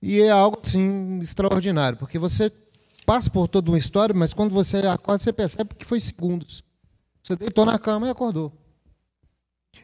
E 0.00 0.20
é 0.20 0.30
algo 0.30 0.58
assim 0.60 1.18
extraordinário, 1.20 1.98
porque 1.98 2.18
você 2.18 2.52
passa 3.04 3.30
por 3.30 3.48
toda 3.48 3.70
uma 3.70 3.78
história, 3.78 4.14
mas 4.14 4.32
quando 4.32 4.52
você 4.52 4.78
acorda, 4.78 5.22
você 5.22 5.32
percebe 5.32 5.74
que 5.74 5.84
foi 5.84 6.00
segundos. 6.00 6.62
Você 7.22 7.34
deitou 7.36 7.64
na 7.64 7.78
cama 7.78 8.06
e 8.06 8.10
acordou. 8.10 8.52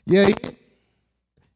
E 0.06 0.16
aí, 0.16 0.34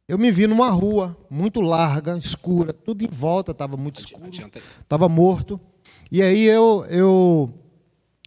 eu 0.08 0.16
me 0.16 0.30
vi 0.30 0.46
numa 0.46 0.70
rua 0.70 1.14
muito 1.28 1.60
larga, 1.60 2.16
escura, 2.16 2.72
tudo 2.72 3.04
em 3.04 3.08
volta 3.08 3.52
estava 3.52 3.76
muito 3.76 4.00
escuro, 4.00 4.30
estava 4.80 5.08
morto. 5.08 5.60
E 6.10 6.22
aí 6.22 6.44
eu, 6.44 6.86
eu 6.88 7.54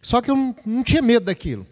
só 0.00 0.20
que 0.20 0.30
eu 0.30 0.54
não, 0.64 0.82
tinha 0.84 1.02
medo 1.02 1.26
daquilo. 1.26 1.66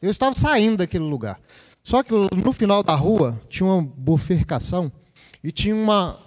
Eu 0.00 0.10
estava 0.10 0.34
saindo 0.36 0.76
daquele 0.76 1.04
lugar. 1.04 1.40
Só 1.82 2.02
que 2.02 2.12
no 2.12 2.52
final 2.52 2.82
da 2.82 2.94
rua 2.94 3.40
tinha 3.48 3.68
uma 3.68 3.82
bifurcação 3.82 4.90
e 5.42 5.50
tinha 5.50 5.74
uma 5.74 6.18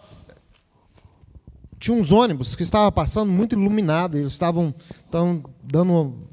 tinha 1.79 1.95
uns 1.95 2.11
ônibus 2.11 2.57
que 2.57 2.63
estavam 2.63 2.91
passando 2.91 3.31
muito 3.31 3.55
iluminados. 3.55 4.19
Eles 4.19 4.33
estavam, 4.33 4.75
estavam 5.05 5.41
dando 5.63 6.27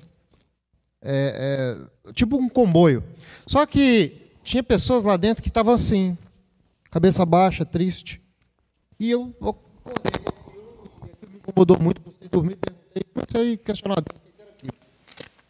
é, 1.01 1.77
é, 2.09 2.13
tipo 2.13 2.37
um 2.37 2.49
comboio. 2.49 3.03
Só 3.47 3.65
que 3.65 4.33
tinha 4.43 4.63
pessoas 4.63 5.05
lá 5.05 5.17
dentro 5.17 5.43
que 5.43 5.49
estavam 5.49 5.73
assim, 5.73 6.19
cabeça 6.91 7.25
baixa, 7.25 7.65
triste. 7.65 8.23
E 8.99 9.11
eu 9.11 9.35
acordei, 9.41 10.13
me 11.29 11.37
incomodou 11.37 11.79
muito, 11.81 12.01
você 12.03 12.29
dormir 12.29 12.59
e 12.95 13.05
comecei 13.05 13.55
a 13.55 13.57
questionar 13.59 13.97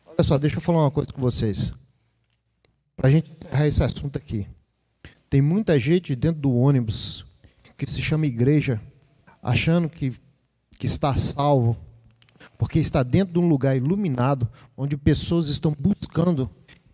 Olha 0.06 0.24
só, 0.24 0.38
deixa 0.38 0.56
eu 0.56 0.62
falar 0.62 0.80
uma 0.80 0.90
coisa 0.90 1.12
com 1.12 1.20
vocês. 1.20 1.72
Para 2.96 3.08
a 3.08 3.10
gente 3.10 3.30
encerrar 3.30 3.66
esse 3.66 3.82
assunto 3.82 4.16
aqui. 4.16 4.46
Tem 5.28 5.42
muita 5.42 5.78
gente 5.78 6.16
dentro 6.16 6.40
do 6.40 6.54
ônibus 6.54 7.26
que 7.76 7.88
se 7.88 8.00
chama 8.00 8.26
igreja, 8.26 8.80
achando 9.42 9.90
que, 9.90 10.14
que 10.78 10.86
está 10.86 11.14
salvo, 11.16 11.76
porque 12.56 12.78
está 12.78 13.02
dentro 13.02 13.34
de 13.34 13.38
um 13.38 13.46
lugar 13.46 13.76
iluminado, 13.76 14.48
onde 14.74 14.96
pessoas 14.96 15.48
estão 15.48 15.76
buscando 15.78 16.50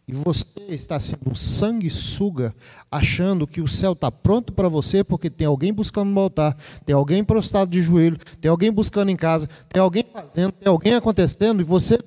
e 0.07 0.13
você 0.13 0.47
está 0.69 0.99
sendo 0.99 1.35
sanguessuga, 1.35 2.55
achando 2.91 3.47
que 3.47 3.61
o 3.61 3.69
céu 3.69 3.93
está 3.93 4.11
pronto 4.11 4.53
para 4.53 4.69
você, 4.69 5.05
porque 5.05 5.31
tem 5.31 5.47
alguém 5.47 5.73
buscando 5.73 6.11
no 6.11 6.21
altar, 6.21 6.57
tem 6.85 6.95
alguém 6.95 7.23
prostrado 7.23 7.71
de 7.71 7.81
joelho, 7.81 8.19
tem 8.41 8.51
alguém 8.51 8.73
buscando 8.73 9.11
em 9.11 9.17
casa, 9.17 9.49
tem 9.69 9.81
alguém 9.81 10.05
fazendo, 10.13 10.53
tem 10.53 10.69
alguém 10.69 10.95
acontecendo, 10.95 11.61
e 11.61 11.65
você 11.65 11.99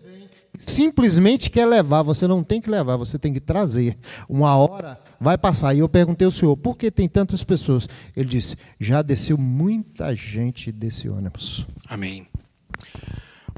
simplesmente 0.58 1.50
quer 1.50 1.66
levar. 1.66 2.02
Você 2.04 2.28
não 2.28 2.44
tem 2.44 2.62
que 2.62 2.70
levar, 2.70 2.98
você 2.98 3.18
tem 3.18 3.34
que 3.34 3.40
trazer. 3.40 3.98
Uma 4.30 4.56
hora 4.56 5.00
vai 5.20 5.38
passar. 5.38 5.74
E 5.74 5.80
eu 5.80 5.90
perguntei 5.90 6.26
ao 6.26 6.32
senhor, 6.32 6.56
por 6.58 6.78
que 6.78 6.92
tem 6.92 7.08
tantas 7.08 7.44
pessoas? 7.44 7.88
Ele 8.16 8.28
disse, 8.28 8.56
já 8.80 9.02
desceu 9.02 9.38
muita 9.38 10.16
gente 10.16 10.72
desse 10.72 11.10
ônibus. 11.10 11.66
Amém. 11.88 12.28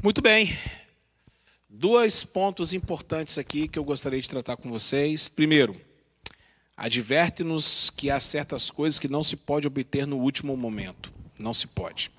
Muito 0.02 0.22
bem. 0.22 0.52
Dois 1.80 2.24
pontos 2.24 2.72
importantes 2.72 3.38
aqui 3.38 3.68
que 3.68 3.78
eu 3.78 3.84
gostaria 3.84 4.20
de 4.20 4.28
tratar 4.28 4.56
com 4.56 4.68
vocês. 4.68 5.28
Primeiro, 5.28 5.80
adverte-nos 6.76 7.88
que 7.88 8.10
há 8.10 8.18
certas 8.18 8.68
coisas 8.68 8.98
que 8.98 9.06
não 9.06 9.22
se 9.22 9.36
pode 9.36 9.68
obter 9.68 10.04
no 10.04 10.16
último 10.16 10.56
momento. 10.56 11.12
Não 11.38 11.54
se 11.54 11.68
pode. 11.68 12.10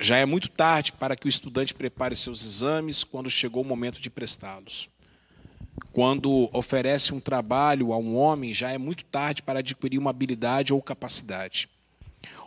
Já 0.00 0.16
é 0.16 0.24
muito 0.24 0.48
tarde 0.48 0.90
para 0.90 1.14
que 1.14 1.26
o 1.26 1.28
estudante 1.28 1.74
prepare 1.74 2.16
seus 2.16 2.42
exames 2.42 3.04
quando 3.04 3.28
chegou 3.28 3.62
o 3.62 3.66
momento 3.66 4.00
de 4.00 4.08
prestá-los. 4.08 4.88
Quando 5.92 6.48
oferece 6.50 7.12
um 7.12 7.20
trabalho 7.20 7.92
a 7.92 7.98
um 7.98 8.16
homem, 8.16 8.54
já 8.54 8.72
é 8.72 8.78
muito 8.78 9.04
tarde 9.04 9.42
para 9.42 9.58
adquirir 9.58 9.98
uma 9.98 10.08
habilidade 10.08 10.72
ou 10.72 10.80
capacidade. 10.80 11.68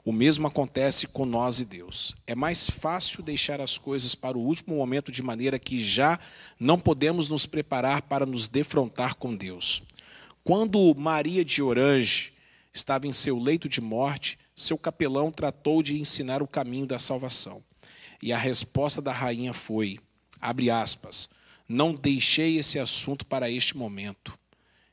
O 0.06 0.12
mesmo 0.12 0.48
acontece 0.48 1.08
com 1.08 1.26
nós 1.26 1.60
e 1.60 1.66
Deus. 1.66 2.16
É 2.26 2.34
mais 2.34 2.70
fácil 2.70 3.22
deixar 3.22 3.60
as 3.60 3.78
coisas 3.78 4.16
para 4.16 4.38
o 4.38 4.42
último 4.42 4.76
momento, 4.76 5.12
de 5.12 5.22
maneira 5.22 5.60
que 5.60 5.80
já 5.80 6.20
não 6.60 6.80
podemos 6.80 7.30
nos 7.30 7.46
preparar 7.46 8.02
para 8.04 8.26
nos 8.26 8.48
defrontar 8.48 9.16
com 9.16 9.36
Deus. 9.36 9.84
Quando 10.44 10.96
Maria 10.96 11.44
de 11.44 11.62
Orange 11.62 12.34
estava 12.74 13.08
em 13.08 13.14
seu 13.14 13.38
leito 13.38 13.68
de 13.68 13.82
morte, 13.82 14.40
seu 14.56 14.78
capelão 14.78 15.32
tratou 15.32 15.84
de 15.84 16.00
ensinar 16.00 16.42
o 16.42 16.48
caminho 16.48 16.86
da 16.86 17.00
salvação. 17.00 17.62
E 18.22 18.34
a 18.34 18.38
resposta 18.38 19.02
da 19.02 19.12
rainha 19.12 19.54
foi: 19.54 20.00
abre 20.40 20.70
aspas, 20.70 21.30
não 21.68 21.94
deixei 21.94 22.58
esse 22.58 22.80
assunto 22.80 23.26
para 23.26 23.50
este 23.50 23.78
momento. 23.78 24.38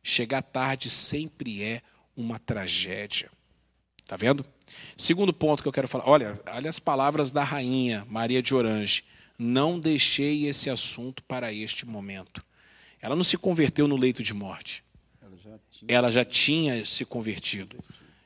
Chegar 0.02 0.42
tarde 0.42 0.90
sempre 0.90 1.62
é 1.62 1.82
uma 2.16 2.38
tragédia. 2.38 3.30
Está 4.02 4.16
vendo? 4.16 4.44
Segundo 4.96 5.32
ponto 5.32 5.62
que 5.62 5.68
eu 5.68 5.72
quero 5.72 5.88
falar, 5.88 6.08
olha, 6.08 6.40
olha 6.48 6.70
as 6.70 6.78
palavras 6.78 7.30
da 7.30 7.42
rainha 7.42 8.06
Maria 8.08 8.42
de 8.42 8.54
Orange. 8.54 9.04
Não 9.38 9.78
deixei 9.78 10.46
esse 10.46 10.70
assunto 10.70 11.22
para 11.22 11.52
este 11.52 11.84
momento. 11.84 12.42
Ela 13.00 13.14
não 13.14 13.24
se 13.24 13.36
converteu 13.36 13.86
no 13.86 13.96
leito 13.96 14.22
de 14.22 14.32
morte. 14.32 14.82
Ela 15.20 15.36
já 15.36 15.58
tinha, 15.70 15.94
Ela 15.94 16.12
já 16.12 16.24
tinha 16.24 16.84
se 16.84 17.04
convertido. 17.04 17.76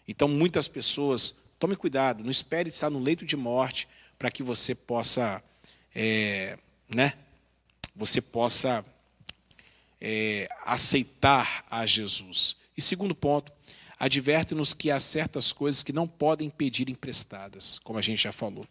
Então, 0.06 0.28
muitas 0.28 0.68
pessoas, 0.68 1.34
tome 1.58 1.76
cuidado, 1.76 2.22
não 2.22 2.30
espere 2.30 2.68
estar 2.68 2.90
no 2.90 3.00
leito 3.00 3.24
de 3.24 3.36
morte 3.36 3.88
para 4.18 4.30
que 4.30 4.42
você 4.42 4.74
possa, 4.74 5.42
é, 5.94 6.58
né? 6.94 7.14
Você 7.96 8.20
possa 8.20 8.84
é, 10.00 10.48
aceitar 10.64 11.64
a 11.70 11.84
Jesus. 11.84 12.56
E 12.76 12.82
segundo 12.82 13.14
ponto, 13.14 13.52
adverte-nos 14.00 14.72
que 14.72 14.90
há 14.90 14.98
certas 14.98 15.52
coisas 15.52 15.82
que 15.82 15.92
não 15.92 16.08
podem 16.08 16.48
pedir 16.48 16.88
emprestadas, 16.88 17.78
como 17.84 17.98
a 17.98 18.02
gente 18.02 18.22
já 18.22 18.32
falou. 18.32 18.66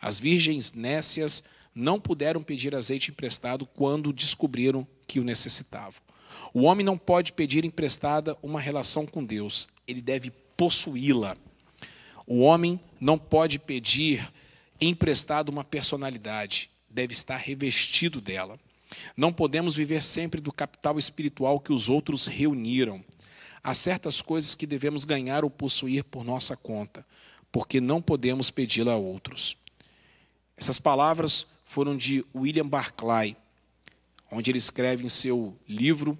As 0.00 0.20
virgens 0.20 0.72
nécias 0.72 1.42
não 1.74 2.00
puderam 2.00 2.40
pedir 2.40 2.76
azeite 2.76 3.10
emprestado 3.10 3.66
quando 3.66 4.12
descobriram 4.12 4.86
que 5.04 5.18
o 5.18 5.24
necessitavam. 5.24 6.00
O 6.54 6.62
homem 6.62 6.86
não 6.86 6.96
pode 6.96 7.32
pedir 7.32 7.64
emprestada 7.64 8.38
uma 8.40 8.60
relação 8.60 9.04
com 9.04 9.24
Deus, 9.24 9.68
ele 9.86 10.00
deve 10.00 10.30
possuí-la. 10.56 11.36
O 12.24 12.40
homem 12.40 12.78
não 13.00 13.18
pode 13.18 13.58
pedir 13.58 14.32
emprestado 14.80 15.48
uma 15.48 15.64
personalidade, 15.64 16.70
deve 16.88 17.12
estar 17.14 17.36
revestido 17.36 18.20
dela. 18.20 18.58
Não 19.16 19.32
podemos 19.32 19.74
viver 19.74 20.02
sempre 20.02 20.40
do 20.40 20.52
capital 20.52 20.98
espiritual 20.98 21.58
que 21.58 21.72
os 21.72 21.88
outros 21.88 22.26
reuniram. 22.26 23.04
Há 23.68 23.74
certas 23.74 24.22
coisas 24.22 24.54
que 24.54 24.66
devemos 24.66 25.04
ganhar 25.04 25.44
ou 25.44 25.50
possuir 25.50 26.02
por 26.02 26.24
nossa 26.24 26.56
conta, 26.56 27.06
porque 27.52 27.82
não 27.82 28.00
podemos 28.00 28.48
pedi-la 28.48 28.94
a 28.94 28.96
outros. 28.96 29.58
Essas 30.56 30.78
palavras 30.78 31.48
foram 31.66 31.94
de 31.94 32.24
William 32.34 32.66
Barclay, 32.66 33.36
onde 34.32 34.50
ele 34.50 34.56
escreve 34.56 35.04
em 35.04 35.10
seu 35.10 35.54
livro, 35.68 36.18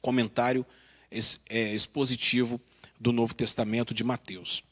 comentário 0.00 0.64
é, 1.50 1.74
expositivo 1.74 2.58
do 2.98 3.12
Novo 3.12 3.34
Testamento 3.34 3.92
de 3.92 4.02
Mateus. 4.02 4.64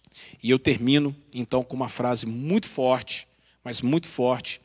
E 0.42 0.48
eu 0.48 0.58
termino, 0.58 1.14
então, 1.34 1.62
com 1.62 1.76
uma 1.76 1.90
frase 1.90 2.24
muito 2.24 2.66
forte, 2.66 3.28
mas 3.62 3.82
muito 3.82 4.08
forte, 4.08 4.58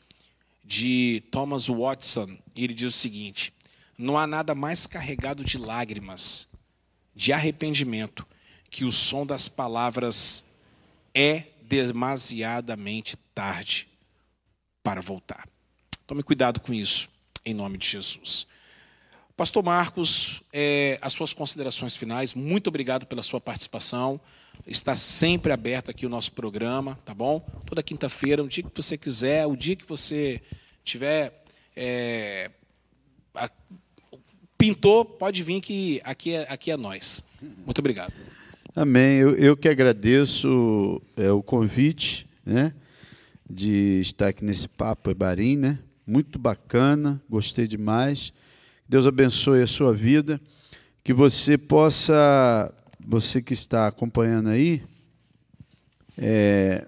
de 0.64 1.22
Thomas 1.30 1.66
Watson. 1.66 2.34
Ele 2.56 2.72
diz 2.72 2.94
o 2.94 2.98
seguinte: 2.98 3.52
Não 3.98 4.16
há 4.16 4.26
nada 4.26 4.54
mais 4.54 4.86
carregado 4.86 5.44
de 5.44 5.58
lágrimas, 5.58 6.48
de 7.20 7.34
arrependimento, 7.34 8.26
que 8.70 8.82
o 8.82 8.90
som 8.90 9.26
das 9.26 9.46
palavras 9.46 10.42
é 11.14 11.44
demasiadamente 11.60 13.14
tarde 13.34 13.86
para 14.82 15.02
voltar. 15.02 15.46
Tome 16.06 16.22
cuidado 16.22 16.60
com 16.60 16.72
isso, 16.72 17.10
em 17.44 17.52
nome 17.52 17.76
de 17.76 17.86
Jesus. 17.86 18.46
Pastor 19.36 19.62
Marcos, 19.62 20.40
é, 20.50 20.98
as 21.02 21.12
suas 21.12 21.34
considerações 21.34 21.94
finais, 21.94 22.32
muito 22.32 22.68
obrigado 22.68 23.04
pela 23.04 23.22
sua 23.22 23.38
participação. 23.38 24.18
Está 24.66 24.96
sempre 24.96 25.52
aberto 25.52 25.90
aqui 25.90 26.06
o 26.06 26.10
nosso 26.10 26.32
programa, 26.32 26.98
tá 27.04 27.12
bom? 27.12 27.40
Toda 27.66 27.82
quinta-feira, 27.82 28.42
o 28.42 28.48
dia 28.48 28.62
que 28.62 28.74
você 28.74 28.96
quiser, 28.96 29.46
o 29.46 29.54
dia 29.54 29.76
que 29.76 29.84
você 29.86 30.40
tiver. 30.82 31.44
É, 31.76 32.50
a, 33.34 33.50
pintou, 34.60 35.06
pode 35.06 35.42
vir 35.42 35.62
que 35.62 36.02
aqui 36.04 36.34
é, 36.34 36.42
aqui 36.52 36.70
é 36.70 36.76
nós. 36.76 37.24
Muito 37.64 37.78
obrigado. 37.78 38.12
Amém. 38.76 39.16
Eu, 39.16 39.34
eu 39.36 39.56
que 39.56 39.66
agradeço 39.66 41.00
é, 41.16 41.32
o 41.32 41.42
convite, 41.42 42.28
né? 42.44 42.74
De 43.48 44.00
estar 44.02 44.28
aqui 44.28 44.44
nesse 44.44 44.68
Papo 44.68 45.10
Ebarim, 45.10 45.56
né? 45.56 45.78
Muito 46.06 46.38
bacana, 46.38 47.22
gostei 47.28 47.66
demais. 47.66 48.34
Deus 48.86 49.06
abençoe 49.06 49.62
a 49.62 49.66
sua 49.66 49.94
vida, 49.94 50.38
que 51.02 51.14
você 51.14 51.56
possa, 51.56 52.70
você 53.02 53.40
que 53.40 53.54
está 53.54 53.86
acompanhando 53.86 54.50
aí, 54.50 54.82
é, 56.18 56.86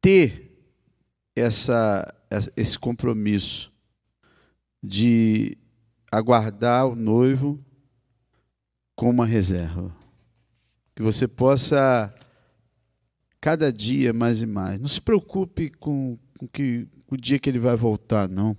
ter 0.00 0.50
essa, 1.36 2.12
esse 2.56 2.76
compromisso 2.76 3.73
de 4.86 5.56
aguardar 6.12 6.86
o 6.86 6.94
noivo 6.94 7.58
com 8.94 9.08
uma 9.08 9.24
reserva. 9.24 9.90
Que 10.94 11.02
você 11.02 11.26
possa, 11.26 12.14
cada 13.40 13.72
dia 13.72 14.12
mais 14.12 14.42
e 14.42 14.46
mais. 14.46 14.78
Não 14.78 14.86
se 14.86 15.00
preocupe 15.00 15.70
com, 15.70 16.18
com, 16.38 16.46
que, 16.46 16.86
com 17.06 17.14
o 17.14 17.18
dia 17.18 17.38
que 17.38 17.48
ele 17.48 17.58
vai 17.58 17.74
voltar, 17.74 18.28
não. 18.28 18.54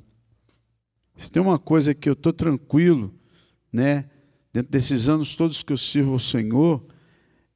Se 1.16 1.32
tem 1.32 1.42
uma 1.42 1.60
coisa 1.60 1.94
que 1.94 2.10
eu 2.10 2.14
estou 2.14 2.34
tranquilo, 2.34 3.14
né, 3.72 4.10
dentro 4.52 4.72
desses 4.72 5.08
anos 5.08 5.36
todos 5.36 5.62
que 5.62 5.72
eu 5.72 5.78
sirvo 5.78 6.14
ao 6.14 6.20
Senhor, 6.20 6.84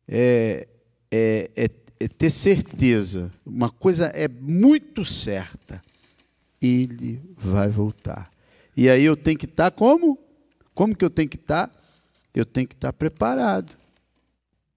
é, 0.08 0.68
é, 1.12 1.50
é, 1.56 1.70
é 2.00 2.08
ter 2.08 2.30
certeza. 2.30 3.32
Uma 3.44 3.72
coisa 3.72 4.06
é 4.08 4.28
muito 4.28 5.04
certa: 5.04 5.82
Ele 6.62 7.20
vai 7.36 7.68
voltar. 7.70 8.32
E 8.80 8.90
aí 8.90 9.04
eu 9.04 9.18
tenho 9.18 9.38
que 9.38 9.46
estar 9.46 9.72
tá 9.72 9.78
como? 9.78 10.18
Como 10.74 10.96
que 10.96 11.04
eu 11.04 11.10
tenho 11.10 11.28
que 11.28 11.36
estar? 11.36 11.68
Tá? 11.68 11.80
Eu 12.34 12.46
tenho 12.46 12.66
que 12.66 12.76
estar 12.76 12.94
tá 12.94 12.94
preparado, 12.94 13.78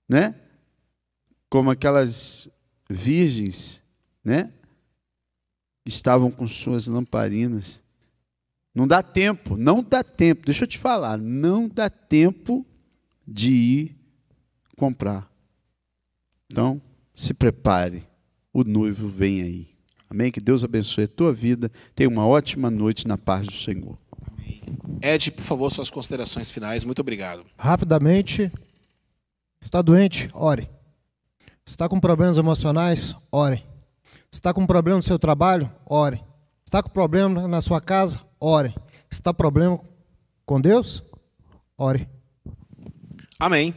né? 0.09 0.35
Como 1.49 1.71
aquelas 1.71 2.49
virgens, 2.91 3.81
né? 4.25 4.53
Estavam 5.87 6.33
com 6.33 6.49
suas 6.49 6.89
lamparinas 6.89 7.83
não 8.75 8.87
dá 8.87 9.03
tempo, 9.03 9.57
não 9.57 9.83
dá 9.83 10.03
tempo. 10.03 10.47
Deixa 10.47 10.65
eu 10.65 10.69
te 10.69 10.79
falar, 10.79 11.19
não 11.19 11.69
dá 11.69 11.91
tempo 11.91 12.67
de 13.27 13.53
ir 13.53 13.97
comprar. 14.77 15.31
Então, 16.51 16.81
se 17.15 17.35
prepare, 17.35 18.07
o 18.53 18.65
noivo 18.65 19.07
vem 19.09 19.43
aí. 19.43 19.72
Amém? 20.13 20.31
Que 20.31 20.43
Deus 20.43 20.63
abençoe 20.63 21.05
a 21.05 21.09
tua 21.09 21.33
vida. 21.33 21.73
Tenha 21.95 22.07
uma 22.07 22.27
ótima 22.27 22.71
noite 22.71 23.09
na 23.09 23.17
paz 23.17 23.47
do 23.47 23.53
Senhor. 23.55 23.97
Amém. 24.31 24.61
Ed, 25.01 25.33
por 25.33 25.43
favor, 25.43 25.71
suas 25.71 25.89
considerações 25.89 26.51
finais. 26.51 26.85
Muito 26.85 26.99
obrigado. 26.99 27.47
Rapidamente, 27.57 28.53
está 29.59 29.81
doente? 29.81 30.29
Ore. 30.35 30.69
Está 31.65 31.89
com 31.89 31.99
problemas 31.99 32.37
emocionais? 32.37 33.17
Ore. 33.33 33.65
Está 34.31 34.53
com 34.53 34.67
problema 34.67 34.99
no 34.99 35.03
seu 35.03 35.19
trabalho? 35.19 35.73
Ore. 35.87 36.23
Está 36.63 36.83
com 36.83 36.91
problema 36.91 37.49
na 37.49 37.63
sua 37.63 37.81
casa? 37.81 38.21
Ore. 38.39 38.75
Está 39.11 39.33
problema 39.33 39.81
com 40.45 40.61
Deus? 40.61 41.03
Ore. 41.79 42.07
Amém. 43.41 43.75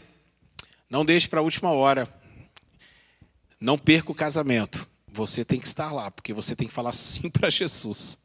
Não 0.90 1.06
deixe 1.06 1.30
para 1.30 1.40
a 1.40 1.44
última 1.44 1.72
hora. 1.72 2.10
Não 3.58 3.78
perca 3.78 4.12
o 4.12 4.16
casamento. 4.16 4.86
Você 5.16 5.46
tem 5.46 5.62
que 5.62 5.66
estar 5.66 5.94
lá, 5.94 6.12
porque 6.12 6.34
você 6.34 6.58
tem 6.58 6.68
que 6.68 6.74
falar 6.74 6.92
sim 6.92 7.30
para 7.32 7.50
Jesus. 7.50 8.18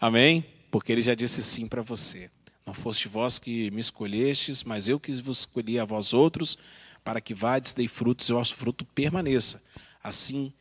Amém? 0.00 0.44
Porque 0.68 0.90
ele 0.90 1.02
já 1.02 1.14
disse 1.14 1.44
sim 1.44 1.68
para 1.68 1.80
você. 1.80 2.28
Não 2.66 2.74
foste 2.74 3.06
vós 3.06 3.38
que 3.38 3.70
me 3.70 3.80
escolhestes, 3.80 4.64
mas 4.64 4.88
eu 4.88 4.98
que 4.98 5.12
vos 5.20 5.40
escolhi 5.40 5.78
a 5.78 5.84
vós 5.84 6.12
outros, 6.12 6.58
para 7.04 7.20
que 7.20 7.32
vades, 7.32 7.72
dei 7.72 7.86
frutos 7.86 8.28
e 8.28 8.32
o 8.32 8.36
vosso 8.36 8.56
fruto 8.56 8.84
permaneça. 8.84 9.62
Assim, 10.02 10.52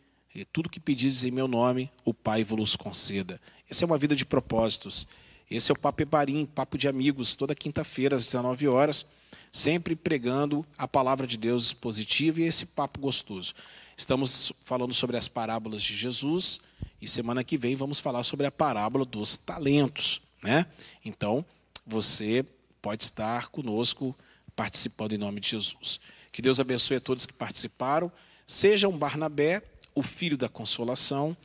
tudo 0.54 0.70
que 0.70 0.80
pedis 0.80 1.24
em 1.24 1.32
meu 1.32 1.48
nome, 1.48 1.90
o 2.06 2.14
Pai 2.14 2.44
vos 2.44 2.76
conceda. 2.76 3.42
Essa 3.68 3.84
é 3.84 3.88
uma 3.88 3.98
vida 3.98 4.16
de 4.16 4.26
propósitos. 4.26 5.08
Esse 5.50 5.72
é 5.72 5.74
o 5.74 5.80
Papo 5.80 6.04
Ebarim, 6.04 6.46
papo 6.46 6.78
de 6.78 6.88
amigos, 6.88 7.34
toda 7.36 7.56
quinta-feira 7.56 8.16
às 8.16 8.26
19 8.26 8.68
horas, 8.68 9.08
sempre 9.52 9.96
pregando 9.96 10.64
a 10.78 10.88
palavra 10.88 11.26
de 11.26 11.36
Deus 11.36 11.74
positiva 11.74 12.42
e 12.42 12.44
esse 12.44 12.68
papo 12.68 13.00
gostoso. 13.00 13.56
Estamos 14.02 14.52
falando 14.64 14.96
sobre 14.96 15.16
as 15.16 15.28
parábolas 15.28 15.84
de 15.84 15.96
Jesus 15.96 16.60
e 17.00 17.08
semana 17.08 17.44
que 17.44 17.56
vem 17.56 17.76
vamos 17.76 18.00
falar 18.00 18.24
sobre 18.24 18.48
a 18.48 18.52
parábola 18.52 19.06
dos 19.06 19.38
talentos, 19.38 20.24
né? 20.42 20.66
Então, 21.06 21.46
você 21.86 22.44
pode 22.82 23.04
estar 23.04 23.50
conosco 23.50 24.18
participando 24.56 25.14
em 25.14 25.20
nome 25.20 25.40
de 25.40 25.50
Jesus. 25.50 26.00
Que 26.32 26.42
Deus 26.42 26.60
abençoe 26.60 26.98
a 26.98 27.00
todos 27.00 27.28
que 27.28 27.34
participaram. 27.34 28.12
Seja 28.48 28.90
um 28.90 28.98
Barnabé, 28.98 29.62
o 29.94 30.02
filho 30.02 30.36
da 30.36 30.50
consolação 30.50 31.38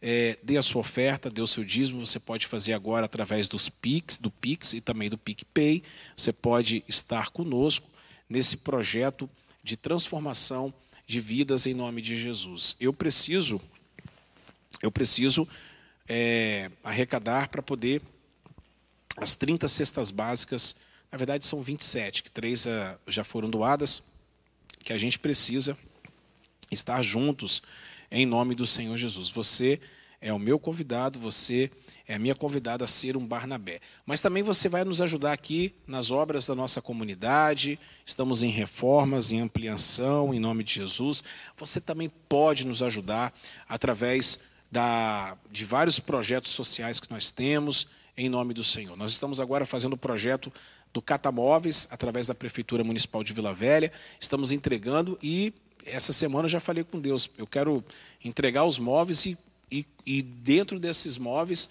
é, 0.00 0.38
dê 0.44 0.56
a 0.56 0.62
sua 0.62 0.82
oferta, 0.82 1.28
dê 1.28 1.42
o 1.42 1.46
seu 1.48 1.64
dízimo. 1.64 2.06
Você 2.06 2.20
pode 2.20 2.46
fazer 2.46 2.74
agora 2.74 3.06
através 3.06 3.48
dos 3.48 3.68
Pix, 3.68 4.16
do 4.16 4.30
Pix 4.30 4.74
e 4.74 4.80
também 4.80 5.10
do 5.10 5.18
PicPay. 5.18 5.82
Você 6.16 6.32
pode 6.32 6.84
estar 6.86 7.30
conosco 7.30 7.90
nesse 8.30 8.58
projeto 8.58 9.28
de 9.60 9.76
transformação 9.76 10.72
de 11.06 11.20
vidas 11.20 11.66
em 11.66 11.74
nome 11.74 12.02
de 12.02 12.16
Jesus. 12.16 12.76
Eu 12.80 12.92
preciso, 12.92 13.60
eu 14.82 14.90
preciso 14.90 15.48
é, 16.08 16.70
arrecadar 16.82 17.48
para 17.48 17.62
poder 17.62 18.02
as 19.16 19.34
30 19.34 19.68
cestas 19.68 20.10
básicas. 20.10 20.74
Na 21.10 21.16
verdade, 21.16 21.46
são 21.46 21.62
27, 21.62 22.22
que 22.24 22.30
três 22.30 22.66
uh, 22.66 22.98
já 23.06 23.22
foram 23.22 23.48
doadas, 23.48 24.02
que 24.82 24.92
a 24.92 24.98
gente 24.98 25.18
precisa 25.18 25.78
estar 26.70 27.02
juntos 27.02 27.62
em 28.10 28.26
nome 28.26 28.54
do 28.54 28.66
Senhor 28.66 28.96
Jesus. 28.96 29.30
Você 29.30 29.80
é 30.20 30.32
o 30.32 30.38
meu 30.38 30.58
convidado, 30.58 31.18
você 31.18 31.70
é 32.08 32.14
a 32.14 32.18
minha 32.18 32.34
convidada 32.34 32.84
a 32.84 32.88
ser 32.88 33.16
um 33.16 33.26
Barnabé. 33.26 33.80
Mas 34.04 34.20
também 34.20 34.42
você 34.42 34.68
vai 34.68 34.84
nos 34.84 35.00
ajudar 35.00 35.32
aqui 35.32 35.74
nas 35.86 36.10
obras 36.10 36.46
da 36.46 36.54
nossa 36.54 36.80
comunidade. 36.80 37.78
Estamos 38.04 38.42
em 38.42 38.48
reformas, 38.48 39.32
em 39.32 39.40
ampliação, 39.40 40.32
em 40.32 40.38
nome 40.38 40.62
de 40.62 40.74
Jesus. 40.74 41.24
Você 41.56 41.80
também 41.80 42.10
pode 42.28 42.64
nos 42.64 42.80
ajudar 42.80 43.34
através 43.68 44.38
da, 44.70 45.36
de 45.50 45.64
vários 45.64 45.98
projetos 45.98 46.52
sociais 46.52 47.00
que 47.00 47.10
nós 47.10 47.30
temos, 47.30 47.88
em 48.16 48.28
nome 48.28 48.54
do 48.54 48.62
Senhor. 48.62 48.96
Nós 48.96 49.12
estamos 49.12 49.40
agora 49.40 49.66
fazendo 49.66 49.94
o 49.94 49.98
projeto 49.98 50.52
do 50.92 51.02
Catamóveis, 51.02 51.88
através 51.90 52.28
da 52.28 52.34
Prefeitura 52.34 52.84
Municipal 52.84 53.24
de 53.24 53.32
Vila 53.32 53.52
Velha. 53.52 53.92
Estamos 54.20 54.52
entregando 54.52 55.18
e 55.20 55.52
essa 55.84 56.12
semana 56.12 56.46
eu 56.46 56.50
já 56.50 56.60
falei 56.60 56.84
com 56.84 57.00
Deus. 57.00 57.28
Eu 57.36 57.46
quero 57.46 57.84
entregar 58.24 58.64
os 58.64 58.78
móveis 58.78 59.26
e, 59.26 59.36
e, 59.70 59.84
e 60.06 60.22
dentro 60.22 60.78
desses 60.78 61.18
móveis 61.18 61.68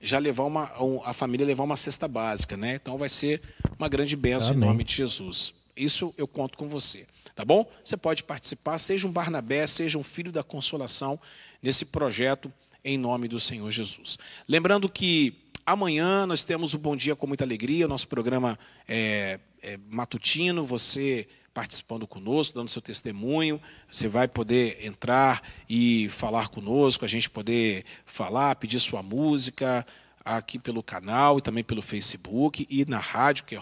já 0.00 0.18
levar 0.18 0.44
uma, 0.44 0.70
a 1.04 1.12
família 1.12 1.46
levar 1.46 1.64
uma 1.64 1.76
cesta 1.76 2.08
básica, 2.08 2.56
né? 2.56 2.76
Então 2.76 2.96
vai 2.96 3.08
ser 3.08 3.42
uma 3.78 3.88
grande 3.88 4.16
bênção 4.16 4.50
Amém. 4.50 4.62
em 4.62 4.66
nome 4.66 4.84
de 4.84 4.94
Jesus. 4.94 5.52
Isso 5.76 6.14
eu 6.16 6.26
conto 6.26 6.56
com 6.56 6.68
você, 6.68 7.06
tá 7.34 7.44
bom? 7.44 7.70
Você 7.84 7.96
pode 7.96 8.24
participar, 8.24 8.78
seja 8.78 9.06
um 9.06 9.12
Barnabé, 9.12 9.66
seja 9.66 9.98
um 9.98 10.02
filho 10.02 10.32
da 10.32 10.42
consolação 10.42 11.20
nesse 11.62 11.86
projeto 11.86 12.52
em 12.84 12.96
nome 12.96 13.28
do 13.28 13.38
Senhor 13.38 13.70
Jesus. 13.70 14.18
Lembrando 14.48 14.88
que 14.88 15.34
amanhã 15.66 16.26
nós 16.26 16.44
temos 16.44 16.72
o 16.72 16.78
Bom 16.78 16.96
Dia 16.96 17.14
com 17.14 17.26
muita 17.26 17.44
alegria, 17.44 17.86
nosso 17.86 18.08
programa 18.08 18.58
é, 18.88 19.38
é 19.62 19.78
matutino, 19.88 20.64
você 20.64 21.28
participando 21.52 22.06
conosco, 22.06 22.54
dando 22.54 22.68
seu 22.68 22.82
testemunho. 22.82 23.60
Você 23.90 24.08
vai 24.08 24.28
poder 24.28 24.84
entrar 24.84 25.42
e 25.68 26.08
falar 26.08 26.48
conosco, 26.48 27.04
a 27.04 27.08
gente 27.08 27.28
poder 27.28 27.84
falar, 28.04 28.54
pedir 28.56 28.80
sua 28.80 29.02
música 29.02 29.86
aqui 30.24 30.58
pelo 30.58 30.82
canal 30.82 31.38
e 31.38 31.42
também 31.42 31.64
pelo 31.64 31.82
Facebook 31.82 32.66
e 32.68 32.84
na 32.84 32.98
rádio, 32.98 33.44
que 33.44 33.56
é 33.56 33.60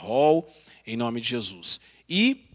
em 0.87 0.97
nome 0.97 1.21
de 1.21 1.29
Jesus. 1.29 1.81
E 2.09 2.49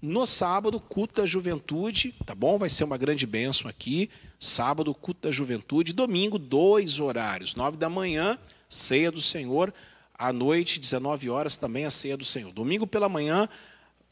no 0.00 0.26
sábado, 0.26 0.78
culto 0.78 1.20
da 1.20 1.26
juventude, 1.26 2.14
tá 2.24 2.34
bom? 2.34 2.58
Vai 2.58 2.68
ser 2.68 2.84
uma 2.84 2.98
grande 2.98 3.26
bênção 3.26 3.68
aqui. 3.68 4.10
Sábado, 4.38 4.94
culto 4.94 5.26
da 5.26 5.32
juventude. 5.32 5.92
Domingo, 5.92 6.38
dois 6.38 7.00
horários. 7.00 7.54
Nove 7.54 7.76
da 7.76 7.88
manhã, 7.88 8.38
ceia 8.68 9.10
do 9.10 9.20
Senhor. 9.20 9.72
À 10.18 10.32
noite, 10.32 10.78
19 10.78 11.30
horas, 11.30 11.56
também 11.56 11.86
a 11.86 11.90
ceia 11.90 12.16
do 12.16 12.24
Senhor. 12.24 12.52
Domingo 12.52 12.86
pela 12.86 13.08
manhã, 13.08 13.48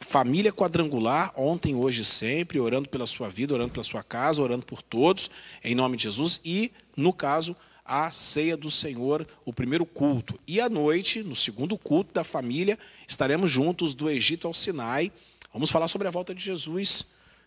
família 0.05 0.53
quadrangular, 0.53 1.33
ontem, 1.35 1.75
hoje 1.75 2.05
sempre, 2.05 2.61
orando 2.61 2.89
pela 2.89 3.07
sua 3.07 3.29
vida, 3.29 3.55
orando 3.55 3.73
pela 3.73 3.83
sua 3.83 4.03
casa, 4.03 4.43
orando 4.43 4.65
por 4.65 4.83
todos, 4.83 5.31
em 5.65 5.75
nome 5.75 5.97
de 5.97 6.05
Jesus. 6.05 6.41
E, 6.45 6.71
no 6.97 7.13
caso, 7.13 7.57
a 7.85 8.11
ceia 8.11 8.57
do 8.57 8.71
Senhor, 8.71 9.27
o 9.45 9.53
primeiro 9.53 9.85
culto. 9.85 10.39
E 10.47 10.61
à 10.61 10.69
noite, 10.69 11.23
no 11.23 11.35
segundo 11.35 11.77
culto 11.77 12.13
da 12.13 12.23
família, 12.23 12.79
estaremos 13.09 13.51
juntos 13.51 13.95
do 13.95 14.09
Egito 14.09 14.47
ao 14.47 14.55
Sinai. 14.55 15.11
Vamos 15.53 15.71
falar 15.71 15.89
sobre 15.89 16.07
a 16.07 16.11
volta 16.11 16.35
de 16.35 16.45
Jesus 16.45 17.07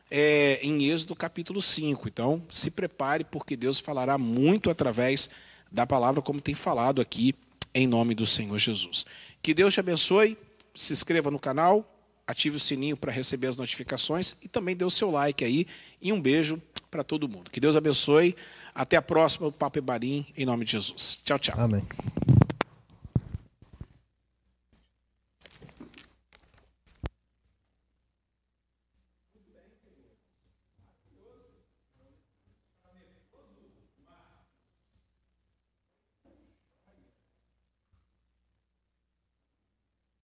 é, 0.09 0.59
em 0.61 0.89
Êxodo 0.89 1.15
capítulo 1.15 1.61
5. 1.61 2.07
Então, 2.07 2.43
se 2.49 2.71
prepare, 2.71 3.23
porque 3.23 3.55
Deus 3.55 3.79
falará 3.79 4.17
muito 4.17 4.69
através 4.69 5.29
da 5.71 5.85
palavra, 5.85 6.21
como 6.21 6.41
tem 6.41 6.55
falado 6.55 7.01
aqui, 7.01 7.35
em 7.73 7.85
nome 7.85 8.15
do 8.15 8.25
Senhor 8.25 8.57
Jesus. 8.57 9.05
Que 9.41 9.53
Deus 9.53 9.73
te 9.73 9.79
abençoe, 9.79 10.38
se 10.73 10.91
inscreva 10.91 11.29
no 11.29 11.39
canal, 11.39 11.85
ative 12.28 12.58
o 12.58 12.60
sininho 12.60 12.98
para 12.98 13.12
receber 13.12 13.48
as 13.48 13.56
notificações 13.56 14.36
e 14.44 14.48
também 14.48 14.76
dê 14.76 14.84
o 14.84 14.90
seu 14.90 15.10
like 15.10 15.44
aí. 15.44 15.66
E 16.02 16.12
um 16.12 16.22
beijo 16.22 16.62
para 16.91 17.04
todo 17.04 17.28
mundo. 17.28 17.49
Que 17.49 17.60
Deus 17.60 17.76
abençoe. 17.76 18.36
Até 18.76 18.98
a 18.98 19.02
próxima, 19.02 19.52
Papo 19.52 19.80
Ebarim, 19.80 20.26
em 20.36 20.45
nome 20.45 20.66
de 20.66 20.74
Jesus. 20.74 21.20
Tchau, 21.24 21.40
tchau. 21.40 21.56
Amém. 21.58 21.84